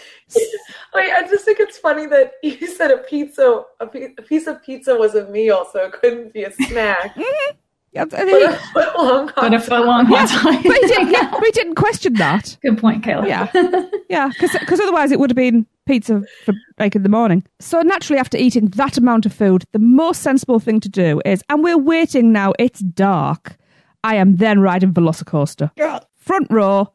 I 0.95 1.23
just 1.29 1.45
think 1.45 1.61
it's 1.61 1.79
funny 1.79 2.07
that 2.07 2.33
you 2.43 2.67
said 2.67 2.91
a 2.91 2.99
pizza, 2.99 3.63
a, 3.81 3.87
pe- 3.87 4.15
a 4.19 4.23
piece 4.23 4.47
of 4.47 4.63
pizza 4.63 4.95
was 4.95 5.15
a 5.15 5.29
meal, 5.31 5.67
so 5.73 5.85
it 5.87 5.93
couldn't 5.93 6.33
be 6.33 6.45
a 6.45 6.53
snack. 6.53 7.15
Mm-hmm. 7.25 7.57
Yeah, 7.95 8.05
but 8.07 8.19
think- 8.19 8.51
a 8.51 8.57
foot 8.73 8.99
long 8.99 9.31
But 9.37 9.55
a 9.55 9.61
foot 9.61 9.87
long 9.87 10.07
hot 10.07 10.29
dog. 10.29 10.65
we, 10.65 10.79
did, 10.81 11.11
yeah, 11.11 11.33
we 11.41 11.51
didn't 11.53 11.77
question 11.77 12.15
that. 12.15 12.57
Good 12.63 12.79
point, 12.79 13.05
Kayla. 13.05 13.29
Yeah. 13.29 13.87
Yeah, 14.11 14.31
because 14.39 14.79
otherwise 14.81 15.11
it 15.11 15.19
would 15.19 15.31
have 15.31 15.37
been 15.37 15.67
pizza 15.87 16.23
for 16.45 16.55
like 16.79 16.95
in 16.95 17.03
the 17.03 17.09
morning. 17.09 17.43
So 17.59 17.81
naturally, 17.81 18.21
after 18.21 18.37
eating 18.37 18.67
that 18.77 18.97
amount 18.99 19.27
of 19.27 19.33
food, 19.33 19.65
the 19.73 19.79
most 19.81 20.23
sensible 20.23 20.61
thing 20.61 20.79
to 20.81 20.89
do 20.89 21.21
is, 21.25 21.43
and 21.49 21.65
we're 21.65 21.79
waiting 21.79 22.31
now. 22.33 22.53
It's 22.59 22.81
dark. 22.81 23.57
I 24.05 24.17
am 24.17 24.37
then 24.37 24.61
riding 24.61 24.93
Velocicoaster, 24.93 25.71
front 26.17 26.47
row, 26.51 26.93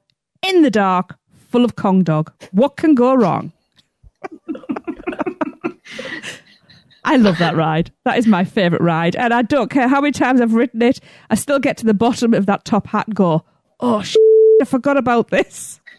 in 0.47 0.62
the 0.62 0.72
dark, 0.72 1.18
full 1.50 1.66
of 1.66 1.76
Kong 1.76 2.04
dog. 2.04 2.32
What 2.52 2.78
can 2.78 2.93
go 2.95 3.16
wrong? 3.16 3.52
I 7.04 7.16
love 7.16 7.38
that 7.39 7.56
ride. 7.56 7.91
That 8.06 8.18
is 8.18 8.28
my 8.28 8.43
favourite 8.43 8.82
ride. 8.82 9.16
And 9.16 9.34
I 9.34 9.41
don't 9.41 9.70
care 9.70 9.88
how 9.88 10.02
many 10.02 10.12
times 10.12 10.41
I've 10.41 10.54
ridden 10.54 10.82
it, 10.82 11.00
I 11.30 11.36
still 11.36 11.60
get 11.60 11.78
to 11.78 11.86
the 11.86 11.93
bottom 11.93 12.34
of 12.34 12.45
that 12.47 12.66
top 12.66 12.88
hat 12.88 13.08
and 13.08 13.16
go, 13.16 13.43
oh, 13.80 14.02
sh- 14.02 14.16
I 14.62 14.66
forgot 14.66 14.97
about 14.97 15.30
this. 15.30 15.80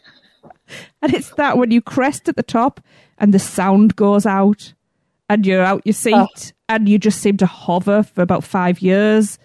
And 1.02 1.12
it's 1.12 1.30
that 1.30 1.58
when 1.58 1.72
you 1.72 1.82
crest 1.82 2.28
at 2.28 2.36
the 2.36 2.44
top 2.44 2.80
and 3.18 3.34
the 3.34 3.40
sound 3.40 3.96
goes 3.96 4.24
out 4.24 4.72
and 5.28 5.44
you're 5.44 5.64
out 5.64 5.82
your 5.84 5.94
oh. 6.14 6.28
seat 6.36 6.52
and 6.68 6.88
you 6.88 6.96
just 6.96 7.20
seem 7.20 7.36
to 7.38 7.46
hover 7.46 8.04
for 8.04 8.22
about 8.22 8.44
five 8.44 8.80
years 8.80 9.36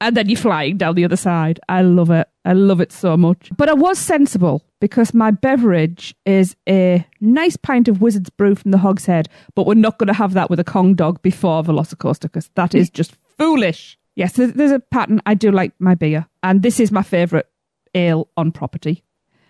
and 0.00 0.16
then 0.16 0.28
you're 0.28 0.38
flying 0.38 0.76
down 0.76 0.94
the 0.94 1.04
other 1.04 1.16
side. 1.16 1.58
I 1.68 1.82
love 1.82 2.10
it. 2.10 2.28
I 2.44 2.52
love 2.52 2.80
it 2.80 2.92
so 2.92 3.16
much. 3.16 3.50
But 3.56 3.68
I 3.68 3.72
was 3.72 3.98
sensible 3.98 4.62
because 4.80 5.12
my 5.14 5.30
beverage 5.30 6.14
is 6.24 6.56
a 6.68 7.06
nice 7.20 7.56
pint 7.56 7.88
of 7.88 8.00
Wizard's 8.00 8.30
Brew 8.30 8.54
from 8.54 8.70
the 8.70 8.78
Hogshead, 8.78 9.28
but 9.54 9.66
we're 9.66 9.74
not 9.74 9.98
going 9.98 10.08
to 10.08 10.14
have 10.14 10.34
that 10.34 10.50
with 10.50 10.60
a 10.60 10.64
Kong 10.64 10.94
dog 10.94 11.20
before 11.22 11.62
Velocicoaster 11.62 12.22
because 12.22 12.50
that 12.54 12.74
is 12.74 12.90
just 12.90 13.16
foolish. 13.36 13.98
Yes, 14.14 14.32
there's 14.32 14.72
a 14.72 14.80
pattern. 14.80 15.20
I 15.26 15.34
do 15.34 15.50
like 15.50 15.72
my 15.78 15.94
beer, 15.94 16.26
and 16.42 16.62
this 16.62 16.80
is 16.80 16.90
my 16.90 17.02
favourite 17.02 17.46
ale 17.94 18.28
on 18.36 18.52
property. 18.52 19.04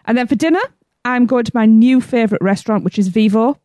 And 0.05 0.17
then 0.17 0.27
for 0.27 0.35
dinner, 0.35 0.61
I'm 1.05 1.27
going 1.27 1.45
to 1.45 1.53
my 1.55 1.67
new 1.67 2.01
favourite 2.01 2.43
restaurant, 2.43 2.85
which 2.85 2.99
is 2.99 3.09
Vivo. 3.09 3.59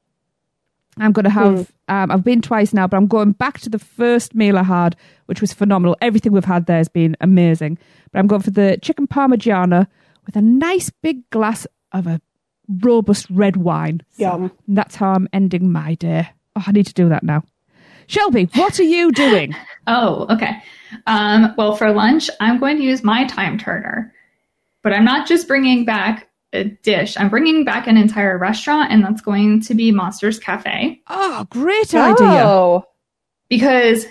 I'm 0.97 1.11
going 1.11 1.23
to 1.23 1.29
have, 1.31 1.71
um, 1.87 2.11
I've 2.11 2.23
been 2.23 2.41
twice 2.41 2.73
now, 2.73 2.87
but 2.87 2.97
I'm 2.97 3.07
going 3.07 3.31
back 3.31 3.59
to 3.61 3.69
the 3.69 3.79
first 3.79 4.35
meal 4.35 4.57
I 4.57 4.63
had, 4.63 4.95
which 5.25 5.41
was 5.41 5.51
phenomenal. 5.51 5.97
Everything 6.01 6.31
we've 6.31 6.45
had 6.45 6.67
there 6.67 6.77
has 6.77 6.87
been 6.87 7.17
amazing. 7.19 7.79
But 8.11 8.19
I'm 8.19 8.27
going 8.27 8.43
for 8.43 8.51
the 8.51 8.77
chicken 8.81 9.07
parmigiana 9.07 9.87
with 10.25 10.35
a 10.35 10.41
nice 10.41 10.89
big 10.89 11.29
glass 11.29 11.67
of 11.91 12.07
a 12.07 12.21
robust 12.81 13.29
red 13.29 13.57
wine. 13.57 14.01
Yum. 14.17 14.51
And 14.67 14.77
that's 14.77 14.95
how 14.95 15.13
I'm 15.13 15.27
ending 15.33 15.71
my 15.71 15.95
day. 15.95 16.29
Oh, 16.55 16.63
I 16.65 16.71
need 16.71 16.87
to 16.87 16.93
do 16.93 17.09
that 17.09 17.23
now. 17.23 17.43
Shelby, 18.07 18.49
what 18.55 18.79
are 18.79 18.83
you 18.83 19.11
doing? 19.11 19.55
Oh, 19.85 20.27
okay. 20.29 20.63
Um, 21.07 21.53
well, 21.57 21.75
for 21.75 21.91
lunch, 21.91 22.29
I'm 22.39 22.57
going 22.57 22.77
to 22.77 22.83
use 22.83 23.03
my 23.03 23.25
time 23.25 23.57
turner, 23.57 24.13
but 24.81 24.93
I'm 24.93 25.03
not 25.03 25.27
just 25.27 25.45
bringing 25.45 25.83
back 25.83 26.29
a 26.53 26.63
dish. 26.63 27.17
I'm 27.17 27.27
bringing 27.27 27.65
back 27.65 27.85
an 27.85 27.97
entire 27.97 28.37
restaurant, 28.37 28.93
and 28.93 29.03
that's 29.03 29.19
going 29.19 29.59
to 29.63 29.73
be 29.73 29.91
Monsters 29.91 30.39
Cafe 30.39 31.01
Oh, 31.09 31.45
great 31.49 31.93
idea. 31.93 32.45
Oh, 32.45 32.85
because 33.49 34.05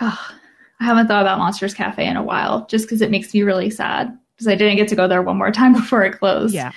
ah, 0.00 0.36
I 0.80 0.84
haven't 0.86 1.08
thought 1.08 1.20
about 1.20 1.38
Monsters 1.38 1.74
Cafe 1.74 2.06
in 2.06 2.16
a 2.16 2.22
while, 2.22 2.66
just 2.66 2.86
because 2.86 3.02
it 3.02 3.10
makes 3.10 3.34
me 3.34 3.42
really 3.42 3.68
sad 3.68 4.16
because 4.40 4.48
I 4.52 4.54
didn't 4.56 4.76
get 4.76 4.88
to 4.88 4.96
go 4.96 5.06
there 5.06 5.20
one 5.22 5.36
more 5.36 5.50
time 5.52 5.72
before 5.80 6.02
it 6.04 6.18
closed. 6.18 6.54
Yeah. 6.54 6.72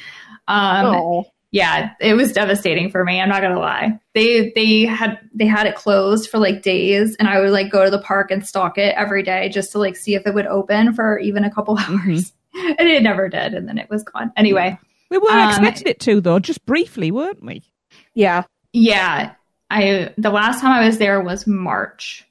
Um, 0.50 0.86
oh. 0.88 1.26
yeah 1.52 1.92
it 2.02 2.16
was 2.16 2.34
devastating 2.34 2.92
for 2.92 3.06
me 3.06 3.22
i'm 3.22 3.30
not 3.30 3.42
gonna 3.42 3.58
lie 3.60 3.98
they 4.14 4.52
they 4.56 4.82
had 4.82 5.18
they 5.34 5.46
had 5.46 5.68
it 5.68 5.76
closed 5.76 6.30
for 6.30 6.38
like 6.38 6.62
days 6.64 7.16
and 7.18 7.30
i 7.30 7.40
would 7.40 7.52
like 7.52 7.72
go 7.72 7.86
to 7.86 7.90
the 7.90 8.00
park 8.02 8.30
and 8.30 8.46
stalk 8.46 8.78
it 8.78 8.94
every 8.98 9.24
day 9.24 9.48
just 9.48 9.72
to 9.72 9.78
like 9.80 9.96
see 9.96 10.16
if 10.16 10.28
it 10.28 10.34
would 10.34 10.48
open 10.48 10.92
for 10.94 11.18
even 11.20 11.46
a 11.46 11.50
couple 11.54 11.78
hours 11.88 12.34
and 12.54 12.90
it 12.90 13.02
never 13.04 13.30
did 13.30 13.54
and 13.54 13.70
then 13.70 13.78
it 13.78 13.90
was 13.90 14.04
gone 14.04 14.34
anyway 14.36 14.78
We 15.10 15.18
weren't 15.18 15.40
Um, 15.40 15.50
expecting 15.50 15.88
it 15.88 16.00
to, 16.02 16.20
though, 16.20 16.40
just 16.40 16.66
briefly, 16.66 17.10
weren't 17.10 17.42
we? 17.42 17.64
Yeah. 18.14 18.44
yeah 18.74 19.36
i 19.70 20.12
the 20.18 20.30
last 20.30 20.60
time 20.60 20.72
i 20.74 20.86
was 20.86 20.98
there 20.98 21.22
was 21.22 21.48
march 21.48 22.26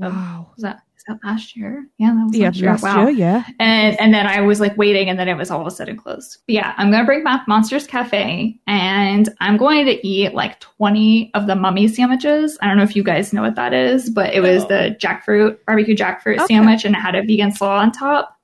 Um, 0.00 0.14
Wow. 0.16 0.50
was 0.56 0.62
that 0.62 0.76
is 0.76 0.82
that 1.08 1.18
last 1.24 1.56
year 1.56 1.86
yeah 1.98 2.12
that 2.14 2.24
was 2.26 2.36
Yeah, 2.36 2.46
last 2.46 2.56
year 2.58 2.70
last 2.70 2.82
wow 2.82 3.08
year, 3.08 3.10
yeah. 3.10 3.44
and 3.58 3.98
and 4.00 4.14
then 4.14 4.26
I 4.26 4.40
was 4.42 4.60
like 4.60 4.76
waiting, 4.76 5.08
and 5.08 5.18
then 5.18 5.26
it 5.28 5.36
was 5.36 5.50
all 5.50 5.60
of 5.60 5.66
a 5.66 5.70
sudden 5.70 5.96
closed. 5.96 6.38
But 6.46 6.54
yeah, 6.54 6.74
I'm 6.76 6.90
gonna 6.90 7.04
bring 7.04 7.24
back 7.24 7.48
Monsters 7.48 7.86
Cafe, 7.86 8.58
and 8.66 9.28
I'm 9.40 9.56
going 9.56 9.86
to 9.86 10.06
eat 10.06 10.34
like 10.34 10.60
20 10.60 11.30
of 11.34 11.46
the 11.46 11.56
mummy 11.56 11.88
sandwiches. 11.88 12.56
I 12.62 12.68
don't 12.68 12.76
know 12.76 12.82
if 12.84 12.94
you 12.94 13.02
guys 13.02 13.32
know 13.32 13.42
what 13.42 13.56
that 13.56 13.72
is, 13.74 14.10
but 14.10 14.32
it 14.34 14.40
was 14.40 14.62
No. 14.62 14.68
the 14.68 14.96
jackfruit 15.00 15.58
barbecue 15.66 15.96
jackfruit 15.96 16.36
Okay. 16.38 16.46
sandwich, 16.46 16.84
and 16.84 16.94
it 16.94 16.98
had 17.00 17.14
a 17.14 17.22
vegan 17.22 17.52
slaw 17.52 17.78
on 17.78 17.90
top. 17.92 18.36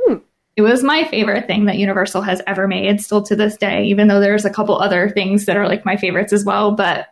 Hmm. 0.00 0.16
It 0.56 0.62
was 0.62 0.82
my 0.82 1.04
favorite 1.04 1.46
thing 1.46 1.66
that 1.66 1.76
Universal 1.78 2.22
has 2.22 2.42
ever 2.48 2.66
made, 2.66 3.00
still 3.00 3.22
to 3.22 3.36
this 3.36 3.56
day. 3.56 3.84
Even 3.84 4.08
though 4.08 4.18
there's 4.18 4.44
a 4.44 4.50
couple 4.50 4.76
other 4.76 5.08
things 5.08 5.44
that 5.46 5.56
are 5.56 5.68
like 5.68 5.84
my 5.84 5.96
favorites 5.96 6.32
as 6.32 6.44
well, 6.44 6.72
but 6.72 7.06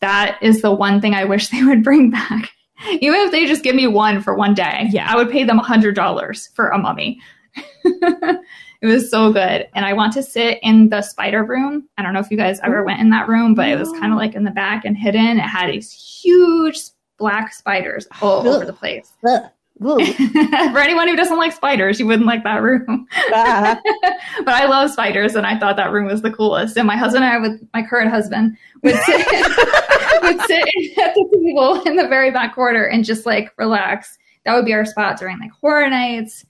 that 0.00 0.38
is 0.40 0.62
the 0.62 0.70
one 0.72 1.00
thing 1.00 1.12
I 1.14 1.24
wish 1.24 1.48
they 1.50 1.64
would 1.64 1.82
bring 1.82 2.10
back. 2.10 2.50
Even 3.00 3.20
if 3.20 3.30
they 3.30 3.46
just 3.46 3.62
give 3.62 3.74
me 3.74 3.86
one 3.86 4.20
for 4.20 4.34
one 4.34 4.54
day, 4.54 4.88
Yeah. 4.90 5.10
I 5.12 5.16
would 5.16 5.30
pay 5.30 5.44
them 5.44 5.58
$100 5.58 6.54
for 6.54 6.68
a 6.68 6.78
mummy. 6.78 7.20
it 7.84 8.40
was 8.82 9.10
so 9.10 9.32
good. 9.32 9.68
And 9.74 9.84
I 9.84 9.92
want 9.92 10.12
to 10.14 10.22
sit 10.22 10.58
in 10.62 10.88
the 10.88 11.02
spider 11.02 11.44
room. 11.44 11.88
I 11.98 12.02
don't 12.02 12.12
know 12.14 12.20
if 12.20 12.30
you 12.30 12.36
guys 12.36 12.60
ever 12.62 12.82
went 12.84 13.00
in 13.00 13.10
that 13.10 13.28
room, 13.28 13.54
but 13.54 13.68
it 13.68 13.78
was 13.78 13.90
kind 13.92 14.12
of 14.12 14.18
like 14.18 14.34
in 14.34 14.44
the 14.44 14.50
back 14.50 14.84
and 14.84 14.96
hidden. 14.96 15.38
It 15.38 15.42
had 15.42 15.70
these 15.70 15.92
huge 15.92 16.80
black 17.18 17.52
spiders 17.52 18.06
all 18.20 18.46
over 18.48 18.64
the 18.64 18.72
place. 18.72 19.12
Ugh. 19.26 19.42
Ooh. 19.84 20.04
for 20.72 20.78
anyone 20.78 21.08
who 21.08 21.16
doesn't 21.16 21.36
like 21.36 21.52
spiders, 21.52 21.98
you 21.98 22.06
wouldn't 22.06 22.26
like 22.26 22.44
that 22.44 22.62
room. 22.62 23.06
Ah. 23.32 23.80
but 24.44 24.54
I 24.54 24.66
love 24.66 24.90
spiders, 24.90 25.34
and 25.34 25.46
I 25.46 25.58
thought 25.58 25.76
that 25.76 25.92
room 25.92 26.06
was 26.06 26.22
the 26.22 26.30
coolest. 26.30 26.76
And 26.76 26.86
my 26.86 26.96
husband 26.96 27.24
and 27.24 27.32
I, 27.32 27.38
with 27.38 27.68
my 27.72 27.82
current 27.82 28.10
husband, 28.10 28.56
would 28.82 28.94
sit, 28.94 29.26
would 30.22 30.40
sit 30.42 30.98
at 30.98 31.14
the 31.14 31.42
table 31.44 31.82
in 31.82 31.96
the 31.96 32.06
very 32.08 32.30
back 32.30 32.54
corner 32.54 32.84
and 32.84 33.04
just 33.04 33.26
like 33.26 33.52
relax. 33.58 34.18
That 34.44 34.54
would 34.54 34.64
be 34.64 34.74
our 34.74 34.84
spot 34.84 35.18
during 35.18 35.38
like 35.38 35.52
horror 35.52 35.88
nights. 35.88 36.44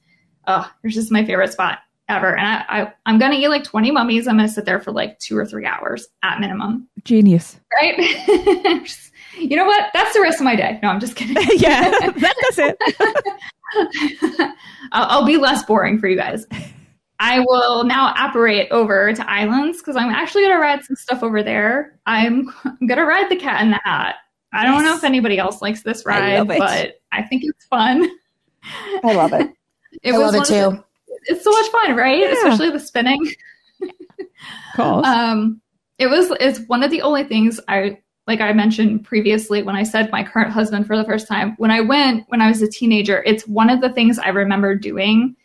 Oh, 0.46 0.70
it's 0.82 0.94
just 0.94 1.12
my 1.12 1.24
favorite 1.24 1.52
spot 1.52 1.78
ever. 2.08 2.36
And 2.36 2.46
I, 2.46 2.64
I 2.68 2.92
I'm 3.06 3.18
gonna 3.18 3.36
eat 3.36 3.48
like 3.48 3.64
20 3.64 3.90
mummies. 3.90 4.26
I'm 4.26 4.36
gonna 4.36 4.48
sit 4.48 4.64
there 4.64 4.80
for 4.80 4.92
like 4.92 5.18
two 5.18 5.36
or 5.36 5.46
three 5.46 5.66
hours 5.66 6.08
at 6.22 6.40
minimum, 6.40 6.88
Genius. 7.04 7.60
right? 7.80 7.96
You 9.38 9.56
know 9.56 9.64
what? 9.64 9.90
That's 9.94 10.12
the 10.14 10.20
rest 10.20 10.38
of 10.40 10.44
my 10.44 10.56
day. 10.56 10.78
No, 10.82 10.88
I'm 10.88 11.00
just 11.00 11.16
kidding. 11.16 11.36
yeah, 11.56 11.90
that, 11.90 12.14
that's 12.16 12.58
it. 12.58 12.76
I'll, 14.92 15.20
I'll 15.20 15.26
be 15.26 15.36
less 15.36 15.64
boring 15.64 15.98
for 15.98 16.08
you 16.08 16.16
guys. 16.16 16.46
I 17.18 17.38
will 17.40 17.84
now 17.84 18.14
apparate 18.16 18.70
over 18.70 19.12
to 19.12 19.30
islands 19.30 19.78
because 19.78 19.96
I'm 19.96 20.10
actually 20.10 20.42
going 20.42 20.54
to 20.54 20.60
ride 20.60 20.84
some 20.84 20.96
stuff 20.96 21.22
over 21.22 21.42
there. 21.42 21.98
I'm, 22.04 22.52
I'm 22.64 22.86
going 22.86 22.98
to 22.98 23.06
ride 23.06 23.30
the 23.30 23.36
cat 23.36 23.62
in 23.62 23.70
the 23.70 23.80
hat. 23.84 24.16
I 24.52 24.64
don't 24.66 24.84
know 24.84 24.94
if 24.96 25.04
anybody 25.04 25.38
else 25.38 25.62
likes 25.62 25.82
this 25.82 26.04
ride, 26.04 26.40
it. 26.40 26.58
but 26.58 27.00
I 27.10 27.22
think 27.22 27.42
it's 27.44 27.64
fun. 27.66 28.10
I 29.04 29.12
love 29.14 29.32
it. 29.32 29.50
It 30.02 30.14
I 30.14 30.16
love 30.16 30.34
it 30.34 30.40
of 30.40 30.48
the- 30.48 30.70
too. 30.70 30.84
it's 31.26 31.44
so 31.44 31.50
much 31.50 31.70
fun, 31.70 31.94
right? 31.94 32.18
Yeah. 32.18 32.32
Especially 32.32 32.70
the 32.70 32.80
spinning. 32.80 33.22
Course. 34.74 35.06
Um, 35.06 35.60
it 35.98 36.06
was 36.06 36.32
it's 36.40 36.60
one 36.66 36.82
of 36.82 36.90
the 36.90 37.02
only 37.02 37.24
things 37.24 37.60
I 37.68 37.98
like 38.26 38.40
I 38.40 38.52
mentioned 38.52 39.04
previously 39.04 39.62
when 39.62 39.76
I 39.76 39.82
said 39.82 40.10
my 40.10 40.22
current 40.22 40.52
husband 40.52 40.86
for 40.86 40.96
the 40.96 41.04
first 41.04 41.26
time. 41.26 41.54
When 41.58 41.70
I 41.70 41.80
went 41.80 42.24
when 42.28 42.40
I 42.40 42.48
was 42.48 42.62
a 42.62 42.68
teenager, 42.68 43.22
it's 43.24 43.46
one 43.48 43.70
of 43.70 43.80
the 43.80 43.90
things 43.90 44.18
I 44.18 44.28
remember 44.28 44.74
doing. 44.74 45.36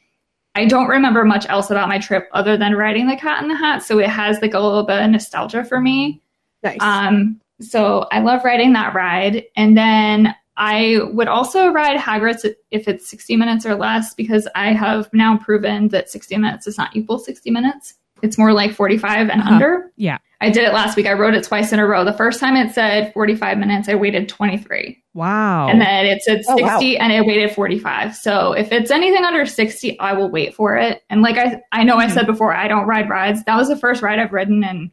I 0.55 0.65
don't 0.65 0.87
remember 0.87 1.23
much 1.23 1.45
else 1.49 1.69
about 1.69 1.87
my 1.87 1.99
trip 1.99 2.27
other 2.33 2.57
than 2.57 2.75
riding 2.75 3.07
the 3.07 3.15
cat 3.15 3.43
in 3.43 3.49
the 3.49 3.55
hat, 3.55 3.83
so 3.83 3.99
it 3.99 4.09
has 4.09 4.39
like 4.41 4.53
a 4.53 4.59
little 4.59 4.83
bit 4.83 5.01
of 5.01 5.09
nostalgia 5.09 5.63
for 5.63 5.79
me. 5.79 6.21
Nice. 6.63 6.77
Um, 6.81 7.39
so 7.61 8.07
I 8.11 8.19
love 8.19 8.43
riding 8.43 8.73
that 8.73 8.93
ride. 8.93 9.43
And 9.55 9.77
then 9.77 10.35
I 10.57 10.99
would 11.11 11.27
also 11.27 11.69
ride 11.69 11.99
Hagrid's 11.99 12.45
if 12.71 12.87
it's 12.87 13.09
60 13.09 13.35
minutes 13.35 13.65
or 13.65 13.75
less 13.75 14.13
because 14.13 14.47
I 14.55 14.73
have 14.73 15.11
now 15.13 15.37
proven 15.37 15.89
that 15.89 16.09
60 16.09 16.37
minutes 16.37 16.65
does 16.65 16.77
not 16.77 16.95
equal 16.95 17.19
60 17.19 17.51
minutes. 17.51 17.95
It's 18.21 18.37
more 18.37 18.53
like 18.53 18.73
45 18.73 19.29
and 19.29 19.41
Uh-huh. 19.41 19.53
under. 19.53 19.91
Yeah. 19.95 20.17
I 20.39 20.49
did 20.51 20.63
it 20.65 20.73
last 20.73 20.95
week. 20.95 21.07
I 21.07 21.13
rode 21.13 21.33
it 21.33 21.43
twice 21.43 21.73
in 21.73 21.79
a 21.79 21.87
row. 21.87 22.03
The 22.05 22.13
first 22.13 22.39
time 22.39 22.55
it 22.55 22.71
said 22.73 23.11
45 23.13 23.57
minutes, 23.57 23.89
I 23.89 23.95
waited 23.95 24.29
23. 24.29 25.01
Wow. 25.15 25.67
And 25.67 25.81
then 25.81 26.05
it 26.05 26.21
said 26.21 26.43
Oh, 26.47 26.55
60 26.57 26.63
wow. 26.63 26.79
and 27.03 27.11
I 27.11 27.21
waited 27.21 27.51
45. 27.51 28.15
So 28.15 28.53
if 28.53 28.71
it's 28.71 28.91
anything 28.91 29.23
under 29.25 29.45
60, 29.47 29.99
I 29.99 30.13
will 30.13 30.29
wait 30.29 30.53
for 30.53 30.75
it. 30.77 31.01
And 31.09 31.23
like 31.23 31.37
I 31.39 31.59
I 31.71 31.83
know 31.83 31.97
I 31.97 32.05
Mhm. 32.05 32.11
said 32.11 32.27
before, 32.27 32.53
I 32.55 32.67
don't 32.67 32.85
ride 32.85 33.09
rides. 33.09 33.43
That 33.45 33.57
was 33.57 33.67
the 33.67 33.75
first 33.77 34.03
ride 34.03 34.19
I've 34.19 34.31
ridden 34.33 34.63
in 34.63 34.91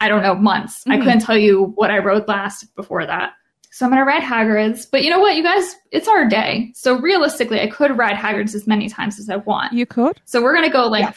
I 0.00 0.08
don't 0.08 0.22
know, 0.24 0.34
months. 0.34 0.82
I 0.88 0.96
Mhm. 0.96 1.04
couldn't 1.04 1.20
tell 1.20 1.38
you 1.38 1.72
what 1.76 1.92
I 1.92 1.98
rode 1.98 2.26
last 2.26 2.74
before 2.74 3.06
that. 3.06 3.34
So 3.70 3.86
I'm 3.86 3.92
gonna 3.92 4.04
ride 4.04 4.22
Hagrid's. 4.24 4.84
But 4.84 5.04
you 5.04 5.10
know 5.10 5.20
what, 5.20 5.36
you 5.36 5.44
guys, 5.44 5.76
it's 5.92 6.08
our 6.08 6.26
day. 6.28 6.72
So 6.74 6.98
realistically, 6.98 7.60
I 7.60 7.68
could 7.68 7.96
ride 7.96 8.16
Hagrid's 8.16 8.56
as 8.56 8.66
many 8.66 8.88
times 8.88 9.20
as 9.20 9.30
I 9.30 9.36
want. 9.36 9.72
you 9.74 9.86
could. 9.86 10.20
So 10.24 10.42
we're 10.42 10.54
gonna 10.54 10.68
go 10.70 10.88
like 10.88 11.02
Yeah. 11.04 11.12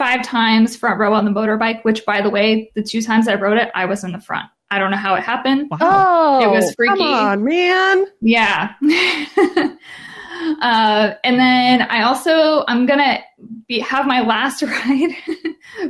Five 0.00 0.22
times 0.22 0.76
front 0.76 0.98
row 0.98 1.12
on 1.12 1.26
the 1.26 1.30
motorbike, 1.30 1.84
which 1.84 2.06
by 2.06 2.22
the 2.22 2.30
way, 2.30 2.72
the 2.74 2.82
two 2.82 3.02
times 3.02 3.28
I 3.28 3.34
rode 3.34 3.58
it, 3.58 3.70
I 3.74 3.84
was 3.84 4.02
in 4.02 4.12
the 4.12 4.20
front. 4.20 4.46
I 4.70 4.78
don't 4.78 4.90
know 4.90 4.96
how 4.96 5.14
it 5.14 5.22
happened. 5.22 5.68
Wow. 5.70 5.76
Oh, 5.82 6.42
It 6.42 6.50
was 6.50 6.74
freaky. 6.74 6.96
Come 6.96 7.02
on, 7.02 7.44
man. 7.44 8.06
Yeah. 8.22 8.72
uh, 10.62 11.12
and 11.24 11.38
then 11.38 11.82
I 11.82 12.02
also 12.02 12.64
I'm 12.66 12.86
gonna 12.86 13.18
be 13.68 13.78
have 13.80 14.06
my 14.06 14.20
last 14.22 14.62
ride 14.62 15.10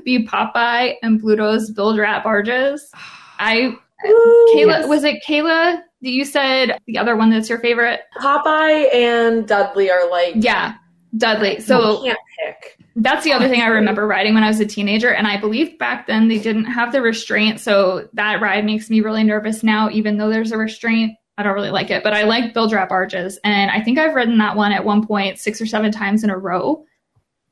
be 0.04 0.26
Popeye 0.26 0.94
and 1.02 1.20
Bluto's 1.20 1.70
Bilge-Rat 1.70 2.24
barges. 2.24 2.90
I 3.38 3.76
Ooh, 4.06 4.52
Kayla 4.56 4.80
yes. 4.80 4.88
was 4.88 5.04
it 5.04 5.22
Kayla? 5.26 5.82
that 6.02 6.10
You 6.10 6.24
said 6.24 6.78
the 6.86 6.98
other 6.98 7.16
one 7.16 7.30
that's 7.30 7.48
your 7.48 7.58
favorite. 7.60 8.00
Popeye 8.18 8.92
and 8.94 9.46
Dudley 9.46 9.90
are 9.90 10.10
like 10.10 10.34
Yeah, 10.36 10.74
Dudley. 11.16 11.56
you 11.56 11.60
So 11.60 12.02
can't 12.02 12.18
pick. 12.44 12.79
That's 13.02 13.24
the 13.24 13.32
other 13.32 13.48
thing 13.48 13.62
I 13.62 13.66
remember 13.68 14.06
riding 14.06 14.34
when 14.34 14.44
I 14.44 14.48
was 14.48 14.60
a 14.60 14.66
teenager, 14.66 15.12
and 15.12 15.26
I 15.26 15.40
believe 15.40 15.78
back 15.78 16.06
then 16.06 16.28
they 16.28 16.38
didn't 16.38 16.66
have 16.66 16.92
the 16.92 17.00
restraint, 17.00 17.60
so 17.60 18.08
that 18.12 18.40
ride 18.40 18.64
makes 18.64 18.90
me 18.90 19.00
really 19.00 19.24
nervous 19.24 19.62
now. 19.62 19.90
Even 19.90 20.18
though 20.18 20.28
there's 20.28 20.52
a 20.52 20.58
restraint, 20.58 21.12
I 21.38 21.42
don't 21.42 21.54
really 21.54 21.70
like 21.70 21.90
it, 21.90 22.02
but 22.02 22.12
I 22.12 22.24
like 22.24 22.52
Bilge-Rat 22.52 22.88
Barges. 22.88 23.38
and 23.44 23.70
I 23.70 23.80
think 23.80 23.98
I've 23.98 24.14
ridden 24.14 24.38
that 24.38 24.56
one 24.56 24.72
at 24.72 24.84
one 24.84 25.06
point 25.06 25.38
six 25.38 25.60
or 25.60 25.66
seven 25.66 25.90
times 25.90 26.22
in 26.24 26.30
a 26.30 26.36
row. 26.36 26.84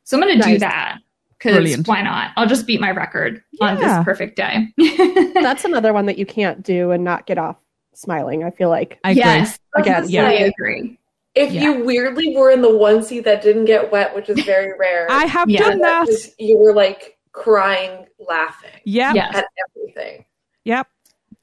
So 0.04 0.16
I'm 0.16 0.22
gonna 0.22 0.42
do 0.42 0.58
that 0.58 0.98
because 1.38 1.86
why 1.86 2.02
not? 2.02 2.32
I'll 2.36 2.46
just 2.46 2.66
beat 2.66 2.80
my 2.80 2.90
record 2.90 3.42
on 3.60 3.76
this 3.76 4.04
perfect 4.04 4.36
day. 4.36 4.68
That's 5.34 5.64
another 5.64 5.92
one 5.92 6.06
that 6.06 6.18
you 6.18 6.26
can't 6.26 6.62
do 6.62 6.90
and 6.90 7.04
not 7.04 7.26
get 7.26 7.38
off 7.38 7.56
smiling. 7.94 8.44
I 8.44 8.50
feel 8.50 8.68
like. 8.68 8.98
I 9.04 9.10
agree. 9.10 9.22
yes, 9.22 9.58
Again, 9.76 10.08
yeah, 10.08 10.26
I 10.26 10.32
agree. 10.32 10.97
If 11.38 11.52
Yeah. 11.52 11.62
you 11.62 11.84
weirdly 11.84 12.36
were 12.36 12.50
in 12.50 12.62
the 12.62 12.68
onesie 12.70 13.22
that 13.24 13.42
didn't 13.42 13.66
get 13.66 13.92
wet, 13.92 14.14
which 14.14 14.28
is 14.28 14.40
very 14.44 14.76
rare, 14.78 15.06
I 15.10 15.26
have 15.26 15.48
Yeah. 15.48 15.60
done 15.60 15.78
that. 15.80 16.06
was- 16.06 16.34
you 16.38 16.58
were 16.58 16.72
like 16.74 17.16
crying, 17.32 18.06
laughing 18.18 18.70
yeah, 18.84 19.12
Yes. 19.14 19.36
at 19.36 19.46
everything. 19.76 20.24
Yep. 20.64 20.86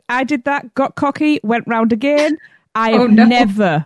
I 0.10 0.24
did 0.24 0.44
that, 0.44 0.74
got 0.76 0.96
cocky, 0.96 1.40
went 1.44 1.66
round 1.68 1.94
again. 1.94 2.38
I 2.76 2.92
Oh, 2.94 3.02
have 3.04 3.12
no. 3.12 3.26
never 3.26 3.86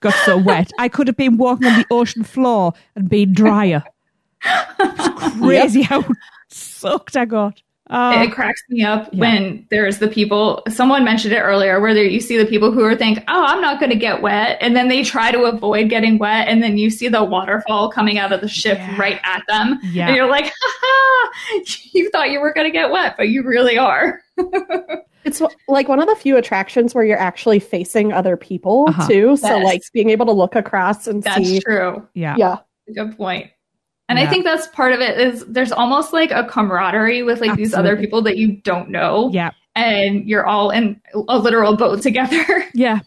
got 0.00 0.14
so 0.24 0.38
wet. 0.38 0.70
I 0.78 0.88
could 0.88 1.06
have 1.08 1.16
been 1.16 1.36
walking 1.36 1.66
on 1.66 1.78
the 1.80 1.86
ocean 1.90 2.22
floor 2.22 2.72
and 2.94 3.08
been 3.08 3.32
drier. 3.34 3.82
It's 4.78 5.38
crazy 5.38 5.82
how 5.82 6.04
soaked 6.48 7.16
I 7.16 7.24
got. 7.26 7.60
Oh, 7.92 8.22
it 8.22 8.30
cracks 8.32 8.62
me 8.68 8.84
up 8.84 9.08
Yeah. 9.12 9.20
when 9.20 9.66
there's 9.70 9.98
the 9.98 10.06
people 10.08 10.62
someone 10.68 11.04
mentioned 11.04 11.34
it 11.34 11.40
earlier 11.40 11.80
where 11.80 11.92
there, 11.92 12.04
you 12.04 12.20
see 12.20 12.36
the 12.36 12.46
people 12.46 12.70
who 12.70 12.84
are 12.84 12.94
think 12.94 13.18
oh 13.28 13.44
i'm 13.46 13.60
not 13.60 13.80
going 13.80 13.90
to 13.90 13.96
get 13.98 14.22
wet 14.22 14.58
and 14.60 14.76
then 14.76 14.86
they 14.88 15.02
try 15.02 15.32
to 15.32 15.42
avoid 15.44 15.88
getting 15.90 16.16
wet 16.18 16.46
and 16.46 16.62
then 16.62 16.78
you 16.78 16.88
see 16.88 17.08
the 17.08 17.24
waterfall 17.24 17.90
coming 17.90 18.16
out 18.18 18.32
of 18.32 18.40
the 18.40 18.48
ship 18.48 18.78
Yeah. 18.78 18.96
right 18.96 19.20
at 19.24 19.42
them 19.48 19.80
yeah. 19.92 20.06
and 20.06 20.14
you're 20.16 20.28
like 20.30 20.44
ha 20.46 20.52
ha 21.32 21.62
you 21.92 22.08
thought 22.10 22.30
you 22.30 22.40
were 22.40 22.52
going 22.52 22.66
to 22.66 22.72
get 22.72 22.90
wet 22.90 23.16
but 23.16 23.28
you 23.28 23.42
really 23.42 23.76
are 23.78 24.20
It's 25.22 25.42
like 25.68 25.86
one 25.86 26.00
of 26.00 26.06
the 26.08 26.14
few 26.16 26.38
attractions 26.38 26.94
where 26.94 27.04
you're 27.04 27.18
actually 27.18 27.58
facing 27.60 28.10
other 28.10 28.38
people 28.38 28.86
Uh-huh. 28.88 29.06
too. 29.06 29.36
So 29.36 29.58
like 29.58 29.82
being 29.92 30.08
able 30.08 30.24
to 30.24 30.32
look 30.32 30.54
across 30.56 31.06
and 31.06 31.22
that's 31.22 31.44
see. 31.46 31.54
That's 31.54 31.64
true 31.64 32.08
yeah. 32.14 32.36
Yeah. 32.38 32.56
good 32.94 33.16
point 33.18 33.50
and 34.10 34.18
i 34.18 34.26
think 34.26 34.44
that's 34.44 34.66
part 34.68 34.92
of 34.92 35.00
it 35.00 35.18
is 35.18 35.44
there's 35.46 35.72
almost 35.72 36.12
like 36.12 36.30
a 36.30 36.44
camaraderie 36.44 37.22
with 37.22 37.40
like 37.40 37.56
these 37.56 37.72
other 37.72 37.96
people 37.96 38.20
that 38.20 38.36
you 38.36 38.56
don't 38.62 38.90
know 38.90 39.30
Yeah. 39.32 39.52
and 39.74 40.28
you're 40.28 40.46
all 40.46 40.70
in 40.70 41.00
a 41.28 41.38
literal 41.38 41.74
boat 41.76 42.02
together 42.08 42.44
Yeah. 42.74 43.00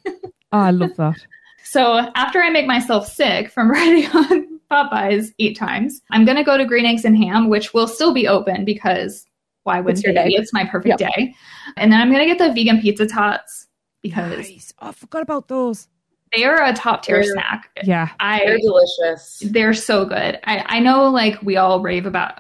Oh, 0.52 0.60
I 0.60 0.72
love 0.72 0.96
that. 0.98 1.18
So 1.66 1.98
after 2.14 2.40
I 2.40 2.50
make 2.52 2.68
myself 2.68 3.08
sick 3.12 3.50
from 3.50 3.72
riding 3.78 4.06
on 4.12 4.60
Popeyes 4.70 5.34
eight 5.40 5.58
times, 5.58 6.02
I'm 6.12 6.24
going 6.24 6.38
to 6.38 6.44
go 6.44 6.56
to 6.56 6.66
Green 6.66 6.86
Eggs 6.86 7.04
and 7.04 7.18
Ham, 7.18 7.50
which 7.50 7.74
will 7.74 7.88
still 7.88 8.14
be 8.14 8.28
open 8.28 8.64
because 8.64 9.26
why 9.64 9.80
would 9.82 9.94
It's 9.96 10.04
your 10.04 10.14
they? 10.14 10.30
day. 10.30 10.36
It's 10.36 10.54
my 10.54 10.66
perfect 10.66 11.00
day. 11.00 11.34
And 11.78 11.92
then 11.92 12.00
I'm 12.00 12.12
going 12.12 12.20
to 12.20 12.28
get 12.28 12.38
the 12.38 12.54
vegan 12.54 12.80
pizza 12.80 13.08
tots 13.08 13.66
because 14.04 14.48
Nice. 14.48 14.72
Oh, 14.84 14.90
I 14.90 14.92
forgot 14.92 15.24
about 15.24 15.48
those. 15.48 15.88
They 16.36 16.44
are 16.46 16.64
a 16.64 16.74
top 16.74 17.04
tier 17.04 17.24
snack. 17.24 17.70
Yeah. 17.84 18.10
They're 18.20 18.58
delicious. 18.58 19.42
they're 19.46 19.74
so 19.74 20.06
good. 20.06 20.40
I 20.46 20.64
I 20.68 20.80
know 20.80 21.10
like 21.10 21.42
we 21.42 21.58
all 21.58 21.82
rave 21.82 22.06
about 22.06 22.40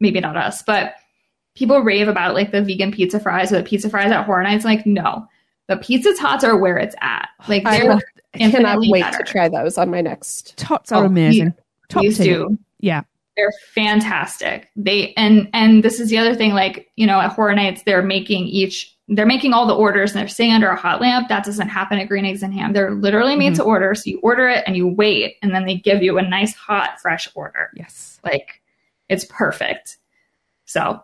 maybe 0.00 0.20
not 0.20 0.36
us, 0.36 0.62
but 0.62 0.94
people 1.54 1.80
rave 1.80 2.08
about 2.08 2.34
like 2.34 2.52
the 2.52 2.62
vegan 2.62 2.92
pizza 2.92 3.18
fries 3.20 3.52
or 3.52 3.56
the 3.58 3.64
pizza 3.64 3.90
fries 3.90 4.10
at 4.12 4.24
Horror 4.24 4.42
Nights. 4.42 4.64
Like 4.64 4.86
no, 4.86 5.26
the 5.68 5.76
pizza 5.76 6.14
tots 6.14 6.44
are 6.44 6.56
where 6.56 6.78
it's 6.78 6.94
at. 7.00 7.28
Like 7.48 7.64
I 7.66 7.78
they're 7.78 7.88
love- 7.90 8.02
I 8.34 8.38
cannot 8.38 8.54
infinitely 8.54 8.88
wait 8.92 9.00
better. 9.02 9.18
to 9.18 9.24
try 9.24 9.48
those 9.48 9.78
on 9.78 9.90
my 9.90 10.00
next. 10.02 10.56
Tots 10.58 10.92
oh, 10.92 10.96
are 10.98 11.02
Oh, 11.04 11.06
amazing. 11.06 11.54
Top 11.88 12.02
Please 12.02 12.18
tier. 12.18 12.34
do. 12.34 12.58
Yeah. 12.80 13.02
they're 13.36 13.50
fantastic. 13.74 14.68
They 14.76 15.14
and 15.14 15.48
and 15.54 15.82
this 15.82 15.98
is 15.98 16.10
the 16.10 16.18
other 16.18 16.34
thing. 16.34 16.52
Like 16.52 16.90
you 16.96 17.06
know, 17.06 17.18
at 17.20 17.32
Horror 17.32 17.54
Nights, 17.54 17.82
they're 17.86 18.02
making 18.02 18.46
each 18.46 18.94
they're 19.08 19.26
making 19.26 19.54
all 19.54 19.66
the 19.66 19.74
orders 19.74 20.12
and 20.12 20.20
they're 20.20 20.28
staying 20.28 20.52
under 20.52 20.68
a 20.68 20.76
hot 20.76 21.00
lamp. 21.00 21.28
That 21.28 21.44
doesn't 21.44 21.68
happen 21.68 21.98
at 21.98 22.08
Green 22.08 22.26
Eggs 22.26 22.42
and 22.42 22.52
Ham. 22.52 22.72
They're 22.74 22.94
literally 22.94 23.36
made 23.36 23.54
to 23.54 23.62
order. 23.62 23.94
So 23.94 24.10
you 24.10 24.20
order 24.22 24.48
it 24.48 24.64
and 24.66 24.76
you 24.76 24.86
wait, 24.86 25.36
and 25.42 25.54
then 25.54 25.64
they 25.64 25.76
give 25.76 26.02
you 26.02 26.18
a 26.18 26.22
nice 26.22 26.54
hot 26.54 27.00
fresh 27.00 27.28
order. 27.34 27.70
Yes. 27.74 28.20
Like 28.22 28.60
it's 29.08 29.24
perfect. 29.24 29.96
So 30.66 31.02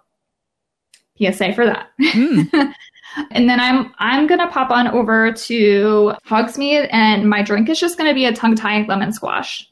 PSA 1.19 1.55
for 1.55 1.65
that. 1.67 1.89
Mm. 2.01 2.73
And 3.31 3.49
then 3.49 3.61
I'm 3.61 3.95
I'm 4.01 4.27
gonna 4.27 4.51
pop 4.51 4.73
on 4.73 4.89
over 4.89 5.31
to 5.31 6.15
Hogsmeade, 6.27 6.89
and 6.91 7.31
my 7.31 7.43
drink 7.43 7.69
is 7.69 7.79
just 7.79 7.97
gonna 7.97 8.13
be 8.15 8.25
a 8.25 8.33
tongue 8.33 8.57
tie 8.57 8.85
lemon 8.89 9.13
squash 9.13 9.71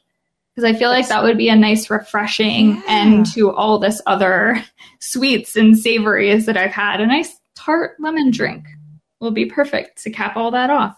because 0.55 0.63
I 0.63 0.77
feel 0.77 0.89
like 0.89 1.09
that 1.09 1.23
would 1.23 1.37
be 1.37 1.49
a 1.49 1.55
nice 1.55 1.89
refreshing 1.89 2.75
Yeah. 2.77 2.81
end 2.87 3.25
to 3.33 3.51
all 3.51 3.79
this 3.79 4.01
other 4.05 4.63
sweets 4.99 5.57
and 5.57 5.77
savories 5.77 6.45
that 6.45 6.55
I've 6.55 6.71
had. 6.71 7.01
A 7.01 7.05
nice 7.05 7.37
tart 7.63 7.95
lemon 7.99 8.31
drink 8.31 8.65
will 9.19 9.31
be 9.31 9.45
perfect 9.45 10.01
to 10.03 10.09
cap 10.11 10.35
all 10.35 10.51
that 10.51 10.69
off. 10.69 10.97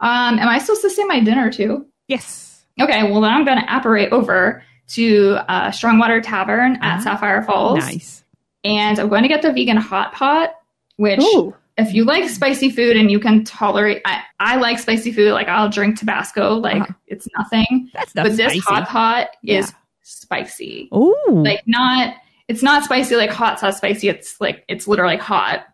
Um, 0.00 0.38
am 0.38 0.48
I 0.48 0.58
supposed 0.58 0.82
to 0.82 0.90
say 0.90 1.04
my 1.04 1.20
dinner 1.20 1.50
too? 1.52 1.86
Yes. 2.08 2.64
Okay, 2.80 3.02
well 3.10 3.20
then 3.20 3.32
I'm 3.32 3.44
gonna 3.44 3.66
apparate 3.68 4.12
over 4.12 4.62
to 4.88 5.38
uh, 5.48 5.70
Strongwater 5.70 6.20
Tavern 6.20 6.76
at 6.82 6.98
Ah, 6.98 7.00
Sapphire 7.02 7.42
Falls, 7.42 7.78
Nice. 7.78 8.24
and 8.64 8.98
I'm 8.98 9.08
going 9.08 9.22
to 9.22 9.28
get 9.28 9.40
the 9.42 9.52
vegan 9.52 9.76
hot 9.76 10.12
pot, 10.12 10.54
which 10.96 11.20
Ooh, 11.20 11.54
if 11.78 11.94
you 11.94 12.04
like 12.04 12.28
spicy 12.28 12.70
food 12.70 12.96
and 12.96 13.08
you 13.10 13.20
can 13.20 13.44
tolerate 13.44 14.02
I, 14.04 14.22
I 14.40 14.56
like 14.56 14.78
spicy 14.80 15.12
food 15.12 15.32
like 15.32 15.46
i'll 15.48 15.68
drink 15.70 15.98
tabasco 15.98 16.54
like 16.54 16.82
Uh-huh. 16.82 16.92
it's 17.06 17.28
nothing 17.38 17.88
That's 17.94 18.14
not 18.16 18.24
but 18.24 18.36
this 18.36 18.40
spicy. 18.52 18.58
hot 18.60 18.88
pot 18.88 19.28
is 19.44 19.70
Yeah. 19.70 19.76
spicy 20.02 20.88
Oh. 20.92 21.14
like 21.28 21.62
not 21.66 22.14
it's 22.50 22.62
not 22.62 22.82
spicy 22.84 23.14
like 23.16 23.30
hot 23.30 23.58
sauce 23.60 23.76
spicy 23.78 24.08
it's 24.08 24.40
like 24.40 24.64
it's 24.68 24.86
literally 24.88 25.16
hot 25.16 25.64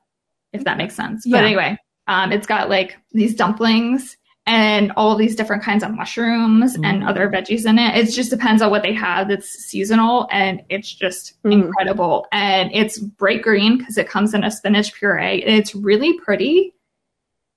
if 0.52 0.62
that 0.64 0.78
makes 0.78 0.94
sense. 0.94 1.24
Yeah. 1.26 1.38
but 1.38 1.44
anyway 1.44 1.76
um 2.06 2.30
it's 2.32 2.46
got 2.46 2.68
like 2.70 2.96
these 3.12 3.34
dumplings 3.34 4.16
and 4.48 4.92
all 4.96 5.16
these 5.16 5.34
different 5.34 5.62
kinds 5.64 5.82
of 5.82 5.90
mushrooms 5.90 6.76
and 6.76 7.02
other 7.02 7.28
veggies 7.28 7.66
in 7.66 7.80
it. 7.80 7.96
It 7.96 8.12
just 8.12 8.30
depends 8.30 8.62
on 8.62 8.70
what 8.70 8.84
they 8.84 8.92
have 8.92 9.28
it's 9.28 9.48
seasonal 9.48 10.28
and 10.30 10.62
it's 10.68 10.92
just 10.94 11.34
Mm. 11.42 11.52
incredible. 11.64 12.26
And 12.30 12.70
it's 12.72 12.98
bright 12.98 13.42
green 13.42 13.76
because 13.78 13.98
it 13.98 14.08
comes 14.08 14.34
in 14.34 14.44
a 14.44 14.50
spinach 14.52 14.94
puree 14.94 15.42
it's 15.42 15.74
really 15.74 16.12
pretty. 16.20 16.74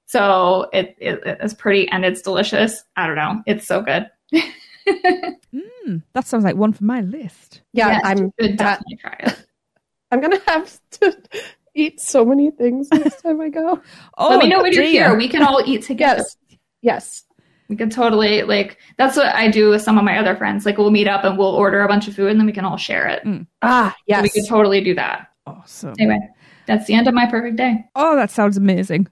So 0.08 0.68
it, 0.74 0.96
it 1.00 1.22
it's 1.26 1.54
pretty 1.54 1.88
and 1.90 2.04
it's 2.04 2.24
delicious. 2.24 2.84
I 2.96 3.06
don't 3.06 3.16
know. 3.16 3.44
It's 3.46 3.68
so 3.68 3.82
good 3.82 4.10
Mm, 5.54 6.04
that 6.14 6.28
sounds 6.28 6.44
like 6.44 6.56
one 6.56 6.74
for 6.74 6.84
my 6.84 7.02
list. 7.02 7.62
yeah. 7.74 7.90
Yes, 7.90 8.02
I'm. 8.04 8.18
you 8.18 8.34
should 8.40 8.58
that- 8.60 8.80
definitely 8.90 8.98
try 8.98 9.16
it 9.20 9.46
I'm 10.12 10.22
gonna 10.22 10.42
have 10.48 10.80
to 11.02 11.18
eat 11.76 12.00
so 12.00 12.26
many 12.26 12.52
things 12.52 12.88
next 12.92 13.22
time 13.24 13.40
I 13.42 13.50
go. 13.50 13.82
Oh, 14.18 14.30
let 14.30 14.40
me 14.40 14.48
know 14.50 14.62
when 14.62 14.74
you're 14.74 14.84
here 14.84 15.16
we 15.16 15.28
can 15.28 15.42
all 15.44 15.62
eat 15.66 15.84
together 15.84 16.24
Yes. 16.24 16.36
Yes. 16.82 17.26
We 17.68 17.76
can 17.76 17.90
totally 17.92 18.42
like 18.44 18.78
that's 18.98 19.16
what 19.18 19.28
I 19.36 19.50
do 19.50 19.70
with 19.70 19.82
some 19.84 19.98
of 20.00 20.04
my 20.04 20.18
other 20.18 20.36
friends. 20.36 20.66
Like 20.66 20.78
we'll 20.80 20.90
meet 20.92 21.08
up 21.08 21.24
and 21.24 21.38
we'll 21.38 21.48
order 21.56 21.82
a 21.82 21.88
bunch 21.88 22.08
of 22.08 22.16
food 22.16 22.30
and 22.32 22.40
then 22.40 22.48
we 22.48 22.52
can 22.54 22.66
all 22.66 22.78
share 22.78 23.08
it. 23.08 23.22
Ah, 23.62 23.92
So 23.96 24.04
yes. 24.08 24.24
we 24.24 24.30
could 24.30 24.48
totally 24.50 24.82
do 24.84 24.96
that. 24.96 25.28
Awesome. 25.46 25.94
Anyway, 26.00 26.20
that's 26.66 26.86
the 26.88 26.96
end 26.96 27.08
of 27.08 27.14
my 27.14 27.28
perfect 27.28 27.58
day. 27.58 27.86
Oh, 27.96 28.16
that 28.16 28.32
sounds 28.32 28.58
amazing. 28.58 29.08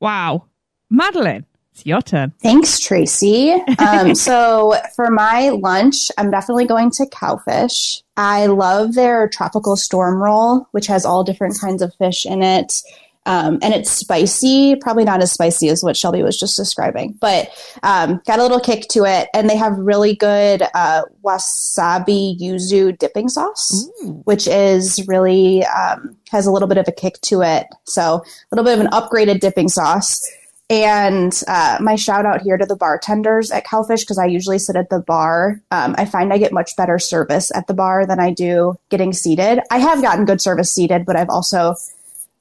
Wow. 0.00 0.46
Madeline, 0.90 1.46
It's 1.76 1.84
your 1.84 2.00
turn. 2.00 2.32
Thanks, 2.42 2.80
Tracy. 2.80 3.52
Um, 3.78 4.14
so 4.14 4.76
for 4.94 5.10
my 5.10 5.50
lunch, 5.50 6.10
I'm 6.16 6.30
definitely 6.30 6.64
going 6.64 6.90
to 6.92 7.04
Cowfish. 7.04 8.02
I 8.16 8.46
love 8.46 8.94
their 8.94 9.28
tropical 9.28 9.76
storm 9.76 10.22
roll, 10.22 10.66
which 10.70 10.86
has 10.86 11.04
all 11.04 11.22
different 11.22 11.60
kinds 11.60 11.82
of 11.82 11.94
fish 11.96 12.24
in 12.24 12.42
it. 12.42 12.80
Um, 13.26 13.58
and 13.60 13.74
it's 13.74 13.90
spicy, 13.90 14.76
probably 14.76 15.04
not 15.04 15.20
as 15.20 15.32
spicy 15.32 15.68
as 15.68 15.82
what 15.82 15.98
Shelby 15.98 16.22
was 16.22 16.40
just 16.40 16.56
describing, 16.56 17.18
but 17.20 17.50
um, 17.82 18.22
got 18.24 18.38
a 18.38 18.42
little 18.42 18.60
kick 18.60 18.88
to 18.92 19.04
it. 19.04 19.28
And 19.34 19.50
they 19.50 19.56
have 19.56 19.76
really 19.76 20.14
good 20.14 20.62
uh, 20.72 21.02
wasabi 21.22 22.40
yuzu 22.40 22.96
dipping 22.96 23.28
sauce, 23.28 23.90
which 24.24 24.48
is 24.48 25.06
really 25.06 25.62
um, 25.66 26.16
has 26.30 26.46
a 26.46 26.50
little 26.50 26.68
bit 26.68 26.78
of 26.78 26.88
a 26.88 26.92
kick 26.92 27.20
to 27.22 27.42
it. 27.42 27.66
So 27.84 28.22
a 28.22 28.22
little 28.50 28.64
bit 28.64 28.78
of 28.78 28.84
an 28.86 28.92
upgraded 28.92 29.40
dipping 29.40 29.68
sauce. 29.68 30.26
And 30.68 31.40
uh, 31.46 31.78
my 31.80 31.94
shout 31.94 32.26
out 32.26 32.42
here 32.42 32.56
to 32.56 32.66
the 32.66 32.74
bartenders 32.74 33.52
at 33.52 33.64
Cowfish 33.64 34.00
because 34.00 34.18
I 34.18 34.26
usually 34.26 34.58
sit 34.58 34.74
at 34.74 34.90
the 34.90 34.98
bar. 34.98 35.60
Um, 35.70 35.94
I 35.96 36.06
find 36.06 36.32
I 36.32 36.38
get 36.38 36.52
much 36.52 36.76
better 36.76 36.98
service 36.98 37.54
at 37.54 37.68
the 37.68 37.74
bar 37.74 38.04
than 38.04 38.18
I 38.18 38.32
do 38.32 38.76
getting 38.88 39.12
seated. 39.12 39.60
I 39.70 39.78
have 39.78 40.02
gotten 40.02 40.24
good 40.24 40.40
service 40.40 40.72
seated, 40.72 41.06
but 41.06 41.14
I've 41.14 41.30
also 41.30 41.76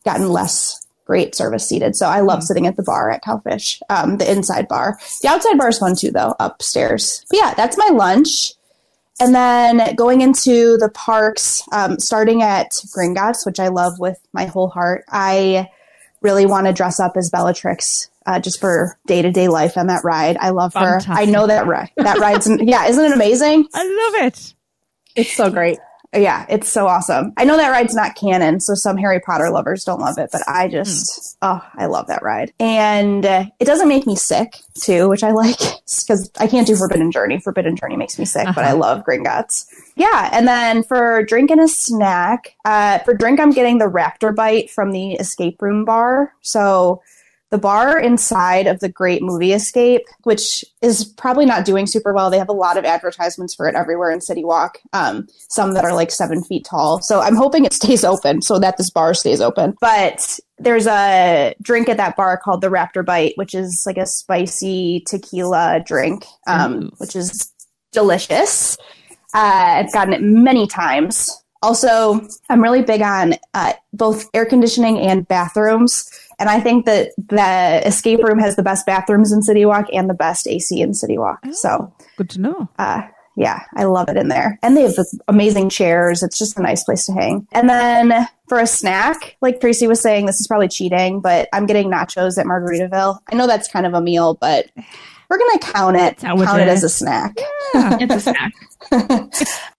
gotten 0.05 0.30
less 0.30 0.88
great 1.05 1.36
service 1.36 1.69
seated. 1.69 1.95
So 1.95 2.07
I 2.07 2.21
love 2.21 2.41
sitting 2.41 2.65
at 2.65 2.78
the 2.78 2.84
bar 2.84 3.11
at 3.11 3.23
Cowfish, 3.23 3.80
um, 3.91 4.17
the 4.17 4.32
inside 4.32 4.67
bar. 4.67 4.97
The 5.21 5.28
outside 5.28 5.57
bar 5.59 5.69
is 5.69 5.78
fun 5.78 5.95
too, 5.95 6.09
though, 6.09 6.36
upstairs. 6.39 7.23
But 7.30 7.38
yeah, 7.38 7.53
that's 7.53 7.78
my 7.78 7.89
lunch. 7.93 8.53
And 9.19 9.36
then 9.36 9.95
going 9.95 10.21
into 10.21 10.78
the 10.78 10.89
parks, 10.89 11.63
um, 11.71 11.99
starting 11.99 12.41
at 12.41 12.71
Gringotts, 12.71 13.45
which 13.45 13.59
I 13.59 13.67
love 13.67 13.99
with 13.99 14.17
my 14.34 14.45
whole 14.45 14.67
heart. 14.67 15.05
I 15.09 15.69
really 16.21 16.47
want 16.47 16.65
to 16.65 16.73
dress 16.73 16.99
up 16.99 17.15
as 17.15 17.30
Bellatrix 17.30 18.09
uh, 18.26 18.39
just 18.39 18.59
for 18.59 18.97
day 19.07 19.21
to 19.21 19.32
day 19.32 19.47
life 19.47 19.78
on 19.78 19.88
that 19.88 20.03
ride. 20.03 20.38
I 20.38 20.49
love 20.49 20.73
her. 20.73 20.99
Fantastic. 20.99 21.28
I 21.28 21.32
know 21.32 21.47
that 21.47 21.67
ride. 21.67 21.91
That 21.97 22.19
ride's 22.19 22.49
yeah, 22.61 22.88
isn't 22.88 23.03
it 23.03 23.11
amazing? 23.11 23.67
I 23.73 23.84
love 23.84 24.28
it. 24.28 24.53
It's 25.15 25.34
so 25.34 25.49
great. 25.49 25.80
Yeah, 26.13 26.45
it's 26.47 26.69
so 26.69 26.88
awesome. 26.88 27.34
I 27.36 27.43
know 27.43 27.57
that 27.57 27.71
ride's 27.71 27.93
not 27.93 28.15
canon, 28.15 28.61
so 28.61 28.73
some 28.73 28.95
Harry 28.97 29.19
Potter 29.19 29.49
lovers 29.49 29.84
don't 29.84 29.99
love 29.99 30.17
it, 30.17 30.30
but 30.32 30.41
I 30.47 30.69
just, 30.69 31.38
oh, 31.41 31.61
I 31.73 31.88
love 31.88 32.07
that 32.07 32.23
ride. 32.23 32.53
And 32.59 33.26
uh, 33.26 33.45
it 33.59 33.65
doesn't 33.65 33.89
make 33.89 34.07
me 34.07 34.15
sick, 34.15 34.57
too, 34.82 35.09
which 35.09 35.23
I 35.23 35.32
like, 35.34 35.59
because 35.59 36.32
I 36.39 36.47
can't 36.47 36.67
do 36.67 36.76
Forbidden 36.76 37.11
Journey. 37.11 37.39
Forbidden 37.39 37.76
Journey 37.76 37.97
makes 37.97 38.17
me 38.17 38.23
sick, 38.23 38.47
but 38.55 38.63
I 38.63 38.71
love 38.71 39.03
Gringotts. 39.03 39.65
Yeah, 39.95 40.30
and 40.32 40.47
then 40.47 40.84
for 40.84 41.23
drink 41.23 41.51
and 41.51 41.59
a 41.59 41.67
snack, 41.67 42.55
uh, 42.63 42.99
for 42.99 43.13
drink, 43.13 43.39
I'm 43.39 43.51
getting 43.51 43.78
the 43.78 43.86
Raptor 43.86 44.34
Bite 44.34 44.69
from 44.69 44.91
the 44.91 45.13
Escape 45.13 45.61
Room 45.61 45.84
bar. 45.84 46.34
So 46.41 47.01
the 47.52 47.58
bar 47.58 48.00
inside 48.00 48.68
of 48.68 48.80
the 48.80 48.89
Great 48.89 49.22
Movie 49.22 49.54
Escape, 49.54 50.02
which 50.24 50.66
is 50.82 51.06
probably 51.06 51.46
not 51.46 51.66
doing 51.66 51.86
super 51.86 52.14
well. 52.14 52.30
They 52.30 52.39
have 52.39 52.50
a 52.50 52.54
lot 52.54 52.78
of 52.78 52.86
advertisements 52.86 53.54
for 53.54 53.68
it 53.68 53.76
everywhere 53.76 54.12
in 54.12 54.20
City 54.20 54.43
Walk, 54.43 54.80
um, 54.93 55.28
some 55.50 55.74
that 55.74 55.86
are 55.86 55.93
like 55.93 56.12
seven 56.12 56.43
feet 56.43 56.66
tall. 56.66 57.02
So 57.02 57.22
I'm 57.22 57.36
hoping 57.36 57.64
it 57.66 57.74
stays 57.74 58.04
open 58.04 58.41
so 58.41 58.60
that 58.60 58.78
this 58.78 58.89
bar 58.89 59.14
stays 59.14 59.41
open. 59.41 59.76
But 59.80 60.39
there's 60.58 60.88
a 60.88 61.54
drink 61.62 61.88
at 61.88 61.98
that 61.98 62.16
bar 62.16 62.38
called 62.38 62.62
the 62.62 62.70
Raptor 62.70 63.06
Bite, 63.06 63.34
which 63.36 63.54
is 63.54 63.84
like 63.86 63.98
a 63.98 64.06
spicy 64.06 65.04
tequila 65.06 65.84
drink, 65.86 66.26
um, 66.48 66.91
which 66.98 67.16
is 67.16 67.52
delicious. 67.91 68.78
Uh, 69.34 69.84
I've 69.84 69.93
gotten 69.93 70.14
it 70.14 70.22
many 70.22 70.66
times. 70.66 71.43
Also, 71.62 72.22
I'm 72.50 72.62
really 72.62 72.84
big 72.84 73.02
on 73.02 73.36
uh, 73.54 73.74
both 73.91 74.30
air 74.34 74.46
conditioning 74.46 75.00
and 75.00 75.28
bathrooms. 75.28 76.10
And 76.39 76.49
I 76.49 76.59
think 76.59 76.86
that 76.86 77.11
the 77.17 77.81
escape 77.88 78.23
room 78.23 78.39
has 78.39 78.55
the 78.55 78.63
best 78.63 78.86
bathrooms 78.86 79.31
in 79.31 79.41
City 79.41 79.65
Walk 79.65 79.88
and 79.93 80.09
the 80.09 80.13
best 80.13 80.47
AC 80.47 80.81
in 80.81 80.93
City 80.93 81.17
Walk. 81.17 81.39
So, 81.51 81.93
Good 82.17 82.29
to 82.31 82.41
know. 82.41 82.69
uh, 82.79 83.03
yeah, 83.38 83.63
I 83.75 83.83
love 83.83 84.07
it 84.07 84.15
in 84.15 84.29
there. 84.29 84.57
And 84.63 84.77
they 84.77 84.83
have 84.83 84.95
the 84.95 85.05
amazing 85.27 85.69
chairs. 85.69 86.23
It's 86.23 86.38
just 86.38 86.57
a 86.57 86.61
nice 86.61 86.83
place 86.86 87.05
to 87.07 87.13
hang. 87.13 87.45
And 87.51 87.69
then 87.69 88.27
for 88.47 88.59
a 88.59 88.67
snack, 88.67 89.36
like 89.41 89.59
Tracy 89.59 89.88
was 89.88 89.99
saying, 90.01 90.25
this 90.25 90.39
is 90.39 90.47
probably 90.47 90.69
cheating, 90.69 91.19
but 91.19 91.49
I'm 91.51 91.65
getting 91.65 91.91
nachos 91.91 92.38
at 92.38 92.45
Margaritaville. 92.45 93.19
I 93.29 93.36
know 93.36 93.45
that's 93.45 93.67
kind 93.67 93.86
of 93.86 93.93
a 93.93 93.99
meal, 93.99 94.36
but 94.36 94.67
we're 95.29 95.38
going 95.38 95.59
to 95.59 95.71
count 95.73 95.97
it, 95.97 96.13
it 96.13 96.19
count 96.19 96.61
it 96.61 96.67
is. 96.69 96.81
as 96.81 96.83
a 96.86 96.89
snack. 96.89 97.33
It's 97.73 98.13
a 98.13 98.19
snack. 98.21 98.53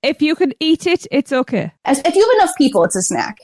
If 0.03 0.21
you 0.21 0.35
can 0.37 0.53
eat 0.61 0.87
it, 0.87 1.07
it's 1.11 1.33
okay. 1.33 1.73
As, 1.85 2.01
if 2.05 2.15
you 2.15 2.21
have 2.21 2.35
enough 2.43 2.57
people, 2.59 2.85
it's 2.85 2.97
a 2.97 3.03
snack. 3.03 3.39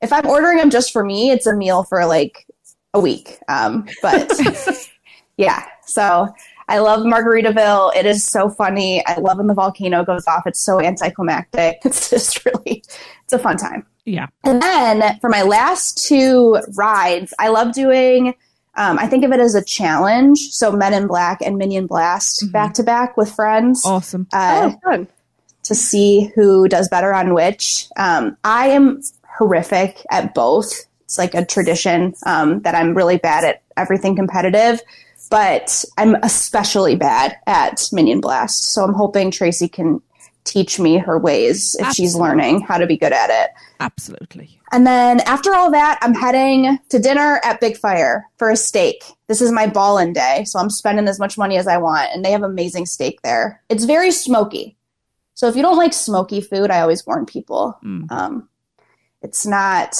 If 0.00 0.12
I'm 0.12 0.26
ordering 0.26 0.58
them 0.58 0.70
just 0.70 0.92
for 0.92 1.04
me, 1.04 1.30
it's 1.30 1.46
a 1.46 1.56
meal 1.56 1.82
for 1.84 2.04
like 2.06 2.46
a 2.96 3.00
week. 3.00 3.38
Um, 3.48 3.86
but 4.02 4.32
yeah, 5.36 5.64
so 5.84 6.28
I 6.68 6.78
love 6.78 7.00
Margaritaville. 7.00 7.94
It 7.94 8.06
is 8.06 8.24
so 8.24 8.48
funny. 8.48 9.04
I 9.06 9.18
love 9.20 9.38
when 9.38 9.46
the 9.46 9.54
volcano 9.54 10.04
goes 10.04 10.26
off. 10.26 10.46
It's 10.46 10.60
so 10.60 10.80
anticlimactic. 10.80 11.78
It's 11.84 12.10
just 12.10 12.44
really, 12.44 12.82
it's 13.24 13.32
a 13.32 13.38
fun 13.38 13.56
time. 13.56 13.86
Yeah. 14.04 14.26
And 14.44 14.62
then 14.62 15.18
for 15.20 15.28
my 15.30 15.42
last 15.42 16.04
two 16.06 16.58
rides, 16.76 17.34
I 17.38 17.48
love 17.48 17.72
doing. 17.72 18.34
Um, 18.76 18.98
I 18.98 19.06
think 19.06 19.24
of 19.24 19.32
it 19.32 19.40
as 19.40 19.54
a 19.54 19.64
challenge. 19.64 20.38
So 20.50 20.70
Men 20.72 20.94
in 20.94 21.06
Black 21.06 21.40
and 21.42 21.56
Minion 21.56 21.86
Blast 21.86 22.50
back 22.52 22.74
to 22.74 22.82
back 22.82 23.16
with 23.16 23.32
friends 23.32 23.84
Awesome. 23.84 24.26
uh, 24.32 24.72
oh, 24.74 24.80
fun. 24.84 25.08
to 25.64 25.74
see 25.74 26.30
who 26.34 26.68
does 26.68 26.88
better 26.88 27.12
on 27.14 27.32
which. 27.34 27.88
Um, 27.96 28.36
I 28.44 28.68
am 28.68 29.00
horrific 29.38 30.04
at 30.10 30.34
both. 30.34 30.72
It's 31.06 31.18
like 31.18 31.34
a 31.34 31.44
tradition 31.44 32.14
um, 32.26 32.60
that 32.60 32.74
I'm 32.74 32.94
really 32.94 33.16
bad 33.16 33.44
at 33.44 33.62
everything 33.76 34.16
competitive, 34.16 34.80
but 35.30 35.84
I'm 35.96 36.16
especially 36.16 36.96
bad 36.96 37.36
at 37.46 37.88
Minion 37.92 38.20
Blast. 38.20 38.72
So 38.72 38.82
I'm 38.82 38.92
hoping 38.92 39.30
Tracy 39.30 39.68
can 39.68 40.02
teach 40.42 40.78
me 40.78 40.98
her 40.98 41.18
ways 41.18 41.74
if 41.78 41.92
she's 41.92 42.14
learning 42.14 42.60
how 42.60 42.78
to 42.78 42.86
be 42.86 42.96
good 42.96 43.12
at 43.12 43.30
it. 43.30 43.50
Absolutely. 43.80 44.60
And 44.72 44.84
then 44.84 45.20
after 45.20 45.54
all 45.54 45.70
that, 45.70 45.98
I'm 46.02 46.14
heading 46.14 46.78
to 46.88 46.98
dinner 46.98 47.40
at 47.44 47.60
Big 47.60 47.76
Fire 47.76 48.26
for 48.36 48.50
a 48.50 48.56
steak. 48.56 49.04
This 49.28 49.40
is 49.40 49.52
my 49.52 49.68
ball-in 49.68 50.12
day, 50.12 50.44
so 50.44 50.58
I'm 50.58 50.70
spending 50.70 51.08
as 51.08 51.20
much 51.20 51.38
money 51.38 51.56
as 51.56 51.68
I 51.68 51.78
want, 51.78 52.10
and 52.12 52.24
they 52.24 52.32
have 52.32 52.42
amazing 52.42 52.86
steak 52.86 53.22
there. 53.22 53.62
It's 53.68 53.84
very 53.84 54.10
smoky. 54.10 54.76
So 55.34 55.48
if 55.48 55.54
you 55.54 55.62
don't 55.62 55.76
like 55.76 55.92
smoky 55.92 56.40
food, 56.40 56.70
I 56.70 56.80
always 56.80 57.06
warn 57.06 57.26
people. 57.26 57.78
Mm. 57.84 58.10
Um, 58.10 58.48
it's 59.22 59.46
not. 59.46 59.96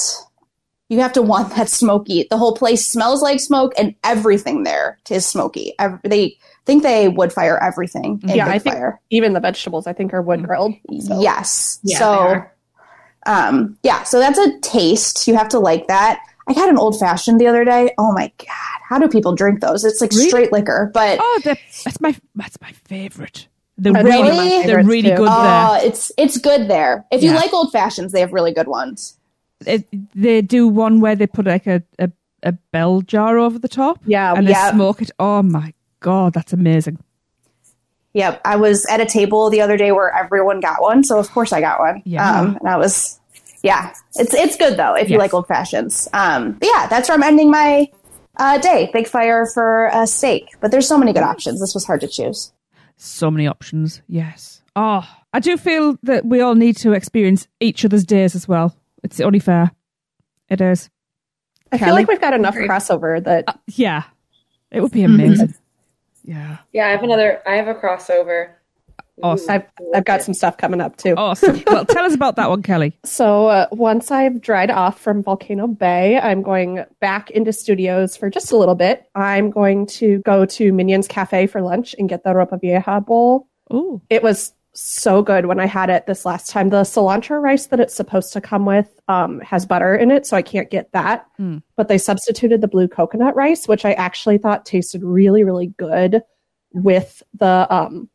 You 0.89 1.01
have 1.01 1.13
to 1.13 1.21
want 1.21 1.55
that 1.55 1.69
smoky. 1.69 2.27
The 2.29 2.37
whole 2.37 2.55
place 2.55 2.85
smells 2.85 3.21
like 3.21 3.39
smoke, 3.39 3.73
and 3.77 3.93
everything 4.03 4.63
there 4.63 4.97
is 5.09 5.25
smoky. 5.25 5.73
Ev- 5.79 5.99
They 6.03 6.37
think 6.65 6.83
they 6.83 7.07
would 7.09 7.33
fire 7.33 7.57
everything 7.61 8.19
in 8.23 8.29
Yeah, 8.29 8.45
Big 8.45 8.53
I 8.55 8.59
think- 8.59 8.75
Fire. 8.75 9.01
Even 9.09 9.33
the 9.33 9.39
vegetables, 9.39 9.85
I 9.87 9.93
think, 9.93 10.13
are 10.13 10.21
wood 10.21 10.43
grilled. 10.45 10.73
So. 11.01 11.19
Yes. 11.21 11.79
Yeah, 11.83 11.99
so, 11.99 12.43
um, 13.25 13.77
yeah, 13.83 14.03
so 14.03 14.19
that's 14.19 14.37
a 14.39 14.59
taste. 14.61 15.27
You 15.27 15.35
have 15.35 15.49
to 15.49 15.59
like 15.59 15.87
that. 15.87 16.21
I 16.47 16.53
had 16.53 16.69
an 16.69 16.77
old 16.77 16.97
fashioned 16.97 17.41
the 17.41 17.47
other 17.47 17.65
day. 17.65 17.93
Oh 17.97 18.13
my 18.13 18.31
god, 18.37 18.79
how 18.87 18.97
do 18.99 19.09
people 19.09 19.35
drink 19.35 19.59
those? 19.59 19.83
It's 19.83 19.99
like 19.99 20.11
Really? 20.11 20.29
straight 20.29 20.51
liquor, 20.53 20.91
but 20.93 21.19
Oh, 21.21 21.41
they're- 21.43 21.57
that's 21.83 21.99
my 21.99 22.15
that's 22.35 22.57
my 22.61 22.71
favorite. 22.85 23.47
They're 23.77 23.93
That's 23.93 24.05
really, 24.05 24.19
one 24.19 24.29
of 24.31 24.37
my 24.37 24.63
they're 24.65 24.83
really 24.83 25.09
too. 25.09 25.17
good 25.17 25.27
uh, 25.27 25.79
it's 25.83 26.11
it's 26.17 26.37
good 26.37 26.67
there. 26.69 27.05
If 27.11 27.21
you 27.21 27.31
like 27.33 27.53
old 27.53 27.71
fashions, 27.73 28.11
they 28.13 28.21
have 28.21 28.31
really 28.33 28.53
good 28.53 28.67
ones. 28.67 29.16
It, 29.65 29.87
they 30.13 30.41
do 30.41 30.67
one 30.67 30.99
where 30.99 31.15
they 31.15 31.27
put 31.27 31.45
like 31.45 31.67
a, 31.67 31.81
a, 31.99 32.11
a 32.43 32.51
bell 32.51 33.01
jar 33.01 33.37
over 33.39 33.57
the 33.57 33.67
top. 33.67 33.99
Yeah, 34.05 34.33
and 34.35 34.47
they 34.47 34.51
yeah. 34.51 34.71
smoke 34.71 35.01
it. 35.01 35.11
Oh 35.19 35.41
my 35.41 35.73
god, 35.99 36.33
that's 36.33 36.53
amazing. 36.53 36.99
Yep, 38.13 38.41
I 38.45 38.55
was 38.55 38.85
at 38.87 38.99
a 38.99 39.05
table 39.05 39.49
the 39.49 39.61
other 39.61 39.77
day 39.77 39.91
where 39.91 40.11
everyone 40.11 40.59
got 40.59 40.81
one, 40.81 41.03
so 41.03 41.19
of 41.19 41.29
course 41.31 41.53
I 41.53 41.61
got 41.61 41.79
one. 41.79 42.01
Yeah. 42.05 42.39
um, 42.39 42.57
and 42.57 42.67
I 42.67 42.77
was, 42.77 43.19
yeah, 43.61 43.93
it's 44.15 44.33
it's 44.33 44.57
good 44.57 44.77
though 44.77 44.95
if 44.95 45.09
you 45.09 45.17
like 45.17 45.33
old 45.33 45.47
fashions. 45.47 46.07
Um, 46.13 46.53
but 46.53 46.67
yeah, 46.73 46.87
that's 46.87 47.09
where 47.09 47.15
I'm 47.15 47.23
ending 47.23 47.51
my 47.51 47.91
uh, 48.37 48.57
day. 48.57 48.89
Big 48.91 49.07
fire 49.07 49.45
for 49.53 49.87
a 49.93 50.07
steak, 50.07 50.49
but 50.61 50.71
there's 50.71 50.87
so 50.87 50.97
many 50.97 51.13
good 51.13 51.23
options. 51.23 51.59
This 51.59 51.73
was 51.73 51.85
hard 51.85 52.01
to 52.01 52.07
choose. 52.07 52.53
So 52.95 53.29
many 53.29 53.45
options. 53.45 54.01
Yes. 54.07 54.63
Oh, 54.75 55.07
I 55.33 55.39
do 55.39 55.57
feel 55.57 55.97
that 56.03 56.25
we 56.25 56.41
all 56.41 56.55
need 56.55 56.77
to 56.77 56.93
experience 56.93 57.47
each 57.59 57.85
other's 57.85 58.03
days 58.03 58.35
as 58.35 58.47
well. 58.47 58.75
It's 59.03 59.19
only 59.19 59.39
fair. 59.39 59.71
It 60.49 60.61
is. 60.61 60.89
I 61.71 61.77
feel 61.77 61.93
like 61.93 62.07
we've 62.07 62.21
got 62.21 62.33
enough 62.33 62.55
crossover 62.55 63.23
that 63.23 63.59
Yeah. 63.67 64.03
It 64.71 64.81
would 64.81 64.91
be 64.91 65.03
amazing. 65.03 65.53
Yeah. 66.23 66.57
Yeah, 66.73 66.87
I 66.87 66.91
have 66.91 67.03
another. 67.03 67.41
I 67.47 67.55
have 67.55 67.67
a 67.67 67.73
crossover. 67.75 68.51
Awesome. 69.23 69.49
I've 69.49 69.63
I've 69.95 70.05
got 70.05 70.21
some 70.21 70.33
stuff 70.33 70.57
coming 70.57 70.79
up 70.79 70.95
too. 70.97 71.15
Awesome. 71.17 71.63
well, 71.67 71.85
tell 71.85 72.05
us 72.05 72.13
about 72.13 72.35
that 72.35 72.49
one, 72.49 72.61
Kelly. 72.61 72.93
So 73.05 73.47
uh, 73.47 73.67
once 73.71 74.11
I've 74.11 74.41
dried 74.41 74.69
off 74.69 74.99
from 75.01 75.23
Volcano 75.23 75.65
Bay, 75.67 76.19
I'm 76.19 76.41
going 76.43 76.83
back 76.99 77.31
into 77.31 77.51
studios 77.51 78.15
for 78.15 78.29
just 78.29 78.51
a 78.51 78.57
little 78.57 78.75
bit. 78.75 79.09
I'm 79.15 79.49
going 79.49 79.87
to 79.87 80.19
go 80.19 80.45
to 80.45 80.71
Minions 80.71 81.07
Cafe 81.07 81.47
for 81.47 81.61
lunch 81.61 81.95
and 81.97 82.07
get 82.07 82.23
the 82.23 82.29
Ropa 82.29 82.59
Vieja 82.61 83.01
bowl. 83.01 83.47
Oh, 83.71 84.01
It 84.09 84.21
was 84.21 84.53
so 84.77 85.21
good 85.21 85.47
when 85.47 85.59
I 85.59 85.65
had 85.65 85.89
it 85.89 86.05
this 86.05 86.25
last 86.25 86.49
time. 86.49 86.69
The 86.69 86.83
cilantro 86.83 87.41
rice 87.41 87.67
that 87.67 87.79
it's 87.79 87.95
supposed 87.95 88.31
to 88.33 88.41
come 88.41 88.65
with 88.65 88.99
um, 89.07 89.39
has 89.41 89.65
butter 89.65 89.95
in 89.95 90.11
it, 90.11 90.25
so 90.25 90.37
I 90.37 90.41
can't 90.41 90.69
get 90.69 90.91
that. 90.91 91.25
Mm. 91.39 91.63
But 91.75 91.87
they 91.87 91.97
substituted 91.97 92.61
the 92.61 92.67
blue 92.67 92.87
coconut 92.87 93.35
rice, 93.35 93.67
which 93.67 93.85
I 93.85 93.93
actually 93.93 94.37
thought 94.37 94.65
tasted 94.65 95.03
really, 95.03 95.43
really 95.43 95.67
good 95.77 96.21
with 96.73 97.23
the 97.33 97.67
um, 97.69 98.09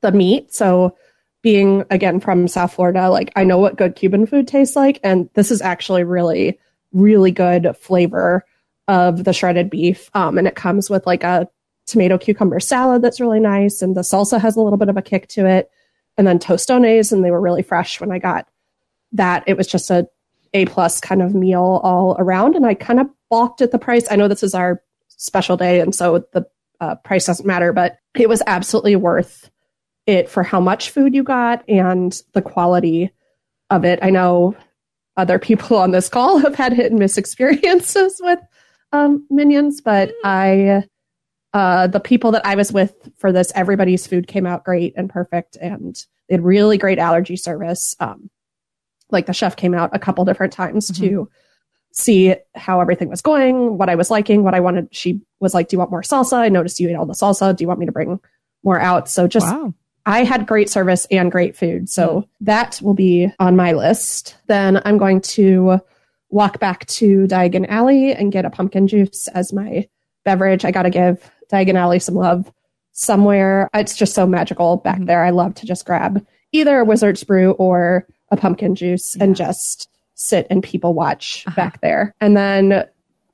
the 0.00 0.12
meat. 0.12 0.54
So 0.54 0.96
being 1.42 1.84
again 1.90 2.20
from 2.20 2.48
South 2.48 2.74
Florida, 2.74 3.10
like 3.10 3.32
I 3.36 3.44
know 3.44 3.58
what 3.58 3.76
good 3.76 3.96
Cuban 3.96 4.26
food 4.26 4.46
tastes 4.46 4.76
like, 4.76 5.00
and 5.02 5.28
this 5.34 5.50
is 5.50 5.60
actually 5.60 6.04
really, 6.04 6.58
really 6.92 7.32
good 7.32 7.76
flavor 7.80 8.44
of 8.86 9.24
the 9.24 9.32
shredded 9.32 9.68
beef. 9.68 10.10
Um, 10.14 10.38
and 10.38 10.46
it 10.46 10.54
comes 10.54 10.88
with 10.88 11.06
like 11.06 11.24
a 11.24 11.48
tomato 11.86 12.18
cucumber 12.18 12.60
salad 12.60 13.02
that's 13.02 13.20
really 13.20 13.40
nice, 13.40 13.82
and 13.82 13.96
the 13.96 14.02
salsa 14.02 14.40
has 14.40 14.54
a 14.54 14.60
little 14.60 14.78
bit 14.78 14.88
of 14.88 14.96
a 14.96 15.02
kick 15.02 15.26
to 15.28 15.44
it. 15.44 15.70
And 16.18 16.26
then 16.26 16.38
tostones, 16.38 17.12
and 17.12 17.24
they 17.24 17.30
were 17.30 17.40
really 17.40 17.62
fresh 17.62 18.00
when 18.00 18.12
I 18.12 18.18
got 18.18 18.46
that. 19.12 19.44
It 19.46 19.56
was 19.56 19.66
just 19.66 19.90
a 19.90 20.06
A 20.52 20.66
plus 20.66 21.00
kind 21.00 21.22
of 21.22 21.34
meal 21.34 21.80
all 21.82 22.16
around, 22.18 22.56
and 22.56 22.66
I 22.66 22.74
kind 22.74 23.00
of 23.00 23.08
balked 23.30 23.62
at 23.62 23.70
the 23.70 23.78
price. 23.78 24.06
I 24.10 24.16
know 24.16 24.28
this 24.28 24.42
is 24.42 24.54
our 24.54 24.82
special 25.08 25.56
day, 25.56 25.80
and 25.80 25.94
so 25.94 26.26
the 26.32 26.46
uh, 26.80 26.96
price 26.96 27.26
doesn't 27.26 27.46
matter, 27.46 27.72
but 27.72 27.98
it 28.14 28.28
was 28.28 28.42
absolutely 28.46 28.96
worth 28.96 29.50
it 30.06 30.28
for 30.28 30.42
how 30.42 30.60
much 30.60 30.90
food 30.90 31.14
you 31.14 31.22
got 31.22 31.68
and 31.68 32.22
the 32.32 32.42
quality 32.42 33.10
of 33.70 33.84
it. 33.84 33.98
I 34.02 34.10
know 34.10 34.56
other 35.16 35.38
people 35.38 35.76
on 35.76 35.90
this 35.90 36.08
call 36.08 36.38
have 36.38 36.54
had 36.54 36.72
hit 36.72 36.90
and 36.90 36.98
miss 36.98 37.18
experiences 37.18 38.20
with 38.22 38.38
um, 38.92 39.26
minions, 39.30 39.80
but 39.80 40.12
I, 40.24 40.84
uh, 41.58 41.86
the 41.88 42.00
people 42.00 42.30
that 42.30 42.46
I 42.46 42.54
was 42.54 42.72
with 42.72 42.94
for 43.16 43.32
this, 43.32 43.50
everybody's 43.54 44.06
food 44.06 44.28
came 44.28 44.46
out 44.46 44.64
great 44.64 44.94
and 44.96 45.10
perfect, 45.10 45.56
and 45.60 45.96
they 46.28 46.36
had 46.36 46.44
really 46.44 46.78
great 46.78 46.98
allergy 47.00 47.36
service. 47.36 47.96
Um, 47.98 48.30
like 49.10 49.26
the 49.26 49.32
chef 49.32 49.56
came 49.56 49.74
out 49.74 49.90
a 49.92 49.98
couple 49.98 50.24
different 50.24 50.52
times 50.52 50.90
Mhm. 50.90 50.96
to 50.98 51.28
see 51.90 52.36
how 52.54 52.80
everything 52.80 53.08
was 53.08 53.22
going, 53.22 53.76
what 53.76 53.88
I 53.88 53.96
was 53.96 54.10
liking, 54.10 54.44
what 54.44 54.54
I 54.54 54.60
wanted. 54.60 54.88
She 54.92 55.20
was 55.40 55.52
like, 55.54 55.68
"Do 55.68 55.74
you 55.74 55.78
want 55.78 55.90
more 55.90 56.02
salsa? 56.02 56.36
I 56.36 56.48
noticed 56.48 56.78
you 56.78 56.88
ate 56.88 56.94
all 56.94 57.06
the 57.06 57.14
salsa. 57.14 57.56
Do 57.56 57.64
you 57.64 57.68
want 57.68 57.80
me 57.80 57.86
to 57.86 57.92
bring 57.92 58.20
more 58.62 58.78
out?" 58.78 59.08
So 59.08 59.26
just 59.26 59.46
wow. 59.46 59.74
I 60.06 60.22
had 60.24 60.46
great 60.46 60.70
service 60.70 61.06
and 61.10 61.32
great 61.32 61.56
food. 61.56 61.88
So 61.88 62.28
that 62.40 62.78
will 62.82 62.94
be 62.94 63.32
on 63.40 63.56
my 63.56 63.72
list. 63.72 64.36
Then 64.46 64.80
I'm 64.84 64.96
going 64.98 65.20
to 65.22 65.80
walk 66.30 66.60
back 66.60 66.86
to 66.86 67.26
Diagon 67.26 67.66
Alley 67.68 68.12
and 68.12 68.30
get 68.30 68.44
a 68.44 68.50
pumpkin 68.50 68.86
juice 68.86 69.26
as 69.28 69.52
my 69.52 69.88
beverage. 70.24 70.64
I 70.64 70.70
got 70.70 70.82
to 70.84 70.90
give 70.90 71.30
Diagon 71.52 71.74
Alley 71.76 71.98
some 71.98 72.14
love 72.14 72.50
somewhere. 72.92 73.68
It's 73.74 73.96
just 73.96 74.14
so 74.14 74.26
magical 74.26 74.76
back 74.78 74.98
Mhm. 74.98 75.06
there. 75.06 75.24
I 75.24 75.30
love 75.30 75.54
to 75.56 75.66
just 75.66 75.84
grab 75.86 76.24
either 76.52 76.78
a 76.80 76.84
Wizard's 76.84 77.24
Brew 77.24 77.52
or 77.52 78.06
a 78.30 78.36
pumpkin 78.36 78.74
juice 78.74 79.16
and 79.16 79.36
just 79.36 79.88
sit 80.14 80.46
and 80.50 80.62
people 80.62 80.94
watch 80.94 81.44
Uh-huh. 81.46 81.54
back 81.56 81.80
there. 81.80 82.14
And 82.20 82.36
then 82.36 82.84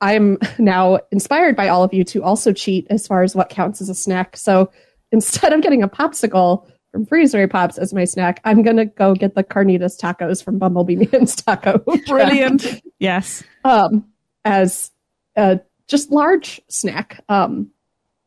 I'm 0.01 0.39
now 0.59 0.99
inspired 1.11 1.57
by 1.57 1.69
all 1.69 1.83
of 1.83 1.95
you 1.95 2.05
to 2.05 2.23
also 2.23 2.53
cheat 2.53 2.87
as 2.91 3.07
far 3.07 3.23
as 3.23 3.35
what 3.35 3.49
counts 3.49 3.81
as 3.81 3.89
a 3.89 3.95
snack. 3.95 4.37
So 4.37 4.71
instead 5.13 5.53
of 5.53 5.63
getting 5.63 5.83
a 5.83 5.89
popsicle 5.89 6.67
from 6.93 7.07
Freeze 7.07 7.35
Ray 7.35 7.47
Pops 7.47 7.79
as 7.79 7.95
my 7.95 8.05
snack, 8.05 8.41
I'm 8.45 8.63
going 8.63 8.77
to 8.77 8.85
go 8.85 9.15
get 9.15 9.35
the 9.35 9.43
carnitas 9.43 9.99
tacos 9.99 10.45
from 10.45 10.59
Bumblebee 10.59 11.09
Man's 11.13 11.35
Taco. 11.37 11.79
Brilliant. 12.07 12.83
yes. 12.99 13.43
Um, 13.65 14.05
as 14.45 14.91
a 15.37 15.61
just 15.89 16.11
large 16.13 16.61
snack. 16.69 17.25
Um, 17.29 17.71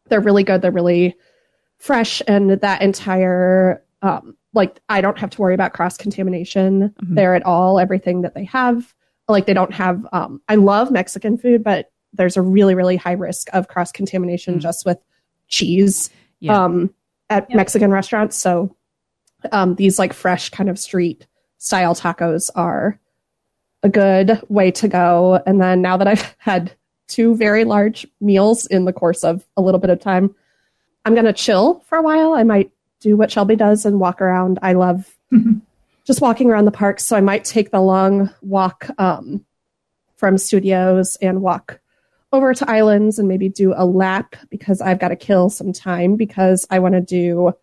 they're 0.09 0.21
really 0.21 0.43
good. 0.43 0.61
They're 0.61 0.71
really 0.71 1.15
fresh. 1.77 2.21
And 2.27 2.51
that 2.51 2.81
entire, 2.81 3.83
um, 4.01 4.35
like, 4.53 4.79
I 4.89 5.01
don't 5.01 5.17
have 5.19 5.29
to 5.31 5.41
worry 5.41 5.53
about 5.53 5.73
cross 5.73 5.97
contamination 5.97 6.93
Mhm. 7.03 7.15
there 7.15 7.35
at 7.35 7.45
all. 7.45 7.79
Everything 7.79 8.21
that 8.21 8.33
they 8.33 8.45
have, 8.45 8.93
like, 9.27 9.45
they 9.45 9.53
don't 9.53 9.73
have, 9.73 10.05
um, 10.13 10.41
I 10.49 10.55
love 10.55 10.89
Mexican 10.91 11.37
food, 11.37 11.63
but 11.63 11.91
there's 12.13 12.37
a 12.37 12.41
really, 12.41 12.73
really 12.73 12.95
high 12.95 13.11
risk 13.13 13.49
of 13.53 13.67
cross 13.67 13.91
contamination 13.91 14.55
Mm. 14.55 14.59
just 14.59 14.85
with 14.85 14.97
cheese 15.47 16.09
Yeah. 16.39 16.63
um, 16.63 16.93
at 17.29 17.49
Yep. 17.49 17.55
Mexican 17.57 17.91
restaurants. 17.91 18.35
So 18.37 18.75
um, 19.51 19.75
these 19.75 19.99
like 19.99 20.13
fresh 20.13 20.49
kind 20.49 20.69
of 20.69 20.79
street 20.79 21.27
style 21.59 21.93
tacos 21.93 22.49
are 22.55 22.99
a 23.83 23.89
good 23.89 24.41
way 24.49 24.71
to 24.71 24.87
go. 24.87 25.41
And 25.45 25.61
then 25.61 25.81
now 25.81 25.95
that 25.97 26.07
I've 26.07 26.35
had 26.39 26.71
two 27.07 27.35
very 27.35 27.63
large 27.63 28.05
meals 28.19 28.65
in 28.67 28.85
the 28.85 28.93
course 28.93 29.23
of 29.23 29.45
a 29.55 29.61
little 29.61 29.79
bit 29.79 29.89
of 29.89 29.99
time, 29.99 30.33
I'm 31.05 31.13
going 31.13 31.25
to 31.25 31.33
chill 31.33 31.83
for 31.87 31.97
a 31.97 32.01
while. 32.01 32.33
I 32.33 32.43
might 32.43 32.71
do 32.99 33.15
what 33.15 33.31
Shelby 33.31 33.55
does 33.55 33.85
and 33.85 33.99
walk 33.99 34.21
around. 34.21 34.59
I 34.61 34.73
love 34.73 35.15
just 36.05 36.21
walking 36.21 36.49
around 36.49 36.65
the 36.65 36.71
park. 36.71 36.99
So 36.99 37.15
I 37.15 37.21
might 37.21 37.45
take 37.45 37.71
the 37.71 37.81
long 37.81 38.29
walk 38.41 38.89
um, 38.97 39.45
from 40.15 40.37
studios 40.37 41.15
and 41.21 41.41
walk 41.41 41.79
over 42.33 42.53
to 42.53 42.69
islands 42.69 43.19
and 43.19 43.27
maybe 43.27 43.49
do 43.49 43.73
a 43.75 43.85
lap 43.85 44.35
because 44.49 44.81
I've 44.81 44.99
got 44.99 45.09
to 45.09 45.15
kill 45.15 45.49
some 45.49 45.71
time 45.71 46.15
because 46.15 46.65
I 46.69 46.79
want 46.79 46.95
to 46.95 47.01
do 47.01 47.53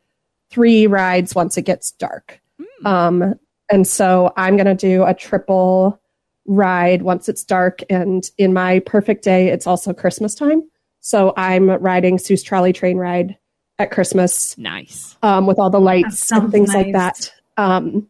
three 0.51 0.87
rides 0.87 1.35
once 1.35 1.57
it 1.57 1.63
gets 1.63 1.93
dark. 1.93 2.41
Um, 2.85 3.35
and 3.71 3.87
so 3.87 4.33
I'm 4.37 4.57
going 4.57 4.67
to 4.67 4.75
do 4.75 5.05
a 5.05 5.15
triple 5.15 6.01
ride 6.47 7.03
once 7.03 7.29
it's 7.29 7.45
dark. 7.45 7.81
And 7.89 8.29
in 8.39 8.53
my 8.53 8.81
perfect 8.81 9.25
day, 9.25 9.49
it's 9.49 9.67
also 9.67 9.93
Christmas 9.93 10.35
time. 10.35 10.63
So 11.01 11.33
I'm 11.37 11.69
riding 11.69 12.17
Seuss 12.17 12.45
Trolley 12.45 12.73
Train 12.73 12.97
Ride 12.97 13.37
at 13.79 13.91
Christmas 13.91 14.57
Nice. 14.57 15.17
um, 15.23 15.47
with 15.47 15.59
all 15.59 15.71
the 15.71 15.81
lights 15.81 16.31
and 16.33 16.51
things 16.51 16.73
like 16.73 16.93
that. 16.93 17.33
Um, 17.57 18.09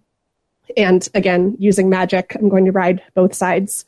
and 0.76 1.08
again, 1.14 1.56
using 1.58 1.88
magic, 1.88 2.36
I'm 2.36 2.48
going 2.48 2.64
to 2.66 2.72
ride 2.72 3.02
both 3.14 3.34
sides, 3.34 3.84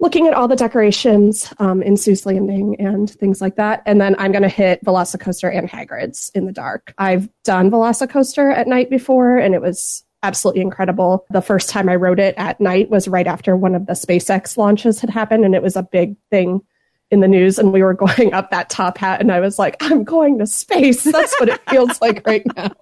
looking 0.00 0.26
at 0.26 0.34
all 0.34 0.48
the 0.48 0.56
decorations 0.56 1.52
um, 1.58 1.82
in 1.82 1.94
Seuss 1.94 2.26
Landing 2.26 2.76
and 2.80 3.10
things 3.10 3.40
like 3.40 3.56
that. 3.56 3.82
And 3.86 4.00
then 4.00 4.16
I'm 4.18 4.32
going 4.32 4.42
to 4.42 4.48
hit 4.48 4.84
Velocicoaster 4.84 5.56
and 5.56 5.68
Hagrid's 5.68 6.30
in 6.34 6.46
the 6.46 6.52
dark. 6.52 6.94
I've 6.98 7.28
done 7.42 7.70
Velocicoaster 7.70 8.54
at 8.54 8.68
night 8.68 8.90
before, 8.90 9.36
and 9.36 9.54
it 9.54 9.60
was 9.60 10.04
absolutely 10.24 10.62
incredible. 10.62 11.24
The 11.30 11.42
first 11.42 11.68
time 11.68 11.88
I 11.88 11.94
rode 11.96 12.18
it 12.18 12.34
at 12.36 12.60
night 12.60 12.90
was 12.90 13.06
right 13.06 13.26
after 13.26 13.56
one 13.56 13.74
of 13.74 13.86
the 13.86 13.92
SpaceX 13.92 14.56
launches 14.56 15.00
had 15.00 15.10
happened, 15.10 15.44
and 15.44 15.54
it 15.54 15.62
was 15.62 15.76
a 15.76 15.82
big 15.82 16.16
thing 16.30 16.62
in 17.10 17.20
the 17.20 17.28
news 17.28 17.58
and 17.58 17.72
we 17.72 17.82
were 17.82 17.92
going 18.06 18.32
up 18.32 18.50
that 18.50 18.70
top 18.70 18.96
hat 18.98 19.20
and 19.20 19.30
I 19.30 19.38
was 19.38 19.58
like, 19.58 19.76
I'm 19.80 20.02
going 20.04 20.38
to 20.38 20.46
space. 20.46 21.04
That's 21.04 21.38
what 21.38 21.50
it 21.50 21.60
feels 21.68 22.00
like 22.00 22.26
right 22.26 22.42
now. 22.56 22.72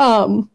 Um, 0.00 0.50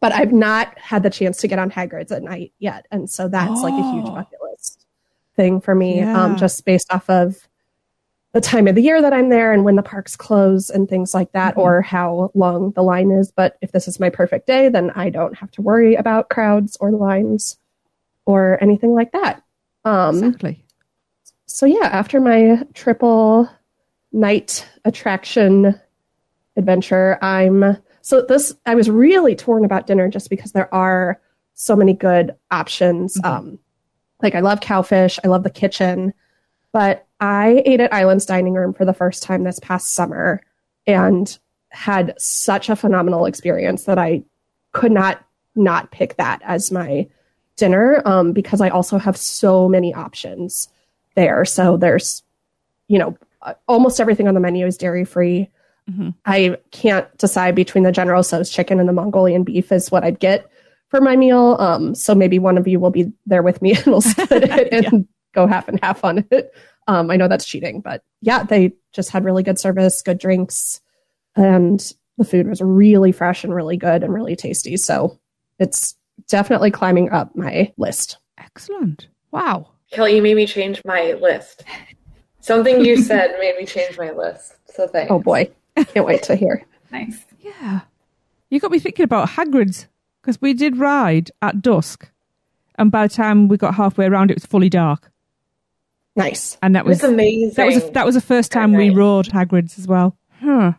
but 0.00 0.12
I've 0.12 0.32
not 0.32 0.78
had 0.78 1.02
the 1.02 1.10
chance 1.10 1.38
to 1.38 1.48
get 1.48 1.58
on 1.58 1.70
Hagrid's 1.70 2.12
at 2.12 2.22
night 2.22 2.52
yet. 2.58 2.86
And 2.90 3.08
so 3.08 3.28
that's 3.28 3.62
like 3.62 3.72
a 3.72 3.92
huge 3.92 4.04
Oh. 4.08 4.14
bucket 4.14 4.38
list 4.42 4.84
thing 5.36 5.60
for 5.60 5.74
me, 5.74 5.98
Yeah. 5.98 6.22
um, 6.22 6.36
just 6.36 6.64
based 6.66 6.92
off 6.92 7.08
of 7.08 7.45
the 8.36 8.40
time 8.42 8.68
of 8.68 8.74
the 8.74 8.82
year 8.82 9.00
that 9.00 9.14
I'm 9.14 9.30
there 9.30 9.50
and 9.54 9.64
when 9.64 9.76
the 9.76 9.82
parks 9.82 10.14
close 10.14 10.68
and 10.68 10.86
things 10.86 11.14
like 11.14 11.32
that, 11.32 11.54
Mhm. 11.54 11.58
or 11.62 11.80
how 11.80 12.30
long 12.34 12.72
the 12.72 12.82
line 12.82 13.10
is. 13.10 13.32
But 13.32 13.56
if 13.62 13.72
this 13.72 13.88
is 13.88 13.98
my 13.98 14.10
perfect 14.10 14.46
day, 14.46 14.68
then 14.68 14.90
I 14.94 15.08
don't 15.08 15.34
have 15.38 15.50
to 15.52 15.62
worry 15.62 15.94
about 15.94 16.28
crowds 16.28 16.76
or 16.78 16.90
lines 16.90 17.56
or 18.26 18.58
anything 18.60 18.92
like 18.92 19.12
that. 19.12 19.42
Um, 19.86 20.16
exactly. 20.22 20.62
so 21.46 21.64
yeah, 21.64 21.86
after 21.90 22.20
my 22.20 22.62
triple 22.74 23.48
night 24.12 24.68
attraction 24.84 25.74
adventure, 26.58 27.18
I'm 27.22 27.78
so 28.02 28.20
this 28.20 28.54
I 28.66 28.74
was 28.74 28.90
really 28.90 29.34
torn 29.34 29.64
about 29.64 29.86
dinner 29.86 30.08
just 30.10 30.28
because 30.28 30.52
there 30.52 30.72
are 30.74 31.18
so 31.54 31.74
many 31.74 31.94
good 31.94 32.34
options. 32.50 33.16
Mhm. 33.16 33.24
Um 33.24 33.58
like 34.22 34.34
I 34.34 34.40
love 34.40 34.60
cowfish, 34.60 35.18
I 35.24 35.28
love 35.28 35.42
the 35.42 35.48
kitchen, 35.50 36.12
but 36.76 37.06
I 37.20 37.62
ate 37.64 37.80
at 37.80 37.94
Islands 37.94 38.26
Dining 38.26 38.52
Room 38.52 38.74
for 38.74 38.84
the 38.84 38.92
first 38.92 39.22
time 39.22 39.44
this 39.44 39.58
past 39.60 39.94
summer 39.94 40.42
and 40.86 41.38
had 41.70 42.12
such 42.18 42.68
a 42.68 42.76
phenomenal 42.76 43.24
experience 43.24 43.84
that 43.84 43.96
I 43.96 44.24
could 44.72 44.92
not 44.92 45.24
not 45.54 45.90
pick 45.90 46.16
that 46.16 46.42
as 46.44 46.70
my 46.70 47.08
dinner 47.56 48.02
um, 48.04 48.34
because 48.34 48.60
I 48.60 48.68
also 48.68 48.98
have 48.98 49.16
so 49.16 49.70
many 49.70 49.94
options 49.94 50.68
there. 51.14 51.46
So 51.46 51.78
there's, 51.78 52.22
you 52.88 52.98
know, 52.98 53.16
uh, 53.40 53.54
almost 53.66 53.98
everything 53.98 54.28
on 54.28 54.34
the 54.34 54.40
menu 54.40 54.66
is 54.66 54.76
dairy 54.76 55.06
free. 55.06 55.48
Mhm. 55.90 56.12
I 56.26 56.58
can't 56.72 57.08
decide 57.16 57.54
between 57.54 57.84
the 57.84 57.92
General 57.92 58.22
Tso's 58.22 58.50
chicken 58.50 58.80
and 58.80 58.86
the 58.86 58.92
Mongolian 58.92 59.44
beef 59.44 59.72
is 59.72 59.90
what 59.90 60.04
I'd 60.04 60.20
get 60.20 60.46
for 60.88 61.00
my 61.00 61.16
meal. 61.16 61.56
Um, 61.58 61.94
so 61.94 62.14
maybe 62.14 62.38
one 62.38 62.58
of 62.58 62.68
you 62.68 62.78
will 62.78 62.90
be 62.90 63.10
there 63.24 63.42
with 63.42 63.62
me 63.62 63.72
and 63.76 63.86
we'll 63.86 64.02
split 64.02 64.42
it 64.42 64.72
and. 64.92 65.08
Go 65.36 65.46
half 65.46 65.68
and 65.68 65.78
half 65.82 66.04
on 66.04 66.24
it. 66.30 66.52
Um, 66.88 67.10
I 67.10 67.16
know 67.16 67.28
that's 67.28 67.44
cheating, 67.44 67.80
but 67.80 68.02
yeah, 68.22 68.42
they 68.42 68.72
just 68.92 69.10
had 69.10 69.24
really 69.24 69.42
good 69.42 69.58
service, 69.58 70.02
good 70.02 70.18
drinks, 70.18 70.80
and 71.36 71.92
the 72.18 72.24
food 72.24 72.48
was 72.48 72.60
really 72.60 73.12
fresh 73.12 73.44
and 73.44 73.54
really 73.54 73.76
good 73.76 74.02
and 74.02 74.12
really 74.12 74.34
tasty. 74.34 74.76
So 74.76 75.18
it's 75.58 75.94
definitely 76.28 76.70
climbing 76.70 77.10
up 77.10 77.36
my 77.36 77.72
list. 77.76 78.18
Excellent. 78.38 79.08
Wow. 79.30 79.68
Kelly, 79.90 80.16
you 80.16 80.22
made 80.22 80.36
me 80.36 80.46
change 80.46 80.80
my 80.84 81.12
list. 81.20 81.64
Something 82.40 82.84
you 82.84 82.96
said 83.02 83.36
made 83.38 83.56
me 83.56 83.66
change 83.66 83.98
my 83.98 84.10
list. 84.10 84.54
So 84.72 84.88
thanks. 84.88 85.10
Oh 85.10 85.18
boy, 85.18 85.50
can't 85.76 86.06
wait 86.06 86.22
to 86.24 86.36
hear. 86.36 86.64
Nice. 86.92 87.26
Yeah. 87.40 87.80
You 88.48 88.60
got 88.60 88.70
me 88.70 88.78
thinking 88.78 89.02
about 89.02 89.30
Hagrid's 89.30 89.88
because 90.22 90.40
we 90.40 90.54
did 90.54 90.76
ride 90.76 91.32
at 91.42 91.60
dusk, 91.60 92.08
and 92.78 92.92
by 92.92 93.08
the 93.08 93.12
time 93.12 93.48
we 93.48 93.56
got 93.56 93.74
halfway 93.74 94.06
around, 94.06 94.30
it 94.30 94.36
was 94.36 94.46
fully 94.46 94.68
dark, 94.68 95.10
Nice. 96.16 96.56
and 96.62 96.74
that 96.74 96.84
was 96.84 96.98
It's 96.98 97.04
amazing. 97.04 97.54
that 97.56 97.66
was 97.66 97.90
that 97.90 98.06
was 98.06 98.14
the 98.14 98.20
first 98.20 98.50
time 98.50 98.72
we 98.74 98.88
Right. 98.88 98.96
rode 98.96 99.26
Hagrid's 99.26 99.78
as 99.78 99.86
well. 99.86 100.16
Huh. 100.40 100.72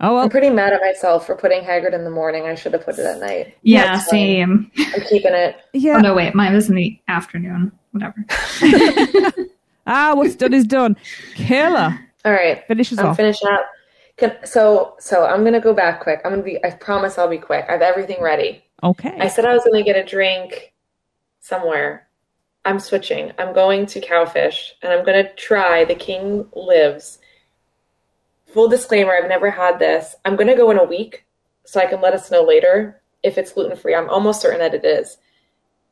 Oh 0.00 0.18
I'm 0.18 0.28
pretty 0.28 0.50
mad 0.50 0.72
at 0.72 0.80
myself 0.80 1.26
for 1.26 1.34
putting 1.34 1.62
Hagrid 1.64 1.92
in 1.94 2.04
the 2.04 2.10
morning. 2.10 2.44
I 2.46 2.54
should 2.54 2.72
have 2.74 2.84
put 2.84 2.98
it 2.98 3.04
at 3.06 3.18
night. 3.20 3.56
Yeah, 3.62 3.94
That's 3.96 4.04
fine. 4.10 4.10
same. 4.10 4.70
I'm 4.94 5.00
keeping 5.08 5.32
it. 5.34 5.56
Yeah. 5.72 5.96
Oh 5.96 6.00
no, 6.00 6.14
wait, 6.14 6.34
mine 6.34 6.54
was 6.54 6.68
in 6.68 6.76
the 6.76 6.98
afternoon. 7.08 7.72
Whatever. 7.92 8.24
Ah, 9.90 10.12
what's 10.14 10.34
done 10.34 10.52
is 10.52 10.66
done. 10.66 10.96
Kayla 11.34 11.98
All 12.26 12.32
right. 12.32 12.62
finishes 12.68 12.98
I'm 12.98 13.06
off. 13.06 13.16
finishing 13.16 13.48
up. 13.48 13.64
Can, 14.18 14.36
so, 14.44 14.94
so 15.00 15.24
I'm 15.24 15.44
gonna 15.44 15.60
go 15.62 15.72
back 15.72 16.02
quick. 16.02 16.20
I'm 16.26 16.32
gonna 16.32 16.42
be. 16.42 16.62
I 16.62 16.72
promise 16.72 17.16
I'll 17.16 17.26
be 17.30 17.38
quick. 17.38 17.64
I 17.68 17.72
have 17.72 17.80
everything 17.80 18.20
ready. 18.20 18.62
Okay. 18.82 19.16
I 19.18 19.28
said 19.28 19.46
I 19.46 19.54
was 19.54 19.64
gonna 19.64 19.82
get 19.82 19.96
a 19.96 20.04
drink 20.04 20.74
somewhere. 21.40 22.07
I'm 22.68 22.78
switching. 22.78 23.32
I'm 23.38 23.54
going 23.54 23.86
to 23.86 24.00
Cowfish, 24.00 24.72
and 24.82 24.92
I'm 24.92 25.02
gonna 25.02 25.32
try 25.34 25.84
the 25.86 25.94
King 25.94 26.46
Lives. 26.54 27.18
Full 28.52 28.68
disclaimer: 28.68 29.14
I've 29.14 29.26
never 29.28 29.50
had 29.50 29.78
this. 29.78 30.14
I'm 30.26 30.36
gonna 30.36 30.54
go 30.54 30.70
in 30.70 30.78
a 30.78 30.84
week, 30.84 31.24
so 31.64 31.80
I 31.80 31.86
can 31.86 32.02
let 32.02 32.12
us 32.12 32.30
know 32.30 32.42
later 32.44 33.00
if 33.22 33.38
it's 33.38 33.52
gluten 33.52 33.74
free. 33.74 33.94
I'm 33.94 34.10
almost 34.10 34.42
certain 34.42 34.58
that 34.58 34.74
it 34.74 34.84
is. 34.84 35.16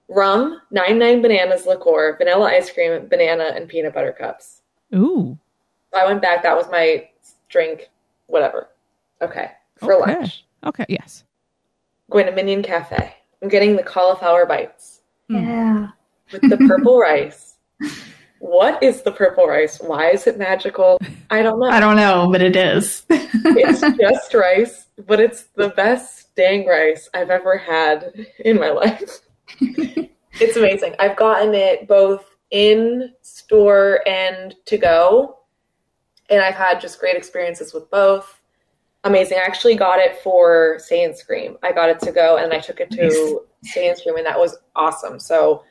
Rum, 0.08 0.60
nine 0.70 0.98
nine 0.98 1.22
bananas 1.22 1.64
liqueur, 1.64 2.14
vanilla 2.18 2.48
ice 2.50 2.70
cream, 2.70 3.08
banana, 3.08 3.52
and 3.54 3.66
peanut 3.70 3.94
butter 3.94 4.12
cups. 4.12 4.60
Ooh. 4.94 5.38
I 5.94 6.04
went 6.04 6.20
back. 6.20 6.42
That 6.42 6.56
was 6.58 6.68
my 6.70 7.08
drink. 7.48 7.88
Whatever. 8.26 8.68
Okay. 9.22 9.50
For 9.78 9.94
Okay. 9.94 10.12
lunch. 10.14 10.44
Okay. 10.62 10.84
Yes. 10.90 11.24
Going 12.10 12.26
to 12.26 12.32
Minion 12.32 12.62
Cafe. 12.62 13.14
I'm 13.42 13.48
getting 13.48 13.76
the 13.76 13.82
cauliflower 13.82 14.44
bites 14.44 15.00
Yeah. 15.28 15.88
With 16.32 16.42
the 16.42 16.56
purple 16.68 16.98
rice. 17.00 17.56
What 18.38 18.82
is 18.82 19.02
the 19.02 19.12
purple 19.12 19.46
rice? 19.46 19.80
Why 19.80 20.10
is 20.10 20.26
it 20.26 20.38
magical? 20.38 20.98
I 21.30 21.42
don't 21.42 21.58
know. 21.58 21.68
I 21.68 21.80
don't 21.80 21.96
know, 21.96 22.28
but 22.30 22.42
it 22.42 22.56
is. 22.56 23.04
It's 23.48 23.80
just 24.00 24.34
rice, 24.34 24.86
but 25.06 25.20
it's 25.20 25.44
the 25.54 25.68
best 25.70 26.34
dang 26.34 26.66
rice 26.66 27.08
I've 27.14 27.30
ever 27.30 27.56
had 27.56 28.26
in 28.40 28.58
my 28.58 28.70
life. 28.70 29.20
it's 29.60 30.56
amazing. 30.56 30.94
I've 30.98 31.16
gotten 31.16 31.54
it 31.54 31.86
both 31.86 32.24
in 32.50 33.12
store 33.22 34.00
and 34.06 34.54
to 34.66 34.78
go, 34.78 35.38
and 36.28 36.40
I've 36.42 36.54
had 36.54 36.80
just 36.80 36.98
great 36.98 37.16
experiences 37.16 37.72
with 37.72 37.90
both. 37.90 38.40
Amazing. 39.04 39.38
I 39.38 39.42
actually 39.42 39.76
got 39.76 39.98
it 40.00 40.18
for 40.22 40.78
Stay 40.78 41.04
and 41.04 41.16
Scream. 41.16 41.56
I 41.62 41.72
got 41.72 41.88
it 41.88 42.00
to 42.00 42.12
go, 42.12 42.38
and 42.38 42.52
I 42.52 42.58
took 42.58 42.80
it 42.80 42.90
to 42.92 43.42
Stay 43.62 43.88
and 43.88 43.96
Scream, 43.96 44.16
and 44.16 44.26
that 44.26 44.38
was 44.38 44.56
awesome. 44.74 45.20
So, 45.20 45.62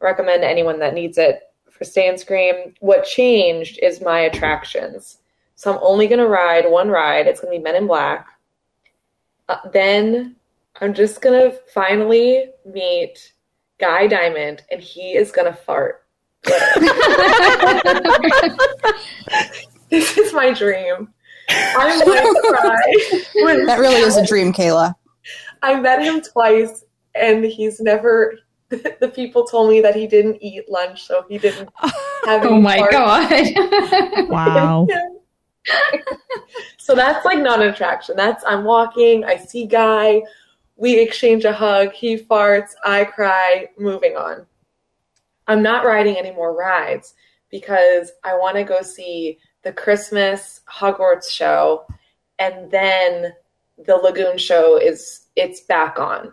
recommend 0.00 0.44
anyone 0.44 0.78
that 0.80 0.94
needs 0.94 1.18
it 1.18 1.40
for 1.70 1.84
Stay 1.84 2.08
and 2.08 2.18
Scream. 2.18 2.74
What 2.80 3.04
changed 3.04 3.78
is 3.82 4.00
my 4.00 4.20
attractions. 4.20 5.18
So 5.54 5.72
I'm 5.72 5.80
only 5.82 6.06
going 6.06 6.20
to 6.20 6.28
ride 6.28 6.70
one 6.70 6.88
ride. 6.88 7.26
It's 7.26 7.40
going 7.40 7.52
to 7.52 7.58
be 7.58 7.62
Men 7.62 7.76
in 7.76 7.86
Black. 7.86 8.26
Uh, 9.48 9.56
then 9.72 10.36
I'm 10.80 10.94
just 10.94 11.20
going 11.20 11.50
to 11.50 11.56
finally 11.72 12.50
meet 12.64 13.32
Guy 13.78 14.06
Diamond, 14.06 14.62
and 14.70 14.80
he 14.80 15.14
is 15.14 15.32
going 15.32 15.50
to 15.52 15.58
fart. 15.58 16.04
this 19.90 20.16
is 20.18 20.32
my 20.32 20.52
dream. 20.52 21.08
I'm 21.48 22.04
going 22.04 22.22
to 22.22 22.42
cry. 22.48 23.64
That 23.66 23.78
really 23.80 24.00
is 24.00 24.16
a 24.16 24.26
dream, 24.26 24.52
Kayla. 24.52 24.94
I 25.62 25.80
met 25.80 26.02
him 26.02 26.20
twice, 26.20 26.84
and 27.14 27.44
he's 27.44 27.80
never. 27.80 28.38
The 29.00 29.08
people 29.14 29.44
told 29.44 29.70
me 29.70 29.80
that 29.80 29.96
he 29.96 30.06
didn't 30.06 30.42
eat 30.42 30.68
lunch, 30.68 31.06
so 31.06 31.24
he 31.28 31.38
didn't 31.38 31.70
have. 31.76 31.94
oh 32.44 32.60
my 32.60 32.78
farts. 32.78 32.90
god. 32.90 34.28
Wow. 34.28 34.86
so 36.76 36.94
that's 36.94 37.24
like 37.24 37.38
not 37.38 37.62
an 37.62 37.68
attraction. 37.68 38.14
That's 38.16 38.44
I'm 38.46 38.64
walking, 38.64 39.24
I 39.24 39.36
see 39.36 39.66
guy, 39.66 40.22
we 40.76 41.00
exchange 41.00 41.44
a 41.44 41.52
hug, 41.52 41.92
he 41.92 42.18
farts, 42.18 42.72
I 42.84 43.04
cry, 43.04 43.68
moving 43.78 44.16
on. 44.16 44.46
I'm 45.46 45.62
not 45.62 45.86
riding 45.86 46.16
any 46.16 46.30
more 46.30 46.54
rides 46.54 47.14
because 47.50 48.12
I 48.22 48.36
want 48.36 48.56
to 48.56 48.64
go 48.64 48.82
see 48.82 49.38
the 49.62 49.72
Christmas 49.72 50.60
Hogwarts 50.70 51.30
show 51.30 51.86
and 52.38 52.70
then 52.70 53.32
the 53.86 53.96
Lagoon 53.96 54.38
show 54.38 54.76
is 54.76 55.26
it's 55.36 55.60
back 55.60 55.98
on. 55.98 56.32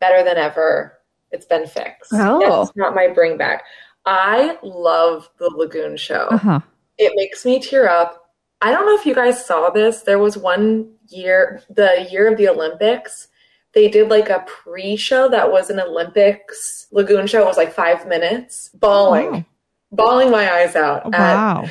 Better 0.00 0.24
than 0.24 0.36
ever. 0.36 0.97
It's 1.30 1.46
been 1.46 1.66
fixed. 1.66 2.10
Oh. 2.12 2.40
That's 2.64 2.76
not 2.76 2.94
my 2.94 3.08
bring 3.08 3.36
back. 3.36 3.62
I 4.06 4.56
love 4.62 5.28
the 5.38 5.50
Lagoon 5.50 5.96
show 5.96 6.28
Uh 6.30 6.38
huh. 6.38 6.60
it 6.96 7.12
makes 7.16 7.44
me 7.44 7.60
tear 7.60 7.88
up. 7.88 8.24
I 8.60 8.72
don't 8.72 8.86
know 8.86 8.96
if 8.96 9.04
you 9.06 9.14
guys 9.14 9.44
saw 9.44 9.70
this. 9.70 10.02
There 10.02 10.18
was 10.18 10.36
one 10.36 10.92
year, 11.08 11.62
the 11.70 12.08
year 12.10 12.30
of 12.30 12.38
the 12.38 12.48
Olympics, 12.48 13.28
they 13.74 13.88
did 13.88 14.08
like 14.08 14.30
a 14.30 14.44
pre 14.46 14.96
show 14.96 15.28
that 15.28 15.52
was 15.52 15.68
an 15.70 15.78
Olympics 15.78 16.86
Lagoon 16.90 17.26
show. 17.26 17.42
It 17.42 17.46
was 17.46 17.56
like 17.58 17.72
five 17.72 18.06
minutes, 18.08 18.70
bawling, 18.74 19.30
Wow. 19.30 19.44
bawling 19.92 20.30
my 20.30 20.50
eyes 20.52 20.74
out 20.74 21.04
at 21.14 21.34
Wow. 21.34 21.68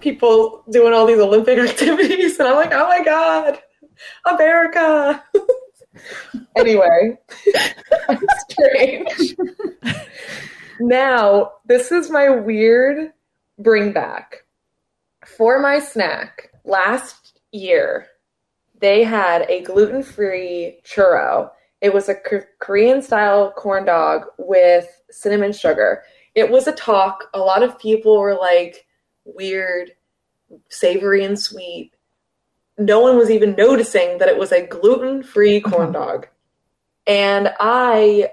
people 0.00 0.64
doing 0.70 0.92
all 0.92 1.06
these 1.06 1.20
Olympic 1.20 1.58
activities. 1.70 2.38
And 2.40 2.48
I'm 2.48 2.56
like, 2.56 2.72
oh 2.72 2.88
my 2.88 3.04
God, 3.04 3.60
America. 4.24 5.22
anyway, 6.56 7.18
strange. 8.48 9.36
now, 10.80 11.52
this 11.66 11.92
is 11.92 12.10
my 12.10 12.28
weird 12.30 13.12
bring 13.58 13.92
back. 13.92 14.44
For 15.24 15.58
my 15.58 15.78
snack, 15.78 16.50
last 16.64 17.40
year, 17.52 18.06
they 18.80 19.02
had 19.02 19.46
a 19.48 19.62
gluten 19.62 20.02
free 20.02 20.78
churro. 20.84 21.50
It 21.80 21.92
was 21.92 22.08
a 22.08 22.16
Korean 22.58 23.02
style 23.02 23.52
corn 23.52 23.84
dog 23.84 24.26
with 24.38 24.88
cinnamon 25.10 25.52
sugar. 25.52 26.02
It 26.34 26.50
was 26.50 26.66
a 26.66 26.72
talk. 26.72 27.24
A 27.34 27.38
lot 27.38 27.62
of 27.62 27.78
people 27.78 28.18
were 28.18 28.36
like, 28.36 28.86
weird, 29.24 29.92
savory, 30.68 31.24
and 31.24 31.38
sweet. 31.38 31.95
No 32.78 33.00
one 33.00 33.16
was 33.16 33.30
even 33.30 33.54
noticing 33.56 34.18
that 34.18 34.28
it 34.28 34.38
was 34.38 34.52
a 34.52 34.66
gluten 34.66 35.22
free 35.22 35.62
uh-huh. 35.62 35.70
corn 35.70 35.92
dog. 35.92 36.28
And 37.06 37.54
I, 37.60 38.30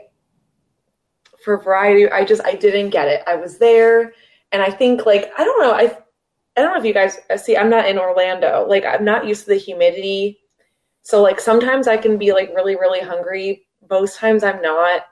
for 1.44 1.62
variety, 1.62 2.10
I 2.10 2.26
just, 2.26 2.42
I 2.44 2.56
didn't 2.56 2.90
get 2.90 3.08
it. 3.08 3.22
I 3.28 3.36
was 3.36 3.58
there, 3.58 4.14
and 4.52 4.62
I 4.62 4.72
think, 4.72 5.06
like, 5.06 5.32
I 5.38 5.44
don't 5.44 5.62
know, 5.62 5.72
I, 5.72 5.98
I 6.56 6.62
don't 6.62 6.74
know 6.74 6.80
if 6.80 6.86
you 6.86 6.94
guys 6.94 7.18
uh, 7.30 7.38
see, 7.38 7.58
I'm 7.58 7.70
not 7.70 7.88
in 7.88 7.98
Orlando. 7.98 8.66
Like, 8.68 8.86
I'm 8.86 9.06
not 9.06 9.26
used 9.26 9.44
to 9.44 9.50
the 9.50 9.56
humidity. 9.58 10.40
So, 11.04 11.22
like, 11.22 11.40
sometimes 11.40 11.88
I 11.88 11.98
can 11.98 12.18
be, 12.18 12.34
like, 12.34 12.50
really, 12.56 12.76
really 12.76 13.02
hungry. 13.02 13.68
Most 13.90 14.18
times 14.18 14.44
I'm 14.44 14.62
not. 14.62 15.04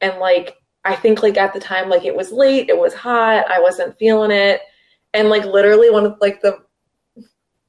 And, 0.00 0.18
like, 0.18 0.56
I 0.84 0.94
think, 0.94 1.22
like, 1.22 1.36
at 1.36 1.52
the 1.52 1.60
time, 1.60 1.88
like, 1.88 2.04
it 2.04 2.16
was 2.16 2.32
late, 2.32 2.68
it 2.68 2.78
was 2.78 2.94
hot, 2.94 3.50
I 3.50 3.60
wasn't 3.60 3.98
feeling 3.98 4.30
it. 4.30 4.62
And, 5.14 5.28
like, 5.28 5.44
literally, 5.44 5.90
one 5.90 6.06
of, 6.06 6.16
like, 6.20 6.40
the, 6.40 6.58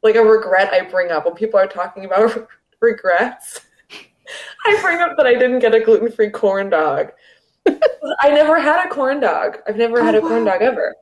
like, 0.03 0.15
a 0.15 0.23
regret 0.23 0.73
I 0.73 0.81
bring 0.81 1.11
up 1.11 1.25
when 1.25 1.35
people 1.35 1.59
are 1.59 1.67
talking 1.67 2.05
about 2.05 2.47
regrets. 2.81 3.61
I 4.65 4.79
bring 4.81 4.99
up 4.99 5.17
that 5.17 5.25
I 5.25 5.33
didn't 5.33 5.59
get 5.59 5.73
a 5.75 5.79
gluten 5.79 6.11
free 6.11 6.29
corn 6.29 6.69
dog. 6.69 7.11
I 7.67 8.29
never 8.29 8.59
had 8.59 8.85
a 8.85 8.89
corn 8.89 9.19
dog. 9.19 9.57
I've 9.67 9.75
never 9.77 10.03
had 10.03 10.15
Oh, 10.15 10.19
a 10.19 10.21
corn 10.21 10.45
wow. 10.45 10.51
dog 10.53 10.61
ever. 10.61 10.95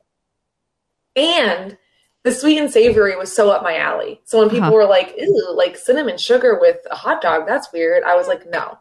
And 1.16 1.76
the 2.24 2.32
sweet 2.32 2.58
and 2.58 2.70
savory 2.70 3.16
was 3.16 3.34
so 3.34 3.50
up 3.50 3.62
my 3.62 3.76
alley. 3.78 4.20
So 4.24 4.38
when 4.38 4.48
people 4.50 4.66
Uh-huh. 4.66 4.74
were 4.74 4.84
like, 4.86 5.16
"Ooh, 5.20 5.52
like 5.54 5.76
cinnamon 5.76 6.18
sugar 6.18 6.58
with 6.60 6.78
a 6.90 6.94
hot 6.96 7.20
dog, 7.20 7.46
that's 7.46 7.72
weird. 7.72 8.02
I 8.04 8.16
was 8.16 8.26
like, 8.28 8.48
no, 8.50 8.78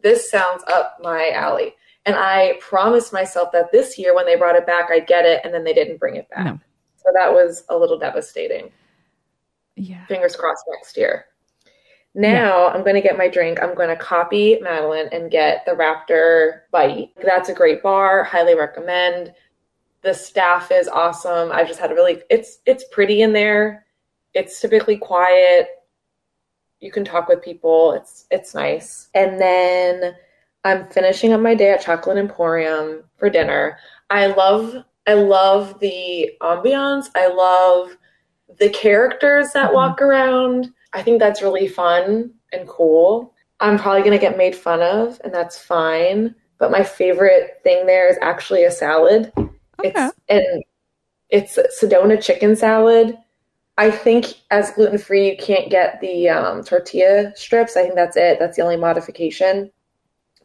this 0.00 0.30
sounds 0.30 0.62
up 0.72 0.98
my 1.02 1.30
alley. 1.30 1.74
And 2.04 2.16
I 2.16 2.58
promised 2.60 3.12
myself 3.12 3.52
that 3.52 3.70
this 3.72 3.96
year 3.98 4.14
when 4.14 4.26
they 4.26 4.36
brought 4.36 4.56
it 4.56 4.66
back, 4.66 4.90
I'd 4.90 5.06
get 5.06 5.24
it. 5.24 5.40
And 5.44 5.54
then 5.54 5.64
they 5.64 5.72
didn't 5.72 5.98
bring 5.98 6.16
it 6.16 6.28
back. 6.30 6.44
No. 6.44 6.58
So 6.96 7.10
that 7.14 7.32
was 7.32 7.64
a 7.68 7.76
little 7.76 7.98
devastating. 7.98 8.70
Yeah. 9.76 10.04
Fingers 10.06 10.36
crossed 10.36 10.64
next 10.70 10.96
year. 10.96 11.26
Now 12.14 12.68
I'm 12.68 12.82
going 12.82 12.94
to 12.94 13.00
get 13.00 13.16
my 13.16 13.28
drink. 13.28 13.58
I'm 13.62 13.74
going 13.74 13.88
to 13.88 13.96
copy 13.96 14.58
Madeline 14.60 15.08
and 15.12 15.30
get 15.30 15.64
the 15.64 15.72
Raptor 15.72 16.60
Bite. 16.70 17.10
That's 17.22 17.48
a 17.48 17.54
great 17.54 17.82
bar. 17.82 18.22
Highly 18.22 18.54
recommend. 18.54 19.32
The 20.02 20.12
staff 20.12 20.70
is 20.70 20.88
awesome. 20.88 21.50
I've 21.52 21.68
just 21.68 21.80
had 21.80 21.92
a 21.92 21.94
really 21.94 22.22
it's 22.28 22.58
it's 22.66 22.84
pretty 22.90 23.22
in 23.22 23.32
there. 23.32 23.86
It's 24.34 24.60
typically 24.60 24.96
quiet. 24.96 25.68
You 26.80 26.90
can 26.90 27.04
talk 27.04 27.28
with 27.28 27.42
people. 27.42 27.92
It's 27.92 28.26
it's 28.30 28.54
nice. 28.54 29.08
And 29.14 29.40
then 29.40 30.14
I'm 30.64 30.88
finishing 30.88 31.32
up 31.32 31.40
my 31.40 31.54
day 31.54 31.70
at 31.70 31.82
Chocolate 31.82 32.18
Emporium 32.18 33.04
for 33.16 33.30
dinner. 33.30 33.78
I 34.10 34.26
love 34.26 34.84
I 35.06 35.14
love 35.14 35.80
the 35.80 36.30
ambiance. 36.42 37.06
I 37.14 37.28
love 37.28 37.96
the 38.62 38.68
characters 38.70 39.52
that 39.52 39.70
Mhm. 39.70 39.74
walk 39.74 40.00
around. 40.00 40.72
I 40.92 41.02
think 41.02 41.18
that's 41.18 41.42
really 41.42 41.66
fun. 41.68 42.32
and 42.54 42.68
cool. 42.68 43.32
I'm 43.60 43.78
probably 43.78 44.02
going 44.02 44.12
to 44.12 44.18
get 44.18 44.36
made 44.36 44.54
fun 44.54 44.82
of, 44.82 45.18
and 45.24 45.32
that's 45.32 45.58
fine. 45.58 46.34
But 46.58 46.70
my 46.70 46.82
favorite 46.82 47.60
thing 47.64 47.86
there 47.86 48.08
is 48.10 48.18
actually 48.20 48.64
a 48.64 48.70
salad. 48.70 49.32
Okay. 49.38 49.48
It's 49.88 50.12
and 50.28 50.62
it's 51.30 51.58
Sedona 51.80 52.22
chicken 52.22 52.54
salad. 52.54 53.16
I 53.78 53.90
think 53.90 54.26
as 54.50 54.70
gluten 54.72 54.98
free, 54.98 55.30
you 55.30 55.36
can't 55.38 55.70
get 55.70 55.98
the 56.02 56.28
um, 56.28 56.62
tortilla 56.62 57.32
strips. 57.34 57.74
I 57.74 57.82
think 57.84 57.94
that's 57.94 58.18
it. 58.18 58.38
That's 58.38 58.56
the 58.56 58.62
only 58.62 58.76
modification. 58.76 59.72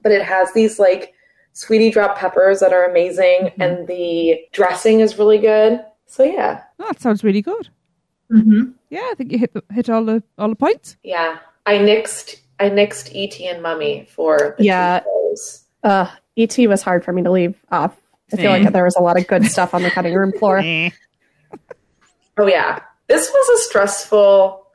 But 0.02 0.14
it 0.14 0.22
has 0.22 0.54
these 0.54 0.80
like 0.80 1.14
sweetie 1.52 1.92
drop 1.92 2.18
peppers 2.18 2.62
that 2.62 2.72
are 2.72 2.86
amazing, 2.86 3.52
Mhm. 3.52 3.54
and 3.60 3.88
the 3.88 4.40
dressing 4.54 5.02
is 5.02 5.20
really 5.20 5.40
good. 5.40 5.84
So 6.06 6.24
yeah, 6.24 6.62
Oh, 6.80 6.86
that 6.88 7.02
sounds 7.02 7.22
really 7.22 7.42
good. 7.42 7.68
Mm-hmm. 8.32 8.72
Yeah, 8.90 9.08
I 9.12 9.14
think 9.16 9.32
you 9.32 9.38
hit 9.40 9.54
the, 9.54 9.64
hit 9.72 9.90
all 9.90 10.04
the 10.06 10.22
all 10.38 10.50
the 10.50 10.56
points. 10.56 10.98
yeah. 11.04 11.38
I 11.66 11.78
nixed 11.80 12.38
I 12.60 12.70
nixed 12.70 13.12
ET 13.14 13.40
and 13.54 13.62
Mummy 13.62 14.08
for 14.10 14.56
the 14.58 14.64
Yeah. 14.64 15.00
two 15.00 15.06
shows. 15.36 15.66
Uh, 15.84 16.10
ET 16.38 16.58
was 16.68 16.82
hard 16.82 17.04
for 17.06 17.12
me 17.14 17.24
to 17.24 17.32
leave 17.32 17.56
off. 17.72 17.96
I 18.34 18.38
feel 18.38 18.52
like 18.52 18.72
there 18.74 18.84
was 18.84 18.96
a 18.96 19.02
lot 19.02 19.18
of 19.18 19.28
good 19.28 19.46
stuff 19.46 19.74
on 19.74 19.84
the 19.84 19.92
cutting 19.92 20.14
room 20.14 20.32
floor. 20.34 20.62
Oh 22.40 22.46
yeah, 22.46 22.82
this 23.08 23.30
was 23.32 23.60
a 23.60 23.64
stressful 23.64 24.68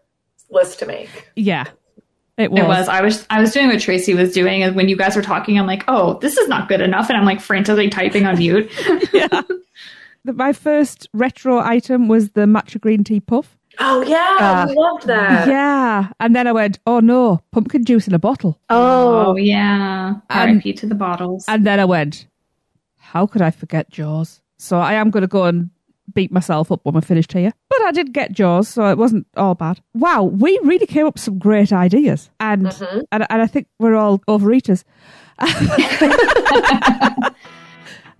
list 0.51 0.81
to 0.81 0.87
make. 0.87 1.29
Yeah, 1.37 1.67
it 2.37 2.51
was. 2.51 2.59
It 2.61 2.67
was. 2.67 2.89
I 2.89 3.01
was. 3.03 3.25
I 3.31 3.41
was 3.41 3.53
doing 3.53 3.69
what 3.69 3.79
Tracy 3.81 4.15
was 4.15 4.33
doing, 4.33 4.65
and 4.65 4.75
when 4.75 4.89
you 4.89 4.97
guys 4.97 5.15
were 5.15 5.23
talking, 5.23 5.59
I'm 5.61 5.67
like, 5.67 5.85
"Oh, 5.87 6.15
this 6.19 6.37
is 6.37 6.49
not 6.49 6.69
good 6.69 6.81
enough," 6.81 7.09
and 7.09 7.17
I'm 7.17 7.25
like 7.25 7.41
frantically 7.41 7.89
typing 7.89 8.27
on 8.27 8.37
mute. 8.39 8.69
yeah. 9.13 9.43
The- 10.25 10.33
My 10.33 10.53
first 10.53 11.09
retro 11.13 11.59
item 11.59 12.09
was 12.09 12.31
the 12.33 12.43
matcha 12.43 12.81
green 12.81 13.05
tea 13.05 13.21
puff. 13.21 13.57
Oh 13.79 14.03
yeah, 14.03 14.37
Uh, 14.39 14.67
I 14.69 14.73
loved 14.73 15.07
that. 15.07 15.49
yeah, 15.49 16.09
and 16.21 16.37
then 16.37 16.47
I 16.47 16.53
went, 16.53 16.79
"Oh 16.87 17.01
no, 17.01 17.41
pumpkin 17.53 17.85
juice 17.87 18.07
in 18.07 18.13
a 18.15 18.19
bottle." 18.19 18.59
Oh 18.69 19.29
Oh, 19.29 19.37
yeah. 19.37 20.15
R.I.P. 20.29 20.75
to 20.75 20.87
the 20.87 20.95
bottles. 20.95 21.47
And 21.49 21.65
then 21.67 21.81
I 21.81 21.87
went, 21.87 22.27
"How 22.99 23.27
could 23.27 23.41
I 23.41 23.51
forget 23.51 23.89
Jaws?" 23.91 24.43
So 24.59 24.79
I 24.79 24.93
am 24.95 25.11
going 25.11 25.23
to 25.23 25.27
go 25.27 25.45
and 25.45 25.71
beat 26.15 26.31
myself 26.31 26.71
up 26.71 26.81
when 26.85 26.95
we're 26.95 27.01
finished 27.01 27.33
here. 27.33 27.53
But 27.71 27.81
I 27.83 27.93
did 27.93 28.13
get 28.13 28.33
Jaws, 28.33 28.69
so 28.69 28.91
it 28.91 28.99
wasn't 28.99 29.27
all 29.39 29.55
bad. 29.55 29.81
Wow, 29.95 30.25
we 30.25 30.59
really 30.63 30.87
came 30.87 31.07
up 31.07 31.15
with 31.15 31.23
some 31.23 31.39
great 31.39 31.73
ideas, 31.73 32.29
and 32.41 32.67
Mhm. 32.67 33.03
and, 33.11 33.27
and 33.31 33.41
I 33.43 33.47
think 33.47 33.69
we're 33.79 33.95
all 33.97 34.19
overeaters. 34.29 34.85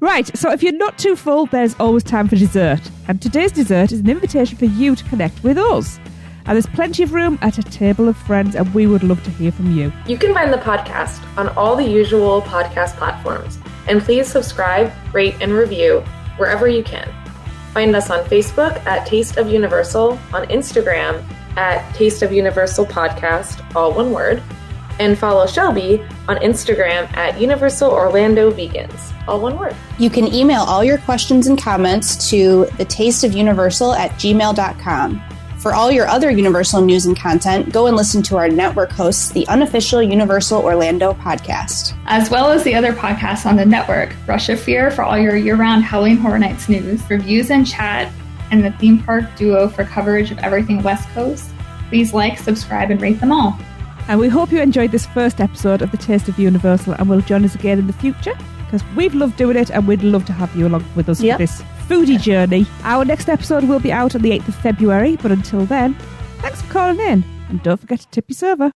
right, 0.09 0.37
so 0.37 0.51
if 0.51 0.63
you're 0.63 0.73
not 0.73 0.99
too 0.99 1.17
full, 1.17 1.47
there's 1.47 1.75
always 1.79 2.03
time 2.03 2.29
for 2.29 2.37
dessert. 2.37 2.81
And 3.09 3.21
today's 3.21 3.53
dessert 3.53 3.93
is 3.93 4.01
an 4.01 4.11
invitation 4.11 4.59
for 4.59 4.65
you 4.65 4.97
to 4.97 5.05
connect 5.05 5.43
with 5.43 5.59
us. 5.59 5.99
And 6.45 6.57
there's 6.57 6.67
plenty 6.67 7.05
of 7.05 7.13
room 7.13 7.39
at 7.41 7.59
a 7.59 7.63
table 7.63 8.09
of 8.09 8.17
friends, 8.17 8.57
and 8.57 8.73
we 8.75 8.87
would 8.87 9.05
love 9.05 9.23
to 9.25 9.31
hear 9.31 9.53
from 9.53 9.77
you. 9.77 9.93
You 10.07 10.19
can 10.19 10.35
find 10.35 10.53
the 10.53 10.59
podcast 10.59 11.23
on 11.39 11.49
all 11.51 11.77
the 11.77 11.87
usual 11.87 12.43
podcast 12.43 12.97
platforms. 12.97 13.59
And 13.87 14.03
please 14.03 14.27
subscribe, 14.27 14.93
rate, 15.13 15.37
and 15.41 15.53
review 15.53 16.01
wherever 16.37 16.67
you 16.67 16.83
can. 16.83 17.09
Find 17.73 17.95
us 17.95 18.11
on 18.11 18.25
Facebook 18.25 18.85
at 18.87 19.07
Taste 19.07 19.37
of 19.37 19.49
Universal, 19.49 20.19
on 20.33 20.47
Instagram 20.49 21.25
at 21.57 21.95
Taste 21.95 22.23
of 22.23 22.33
Universal 22.33 22.87
Podcast, 22.87 23.65
all 23.77 23.93
one 23.93 24.11
word, 24.11 24.43
and 24.99 25.17
follow 25.19 25.47
Shelby 25.47 26.03
on 26.29 26.37
Instagram 26.39 27.11
at 27.17 27.41
Universal 27.41 27.91
Orlando 27.91 28.51
Vegans, 28.51 29.12
all 29.29 29.41
one 29.41 29.59
word. 29.59 29.75
You 29.99 30.11
can 30.11 30.33
email 30.33 30.63
all 30.63 30.83
your 30.85 30.99
questions 30.99 31.47
and 31.47 31.61
comments 31.61 32.31
to 32.31 32.67
the 32.77 32.85
taste 32.85 33.25
of 33.25 33.33
universal 33.33 33.93
at 33.93 34.11
gmail.com. 34.13 35.23
For 35.63 35.75
all 35.75 35.93
your 35.93 36.09
other 36.09 36.29
Universal 36.29 36.81
news 36.81 37.07
and 37.07 37.17
content, 37.17 37.73
go 37.73 37.87
and 37.87 37.97
listen 37.97 38.21
to 38.25 38.37
our 38.37 38.49
network 38.49 38.91
hosts, 38.91 39.31
the 39.31 39.47
unofficial 39.47 40.03
Universal 40.03 40.61
Orlando 40.61 41.13
podcast. 41.13 41.97
as 42.07 42.29
well 42.31 42.51
as 42.51 42.65
the 42.65 42.75
other 42.75 42.93
podcasts 42.93 43.47
on 43.47 43.55
the 43.55 43.65
network 43.65 44.13
Rush 44.27 44.49
of 44.49 44.59
Fear 44.59 44.91
for 44.91 45.03
all 45.05 45.17
your 45.17 45.37
year 45.37 45.55
round 45.55 45.85
Halloween 45.85 46.17
Horror 46.17 46.41
Nights 46.41 46.69
news, 46.69 47.09
reviews 47.09 47.53
and 47.53 47.65
chat, 47.65 48.13
and 48.51 48.65
the 48.65 48.73
theme 48.73 49.01
park 49.05 49.25
duo 49.37 49.69
for 49.69 49.85
coverage 49.85 50.33
of 50.33 50.39
everything 50.39 50.83
West 50.83 51.09
Coast. 51.11 51.49
Please 51.91 52.13
like, 52.13 52.39
subscribe, 52.39 52.91
and 52.91 53.01
rate 53.01 53.21
them 53.21 53.31
all. 53.31 53.57
And 54.09 54.19
we 54.19 54.29
hope 54.29 54.51
you 54.51 54.61
enjoyed 54.61 54.91
this 54.91 55.07
first 55.07 55.41
episode 55.41 55.81
of 55.81 55.93
The 55.93 55.97
Taste 55.97 56.29
of 56.29 56.41
Universal 56.41 56.95
and 56.95 57.09
will 57.09 57.21
join 57.21 57.45
us 57.45 57.55
again 57.55 57.79
in 57.79 57.87
the 57.87 57.93
future 57.93 58.37
because 58.73 58.97
we've 58.97 59.15
loved 59.15 59.37
doing 59.37 59.57
it 59.57 59.71
and 59.71 59.87
we'd 59.87 60.03
love 60.03 60.25
to 60.25 60.33
have 60.33 60.55
you 60.57 60.67
along 60.67 60.85
with 60.97 61.09
us 61.11 61.21
Yep. 61.21 61.35
for 61.35 61.43
this 61.43 61.63
foodie 61.89 62.19
journey. 62.21 62.67
Our 62.85 63.05
next 63.05 63.29
episode 63.29 63.65
will 63.65 63.81
be 63.81 63.93
out 63.93 64.15
on 64.15 64.23
the 64.23 64.31
8th 64.31 64.49
of 64.49 64.55
February, 64.57 65.17
but 65.17 65.31
until 65.31 65.67
then, 65.67 65.95
thanks 66.41 66.63
for 66.63 66.73
calling 66.73 67.01
in 67.01 67.23
and 67.51 67.63
don't 67.63 67.79
forget 67.79 68.01
to 68.01 68.09
tip 68.09 68.25
your 68.29 68.37
server. 68.37 68.71